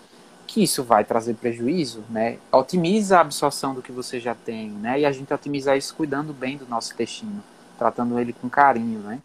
que 0.45 0.63
isso 0.63 0.83
vai 0.83 1.03
trazer 1.03 1.35
prejuízo, 1.35 2.03
né? 2.09 2.37
Otimiza 2.51 3.17
a 3.17 3.21
absorção 3.21 3.73
do 3.73 3.81
que 3.81 3.91
você 3.91 4.19
já 4.19 4.35
tem, 4.35 4.69
né? 4.69 4.99
E 4.99 5.05
a 5.05 5.11
gente 5.11 5.33
otimiza 5.33 5.75
isso 5.75 5.95
cuidando 5.95 6.33
bem 6.33 6.57
do 6.57 6.67
nosso 6.67 6.93
intestino, 6.93 7.43
tratando 7.77 8.19
ele 8.19 8.33
com 8.33 8.49
carinho, 8.49 8.99
né? 8.99 9.19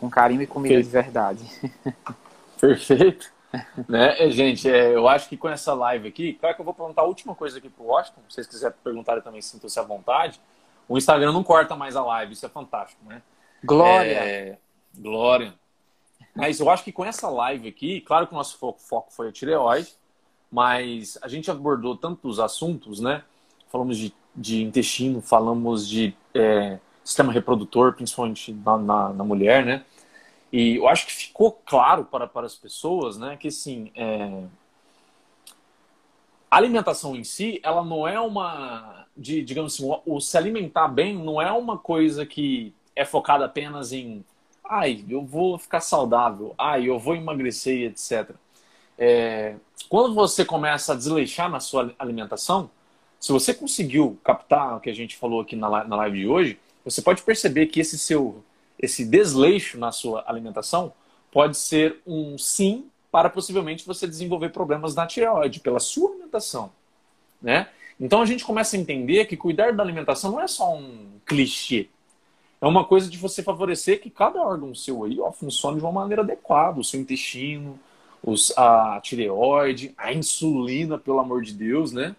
Com 0.00 0.08
carinho 0.08 0.42
e 0.42 0.46
comida 0.46 0.74
Perfeito. 0.74 0.86
de 0.86 0.92
verdade. 0.92 1.44
Perfeito. 2.60 3.32
né? 3.88 4.30
Gente, 4.30 4.68
é, 4.70 4.94
eu 4.94 5.08
acho 5.08 5.28
que 5.28 5.36
com 5.36 5.48
essa 5.48 5.74
live 5.74 6.08
aqui, 6.08 6.34
claro 6.34 6.54
que 6.54 6.60
eu 6.60 6.64
vou 6.64 6.74
perguntar 6.74 7.02
a 7.02 7.06
última 7.06 7.34
coisa 7.34 7.58
aqui 7.58 7.68
pro 7.68 7.84
Washington, 7.84 8.20
se 8.28 8.34
vocês 8.34 8.46
quiserem 8.46 8.76
perguntar 8.82 9.20
também, 9.20 9.42
sintam-se 9.42 9.78
à 9.78 9.82
vontade. 9.82 10.40
O 10.88 10.96
Instagram 10.96 11.32
não 11.32 11.44
corta 11.44 11.76
mais 11.76 11.96
a 11.96 12.04
live, 12.04 12.32
isso 12.32 12.46
é 12.46 12.48
fantástico, 12.48 13.04
né? 13.06 13.20
Glória! 13.62 14.10
É, 14.10 14.58
glória! 14.96 15.54
Mas 16.34 16.60
eu 16.60 16.70
acho 16.70 16.84
que 16.84 16.92
com 16.92 17.04
essa 17.04 17.28
live 17.28 17.68
aqui, 17.68 18.00
claro 18.00 18.26
que 18.26 18.32
o 18.32 18.36
nosso 18.36 18.56
foco, 18.56 18.80
foco 18.80 19.12
foi 19.12 19.28
a 19.28 19.32
tireoide, 19.32 19.92
mas 20.50 21.18
a 21.22 21.28
gente 21.28 21.50
abordou 21.50 21.96
tantos 21.96 22.40
assuntos, 22.40 23.00
né? 23.00 23.22
falamos 23.72 23.96
de, 23.96 24.14
de 24.36 24.62
intestino, 24.62 25.22
falamos 25.22 25.88
de 25.88 26.14
é, 26.34 26.78
sistema 27.02 27.32
reprodutor, 27.32 27.94
principalmente 27.94 28.52
na, 28.52 28.76
na, 28.76 29.08
na, 29.14 29.24
mulher, 29.24 29.64
né? 29.64 29.84
E 30.52 30.76
eu 30.76 30.86
acho 30.86 31.06
que 31.06 31.12
ficou 31.12 31.52
claro 31.64 32.04
para, 32.04 32.26
para 32.26 32.46
as 32.46 32.54
pessoas, 32.54 33.16
né, 33.16 33.38
que 33.38 33.48
assim, 33.48 33.90
é, 33.94 34.42
a 36.50 36.56
alimentação 36.58 37.16
em 37.16 37.24
si, 37.24 37.58
ela 37.62 37.82
não 37.82 38.06
é 38.06 38.20
uma, 38.20 39.06
de, 39.16 39.42
digamos 39.42 39.72
assim, 39.72 39.90
o, 39.90 40.16
o 40.16 40.20
se 40.20 40.36
alimentar 40.36 40.88
bem 40.88 41.16
não 41.16 41.40
é 41.40 41.50
uma 41.50 41.78
coisa 41.78 42.26
que 42.26 42.74
é 42.94 43.06
focada 43.06 43.46
apenas 43.46 43.94
em, 43.94 44.22
ai, 44.64 45.04
eu 45.08 45.24
vou 45.24 45.58
ficar 45.58 45.80
saudável, 45.80 46.54
ai, 46.58 46.88
eu 46.88 46.98
vou 46.98 47.14
emagrecer, 47.14 47.90
etc. 47.90 48.30
É, 48.98 49.56
quando 49.88 50.14
você 50.14 50.44
começa 50.44 50.92
a 50.92 50.96
desleixar 50.96 51.50
na 51.50 51.60
sua 51.60 51.94
alimentação, 51.98 52.70
se 53.20 53.30
você 53.30 53.54
conseguiu 53.54 54.18
captar 54.24 54.76
o 54.76 54.80
que 54.80 54.90
a 54.90 54.94
gente 54.94 55.16
falou 55.16 55.40
aqui 55.40 55.54
na, 55.54 55.84
na 55.84 55.96
live 55.96 56.20
de 56.20 56.28
hoje, 56.28 56.58
você 56.84 57.00
pode 57.00 57.22
perceber 57.22 57.66
que 57.66 57.80
esse 57.80 57.98
seu 57.98 58.42
esse 58.78 59.04
desleixo 59.04 59.78
na 59.78 59.92
sua 59.92 60.24
alimentação 60.26 60.92
pode 61.30 61.56
ser 61.56 62.00
um 62.04 62.36
sim 62.36 62.90
para 63.12 63.30
possivelmente 63.30 63.86
você 63.86 64.08
desenvolver 64.08 64.48
problemas 64.48 64.94
na 64.94 65.06
tireoide 65.06 65.60
pela 65.60 65.78
sua 65.78 66.10
alimentação, 66.10 66.72
né? 67.40 67.68
Então 68.00 68.20
a 68.20 68.26
gente 68.26 68.44
começa 68.44 68.76
a 68.76 68.80
entender 68.80 69.26
que 69.26 69.36
cuidar 69.36 69.72
da 69.72 69.82
alimentação 69.82 70.32
não 70.32 70.40
é 70.40 70.48
só 70.48 70.74
um 70.74 71.06
clichê. 71.24 71.88
É 72.62 72.66
uma 72.66 72.84
coisa 72.84 73.10
de 73.10 73.18
você 73.18 73.42
favorecer 73.42 74.00
que 74.00 74.08
cada 74.08 74.40
órgão 74.40 74.72
seu 74.72 75.02
aí 75.02 75.18
ó, 75.20 75.32
funcione 75.32 75.78
de 75.78 75.82
uma 75.82 75.90
maneira 75.90 76.22
adequada, 76.22 76.78
o 76.78 76.84
seu 76.84 77.00
intestino, 77.00 77.76
os, 78.22 78.56
a 78.56 79.00
tireoide, 79.02 79.92
a 79.98 80.12
insulina, 80.12 80.96
pelo 80.96 81.18
amor 81.18 81.42
de 81.42 81.54
Deus, 81.54 81.90
né? 81.90 82.14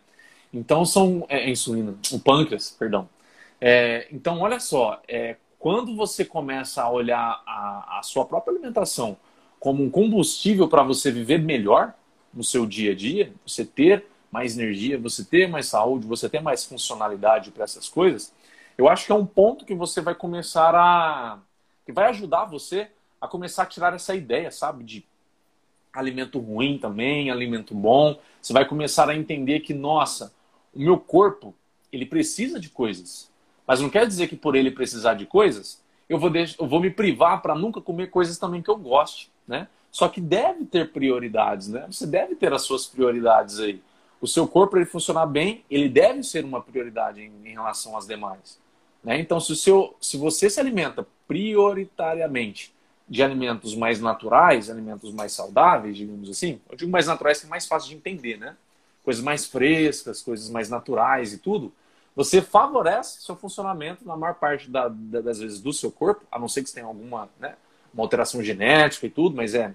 Então 0.54 0.84
são 0.84 1.26
é, 1.30 1.46
a 1.46 1.50
insulina, 1.50 1.96
o 2.12 2.20
pâncreas, 2.20 2.76
perdão. 2.78 3.08
É, 3.62 4.06
então 4.12 4.42
olha 4.42 4.60
só, 4.60 5.02
é, 5.08 5.38
quando 5.58 5.96
você 5.96 6.26
começa 6.26 6.84
a 6.84 6.92
olhar 6.92 7.42
a, 7.48 8.00
a 8.00 8.04
sua 8.04 8.26
própria 8.26 8.52
alimentação 8.52 9.16
como 9.62 9.82
um 9.82 9.90
combustível 9.90 10.68
para 10.68 10.84
você 10.84 11.10
viver 11.10 11.38
melhor 11.38 11.94
no 12.34 12.44
seu 12.44 12.66
dia 12.66 12.92
a 12.92 12.96
dia, 12.96 13.32
você 13.48 13.64
ter 13.64 14.06
mais 14.30 14.58
energia, 14.58 14.98
você 14.98 15.24
ter 15.24 15.48
mais 15.48 15.68
saúde, 15.68 16.06
você 16.06 16.28
ter 16.28 16.42
mais 16.42 16.66
funcionalidade 16.66 17.50
para 17.50 17.64
essas 17.64 17.88
coisas, 17.88 18.34
eu 18.78 18.88
acho 18.88 19.06
que 19.06 19.12
é 19.12 19.16
um 19.16 19.26
ponto 19.26 19.66
que 19.66 19.76
você 19.76 20.02
vai 20.02 20.16
começar 20.16 20.74
a. 20.76 21.40
que 21.86 21.92
vai 21.92 22.06
ajudar 22.10 22.46
você 22.46 22.90
a 23.20 23.28
começar 23.28 23.64
a 23.64 23.68
tirar 23.68 23.94
essa 23.94 24.16
ideia, 24.16 24.52
sabe? 24.52 24.84
De 24.84 25.06
alimento 25.94 26.40
ruim 26.40 26.78
também, 26.78 27.30
alimento 27.30 27.74
bom. 27.76 28.20
Você 28.42 28.52
vai 28.52 28.66
começar 28.66 29.08
a 29.10 29.16
entender 29.16 29.60
que, 29.62 29.74
nossa, 29.74 30.34
o 30.74 30.80
meu 30.80 30.98
corpo, 30.98 31.54
ele 31.92 32.06
precisa 32.06 32.60
de 32.60 32.70
coisas. 32.70 33.32
Mas 33.66 33.80
não 33.80 33.90
quer 33.90 34.08
dizer 34.08 34.28
que 34.28 34.36
por 34.36 34.56
ele 34.56 34.72
precisar 34.72 35.14
de 35.14 35.26
coisas, 35.26 35.82
eu 36.10 36.18
vou, 36.18 36.30
deixar, 36.30 36.62
eu 36.62 36.68
vou 36.68 36.80
me 36.80 36.90
privar 36.90 37.42
para 37.42 37.56
nunca 37.56 37.80
comer 37.80 38.08
coisas 38.10 38.38
também 38.38 38.62
que 38.62 38.70
eu 38.70 38.78
goste, 38.78 39.32
né? 39.48 39.68
Só 39.92 40.08
que 40.10 40.20
deve 40.20 40.66
ter 40.66 40.92
prioridades, 40.92 41.68
né? 41.68 41.86
Você 41.90 42.08
deve 42.08 42.36
ter 42.36 42.52
as 42.52 42.64
suas 42.64 42.88
prioridades 42.88 43.60
aí. 43.60 43.82
O 44.20 44.28
seu 44.28 44.48
corpo, 44.48 44.76
ele 44.76 44.86
funcionar 44.86 45.28
bem, 45.28 45.64
ele 45.70 45.88
deve 45.88 46.24
ser 46.24 46.44
uma 46.44 46.62
prioridade 46.62 47.22
em, 47.22 47.32
em 47.48 47.54
relação 47.54 47.96
às 47.96 48.08
demais. 48.08 48.60
Né? 49.04 49.20
Então, 49.20 49.40
se, 49.40 49.56
seu, 49.56 49.96
se 50.00 50.18
você 50.18 50.50
se 50.50 50.60
alimenta 50.60 51.06
prioritariamente 51.28 52.74
de 53.08 53.22
alimentos 53.22 53.76
mais 53.76 54.00
naturais, 54.00 54.70
alimentos 54.70 55.14
mais 55.14 55.34
saudáveis, 55.34 55.98
digamos 55.98 56.30
assim, 56.30 56.60
eu 56.70 56.78
digo 56.78 56.92
mais 56.92 57.08
naturais 57.08 57.40
que 57.40 57.46
é 57.46 57.50
mais 57.50 57.68
fácil 57.68 57.90
de 57.90 57.96
entender, 57.96 58.38
né? 58.38 58.56
Coisas 59.04 59.22
mais 59.22 59.46
frescas, 59.46 60.22
coisas 60.22 60.50
mais 60.50 60.70
naturais 60.70 61.34
e 61.34 61.38
tudo, 61.38 61.74
você 62.16 62.42
favorece 62.42 63.22
seu 63.22 63.36
funcionamento 63.36 64.06
na 64.08 64.16
maior 64.16 64.36
parte 64.36 64.70
da, 64.70 64.88
da, 64.88 65.20
das 65.20 65.40
vezes 65.40 65.60
do 65.60 65.74
seu 65.74 65.92
corpo, 65.92 66.24
a 66.32 66.40
não 66.40 66.48
ser 66.48 66.64
que 66.64 66.70
você 66.70 66.76
tenha 66.76 66.88
alguma 66.88 67.28
né, 67.40 67.56
uma 67.94 68.04
alteração 68.04 68.42
genética 68.42 69.06
e 69.06 69.10
tudo, 69.10 69.36
mas 69.36 69.54
é 69.54 69.74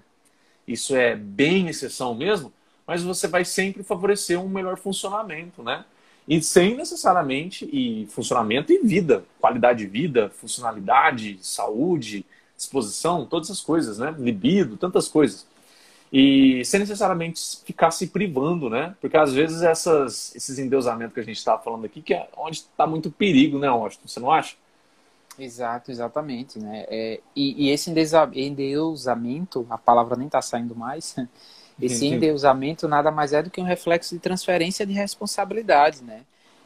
isso 0.67 0.95
é 0.95 1.15
bem 1.15 1.67
exceção 1.67 2.13
mesmo, 2.13 2.51
mas 2.85 3.03
você 3.03 3.27
vai 3.27 3.45
sempre 3.45 3.83
favorecer 3.83 4.39
um 4.39 4.49
melhor 4.49 4.77
funcionamento, 4.77 5.63
né? 5.63 5.85
E 6.29 6.43
sem 6.43 6.77
necessariamente 6.77 7.67
e 7.73 8.05
funcionamento 8.11 8.71
e 8.71 8.77
vida, 8.77 9.23
qualidade 9.41 9.79
de 9.79 9.87
vida, 9.87 10.29
funcionalidade, 10.29 11.39
saúde, 11.41 12.23
disposição, 12.55 13.25
todas 13.25 13.49
essas 13.49 13.61
coisas, 13.61 13.97
né? 13.97 14.13
Libido, 14.15 14.77
tantas 14.77 15.07
coisas. 15.07 15.47
E 16.13 16.63
sem 16.65 16.81
necessariamente 16.81 17.41
ficar 17.65 17.89
se 17.89 18.05
privando, 18.07 18.69
né? 18.69 18.95
Porque 19.01 19.17
às 19.17 19.33
vezes 19.33 19.63
essas, 19.63 20.35
esses 20.35 20.59
endeusamentos 20.59 21.15
que 21.15 21.19
a 21.19 21.23
gente 21.23 21.37
está 21.37 21.57
falando 21.57 21.85
aqui, 21.85 21.99
que 21.99 22.13
é 22.13 22.29
onde 22.37 22.57
está 22.57 22.85
muito 22.85 23.09
perigo, 23.09 23.57
né, 23.57 23.67
Austin? 23.67 24.07
Você 24.07 24.19
não 24.19 24.31
acha? 24.31 24.55
Exato, 25.37 25.89
exatamente, 25.89 26.59
né? 26.59 26.85
É, 26.89 27.21
e, 27.35 27.65
e, 27.65 27.69
esse 27.71 27.89
endeusamento, 27.89 29.65
a 29.67 29.77
palavra 29.79 30.15
nem 30.15 30.27
está 30.27 30.41
saindo 30.43 30.75
mais, 30.75 31.15
esse 31.81 32.05
endeusamento 32.07 32.87
nada 32.87 33.11
mais 33.11 33.33
é 33.33 33.43
do 33.43 33.49
que 33.49 33.61
um 33.61 33.65
reflexo 33.65 34.13
de 34.15 34.19
transferência 34.19 34.85
de 34.85 34.93
responsabilidade, 34.93 36.03
né? 36.03 36.21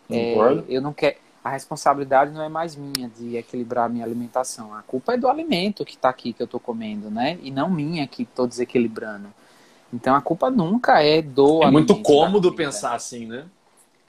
É, 0.09 0.35
eu 0.67 0.81
não 0.81 0.93
quero 0.93 1.15
a 1.43 1.49
responsabilidade 1.49 2.31
não 2.31 2.41
é 2.41 2.47
mais 2.47 2.75
minha 2.75 3.09
de 3.09 3.35
equilibrar 3.35 3.85
a 3.85 3.89
minha 3.89 4.05
alimentação. 4.05 4.73
A 4.73 4.81
culpa 4.81 5.13
é 5.13 5.17
do 5.17 5.27
alimento 5.27 5.83
que 5.83 5.95
está 5.95 6.07
aqui, 6.07 6.31
que 6.31 6.41
eu 6.41 6.45
estou 6.45 6.59
comendo, 6.59 7.11
né? 7.11 7.37
E 7.41 7.51
não 7.51 7.69
minha 7.69 8.07
que 8.07 8.23
estou 8.23 8.47
desequilibrando. 8.47 9.27
Então 9.91 10.15
a 10.15 10.21
culpa 10.21 10.49
nunca 10.49 11.03
é 11.03 11.21
do 11.21 11.61
É 11.61 11.69
muito 11.69 12.01
cômodo 12.01 12.53
pensar 12.53 12.95
assim, 12.95 13.25
né? 13.25 13.45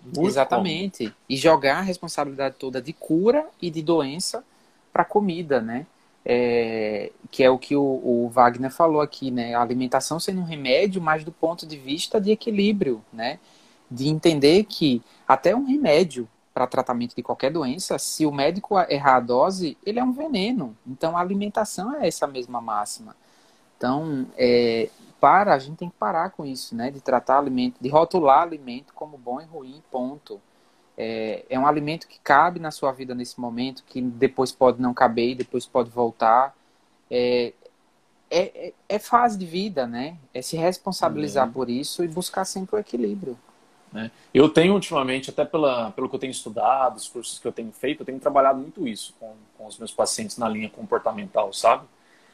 Muito 0.01 0.29
Exatamente. 0.29 0.99
Cômodo. 1.05 1.17
E 1.29 1.37
jogar 1.37 1.79
a 1.79 1.83
responsabilidade 1.83 2.55
toda 2.57 2.81
de 2.81 2.93
cura 2.93 3.45
e 3.61 3.69
de 3.69 3.83
doença 3.83 4.45
para 4.93 5.03
a 5.03 5.07
comida, 5.07 5.61
né? 5.61 5.87
É, 6.27 7.13
que 7.31 7.45
é 7.45 7.51
o 7.51 7.59
que 7.59 7.77
o, 7.77 7.83
o, 7.83 8.31
Wagner 8.31 8.71
falou 8.71 9.01
aqui, 9.01 9.31
né? 9.31 9.55
A 9.55 9.61
alimentação 9.61 10.19
sendo 10.19 10.41
um 10.41 10.45
remédio, 10.45 11.01
mas 11.01 11.23
do 11.23 11.31
ponto 11.31 11.67
de 11.67 11.77
vista 11.77 12.21
de 12.21 12.31
equilíbrio, 12.31 13.05
né? 13.13 13.39
De 13.91 14.09
entender 14.09 14.65
que 14.65 15.03
até 15.29 15.55
um 15.55 15.67
remédio 15.67 16.29
para 16.55 16.67
tratamento 16.67 17.17
de 17.17 17.23
qualquer 17.23 17.51
doença, 17.51 17.99
se 17.99 18.25
o 18.25 18.33
médico 18.33 18.79
errar 18.89 19.17
a 19.17 19.21
dose, 19.21 19.77
ele 19.85 19.99
é 19.99 20.05
um 20.05 20.13
veneno. 20.13 20.77
Então, 20.87 21.17
a 21.17 21.21
alimentação 21.21 21.95
é 21.97 22.07
essa 22.07 22.27
mesma 22.29 22.61
máxima. 22.61 23.17
Então, 23.77 24.27
é, 24.37 24.89
para, 25.21 25.53
a 25.53 25.59
gente 25.59 25.79
tem 25.79 25.91
que 25.91 25.97
parar 25.97 26.31
com 26.31 26.47
isso, 26.47 26.77
né? 26.77 26.91
De 26.91 27.01
tratar 27.01 27.39
alimento, 27.39 27.77
de 27.81 27.89
rotular 27.89 28.43
alimento 28.43 28.95
como 28.95 29.19
bom 29.19 29.41
e 29.41 29.45
ruim, 29.45 29.83
ponto. 29.91 30.41
É, 30.97 31.45
é 31.51 31.59
um 31.59 31.67
alimento 31.67 32.07
que 32.07 32.19
cabe 32.21 32.61
na 32.61 32.71
sua 32.71 32.93
vida 32.93 33.15
nesse 33.15 33.41
momento, 33.41 33.83
que 33.87 34.01
depois 34.01 34.53
pode 34.53 34.81
não 34.81 34.95
caber 34.95 35.31
e 35.31 35.35
depois 35.35 35.67
pode 35.67 35.91
voltar. 35.91 36.55
É, 37.11 37.53
é, 38.31 38.69
é, 38.69 38.73
é 38.89 38.99
fase 38.99 39.39
de 39.39 39.47
vida, 39.47 39.87
né? 39.87 40.17
É 40.33 40.41
se 40.43 40.57
responsabilizar 40.57 41.47
uhum. 41.47 41.53
por 41.53 41.71
isso 41.71 42.03
e 42.05 42.09
buscar 42.09 42.45
sempre 42.45 42.77
o 42.77 42.79
equilíbrio. 42.79 43.39
Né? 43.93 44.11
Eu 44.33 44.49
tenho 44.49 44.75
ultimamente, 44.75 45.31
até 45.31 45.45
pela, 45.45 45.93
pelo 45.93 46.09
que 46.09 46.17
eu 46.17 46.19
tenho 46.19 46.33
estudado, 46.33 46.97
os 46.97 47.09
cursos 47.09 47.39
que 47.39 47.47
eu 47.47 47.53
tenho 47.53 47.71
feito, 47.71 48.01
eu 48.01 48.07
tenho 48.07 48.19
trabalhado 48.19 48.59
muito 48.59 48.89
isso 48.89 49.15
com, 49.21 49.35
com 49.57 49.67
os 49.67 49.79
meus 49.79 49.93
pacientes 49.93 50.37
na 50.37 50.49
linha 50.49 50.69
comportamental, 50.69 51.53
sabe? 51.53 51.87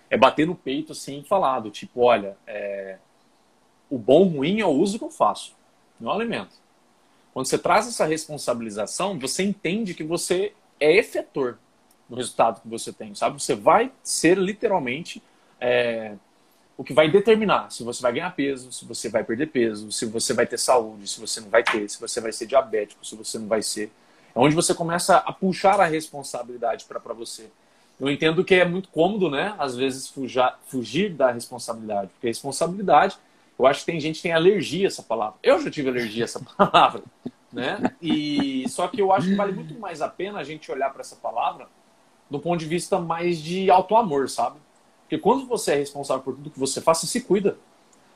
É 0.08 0.16
bater 0.16 0.46
no 0.46 0.54
peito 0.54 0.92
assim 0.92 1.20
e 1.20 1.24
falar 1.24 1.60
do 1.60 1.70
tipo, 1.70 2.00
olha, 2.00 2.34
é, 2.46 2.96
o 3.90 3.98
bom 3.98 4.24
ruim 4.24 4.60
é 4.60 4.64
o 4.64 4.70
uso 4.70 4.98
que 4.98 5.04
eu 5.04 5.10
faço, 5.10 5.54
não 6.00 6.10
é 6.10 6.14
o 6.14 6.16
alimento. 6.16 6.60
Quando 7.40 7.46
você 7.46 7.58
traz 7.58 7.88
essa 7.88 8.04
responsabilização, 8.04 9.18
você 9.18 9.42
entende 9.42 9.94
que 9.94 10.04
você 10.04 10.52
é 10.78 10.94
efetor 10.98 11.56
no 12.06 12.14
resultado 12.18 12.60
que 12.60 12.68
você 12.68 12.92
tem, 12.92 13.14
sabe? 13.14 13.40
Você 13.40 13.54
vai 13.54 13.90
ser 14.02 14.36
literalmente 14.36 15.22
é, 15.58 16.16
o 16.76 16.84
que 16.84 16.92
vai 16.92 17.10
determinar 17.10 17.72
se 17.72 17.82
você 17.82 18.02
vai 18.02 18.12
ganhar 18.12 18.30
peso, 18.36 18.70
se 18.70 18.84
você 18.84 19.08
vai 19.08 19.24
perder 19.24 19.46
peso, 19.46 19.90
se 19.90 20.04
você 20.04 20.34
vai 20.34 20.46
ter 20.46 20.58
saúde, 20.58 21.08
se 21.08 21.18
você 21.18 21.40
não 21.40 21.48
vai 21.48 21.62
ter, 21.62 21.88
se 21.88 21.98
você 21.98 22.20
vai 22.20 22.30
ser 22.30 22.44
diabético, 22.44 23.06
se 23.06 23.16
você 23.16 23.38
não 23.38 23.48
vai 23.48 23.62
ser. 23.62 23.90
É 24.34 24.38
onde 24.38 24.54
você 24.54 24.74
começa 24.74 25.16
a 25.16 25.32
puxar 25.32 25.80
a 25.80 25.86
responsabilidade 25.86 26.84
para 26.84 27.14
você. 27.14 27.46
Eu 27.98 28.10
entendo 28.10 28.44
que 28.44 28.54
é 28.54 28.66
muito 28.66 28.90
cômodo, 28.90 29.30
né? 29.30 29.54
Às 29.58 29.74
vezes 29.74 30.12
fugir 30.66 31.14
da 31.14 31.30
responsabilidade, 31.30 32.10
porque 32.10 32.26
responsabilidade, 32.26 33.16
eu 33.60 33.66
acho 33.66 33.80
que 33.80 33.86
tem 33.86 34.00
gente 34.00 34.16
que 34.16 34.22
tem 34.22 34.32
alergia 34.32 34.86
a 34.86 34.88
essa 34.88 35.02
palavra. 35.02 35.38
Eu 35.42 35.60
já 35.60 35.70
tive 35.70 35.88
alergia 35.88 36.24
a 36.24 36.26
essa 36.26 36.40
palavra, 36.56 37.02
né? 37.52 37.94
E 38.00 38.68
só 38.68 38.88
que 38.88 39.00
eu 39.00 39.12
acho 39.12 39.28
que 39.28 39.34
vale 39.34 39.52
muito 39.52 39.78
mais 39.78 40.00
a 40.00 40.08
pena 40.08 40.38
a 40.38 40.44
gente 40.44 40.70
olhar 40.70 40.90
para 40.90 41.00
essa 41.02 41.16
palavra 41.16 41.68
do 42.30 42.38
ponto 42.38 42.60
de 42.60 42.66
vista 42.66 42.98
mais 42.98 43.38
de 43.38 43.70
auto 43.70 43.96
amor, 43.96 44.28
sabe? 44.28 44.56
Porque 45.02 45.18
quando 45.18 45.44
você 45.46 45.72
é 45.72 45.76
responsável 45.76 46.22
por 46.22 46.34
tudo 46.34 46.50
que 46.50 46.58
você 46.58 46.80
faz, 46.80 46.98
você 46.98 47.06
se 47.06 47.20
cuida. 47.22 47.58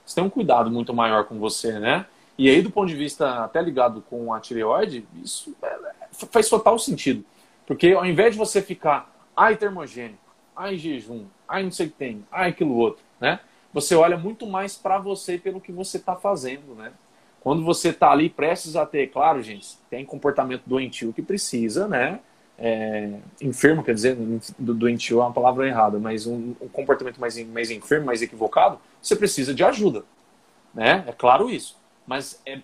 Você 0.06 0.14
tem 0.14 0.24
um 0.24 0.30
cuidado 0.30 0.70
muito 0.70 0.94
maior 0.94 1.24
com 1.24 1.38
você, 1.38 1.78
né? 1.78 2.06
E 2.38 2.48
aí, 2.48 2.62
do 2.62 2.70
ponto 2.70 2.88
de 2.88 2.94
vista 2.94 3.44
até 3.44 3.60
ligado 3.60 4.02
com 4.08 4.32
a 4.32 4.40
tireoide, 4.40 5.06
isso 5.22 5.54
é, 5.62 5.66
é, 5.66 6.26
faz 6.30 6.48
total 6.48 6.78
sentido. 6.78 7.24
Porque 7.66 7.92
ao 7.92 8.06
invés 8.06 8.32
de 8.32 8.38
você 8.38 8.62
ficar, 8.62 9.12
ai, 9.36 9.56
termogênico, 9.56 10.18
ai, 10.54 10.76
jejum, 10.76 11.24
ai, 11.48 11.62
não 11.62 11.72
sei 11.72 11.86
o 11.86 11.90
que 11.90 11.96
tem, 11.96 12.24
ai, 12.30 12.50
aquilo 12.50 12.74
outro, 12.74 13.02
né? 13.20 13.40
Você 13.74 13.96
olha 13.96 14.16
muito 14.16 14.46
mais 14.46 14.76
para 14.76 14.98
você 14.98 15.36
pelo 15.36 15.60
que 15.60 15.72
você 15.72 15.96
está 15.96 16.14
fazendo, 16.14 16.76
né? 16.76 16.92
Quando 17.40 17.64
você 17.64 17.88
está 17.88 18.10
ali 18.12 18.30
prestes 18.30 18.76
a 18.76 18.86
ter, 18.86 19.08
claro, 19.08 19.42
gente, 19.42 19.76
tem 19.90 20.04
comportamento 20.04 20.62
doentio 20.64 21.12
que 21.12 21.20
precisa, 21.20 21.88
né? 21.88 22.20
É, 22.56 23.18
enfermo, 23.42 23.82
quer 23.82 23.94
dizer, 23.94 24.16
doentio 24.56 25.18
é 25.18 25.24
uma 25.24 25.32
palavra 25.32 25.66
errada, 25.66 25.98
mas 25.98 26.24
um, 26.24 26.54
um, 26.60 26.68
comportamento 26.68 27.18
mais, 27.20 27.36
mais 27.48 27.68
enfermo, 27.68 28.06
mais 28.06 28.22
equivocado, 28.22 28.78
você 29.02 29.16
precisa 29.16 29.52
de 29.52 29.64
ajuda, 29.64 30.04
né? 30.72 31.04
É 31.08 31.12
claro 31.12 31.50
isso. 31.50 31.76
Mas 32.06 32.40
é, 32.46 32.60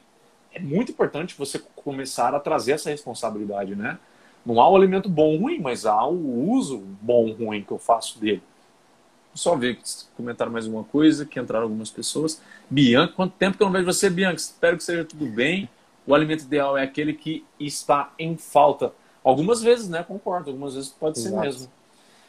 é 0.54 0.60
muito 0.60 0.92
importante 0.92 1.34
você 1.36 1.58
começar 1.74 2.36
a 2.36 2.40
trazer 2.40 2.72
essa 2.72 2.88
responsabilidade, 2.88 3.74
né? 3.74 3.98
Não 4.46 4.60
há 4.60 4.68
o 4.68 4.76
alimento 4.76 5.08
bom 5.08 5.36
ruim, 5.36 5.58
mas 5.58 5.84
há 5.84 6.06
o 6.06 6.50
uso 6.52 6.78
bom 7.02 7.32
ruim 7.32 7.64
que 7.64 7.72
eu 7.72 7.78
faço 7.78 8.18
dele. 8.20 8.42
Só 9.34 9.54
ver 9.56 9.76
que 9.76 9.82
comentaram 10.16 10.50
mais 10.50 10.64
alguma 10.66 10.84
coisa, 10.84 11.24
que 11.24 11.38
entraram 11.38 11.64
algumas 11.64 11.90
pessoas. 11.90 12.40
Bianca, 12.68 13.12
quanto 13.14 13.32
tempo 13.32 13.56
que 13.56 13.62
eu 13.62 13.66
não 13.66 13.72
vejo 13.72 13.86
você, 13.86 14.10
Bianca? 14.10 14.36
Espero 14.36 14.76
que 14.76 14.84
seja 14.84 15.04
tudo 15.04 15.26
bem. 15.26 15.68
O 16.06 16.14
alimento 16.14 16.42
ideal 16.42 16.76
é 16.76 16.82
aquele 16.82 17.12
que 17.12 17.44
está 17.58 18.12
em 18.18 18.36
falta. 18.36 18.92
Algumas 19.22 19.62
vezes, 19.62 19.88
né? 19.88 20.02
Concordo, 20.02 20.50
algumas 20.50 20.74
vezes 20.74 20.90
pode 20.90 21.18
Exato. 21.18 21.36
ser 21.36 21.40
mesmo. 21.40 21.70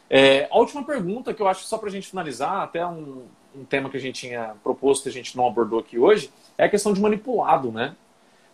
É, 0.08 0.46
a 0.50 0.58
última 0.58 0.84
pergunta, 0.84 1.32
que 1.32 1.40
eu 1.40 1.48
acho 1.48 1.64
só 1.64 1.78
para 1.78 1.88
a 1.88 1.92
gente 1.92 2.08
finalizar, 2.08 2.62
até 2.62 2.86
um, 2.86 3.22
um 3.56 3.64
tema 3.64 3.88
que 3.88 3.96
a 3.96 4.00
gente 4.00 4.20
tinha 4.20 4.54
proposto 4.62 5.06
e 5.06 5.08
a 5.08 5.12
gente 5.12 5.36
não 5.36 5.46
abordou 5.46 5.78
aqui 5.78 5.98
hoje, 5.98 6.30
é 6.58 6.64
a 6.64 6.68
questão 6.68 6.92
de 6.92 7.00
manipulado, 7.00 7.72
né? 7.72 7.96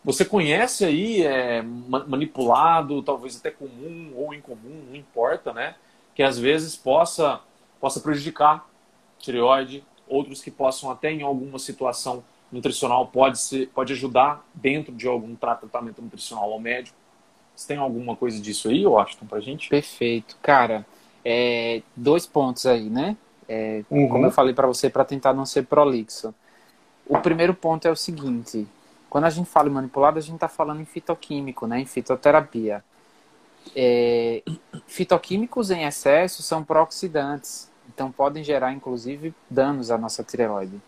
Você 0.04 0.24
conhece 0.24 0.84
aí 0.84 1.22
é, 1.22 1.62
manipulado, 1.62 3.02
talvez 3.02 3.36
até 3.36 3.50
comum 3.50 4.12
ou 4.14 4.32
incomum, 4.32 4.84
não 4.88 4.96
importa, 4.96 5.52
né? 5.52 5.74
Que 6.14 6.22
às 6.22 6.38
vezes 6.38 6.76
possa, 6.76 7.40
possa 7.80 8.00
prejudicar 8.00 8.66
tireoide, 9.18 9.84
outros 10.06 10.40
que 10.40 10.50
possam 10.50 10.90
até 10.90 11.12
em 11.12 11.22
alguma 11.22 11.59
situação 11.59 12.24
nutricional 12.50 13.06
pode, 13.09 13.38
ser, 13.38 13.68
pode 13.68 13.92
ajudar 13.92 14.46
dentro 14.55 14.92
de 14.92 15.06
algum 15.06 15.34
tratamento 15.34 16.00
nutricional 16.00 16.52
ao 16.52 16.60
médico. 16.60 16.96
Você 17.55 17.68
tem 17.68 17.76
alguma 17.76 18.16
coisa 18.16 18.40
disso 18.40 18.68
aí, 18.68 18.86
Washington, 18.86 19.26
pra 19.26 19.40
gente? 19.40 19.68
Perfeito. 19.68 20.36
Cara, 20.40 20.86
é, 21.24 21.82
dois 21.96 22.24
pontos 22.24 22.64
aí, 22.66 22.88
né? 22.88 23.16
É, 23.48 23.82
uhum. 23.90 24.09
Como 24.09 24.26
eu 24.26 24.30
falei 24.30 24.55
para 24.55 24.66
você, 24.66 24.88
para 24.88 25.05
tentar 25.05 25.32
não 25.32 25.44
ser 25.44 25.66
prolixo. 25.66 26.34
O 27.06 27.18
primeiro 27.18 27.55
ponto 27.55 27.88
é 27.88 27.90
o 27.90 27.96
seguinte: 27.96 28.66
quando 29.10 29.24
a 29.24 29.30
gente 29.30 29.48
fala 29.48 29.68
em 29.68 29.72
manipulado, 29.72 30.18
a 30.18 30.22
gente 30.22 30.34
está 30.34 30.48
falando 30.48 30.80
em 30.80 30.84
fitoquímico, 30.84 31.66
né? 31.66 31.80
em 31.80 31.86
fitoterapia. 31.86 32.84
É, 33.74 34.42
fitoquímicos 34.89 35.70
em 35.70 35.85
excesso 35.85 36.43
são 36.43 36.65
pró-oxidantes, 36.65 37.70
então 37.94 38.10
podem 38.10 38.43
gerar, 38.43 38.73
inclusive, 38.73 39.32
danos 39.48 39.90
à 39.90 39.98
nossa 39.98 40.24
tireoide. 40.24 40.81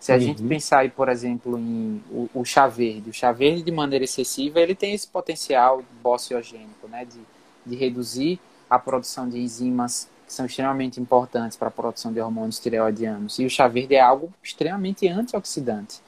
Se 0.00 0.12
a 0.12 0.14
uhum. 0.14 0.20
gente 0.20 0.42
pensar 0.44 0.78
aí, 0.78 0.88
por 0.88 1.08
exemplo, 1.08 1.58
em 1.58 2.00
o, 2.10 2.30
o, 2.32 2.44
chá 2.44 2.68
verde, 2.68 3.10
o 3.10 3.12
chá 3.12 3.32
verde 3.32 3.62
de 3.62 3.72
maneira 3.72 4.04
excessiva, 4.04 4.60
ele 4.60 4.74
tem 4.74 4.94
esse 4.94 5.08
potencial 5.08 5.82
bociogênico, 6.00 6.86
né, 6.88 7.04
de, 7.04 7.20
de 7.66 7.76
reduzir 7.76 8.38
a 8.70 8.78
produção 8.78 9.28
de 9.28 9.40
enzimas 9.40 10.08
que 10.24 10.32
são 10.32 10.46
extremamente 10.46 11.00
importantes 11.00 11.56
para 11.56 11.68
a 11.68 11.70
produção 11.70 12.12
de 12.12 12.20
hormônios 12.20 12.60
tireoidianos. 12.60 13.38
E 13.38 13.46
o 13.46 13.50
chá 13.50 13.66
verde 13.66 13.96
é 13.96 14.00
algo 14.00 14.32
extremamente 14.42 15.08
antioxidante. 15.08 16.00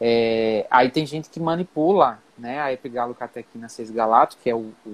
É, 0.00 0.66
aí 0.70 0.90
tem 0.90 1.04
gente 1.06 1.28
que 1.28 1.38
manipula 1.38 2.18
né, 2.36 2.60
a 2.60 2.72
epigalocatequina 2.72 3.66
6-galato, 3.66 4.36
que 4.42 4.48
é 4.48 4.54
o, 4.54 4.72
o, 4.86 4.90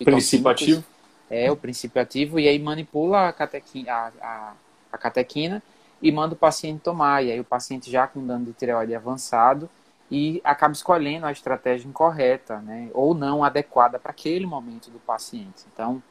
o 0.00 0.04
princípio 0.04 0.48
ativo. 0.48 0.84
É, 1.28 1.50
o 1.50 1.56
princípio 1.56 2.00
ativo, 2.00 2.38
e 2.38 2.46
aí 2.46 2.58
manipula 2.58 3.28
a, 3.28 3.32
catequina, 3.32 3.92
a, 3.92 4.12
a, 4.20 4.52
a 4.92 4.98
catequina 4.98 5.62
e 6.00 6.12
manda 6.12 6.34
o 6.34 6.36
paciente 6.36 6.80
tomar. 6.80 7.24
E 7.24 7.32
aí 7.32 7.40
o 7.40 7.44
paciente 7.44 7.90
já 7.90 8.06
com 8.06 8.24
dano 8.24 8.44
de 8.44 8.52
tireoide 8.52 8.94
avançado 8.94 9.68
e 10.10 10.40
acaba 10.44 10.72
escolhendo 10.72 11.26
a 11.26 11.32
estratégia 11.32 11.88
incorreta, 11.88 12.60
né, 12.60 12.90
ou 12.94 13.12
não 13.14 13.42
adequada 13.42 13.98
para 13.98 14.12
aquele 14.12 14.46
momento 14.46 14.90
do 14.90 15.00
paciente. 15.00 15.64
Então, 15.72 16.02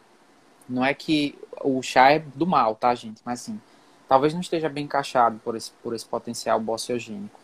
não 0.67 0.83
é 0.83 0.93
que 0.93 1.37
o 1.63 1.81
chá 1.81 2.11
é 2.11 2.19
do 2.19 2.45
mal, 2.45 2.75
tá, 2.75 2.93
gente? 2.93 3.21
Mas 3.23 3.41
assim, 3.41 3.59
talvez 4.07 4.33
não 4.33 4.41
esteja 4.41 4.67
bem 4.67 4.85
encaixado 4.85 5.39
por 5.43 5.55
esse, 5.55 5.71
por 5.83 5.93
esse 5.93 6.05
potencial 6.05 6.59
bociogênico. 6.59 7.39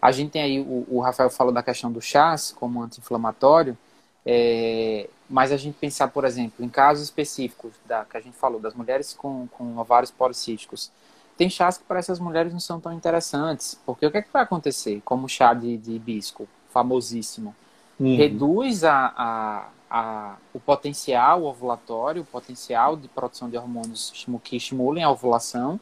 A 0.00 0.10
gente 0.10 0.32
tem 0.32 0.42
aí, 0.42 0.60
o, 0.60 0.86
o 0.88 1.00
Rafael 1.00 1.30
falou 1.30 1.52
da 1.52 1.62
questão 1.62 1.92
do 1.92 2.00
chás 2.00 2.50
como 2.50 2.82
anti-inflamatório, 2.82 3.78
é, 4.24 5.08
mas 5.28 5.50
a 5.50 5.56
gente 5.56 5.76
pensar, 5.78 6.08
por 6.08 6.24
exemplo, 6.24 6.64
em 6.64 6.68
casos 6.68 7.04
específicos 7.04 7.72
da, 7.86 8.04
que 8.04 8.16
a 8.16 8.20
gente 8.20 8.36
falou, 8.36 8.60
das 8.60 8.74
mulheres 8.74 9.12
com, 9.12 9.48
com 9.48 9.78
ovários 9.78 10.10
policísticos, 10.10 10.90
tem 11.36 11.48
chás 11.48 11.78
que 11.78 11.84
para 11.84 11.98
essas 11.98 12.20
mulheres 12.20 12.52
não 12.52 12.60
são 12.60 12.78
tão 12.78 12.92
interessantes, 12.92 13.80
porque 13.86 14.06
o 14.06 14.10
que, 14.10 14.18
é 14.18 14.22
que 14.22 14.32
vai 14.32 14.42
acontecer? 14.42 15.00
Como 15.04 15.26
o 15.26 15.28
chá 15.28 15.54
de, 15.54 15.76
de 15.76 15.92
hibisco, 15.92 16.46
famosíssimo, 16.68 17.54
uhum. 17.98 18.16
reduz 18.16 18.84
a, 18.84 19.12
a, 19.16 19.68
a, 19.90 20.36
o 20.52 20.60
potencial 20.60 21.44
ovulatório, 21.44 22.22
o 22.22 22.26
potencial 22.26 22.96
de 22.96 23.08
produção 23.08 23.48
de 23.48 23.56
hormônios 23.56 24.12
que 24.44 24.56
estimulem 24.56 25.02
a 25.02 25.10
ovulação, 25.10 25.80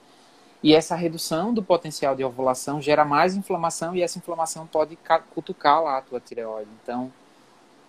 e 0.63 0.75
essa 0.75 0.95
redução 0.95 1.55
do 1.55 1.63
potencial 1.63 2.15
de 2.15 2.23
ovulação 2.23 2.81
gera 2.83 3.05
mais 3.05 3.35
inflamação 3.35 3.97
e 3.97 4.03
essa 4.03 4.19
inflamação 4.19 4.67
pode 4.67 4.99
cutucar 5.35 5.83
lá 5.83 5.99
a 5.99 6.03
tua 6.03 6.21
tireoide. 6.21 6.69
Então, 6.83 7.11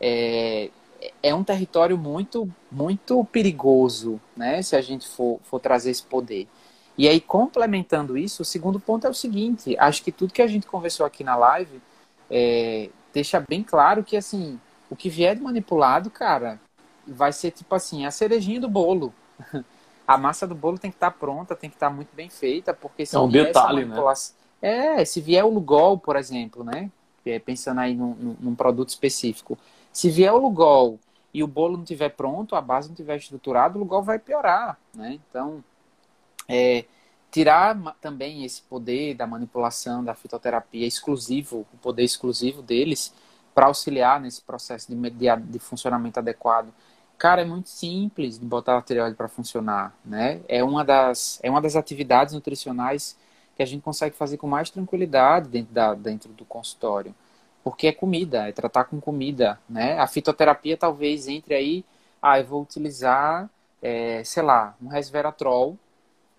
é, 0.01 0.69
é 1.21 1.33
um 1.33 1.43
território 1.43 1.97
muito, 1.97 2.49
muito 2.71 3.23
perigoso, 3.25 4.19
né? 4.35 4.61
Se 4.61 4.75
a 4.75 4.81
gente 4.81 5.07
for, 5.07 5.39
for 5.43 5.59
trazer 5.59 5.91
esse 5.91 6.03
poder. 6.03 6.47
E 6.97 7.07
aí, 7.07 7.21
complementando 7.21 8.17
isso, 8.17 8.41
o 8.41 8.45
segundo 8.45 8.79
ponto 8.79 9.07
é 9.07 9.09
o 9.09 9.13
seguinte: 9.13 9.75
acho 9.79 10.03
que 10.03 10.11
tudo 10.11 10.33
que 10.33 10.41
a 10.41 10.47
gente 10.47 10.67
conversou 10.67 11.05
aqui 11.05 11.23
na 11.23 11.35
live 11.35 11.81
é, 12.29 12.89
deixa 13.13 13.43
bem 13.47 13.63
claro 13.63 14.03
que, 14.03 14.17
assim, 14.17 14.59
o 14.89 14.95
que 14.95 15.09
vier 15.09 15.35
de 15.35 15.41
manipulado, 15.41 16.09
cara, 16.09 16.59
vai 17.07 17.31
ser 17.33 17.51
tipo 17.51 17.73
assim, 17.75 18.05
a 18.05 18.11
cerejinha 18.11 18.59
do 18.59 18.69
bolo. 18.69 19.13
a 20.07 20.17
massa 20.17 20.45
do 20.45 20.55
bolo 20.55 20.77
tem 20.77 20.91
que 20.91 20.97
estar 20.97 21.11
tá 21.11 21.17
pronta, 21.17 21.55
tem 21.55 21.69
que 21.69 21.75
estar 21.75 21.89
tá 21.89 21.95
muito 21.95 22.13
bem 22.15 22.29
feita, 22.29 22.73
porque 22.73 23.05
se 23.05 23.15
é 23.15 23.19
um 23.19 23.29
detalhe, 23.29 23.85
né? 23.85 23.95
É, 24.61 25.03
se 25.03 25.19
vier 25.19 25.43
o 25.43 25.49
Lugol, 25.49 25.97
por 25.97 26.15
exemplo, 26.15 26.63
né? 26.63 26.91
É, 27.25 27.39
pensando 27.39 27.79
aí 27.79 27.93
num, 27.93 28.35
num, 28.39 28.55
produto 28.55 28.89
específico. 28.89 29.57
Se 29.91 30.09
vier 30.09 30.33
o 30.33 30.37
Lugol 30.37 30.99
e 31.33 31.43
o 31.43 31.47
bolo 31.47 31.77
não 31.77 31.83
estiver 31.83 32.09
pronto, 32.09 32.55
a 32.55 32.61
base 32.61 32.87
não 32.87 32.93
estiver 32.93 33.17
estruturada, 33.17 33.77
o 33.77 33.81
Lugol 33.81 34.03
vai 34.03 34.19
piorar, 34.19 34.77
né? 34.93 35.19
Então, 35.29 35.63
é, 36.47 36.85
tirar 37.29 37.77
também 38.01 38.43
esse 38.43 38.61
poder 38.63 39.15
da 39.15 39.27
manipulação, 39.27 40.03
da 40.03 40.13
fitoterapia 40.13 40.85
exclusivo, 40.85 41.65
o 41.73 41.77
poder 41.77 42.03
exclusivo 42.03 42.61
deles, 42.61 43.13
para 43.53 43.65
auxiliar 43.65 44.19
nesse 44.19 44.41
processo 44.41 44.93
de, 44.93 45.09
de, 45.09 45.35
de 45.35 45.59
funcionamento 45.59 46.19
adequado 46.19 46.73
Cara, 47.21 47.43
é 47.43 47.45
muito 47.45 47.69
simples 47.69 48.39
de 48.39 48.45
botar 48.47 48.79
a 48.79 48.81
tireoide 48.81 49.15
para 49.15 49.27
funcionar, 49.27 49.95
né? 50.03 50.41
É 50.47 50.63
uma, 50.63 50.83
das, 50.83 51.39
é 51.43 51.51
uma 51.51 51.61
das 51.61 51.75
atividades 51.75 52.33
nutricionais 52.33 53.15
que 53.55 53.61
a 53.61 53.65
gente 53.67 53.83
consegue 53.83 54.15
fazer 54.15 54.37
com 54.37 54.47
mais 54.47 54.71
tranquilidade 54.71 55.47
dentro, 55.47 55.71
da, 55.71 55.93
dentro 55.93 56.33
do 56.33 56.43
consultório. 56.43 57.13
Porque 57.63 57.87
é 57.87 57.91
comida, 57.91 58.47
é 58.47 58.51
tratar 58.51 58.85
com 58.85 58.99
comida, 58.99 59.59
né? 59.69 59.99
A 59.99 60.07
fitoterapia 60.07 60.77
talvez 60.77 61.27
entre 61.27 61.53
aí, 61.53 61.85
ah, 62.21 62.39
eu 62.39 62.45
vou 62.45 62.61
utilizar, 62.61 63.49
é, 63.81 64.23
sei 64.23 64.43
lá, 64.43 64.75
um 64.81 64.87
resveratrol, 64.87 65.77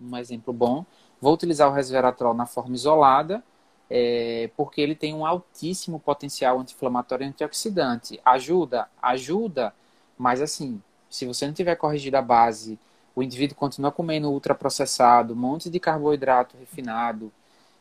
um 0.01 0.17
exemplo 0.17 0.53
bom. 0.53 0.85
Vou 1.21 1.33
utilizar 1.33 1.69
o 1.69 1.73
resveratrol 1.73 2.33
na 2.33 2.45
forma 2.45 2.75
isolada, 2.75 3.43
é, 3.89 4.49
porque 4.57 4.81
ele 4.81 4.95
tem 4.95 5.13
um 5.13 5.25
altíssimo 5.25 5.99
potencial 5.99 6.59
anti-inflamatório 6.59 7.25
e 7.25 7.29
antioxidante. 7.29 8.19
Ajuda? 8.25 8.89
Ajuda 9.01 9.73
mas 10.17 10.41
assim, 10.41 10.81
se 11.09 11.25
você 11.25 11.45
não 11.45 11.53
tiver 11.53 11.75
corrigido 11.75 12.17
a 12.17 12.21
base, 12.21 12.79
o 13.15 13.21
indivíduo 13.21 13.55
continua 13.55 13.91
comendo 13.91 14.31
ultraprocessado, 14.31 15.33
um 15.33 15.37
monte 15.37 15.69
de 15.69 15.79
carboidrato 15.79 16.57
refinado, 16.57 17.31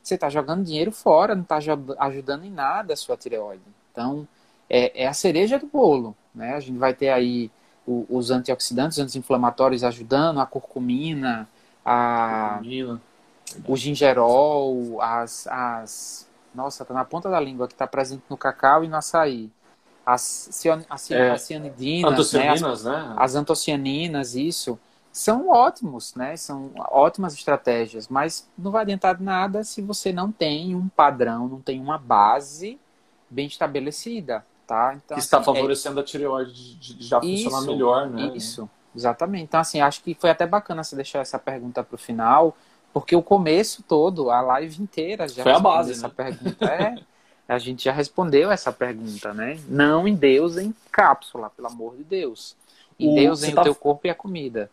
você 0.03 0.15
está 0.15 0.29
jogando 0.29 0.65
dinheiro 0.65 0.91
fora, 0.91 1.35
não 1.35 1.43
está 1.43 1.59
ajudando 1.99 2.45
em 2.45 2.51
nada 2.51 2.93
a 2.93 2.97
sua 2.97 3.17
tireoide. 3.17 3.63
Então, 3.91 4.27
é, 4.69 5.05
é, 5.05 5.07
a 5.07 5.13
cereja 5.13 5.59
do 5.59 5.67
bolo. 5.67 6.17
Né? 6.35 6.55
A 6.55 6.61
gente 6.61 6.79
vai 6.79 6.95
ter 6.95 7.11
aí 7.11 7.51
o, 7.87 8.07
os 8.09 8.31
antioxidantes, 8.31 8.99
os 8.99 9.05
anti-inflamatórios 9.05 9.85
ajudando, 9.85 10.41
a 10.41 10.47
curcumina, 10.47 11.49
a, 11.85 12.55
curcumina. 12.55 13.01
o 13.67 13.77
gingerol, 13.77 15.01
as, 15.01 15.47
as. 15.47 16.29
Nossa, 16.55 16.85
tá 16.85 16.93
na 16.93 17.05
ponta 17.05 17.31
da 17.31 17.41
língua 17.41 17.67
que 17.67 17.75
está 17.75 17.87
presente 17.87 18.25
no 18.29 18.37
cacau 18.37 18.85
e 18.85 18.89
no 18.89 18.97
açaí 18.97 19.51
as, 20.05 20.67
as, 20.89 21.11
é, 21.11 21.31
as 21.31 21.43
cianidinas, 21.43 22.13
antocianinas, 22.13 22.85
né? 22.85 22.97
As, 22.97 23.09
né? 23.09 23.15
as 23.17 23.35
antocianinas, 23.35 24.35
isso, 24.35 24.79
são 25.13 25.51
ótimos, 25.51 26.15
né? 26.15 26.35
São 26.37 26.71
ótimas 26.91 27.35
estratégias, 27.35 28.09
mas 28.09 28.49
não 28.57 28.71
vai 28.71 28.83
adiantar 28.83 29.21
nada 29.21 29.63
se 29.63 29.83
você 29.83 30.11
não 30.11 30.33
tem 30.33 30.75
um 30.75 30.89
padrão, 30.89 31.47
não 31.47 31.61
tem 31.61 31.79
uma 31.79 31.99
base 31.99 32.81
bem 33.29 33.47
estabelecida, 33.47 34.45
tá? 34.67 34.95
Então, 34.97 35.17
que 35.17 35.23
está 35.23 35.39
assim, 35.39 35.51
é 35.51 35.55
favorecendo 35.55 36.01
é... 36.01 36.03
a 36.03 36.07
tireoide 36.07 36.75
de 36.77 37.05
já 37.05 37.21
isso, 37.23 37.45
funcionar 37.45 37.67
melhor, 37.67 38.09
né? 38.09 38.33
Isso, 38.35 38.69
exatamente. 38.97 39.45
Então, 39.45 39.61
assim, 39.61 39.83
acho 39.83 40.03
que 40.03 40.15
foi 40.15 40.31
até 40.31 40.47
bacana 40.47 40.83
você 40.83 40.97
deixar 40.97 41.19
essa 41.19 41.39
pergunta 41.39 41.85
para 41.85 41.95
o 41.95 41.99
final, 41.99 42.57
porque 42.91 43.15
o 43.15 43.23
começo 43.23 43.83
todo, 43.83 44.31
a 44.31 44.41
live 44.41 44.83
inteira 44.83 45.29
já 45.29 45.43
foi 45.43 45.53
a 45.53 45.61
base, 45.61 45.93
essa 45.93 46.09
né? 46.09 46.15
pergunta. 46.17 46.65
É, 46.65 46.95
a 47.49 47.59
gente 47.59 47.85
já 47.85 47.93
respondeu 47.93 48.51
essa 48.51 48.73
pergunta, 48.73 49.35
né? 49.35 49.61
Não 49.69 50.09
em 50.09 50.15
Deus 50.15 50.57
em 50.57 50.75
cápsula, 50.91 51.51
pelo 51.51 51.69
amor 51.69 51.97
de 51.97 52.05
Deus. 52.05 52.57
Em 52.99 53.13
o, 53.13 53.15
Deus 53.15 53.43
em 53.43 53.55
tá... 53.55 53.61
o 53.61 53.65
teu 53.65 53.75
corpo 53.75 54.07
e 54.07 54.11
a 54.11 54.15
comida. 54.15 54.71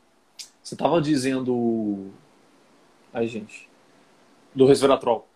Você 0.64 0.76
estava 0.76 1.02
dizendo. 1.02 2.12
Ai, 3.14 3.28
gente. 3.28 3.70
Do 4.54 4.66
resveratrol. 4.66 5.28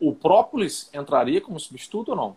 O 0.00 0.12
própolis 0.14 0.90
entraria 0.92 1.40
como 1.40 1.58
substituto 1.60 2.10
ou 2.10 2.16
não? 2.16 2.36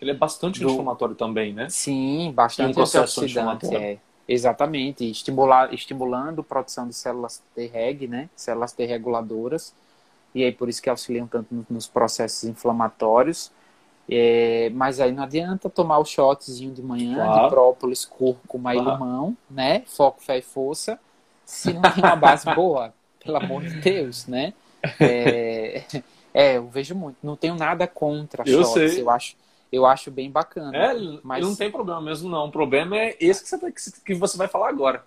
Ele 0.00 0.10
é 0.10 0.14
bastante 0.14 0.60
Do... 0.60 0.70
inflamatório 0.70 1.14
também, 1.14 1.52
né? 1.52 1.68
Sim, 1.68 2.32
bastante 2.34 2.70
um 2.70 2.74
processo 2.74 3.20
antioxidante. 3.20 3.74
É. 3.74 3.98
Exatamente, 4.26 5.10
estimular, 5.10 5.74
estimulando 5.74 6.40
a 6.40 6.44
produção 6.44 6.86
de 6.86 6.94
células 6.94 7.42
Treg, 7.54 8.06
né? 8.06 8.30
Células 8.36 8.72
T 8.72 8.84
reguladoras. 8.86 9.74
E 10.34 10.44
aí 10.44 10.52
por 10.52 10.68
isso 10.68 10.80
que 10.80 10.88
auxiliam 10.88 11.26
tanto 11.26 11.48
nos 11.68 11.88
processos 11.88 12.44
inflamatórios. 12.44 13.50
É, 14.08 14.70
mas 14.74 15.00
aí 15.00 15.12
não 15.12 15.22
adianta 15.22 15.68
tomar 15.68 15.98
o 15.98 16.04
shotzinho 16.04 16.72
de 16.72 16.82
manhã 16.82 17.14
claro. 17.16 17.42
de 17.42 17.48
própolis, 17.50 18.04
cúrcuma 18.04 18.72
claro. 18.72 18.88
e 18.88 18.92
limão, 18.92 19.36
né? 19.50 19.82
Foco, 19.86 20.22
fé 20.22 20.38
e 20.38 20.42
força, 20.42 20.98
se 21.50 21.72
não 21.72 21.82
tem 21.82 22.04
uma 22.04 22.14
base 22.14 22.46
boa, 22.54 22.94
pelo 23.22 23.36
amor 23.36 23.62
de 23.62 23.80
Deus, 23.80 24.26
né? 24.26 24.54
É, 25.00 25.82
é, 26.32 26.56
eu 26.56 26.68
vejo 26.68 26.94
muito. 26.94 27.16
Não 27.22 27.36
tenho 27.36 27.56
nada 27.56 27.86
contra 27.86 28.48
eu 28.48 28.64
shots. 28.64 28.92
Sei. 28.92 29.02
Eu 29.02 29.10
acho, 29.10 29.36
eu 29.72 29.84
acho 29.84 30.10
bem 30.10 30.30
bacana. 30.30 30.76
É, 30.76 30.94
mas... 31.22 31.44
não 31.44 31.56
tem 31.56 31.70
problema 31.70 32.00
mesmo, 32.00 32.30
não. 32.30 32.46
O 32.46 32.52
problema 32.52 32.96
é 32.96 33.16
esse 33.20 33.42
que 33.42 33.48
você, 33.48 33.58
tá, 33.58 33.66
que 34.04 34.14
você 34.14 34.38
vai 34.38 34.46
falar 34.46 34.68
agora. 34.68 35.04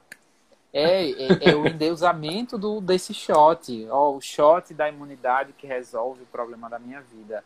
É, 0.74 1.12
é, 1.12 1.52
é 1.52 1.56
o 1.56 1.66
endeusamento 1.66 2.58
do, 2.58 2.82
desse 2.82 3.14
shot. 3.14 3.88
Ó, 3.90 4.16
o 4.16 4.22
shot 4.22 4.74
da 4.74 4.90
imunidade 4.90 5.54
que 5.54 5.66
resolve 5.66 6.24
o 6.24 6.28
problema 6.28 6.70
da 6.70 6.78
minha 6.78 7.00
vida. 7.02 7.44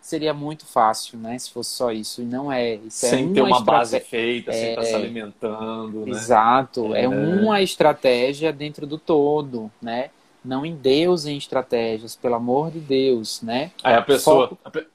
Seria 0.00 0.32
muito 0.32 0.66
fácil, 0.66 1.18
né? 1.18 1.38
Se 1.38 1.50
fosse 1.50 1.70
só 1.70 1.92
isso. 1.92 2.22
E 2.22 2.24
não 2.24 2.50
é. 2.50 2.76
Isso 2.76 3.06
é 3.06 3.10
sem 3.10 3.30
é 3.30 3.34
ter 3.34 3.42
uma 3.42 3.60
base 3.60 4.00
feita, 4.00 4.50
é, 4.50 4.54
sem 4.54 4.70
estar 4.70 4.84
se 4.84 4.94
alimentando. 4.94 6.06
Né? 6.06 6.10
Exato. 6.10 6.94
É. 6.94 7.04
é 7.04 7.08
uma 7.08 7.60
estratégia 7.60 8.52
dentro 8.52 8.86
do 8.86 8.98
todo, 8.98 9.70
né? 9.80 10.10
Não 10.42 10.64
endeusem 10.64 11.36
estratégias, 11.36 12.16
pelo 12.16 12.36
amor 12.36 12.70
de 12.70 12.80
Deus, 12.80 13.42
né? 13.42 13.72
Aí 13.82 13.94
a 13.94 14.02
pessoa. 14.02 14.48
Foco... 14.48 14.60
A 14.64 14.70
pe... 14.70 14.86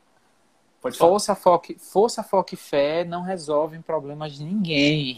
Pode 0.81 0.97
força, 0.97 1.33
foco, 1.33 1.73
força, 1.79 2.21
foco 2.21 2.53
e 2.53 2.57
fé 2.57 3.03
não 3.03 3.23
resolvem 3.23 3.81
problemas 3.81 4.33
de 4.35 4.43
ninguém. 4.43 5.17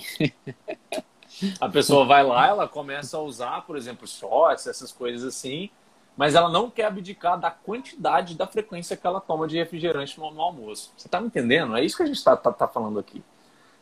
A 1.60 1.70
pessoa 1.70 2.06
vai 2.06 2.24
lá, 2.24 2.48
ela 2.48 2.68
começa 2.68 3.18
a 3.18 3.22
usar, 3.22 3.62
por 3.66 3.78
exemplo, 3.78 4.08
shots, 4.08 4.66
essas 4.66 4.92
coisas 4.92 5.28
assim, 5.28 5.70
mas 6.18 6.34
ela 6.34 6.50
não 6.50 6.70
quer 6.70 6.86
abdicar 6.86 7.40
da 7.40 7.52
quantidade, 7.52 8.36
da 8.36 8.48
frequência 8.48 8.98
que 8.98 9.06
ela 9.06 9.22
toma 9.22 9.48
de 9.48 9.56
refrigerante 9.56 10.20
no, 10.20 10.32
no 10.32 10.42
almoço. 10.42 10.92
Você 10.98 11.08
está 11.08 11.22
me 11.22 11.28
entendendo? 11.28 11.78
É 11.78 11.86
isso 11.86 11.96
que 11.96 12.02
a 12.02 12.08
gente 12.08 12.18
está 12.18 12.36
tá, 12.36 12.52
tá 12.52 12.68
falando 12.68 12.98
aqui. 12.98 13.24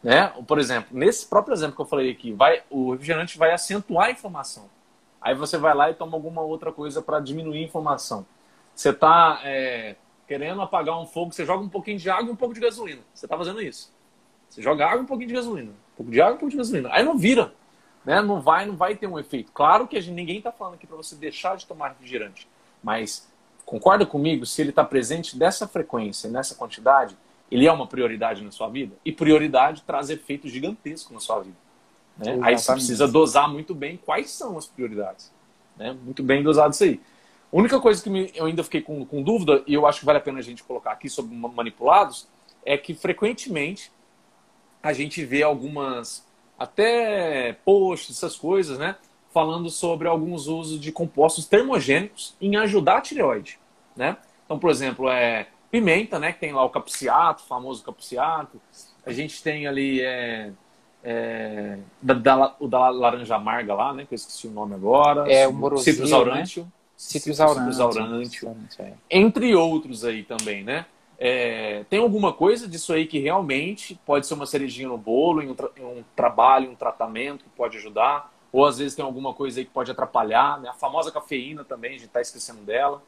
Né? 0.03 0.27
Por 0.45 0.59
exemplo, 0.59 0.89
nesse 0.91 1.25
próprio 1.25 1.53
exemplo 1.53 1.75
que 1.75 1.81
eu 1.81 1.85
falei 1.85 2.11
aqui, 2.11 2.33
vai, 2.33 2.61
o 2.69 2.91
refrigerante 2.91 3.37
vai 3.37 3.53
acentuar 3.53 4.07
a 4.07 4.11
inflamação. 4.11 4.65
Aí 5.21 5.33
você 5.33 5.57
vai 5.57 5.73
lá 5.73 5.89
e 5.89 5.93
toma 5.93 6.17
alguma 6.17 6.41
outra 6.41 6.73
coisa 6.73 7.01
para 7.01 7.21
diminuir 7.21 7.59
a 7.59 7.67
inflamação. 7.67 8.25
Você 8.75 8.89
está 8.89 9.39
é, 9.43 9.95
querendo 10.27 10.61
apagar 10.61 10.99
um 10.99 11.07
fogo, 11.07 11.31
você 11.31 11.45
joga 11.45 11.63
um 11.63 11.69
pouquinho 11.69 11.97
de 11.97 12.09
água 12.09 12.27
e 12.27 12.31
um 12.31 12.35
pouco 12.35 12.53
de 12.53 12.59
gasolina. 12.59 13.01
Você 13.13 13.25
está 13.25 13.37
fazendo 13.37 13.61
isso. 13.61 13.91
Você 14.49 14.61
joga 14.61 14.85
água 14.85 15.01
um 15.01 15.05
pouquinho 15.05 15.29
de 15.29 15.35
gasolina. 15.35 15.71
Um 15.71 15.95
pouco 15.97 16.11
de 16.11 16.21
água 16.21 16.35
um 16.35 16.37
pouco 16.37 16.51
de 16.51 16.57
gasolina. 16.57 16.89
Aí 16.91 17.03
não 17.03 17.17
vira. 17.17 17.53
Né? 18.06 18.22
Não 18.22 18.40
vai, 18.40 18.65
não 18.65 18.76
vai 18.76 18.95
ter 18.95 19.07
um 19.07 19.18
efeito. 19.18 19.52
Claro 19.52 19.88
que 19.88 19.98
a 19.98 20.02
gente, 20.02 20.14
ninguém 20.14 20.38
está 20.38 20.52
falando 20.52 20.76
aqui 20.76 20.86
para 20.86 20.95
você 20.95 21.15
deixar 21.15 21.57
de 21.57 21.65
tomar 21.65 21.90
refrigerante. 21.90 22.48
Mas 22.84 23.27
concorda 23.65 24.06
comigo, 24.06 24.45
se 24.45 24.61
ele 24.61 24.69
está 24.69 24.84
presente 24.84 25.38
dessa 25.38 25.68
frequência, 25.68 26.30
nessa 26.30 26.53
quantidade, 26.53 27.18
ele 27.52 27.68
é 27.68 27.72
uma 27.72 27.88
prioridade 27.88 28.44
na 28.44 28.52
sua 28.52 28.69
vida? 28.69 28.95
E 29.03 29.11
prioridade 29.11 29.84
traz 29.86 30.10
efeitos 30.10 30.52
gigantescos 30.52 31.11
na 31.11 31.19
sua 31.19 31.41
vida. 31.41 31.57
Né? 32.18 32.38
Aí 32.41 32.57
você 32.57 32.72
precisa 32.72 33.07
dosar 33.07 33.49
muito 33.49 33.73
bem 33.73 33.98
quais 33.98 34.30
são 34.30 34.57
as 34.57 34.65
prioridades. 34.65 35.32
Né? 35.76 35.95
Muito 36.03 36.23
bem 36.23 36.44
dosado 36.44 36.73
isso 36.73 36.84
aí. 36.84 37.02
A 37.52 37.57
única 37.57 37.80
coisa 37.80 38.03
que 38.03 38.10
me, 38.10 38.32
eu 38.36 38.45
ainda 38.45 38.64
fiquei 38.64 38.82
com, 38.82 39.06
com, 39.06 39.22
dúvida, 39.22 39.64
e 39.68 39.73
eu 39.73 39.86
acho 39.86 39.99
que 39.99 40.06
vale 40.06 40.18
a 40.18 40.22
pena 40.22 40.40
a 40.40 40.41
gente 40.41 40.64
colocar 40.64 40.91
aqui 40.91 41.10
sobre 41.10 41.36
manipulados, 41.36 42.27
é 42.65 42.77
que 42.77 42.94
frequentemente 42.94 43.91
a 44.82 44.91
gente 44.91 45.23
vê 45.23 45.44
algumas, 45.44 46.26
até 46.57 47.53
posts, 47.65 48.18
essas 48.18 48.36
coisas, 48.36 48.77
né? 48.77 48.95
Falando 49.34 49.69
sobre 49.69 50.07
alguns 50.07 50.48
usos 50.48 50.80
de 50.80 50.91
compostos 50.91 51.45
termogênicos 51.45 52.36
em 52.40 52.56
ajudar 52.56 52.98
a 52.98 53.02
tireoide, 53.02 53.60
né? 53.95 54.18
Então, 54.45 54.57
por 54.57 54.69
exemplo, 54.69 55.10
é 55.10 55.48
pimenta, 55.69 56.19
né? 56.19 56.32
Que 56.32 56.40
tem 56.40 56.53
lá 56.53 56.64
o 56.64 56.69
capsiato, 56.69 57.44
o 57.44 57.48
famoso 57.48 57.84
capsiato. 57.84 58.61
A 59.06 59.11
gente 59.11 59.44
tem 59.44 59.68
ali 59.68 60.02
é, 60.02 60.52
é, 61.03 61.77
da, 62.02 62.14
da, 62.14 62.56
o 62.60 62.68
da 62.68 62.90
laranja 62.90 63.36
amarga 63.36 63.73
lá, 63.73 63.94
né? 63.94 64.06
Que 64.06 64.14
eu 64.14 64.15
esqueci 64.15 64.48
o 64.48 64.52
nome 64.52 64.73
agora. 64.73 65.32
É 65.32 65.48
o 65.48 65.53
morosio, 65.53 65.94
Citrus 65.94 66.14
aurantio. 66.14 66.64
Né? 66.64 66.69
Citrus 66.95 67.40
aurantio. 67.41 68.56
É. 68.80 68.94
Entre 69.10 69.53
outros 69.53 70.06
aí 70.06 70.23
também, 70.23 70.64
né? 70.64 70.86
É, 71.17 71.85
tem 71.89 71.99
alguma 71.99 72.33
coisa 72.33 72.67
disso 72.67 72.91
aí 72.91 73.05
que 73.05 73.19
realmente 73.19 73.99
pode 74.05 74.27
ser 74.27 74.33
uma 74.33 74.45
cerejinha 74.45 74.87
no 74.87 74.97
bolo, 74.97 75.41
em 75.41 75.49
um, 75.49 75.55
tra 75.55 75.69
um, 75.79 76.03
trabalho, 76.15 76.71
um 76.71 76.75
tratamento 76.75 77.43
que 77.43 77.49
pode 77.51 77.77
ajudar? 77.77 78.31
Ou 78.51 78.65
às 78.65 78.77
vezes 78.77 78.95
tem 78.95 79.03
alguma 79.03 79.33
coisa 79.33 79.59
aí 79.59 79.65
que 79.65 79.71
pode 79.71 79.91
atrapalhar, 79.91 80.59
né? 80.59 80.69
A 80.69 80.73
famosa 80.73 81.11
cafeína 81.11 81.63
também, 81.63 81.91
a 81.91 81.93
gente 81.93 82.05
está 82.05 82.21
esquecendo 82.21 82.61
dela. 82.61 83.01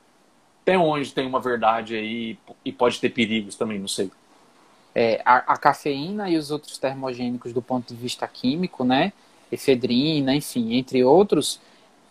Tem 0.64 0.78
onde 0.78 1.14
tem 1.14 1.26
uma 1.26 1.40
verdade 1.40 1.96
aí 1.96 2.38
e 2.64 2.72
pode 2.72 3.00
ter 3.00 3.10
perigos 3.10 3.56
também, 3.56 3.80
não 3.80 3.88
sei. 3.88 4.12
É, 4.94 5.22
a, 5.24 5.54
a, 5.54 5.58
cafeína 5.58 6.30
e 6.30 6.38
os 6.38 6.50
outros 6.50 6.78
termogênicos 6.78 7.54
do 7.54 7.62
ponto 7.62 7.94
de 7.94 8.00
vista 8.00 8.28
químico, 8.28 8.84
né? 8.84 9.14
Efedrina, 9.52 10.36
enfim, 10.36 10.74
entre 10.74 11.04
outros, 11.04 11.62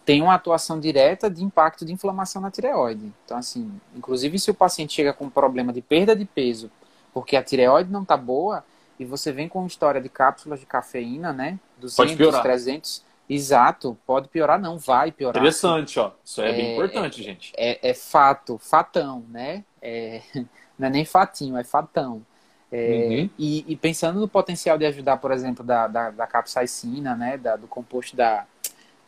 tem 0.06 0.22
uma 0.22 0.34
atuação 0.34 0.78
direta 0.78 1.28
de 1.28 1.42
impacto 1.42 1.84
de 1.84 1.92
inflamação 1.92 2.40
na 2.40 2.48
tireoide. 2.48 3.12
Então, 3.24 3.36
assim, 3.36 3.68
inclusive 3.94 4.38
se 4.38 4.48
o 4.52 4.54
paciente 4.54 4.94
chega 4.94 5.12
com 5.12 5.24
um 5.24 5.30
problema 5.30 5.72
de 5.72 5.82
perda 5.82 6.14
de 6.14 6.24
peso, 6.24 6.70
porque 7.12 7.36
a 7.36 7.42
tireoide 7.42 7.90
não 7.90 8.02
está 8.02 8.16
boa, 8.16 8.64
e 9.00 9.04
você 9.04 9.32
vem 9.32 9.48
com 9.48 9.58
uma 9.58 9.66
história 9.66 10.00
de 10.00 10.08
cápsulas 10.08 10.60
de 10.60 10.66
cafeína, 10.66 11.32
né? 11.32 11.58
200, 11.78 12.40
300. 12.40 13.04
Exato, 13.28 13.98
pode 14.06 14.28
piorar, 14.28 14.60
não 14.60 14.78
vai 14.78 15.10
piorar. 15.10 15.42
Interessante, 15.42 15.98
ó. 15.98 16.12
Isso 16.24 16.40
é, 16.40 16.50
é 16.50 16.52
bem 16.52 16.72
importante, 16.74 17.20
é, 17.20 17.24
gente. 17.24 17.52
É, 17.56 17.90
é, 17.90 17.92
fato, 17.92 18.58
fatão, 18.58 19.24
né? 19.28 19.64
É, 19.82 20.22
não 20.78 20.86
é 20.86 20.90
nem 20.90 21.04
fatinho, 21.04 21.56
é 21.56 21.64
fatão. 21.64 22.22
É, 22.70 23.08
uhum. 23.08 23.30
e, 23.36 23.64
e, 23.66 23.76
pensando 23.76 24.20
no 24.20 24.28
potencial 24.28 24.78
de 24.78 24.86
ajudar, 24.86 25.16
por 25.16 25.32
exemplo, 25.32 25.64
da, 25.64 25.88
da, 25.88 26.10
da 26.10 26.26
capsaicina, 26.28 27.16
né? 27.16 27.36
Da, 27.36 27.56
do 27.56 27.66
composto 27.66 28.16
da, 28.16 28.46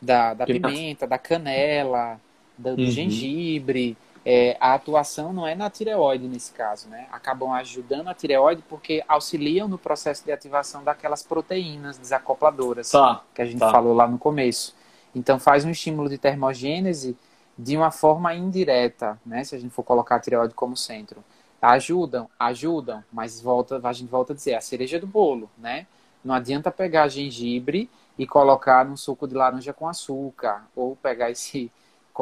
da, 0.01 0.33
da 0.33 0.45
pimenta, 0.45 1.05
da 1.05 1.17
canela, 1.17 2.19
do, 2.57 2.75
do 2.75 2.81
uhum. 2.83 2.91
gengibre. 2.91 3.97
É, 4.25 4.57
a 4.59 4.73
atuação 4.73 5.31
não 5.31 5.47
é 5.47 5.55
na 5.55 5.69
tireoide 5.69 6.27
nesse 6.27 6.51
caso, 6.51 6.89
né? 6.89 7.07
Acabam 7.11 7.51
ajudando 7.53 8.09
a 8.09 8.13
tireoide 8.13 8.61
porque 8.67 9.03
auxiliam 9.07 9.67
no 9.67 9.77
processo 9.77 10.25
de 10.25 10.31
ativação 10.31 10.83
daquelas 10.83 11.23
proteínas 11.23 11.97
desacopladoras 11.97 12.91
tá, 12.91 13.23
que 13.33 13.41
a 13.41 13.45
gente 13.45 13.59
tá. 13.59 13.71
falou 13.71 13.93
lá 13.93 14.07
no 14.07 14.17
começo. 14.17 14.75
Então 15.15 15.39
faz 15.39 15.65
um 15.65 15.69
estímulo 15.69 16.09
de 16.09 16.17
termogênese 16.17 17.17
de 17.57 17.75
uma 17.75 17.91
forma 17.91 18.33
indireta, 18.33 19.19
né? 19.25 19.43
Se 19.43 19.55
a 19.55 19.59
gente 19.59 19.73
for 19.73 19.83
colocar 19.83 20.17
a 20.17 20.19
tireoide 20.19 20.53
como 20.53 20.75
centro. 20.77 21.23
Ajudam, 21.61 22.29
ajudam, 22.39 23.03
mas 23.11 23.41
volta, 23.41 23.81
a 23.83 23.93
gente 23.93 24.09
volta 24.09 24.31
a 24.31 24.35
dizer, 24.35 24.51
é 24.51 24.55
a 24.57 24.61
cereja 24.61 24.99
do 24.99 25.07
bolo, 25.07 25.49
né? 25.57 25.87
Não 26.23 26.33
adianta 26.33 26.71
pegar 26.71 27.07
gengibre 27.07 27.89
e 28.19 28.27
colocar 28.27 28.83
num 28.83 28.97
suco 28.97 29.25
de 29.25 29.33
laranja 29.33 29.71
com 29.71 29.87
açúcar, 29.87 30.67
ou 30.75 30.93
pegar 30.97 31.31
esse 31.31 31.71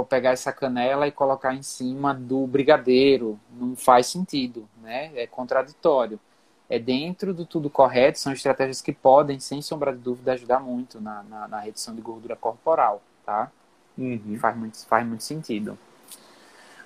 pegar 0.08 0.30
essa 0.30 0.54
canela 0.54 1.08
e 1.08 1.12
colocar 1.12 1.56
em 1.56 1.64
cima 1.64 2.14
do 2.14 2.46
brigadeiro, 2.46 3.40
não 3.52 3.76
faz 3.76 4.06
sentido, 4.06 4.70
né? 4.80 5.12
É 5.16 5.26
contraditório. 5.26 6.20
É 6.70 6.78
dentro 6.78 7.34
do 7.34 7.48
tudo 7.48 7.68
correto, 7.68 8.20
são 8.20 8.32
estratégias 8.32 8.80
que 8.80 8.94
podem, 8.94 9.40
sem 9.40 9.60
sombra 9.60 9.92
de 9.92 9.98
dúvida, 9.98 10.34
ajudar 10.34 10.60
muito 10.60 11.02
na, 11.02 11.24
na, 11.24 11.48
na 11.48 11.60
redução 11.62 11.96
de 11.96 12.02
gordura 12.02 12.36
corporal, 12.36 13.02
tá? 13.26 13.52
Uhum. 13.98 14.38
Faz, 14.40 14.56
muito, 14.56 14.86
faz 14.86 15.08
muito 15.08 15.24
sentido. 15.24 15.76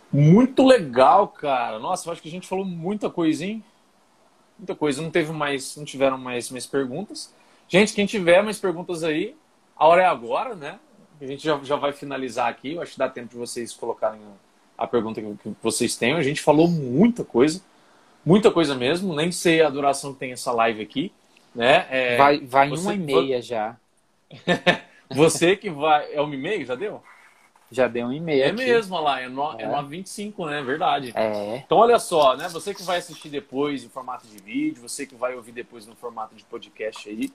Muito 0.10 0.66
legal, 0.66 1.28
cara. 1.28 1.80
Nossa, 1.80 2.08
eu 2.08 2.14
acho 2.14 2.22
que 2.22 2.30
a 2.30 2.32
gente 2.32 2.48
falou 2.48 2.64
muita 2.64 3.10
coisa, 3.10 3.44
hein? 3.44 3.62
Muita 4.58 4.74
coisa. 4.74 5.02
Não 5.02 5.12
teve 5.12 5.34
mais, 5.34 5.76
não 5.76 5.84
tiveram 5.84 6.18
mais, 6.18 6.50
mais 6.50 6.66
perguntas. 6.66 7.34
Gente, 7.72 7.94
quem 7.94 8.06
tiver 8.06 8.44
mais 8.44 8.60
perguntas 8.60 9.02
aí, 9.02 9.34
a 9.78 9.88
hora 9.88 10.02
é 10.02 10.06
agora, 10.06 10.56
né? 10.56 10.78
A 11.22 11.26
gente 11.26 11.42
já, 11.42 11.58
já 11.64 11.78
vai 11.78 11.94
finalizar 11.94 12.50
aqui. 12.50 12.74
Eu 12.74 12.82
acho 12.82 12.92
que 12.92 12.98
dá 12.98 13.08
tempo 13.08 13.30
de 13.30 13.38
vocês 13.38 13.74
colocarem 13.74 14.20
a 14.78 14.86
pergunta 14.86 15.22
que 15.22 15.56
vocês 15.64 15.96
têm. 15.96 16.14
A 16.16 16.22
gente 16.22 16.42
falou 16.42 16.68
muita 16.68 17.24
coisa, 17.24 17.62
muita 18.26 18.52
coisa 18.52 18.76
mesmo. 18.76 19.16
Nem 19.16 19.32
sei 19.32 19.62
a 19.62 19.70
duração 19.70 20.12
que 20.14 20.20
tem 20.20 20.34
essa 20.34 20.52
live 20.52 20.82
aqui. 20.82 21.14
Né? 21.56 21.88
É, 21.90 22.18
vai 22.18 22.40
vai 22.40 22.70
você, 22.70 22.84
uma 22.84 22.94
e 22.94 22.98
meia 22.98 23.42
já. 23.42 23.78
você 25.10 25.56
que 25.56 25.70
vai. 25.70 26.14
É 26.14 26.20
uma 26.20 26.36
e 26.36 26.38
meia? 26.38 26.66
Já 26.66 26.76
deu? 26.76 27.02
Já 27.72 27.88
deu 27.88 28.08
um 28.08 28.12
e-mail. 28.12 28.44
É 28.44 28.48
aqui. 28.48 28.58
mesmo, 28.58 28.96
olha 28.96 29.04
lá, 29.04 29.22
é, 29.22 29.30
no, 29.30 29.58
é. 29.58 29.64
É. 29.64 29.68
9h25, 29.68 30.46
né? 30.46 30.62
Verdade. 30.62 31.14
É. 31.16 31.64
Então, 31.66 31.78
olha 31.78 31.98
só, 32.00 32.36
né? 32.36 32.50
Você 32.50 32.74
que 32.74 32.84
vai 32.84 32.98
assistir 32.98 33.30
depois 33.30 33.82
em 33.82 33.88
formato 33.88 34.28
de 34.28 34.38
vídeo, 34.40 34.82
você 34.82 35.06
que 35.06 35.16
vai 35.16 35.36
ouvir 35.36 35.54
depois 35.54 35.86
no 35.86 35.96
formato 35.96 36.36
de 36.36 36.44
podcast 36.44 37.08
aí. 37.08 37.32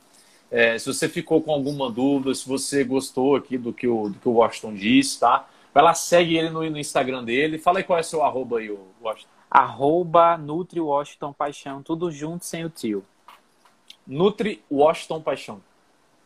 É, 0.51 0.79
se 0.79 0.87
você 0.87 1.09
ficou 1.09 1.43
com 1.43 1.53
alguma 1.53 1.91
dúvida, 1.91 2.35
se 2.35 2.49
você 2.49 2.85
gostou 2.85 3.37
aqui 3.37 3.59
do 3.59 3.73
que 3.73 3.89
o, 3.89 4.09
do 4.09 4.19
que 4.19 4.29
o 4.29 4.33
Washington 4.33 4.75
disse, 4.75 5.21
tá? 5.21 5.49
Vai 5.75 5.83
lá, 5.83 5.95
segue 5.95 6.37
ele 6.37 6.51
no, 6.51 6.69
no 6.71 6.79
Instagram 6.79 7.25
dele. 7.25 7.59
Fala 7.59 7.79
aí 7.79 7.85
qual 7.85 7.99
é 7.99 8.03
o 8.03 8.05
seu 8.05 8.23
arroba 8.23 8.59
aí, 8.59 8.71
o 8.71 8.87
Washington. 9.03 9.29
Arroba 9.51 10.37
Nutri 10.37 10.81
Washington 10.81 11.33
Paixão, 11.33 11.83
tudo 11.83 12.11
junto 12.11 12.45
sem 12.45 12.65
o 12.65 12.71
tio. 12.71 13.05
Nutri 14.07 14.63
Washington 14.71 15.21
Paixão. 15.21 15.61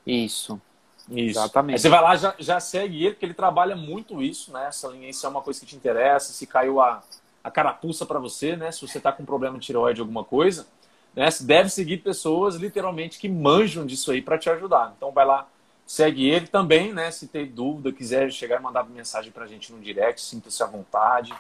Isso. 0.07 0.61
Isso. 1.09 1.39
Exatamente. 1.39 1.77
Aí 1.77 1.79
você 1.81 1.89
vai 1.89 2.01
lá, 2.01 2.17
já, 2.17 2.35
já 2.39 2.61
segue 2.61 3.05
ele, 3.05 3.15
porque 3.15 3.27
ele 3.27 3.35
trabalha 3.35 3.75
muito 3.75 4.23
isso, 4.23 4.53
né? 4.53 4.67
Essa 4.69 4.89
linha, 4.89 5.09
isso 5.09 5.25
é 5.27 5.29
uma 5.29 5.43
coisa 5.43 5.59
que 5.59 5.67
te 5.67 5.77
interessa. 5.77 6.33
Se 6.33 6.47
caiu 6.47 6.81
a, 6.81 7.03
a 7.43 7.51
carapuça 7.51 8.07
para 8.07 8.19
você, 8.19 8.55
né? 8.55 8.71
Se 8.71 8.87
você 8.87 9.01
tá 9.01 9.11
com 9.11 9.25
problema 9.25 9.59
de 9.59 9.67
tireoide, 9.67 10.01
alguma 10.01 10.23
coisa, 10.23 10.67
né? 11.15 11.31
Você 11.31 11.45
deve 11.45 11.69
seguir 11.69 11.99
pessoas, 11.99 12.57
literalmente, 12.57 13.19
que 13.19 13.29
manjam 13.29 13.85
disso 13.85 14.11
aí 14.11 14.23
para 14.23 14.39
te 14.39 14.49
ajudar. 14.51 14.95
Então 14.97 15.11
vai 15.11 15.27
lá, 15.27 15.49
segue 15.87 16.29
ele 16.29 16.47
também, 16.47 16.93
né? 16.93 17.11
Se 17.11 17.27
ter 17.27 17.47
dúvida, 17.47 17.93
quiser 17.93 18.31
chegar 18.31 18.61
e 18.61 18.63
mandar 18.63 18.85
mensagem 18.85 19.33
pra 19.33 19.47
gente 19.47 19.73
no 19.73 19.81
direct, 19.81 20.21
sinta-se 20.21 20.63
à 20.63 20.67
vontade. 20.67 21.33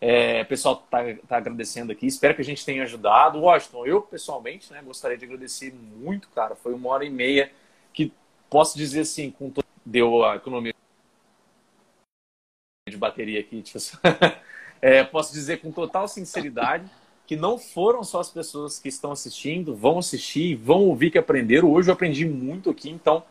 É, 0.00 0.42
o 0.42 0.46
pessoal 0.46 0.76
tá, 0.90 0.98
tá 1.26 1.36
agradecendo 1.38 1.92
aqui. 1.92 2.06
Espero 2.06 2.34
que 2.34 2.42
a 2.42 2.44
gente 2.44 2.64
tenha 2.64 2.82
ajudado. 2.82 3.40
Washington, 3.40 3.86
eu 3.86 4.02
pessoalmente, 4.02 4.72
né, 4.72 4.82
gostaria 4.82 5.16
de 5.16 5.24
agradecer 5.24 5.72
muito, 5.72 6.28
cara. 6.30 6.54
Foi 6.54 6.74
uma 6.74 6.90
hora 6.90 7.04
e 7.04 7.10
meia 7.10 7.50
que 7.92 8.12
posso 8.50 8.76
dizer 8.76 9.00
assim, 9.00 9.30
com 9.30 9.52
deu 9.84 10.24
a 10.24 10.36
economia 10.36 10.74
de 12.88 12.96
bateria 12.96 13.40
aqui, 13.40 13.62
tipo, 13.62 13.78
é, 14.82 15.04
posso 15.04 15.32
dizer 15.32 15.60
com 15.60 15.70
total 15.70 16.08
sinceridade 16.08 16.90
que 17.26 17.36
não 17.36 17.58
foram 17.58 18.04
só 18.04 18.20
as 18.20 18.30
pessoas 18.30 18.78
que 18.78 18.88
estão 18.88 19.12
assistindo, 19.12 19.74
vão 19.74 19.98
assistir, 19.98 20.54
vão 20.56 20.84
ouvir 20.84 21.10
que 21.10 21.18
aprenderam. 21.18 21.70
Hoje 21.72 21.90
eu 21.90 21.94
aprendi 21.94 22.24
muito 22.24 22.70
aqui, 22.70 22.90
então 22.90 23.24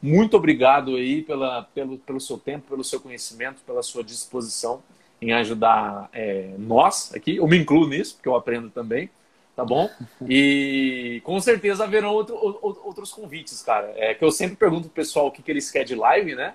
muito 0.00 0.36
obrigado 0.36 0.96
aí 0.96 1.22
pela, 1.22 1.62
pelo, 1.74 1.98
pelo 1.98 2.20
seu 2.20 2.38
tempo, 2.38 2.68
pelo 2.68 2.84
seu 2.84 3.00
conhecimento, 3.00 3.62
pela 3.66 3.82
sua 3.82 4.04
disposição 4.04 4.82
em 5.20 5.32
ajudar 5.32 6.08
é, 6.12 6.54
nós 6.58 7.12
aqui. 7.14 7.36
Eu 7.36 7.48
me 7.48 7.58
incluo 7.58 7.88
nisso, 7.88 8.14
porque 8.16 8.28
eu 8.28 8.36
aprendo 8.36 8.70
também, 8.70 9.10
tá 9.56 9.64
bom? 9.64 9.90
E 10.26 11.20
com 11.24 11.40
certeza 11.40 11.84
haverão 11.84 12.10
outro, 12.12 12.36
ou- 12.36 12.80
outros 12.84 13.10
convites, 13.12 13.62
cara. 13.62 13.92
É 13.96 14.14
que 14.14 14.22
eu 14.24 14.30
sempre 14.30 14.56
pergunto 14.56 14.82
pro 14.82 14.90
pessoal 14.90 15.28
o 15.28 15.32
que, 15.32 15.42
que 15.42 15.50
eles 15.50 15.70
querem 15.70 15.86
de 15.88 15.94
live, 15.94 16.34
né? 16.34 16.54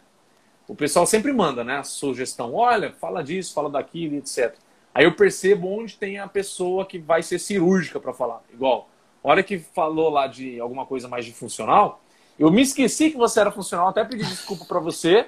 O 0.67 0.75
pessoal 0.75 1.05
sempre 1.05 1.33
manda, 1.33 1.63
né? 1.63 1.77
A 1.79 1.83
sugestão, 1.83 2.53
olha, 2.53 2.93
fala 2.93 3.23
disso, 3.23 3.53
fala 3.53 3.69
daquilo, 3.69 4.15
etc. 4.15 4.57
Aí 4.93 5.05
eu 5.05 5.15
percebo 5.15 5.67
onde 5.67 5.97
tem 5.97 6.19
a 6.19 6.27
pessoa 6.27 6.85
que 6.85 6.99
vai 6.99 7.23
ser 7.23 7.39
cirúrgica 7.39 7.99
para 7.99 8.13
falar. 8.13 8.43
Igual, 8.53 8.89
hora 9.23 9.41
que 9.41 9.57
falou 9.57 10.09
lá 10.09 10.27
de 10.27 10.59
alguma 10.59 10.85
coisa 10.85 11.07
mais 11.07 11.25
de 11.25 11.33
funcional, 11.33 12.01
eu 12.37 12.51
me 12.51 12.61
esqueci 12.61 13.11
que 13.11 13.17
você 13.17 13.39
era 13.39 13.51
funcional, 13.51 13.87
até 13.87 14.03
pedi 14.03 14.23
desculpa 14.23 14.65
para 14.65 14.79
você. 14.79 15.27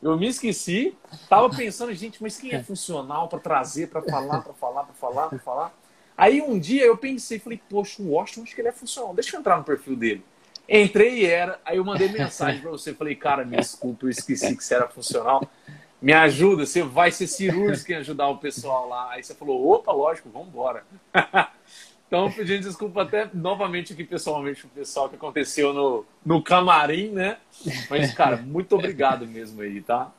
Eu 0.00 0.16
me 0.16 0.28
esqueci, 0.28 0.96
tava 1.28 1.50
pensando, 1.50 1.92
gente, 1.92 2.22
mas 2.22 2.36
quem 2.36 2.52
é 2.52 2.62
funcional 2.62 3.28
para 3.28 3.40
trazer, 3.40 3.88
para 3.88 4.00
falar, 4.00 4.42
para 4.42 4.52
falar, 4.52 4.84
para 4.84 4.94
falar, 4.94 5.28
para 5.28 5.38
falar? 5.40 5.74
Aí 6.16 6.40
um 6.40 6.58
dia 6.58 6.84
eu 6.84 6.96
pensei, 6.96 7.38
falei, 7.38 7.60
poxa, 7.68 8.00
o 8.02 8.10
Washington, 8.10 8.42
acho 8.42 8.54
que 8.54 8.60
ele 8.60 8.68
é 8.68 8.72
funcional, 8.72 9.12
deixa 9.14 9.34
eu 9.34 9.40
entrar 9.40 9.56
no 9.56 9.64
perfil 9.64 9.96
dele. 9.96 10.24
Entrei 10.68 11.20
e 11.20 11.26
era, 11.26 11.60
aí 11.64 11.78
eu 11.78 11.84
mandei 11.84 12.08
mensagem 12.08 12.60
para 12.60 12.70
você, 12.70 12.92
falei, 12.92 13.16
cara, 13.16 13.44
me 13.44 13.56
desculpa, 13.56 14.06
eu 14.06 14.10
esqueci 14.10 14.54
que 14.56 14.62
você 14.62 14.74
era 14.74 14.88
funcional. 14.88 15.42
Me 16.00 16.12
ajuda, 16.12 16.64
você 16.64 16.82
vai 16.82 17.10
ser 17.10 17.26
cirúrgico 17.26 17.90
em 17.92 17.96
ajudar 17.96 18.28
o 18.28 18.38
pessoal 18.38 18.88
lá. 18.88 19.10
Aí 19.10 19.22
você 19.22 19.34
falou, 19.34 19.68
opa, 19.72 19.92
lógico, 19.92 20.30
vamos 20.30 20.48
embora. 20.48 20.84
Então, 22.08 22.32
pedindo 22.32 22.62
desculpa 22.62 23.02
até 23.02 23.28
novamente 23.34 23.92
aqui 23.92 24.02
pessoalmente 24.02 24.62
pro 24.62 24.70
pessoal 24.70 25.10
que 25.10 25.16
aconteceu 25.16 25.74
no, 25.74 26.06
no 26.24 26.42
camarim, 26.42 27.10
né? 27.10 27.36
Mas, 27.90 28.14
cara, 28.14 28.38
muito 28.38 28.74
obrigado 28.74 29.26
mesmo 29.26 29.60
aí, 29.60 29.82
tá? 29.82 30.10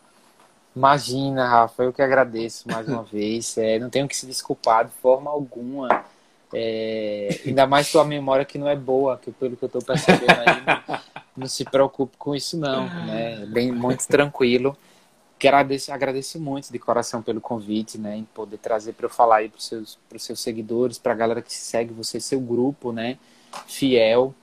Imagina, 0.76 1.48
Rafa, 1.48 1.84
eu 1.84 1.92
que 1.92 2.04
agradeço 2.04 2.70
mais 2.70 2.88
uma 2.88 3.02
vez. 3.02 3.58
É, 3.58 3.80
não 3.80 3.90
tenho 3.90 4.08
que 4.08 4.16
se 4.16 4.28
desculpar 4.28 4.86
de 4.86 4.92
forma 5.02 5.32
alguma. 5.32 6.06
É, 6.54 7.42
ainda 7.44 7.66
mais 7.66 7.92
tua 7.92 8.06
memória 8.06 8.46
que 8.46 8.60
não 8.60 8.70
é 8.70 8.76
boa, 8.76 9.18
que 9.18 9.32
pelo 9.32 9.58
que 9.58 9.64
eu 9.64 9.68
estou 9.68 9.82
percebendo 9.82 10.30
aí, 10.30 10.88
não, 10.88 11.00
não 11.38 11.48
se 11.48 11.66
preocupe 11.66 12.16
com 12.18 12.36
isso 12.36 12.56
não, 12.56 12.86
né? 12.86 13.48
Bem, 13.48 13.72
muito 13.72 14.08
tranquilo. 14.08 14.78
Quero 15.40 15.56
agradecer, 15.56 15.92
agradeço 15.94 16.40
muito 16.40 16.70
de 16.72 16.78
coração 16.78 17.22
pelo 17.22 17.40
convite, 17.40 17.98
né? 17.98 18.18
Em 18.18 18.26
poder 18.26 18.58
trazer 18.58 18.92
para 18.94 19.06
eu 19.06 19.10
falar 19.10 19.38
aí 19.38 19.50
para 19.50 19.58
os 19.58 19.66
seus, 19.66 19.98
pros 20.10 20.24
seus 20.24 20.42
seguidores, 20.42 20.98
para 21.00 21.14
a 21.14 21.16
galera 21.16 21.42
que 21.42 21.54
segue 21.54 21.94
você, 21.94 22.20
seu 22.20 22.42
grupo, 22.42 22.92
né? 22.92 23.18
Fiel, 23.66 24.34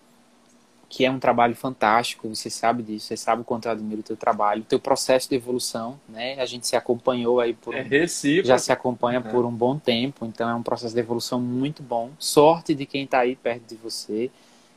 que 0.89 1.05
é 1.05 1.11
um 1.11 1.19
trabalho 1.19 1.55
fantástico, 1.55 2.29
você 2.35 2.49
sabe 2.49 2.83
disso, 2.83 3.09
você 3.09 3.17
sabe 3.17 3.43
o 3.43 3.45
quanto 3.45 3.67
eu 3.67 3.73
admiro 3.73 4.01
o 4.01 4.05
teu 4.05 4.17
trabalho, 4.17 4.63
o 4.63 4.65
teu 4.65 4.81
processo 4.81 5.29
de 5.29 5.35
evolução, 5.35 6.01
né? 6.09 6.41
A 6.41 6.47
gente 6.47 6.67
se 6.67 6.77
acompanhou 6.77 7.41
aí 7.41 7.53
por 7.53 7.75
É 7.75 7.83
recíproco. 7.83 8.49
já 8.49 8.57
se 8.57 8.73
acompanha 8.73 9.21
Uhum. 9.21 9.31
por 9.31 9.45
um 9.45 9.53
bom 9.53 9.79
tempo, 9.79 10.25
então 10.25 10.49
é 10.49 10.55
um 10.55 10.63
processo 10.63 10.95
de 10.95 11.01
evolução 11.01 11.39
muito 11.39 11.83
bom. 11.83 12.11
Sorte 12.19 12.75
de 12.75 12.87
quem 12.87 13.05
está 13.05 13.19
aí 13.19 13.37
perto 13.37 13.65
de 13.69 13.75
você 13.77 14.31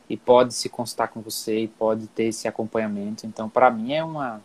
e 0.10 0.18
pode 0.18 0.54
se 0.54 0.68
consultar 0.68 1.08
com 1.08 1.22
você 1.22 1.62
e 1.62 1.68
pode 1.70 2.08
ter 2.08 2.26
esse 2.26 2.46
acompanhamento. 2.48 3.26
Então, 3.26 3.48
para 3.48 3.70
mim 3.72 3.94
é 3.94 4.04
uma 4.04 4.42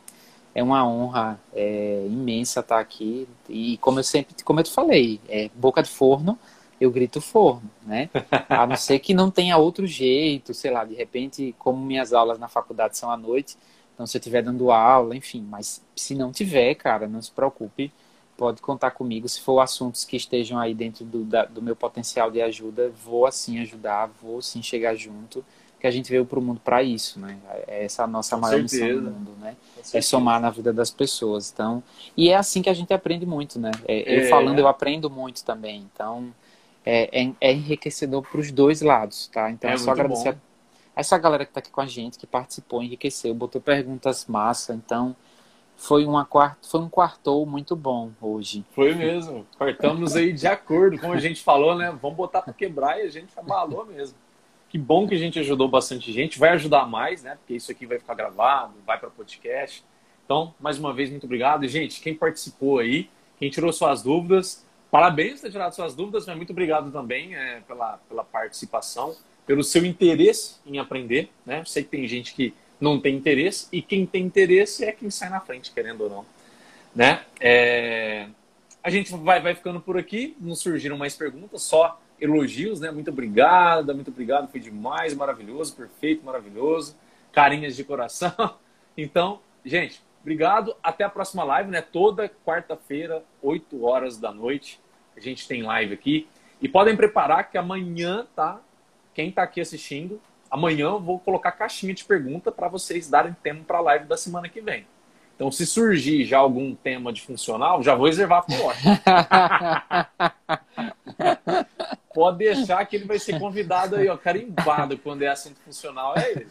é 0.55 0.63
uma 0.63 0.87
honra 0.87 1.41
é, 1.53 2.07
imensa 2.09 2.61
estar 2.61 2.79
aqui 2.81 3.29
e 3.49 3.77
como 3.79 3.99
eu 3.99 4.05
sempre, 4.05 4.35
como 4.45 4.61
eu 4.61 4.65
te 4.65 4.73
falei, 4.73 5.21
é 5.29 5.51
boca 5.55 5.83
de 5.83 5.91
forno, 5.91 6.39
eu 6.81 6.91
grito 6.91 7.21
forno, 7.21 7.71
né? 7.83 8.11
A 8.53 8.67
não 8.67 8.77
ser 8.77 9.01
que 9.01 9.13
não 9.15 9.31
tenha 9.31 9.57
outro 9.57 9.87
jeito, 9.87 10.55
sei 10.55 10.71
lá, 10.71 10.85
de 10.85 10.95
repente, 10.95 11.55
como 11.59 11.85
minhas 11.85 12.13
aulas 12.13 12.39
na 12.39 12.47
faculdade 12.49 12.97
são 12.97 13.11
à 13.11 13.17
noite, 13.17 13.57
então 13.95 14.07
se 14.07 14.17
eu 14.17 14.21
estiver 14.21 14.43
dando 14.43 14.71
aula, 14.71 15.17
enfim, 15.17 15.43
mas 15.49 15.85
se 15.97 16.15
não 16.15 16.31
tiver, 16.33 16.75
cara, 16.77 17.09
não 17.09 17.21
se 17.21 17.31
preocupe, 17.33 17.93
pode 18.37 18.61
contar 18.61 18.91
comigo. 18.93 19.29
Se 19.29 19.41
for 19.41 19.61
assuntos 19.61 20.05
que 20.05 20.17
estejam 20.17 20.59
aí 20.59 20.75
dentro 20.75 21.05
do, 21.05 21.25
da- 21.25 21.45
do 21.45 21.63
meu 21.63 21.77
potencial 21.77 22.31
de 22.31 22.41
ajuda, 22.43 22.91
vou 23.05 23.27
assim 23.27 23.59
ajudar, 23.61 24.09
vou 24.21 24.41
sim 24.43 24.63
chegar 24.63 24.95
junto, 24.95 25.45
que 25.85 25.89
a 25.89 25.91
gente 25.91 26.11
veio 26.11 26.25
para 26.25 26.39
o 26.39 26.43
mundo 26.43 26.63
para 26.65 26.83
isso, 26.83 27.21
né? 27.21 27.39
É 27.69 27.85
essa 27.85 28.05
a 28.05 28.07
nossa 28.07 28.37
Com 28.37 28.41
maior 28.41 28.63
missão 28.63 28.79
certeza. 28.79 29.03
no 29.03 29.11
mundo, 29.11 29.33
né? 29.39 29.55
É 29.93 30.01
somar 30.01 30.41
na 30.41 30.49
vida 30.49 30.73
das 30.73 30.91
pessoas. 30.91 31.51
Então, 31.53 31.83
e 32.17 32.31
é 32.31 32.37
assim 32.37 32.63
que 32.63 32.71
a 32.71 32.75
gente 32.75 32.95
aprende 32.95 33.27
muito, 33.27 33.59
né? 33.61 33.71
É, 33.87 34.17
eu 34.17 34.23
É. 34.23 34.29
falando, 34.31 34.59
eu 34.59 34.67
aprendo 34.67 35.11
muito 35.11 35.45
também. 35.45 35.87
Então, 35.93 36.35
é, 36.87 37.21
é, 37.23 37.33
é 37.39 37.53
enriquecedor 37.53 38.23
para 38.23 38.41
os 38.41 38.51
dois 38.51 38.81
lados, 38.81 39.27
tá? 39.29 39.51
Então, 39.51 39.69
É 39.69 39.75
é, 39.75 39.77
só 39.77 39.91
agradecer 39.91 40.33
bom. 40.33 40.39
a 40.97 41.01
essa 41.01 41.19
galera 41.19 41.45
que 41.45 41.51
está 41.51 41.61
aqui 41.61 41.71
com 41.71 41.83
a 41.83 41.87
gente, 41.87 42.17
que 42.19 42.27
participou, 42.27 42.83
enriqueceu, 42.83 43.35
botou 43.35 43.61
perguntas 43.61 44.25
massa. 44.25 44.73
Então, 44.73 45.15
foi, 45.77 46.07
uma 46.07 46.27
foi 46.63 46.81
um 46.81 46.89
quartou 46.89 47.45
muito 47.45 47.77
bom 47.77 48.11
hoje. 48.23 48.65
Foi 48.75 48.95
mesmo. 48.95 49.47
Cortamos 49.59 50.17
aí 50.17 50.33
de 50.33 50.47
acordo, 50.47 50.99
como 50.99 51.13
a 51.13 51.21
gente 51.21 51.43
falou, 51.43 51.75
né? 51.77 51.91
Vamos 52.01 52.17
botar 52.17 52.41
para 52.41 52.55
quebrar 52.55 52.99
e 53.01 53.03
a 53.03 53.11
gente 53.11 53.39
abalou 53.39 53.85
mesmo. 53.85 54.17
Que 54.75 54.79
bom 54.79 55.07
que 55.07 55.15
a 55.15 55.19
gente 55.19 55.39
ajudou 55.39 55.69
bastante 55.69 56.13
gente. 56.13 56.37
Vai 56.37 56.51
ajudar 56.51 56.85
mais, 56.85 57.23
né? 57.23 57.37
Porque 57.37 57.55
isso 57.55 57.71
aqui 57.71 57.87
vai 57.87 57.97
ficar 57.97 58.13
gravado, 58.15 58.75
vai 58.85 58.99
para 58.99 59.09
podcast. 59.09 59.85
Então, 60.25 60.53
mais 60.59 60.81
uma 60.81 60.93
vez, 60.93 61.11
muito 61.11 61.27
obrigado. 61.27 61.65
E, 61.65 61.69
gente, 61.69 62.01
quem 62.01 62.13
participou 62.13 62.81
aí, 62.81 63.09
quem 63.39 63.49
tirou 63.49 63.73
suas 63.73 64.03
dúvidas, 64.03 64.67
parabéns 64.91 65.35
por 65.35 65.43
ter 65.43 65.53
tirado 65.53 65.77
suas 65.77 65.95
dúvidas, 65.95 66.27
mas 66.27 66.37
muito 66.37 66.51
obrigado 66.51 66.91
também 66.91 67.37
é, 67.37 67.61
pela, 67.61 67.99
pela 68.09 68.25
participação, 68.25 69.15
pelo 69.47 69.63
seu 69.63 69.85
interesse 69.85 70.57
em 70.67 70.81
aprender, 70.81 71.31
né? 71.47 71.63
Sei 71.65 71.85
que 71.85 71.91
tem 71.91 72.05
gente 72.09 72.35
que 72.35 72.53
não 72.81 72.99
tem 72.99 73.15
interesse, 73.15 73.69
e 73.71 73.81
quem 73.81 74.05
tem 74.05 74.25
interesse 74.25 74.85
é 74.85 74.91
quem 74.91 75.09
sai 75.09 75.31
na 75.31 75.39
frente, 75.39 75.71
querendo 75.71 76.01
ou 76.03 76.11
não. 76.11 76.27
Né? 76.93 77.25
É, 77.39 78.27
A 78.83 78.91
gente 78.91 79.13
vai, 79.13 79.41
vai 79.41 79.55
ficando 79.55 79.79
por 79.79 79.97
aqui, 79.97 80.37
não 80.41 80.57
surgiram 80.57 80.99
mais 80.99 81.15
perguntas, 81.15 81.63
só 81.63 82.01
elogios, 82.21 82.81
né? 82.81 82.91
Muito 82.91 83.11
obrigada, 83.11 83.93
muito 83.95 84.11
obrigado, 84.11 84.51
foi 84.51 84.61
demais, 84.61 85.15
maravilhoso, 85.15 85.75
perfeito, 85.75 86.25
maravilhoso, 86.25 86.97
carinhas 87.33 87.77
de 87.77 87.85
coração. 87.85 88.33
Então, 88.97 89.41
gente, 89.65 90.01
obrigado, 90.23 90.77
até 90.81 91.03
a 91.03 91.09
próxima 91.09 91.43
live, 91.43 91.69
né? 91.69 91.83
Toda 91.83 92.31
quarta-feira, 92.47 93.25
8 93.43 93.85
horas 93.85 94.17
da 94.17 94.31
noite, 94.31 94.81
a 95.17 95.21
gente 95.21 95.49
tem 95.49 95.65
live 95.65 95.93
aqui. 95.93 96.29
E 96.63 96.69
podem 96.69 96.97
preparar 96.97 97.51
que 97.51 97.59
amanhã, 97.59 98.25
tá? 98.37 98.61
Quem 99.13 99.33
tá 99.33 99.43
aqui 99.43 99.61
assistindo, 99.61 100.21
amanhã 100.49 100.85
eu 100.87 101.01
vou 101.01 101.19
colocar 101.19 101.51
caixinha 101.51 101.93
de 101.93 102.05
pergunta 102.05 102.53
para 102.53 102.69
vocês 102.69 103.11
darem 103.11 103.35
tempo 103.43 103.65
para 103.65 103.79
a 103.79 103.81
live 103.81 104.05
da 104.05 104.17
semana 104.17 104.49
que 104.49 104.61
vem. 104.61 104.87
Então, 105.35 105.51
se 105.51 105.67
surgir 105.67 106.25
já 106.25 106.39
algum 106.39 106.75
tema 106.75 107.13
de 107.13 107.21
funcional, 107.23 107.83
já 107.83 107.95
vou 107.95 108.07
reservar 108.07 108.45
para 108.47 108.55
o. 108.57 108.71
Pode 112.15 112.39
deixar 112.39 112.85
que 112.87 112.95
ele 112.97 113.05
vai 113.05 113.19
ser 113.19 113.41
convidado 113.41 113.97
aí, 113.97 114.09
ó, 114.09 114.17
carimbado 114.17 114.97
quando 114.97 115.23
é 115.23 115.29
assunto 115.29 115.59
funcional, 115.65 116.15
é 116.17 116.31
ele. 116.31 116.47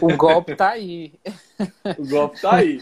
o 0.00 0.14
golpe 0.16 0.54
tá 0.54 0.70
aí. 0.70 1.14
O 1.98 2.06
golpe 2.06 2.40
tá 2.40 2.56
aí. 2.56 2.80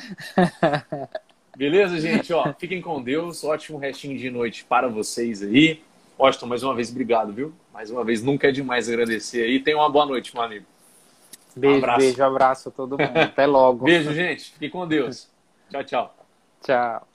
Beleza, 1.56 2.00
gente? 2.00 2.32
Ó, 2.32 2.52
fiquem 2.58 2.80
com 2.80 3.00
Deus. 3.00 3.44
Ótimo 3.44 3.78
restinho 3.78 4.18
de 4.18 4.30
noite 4.30 4.64
para 4.64 4.88
vocês 4.88 5.42
aí. 5.42 5.80
Washington, 6.18 6.46
mais 6.46 6.62
uma 6.62 6.74
vez, 6.74 6.90
obrigado, 6.90 7.32
viu? 7.32 7.52
Mais 7.72 7.90
uma 7.90 8.04
vez, 8.04 8.22
nunca 8.22 8.48
é 8.48 8.52
demais 8.52 8.88
agradecer 8.88 9.44
aí. 9.44 9.60
Tenha 9.60 9.76
uma 9.76 9.88
boa 9.88 10.06
noite, 10.06 10.34
meu 10.34 10.42
amigo. 10.42 10.66
Beijo, 11.56 11.78
abraço. 11.78 11.98
beijo, 11.98 12.24
abraço 12.24 12.68
a 12.68 12.72
todo 12.72 12.98
mundo. 12.98 13.16
Até 13.16 13.46
logo. 13.46 13.84
beijo, 13.84 14.12
gente. 14.12 14.52
Fiquem 14.52 14.70
com 14.70 14.86
Deus. 14.86 15.28
Tchau, 15.70 15.84
tchau. 15.84 16.14
Tchau. 16.62 17.09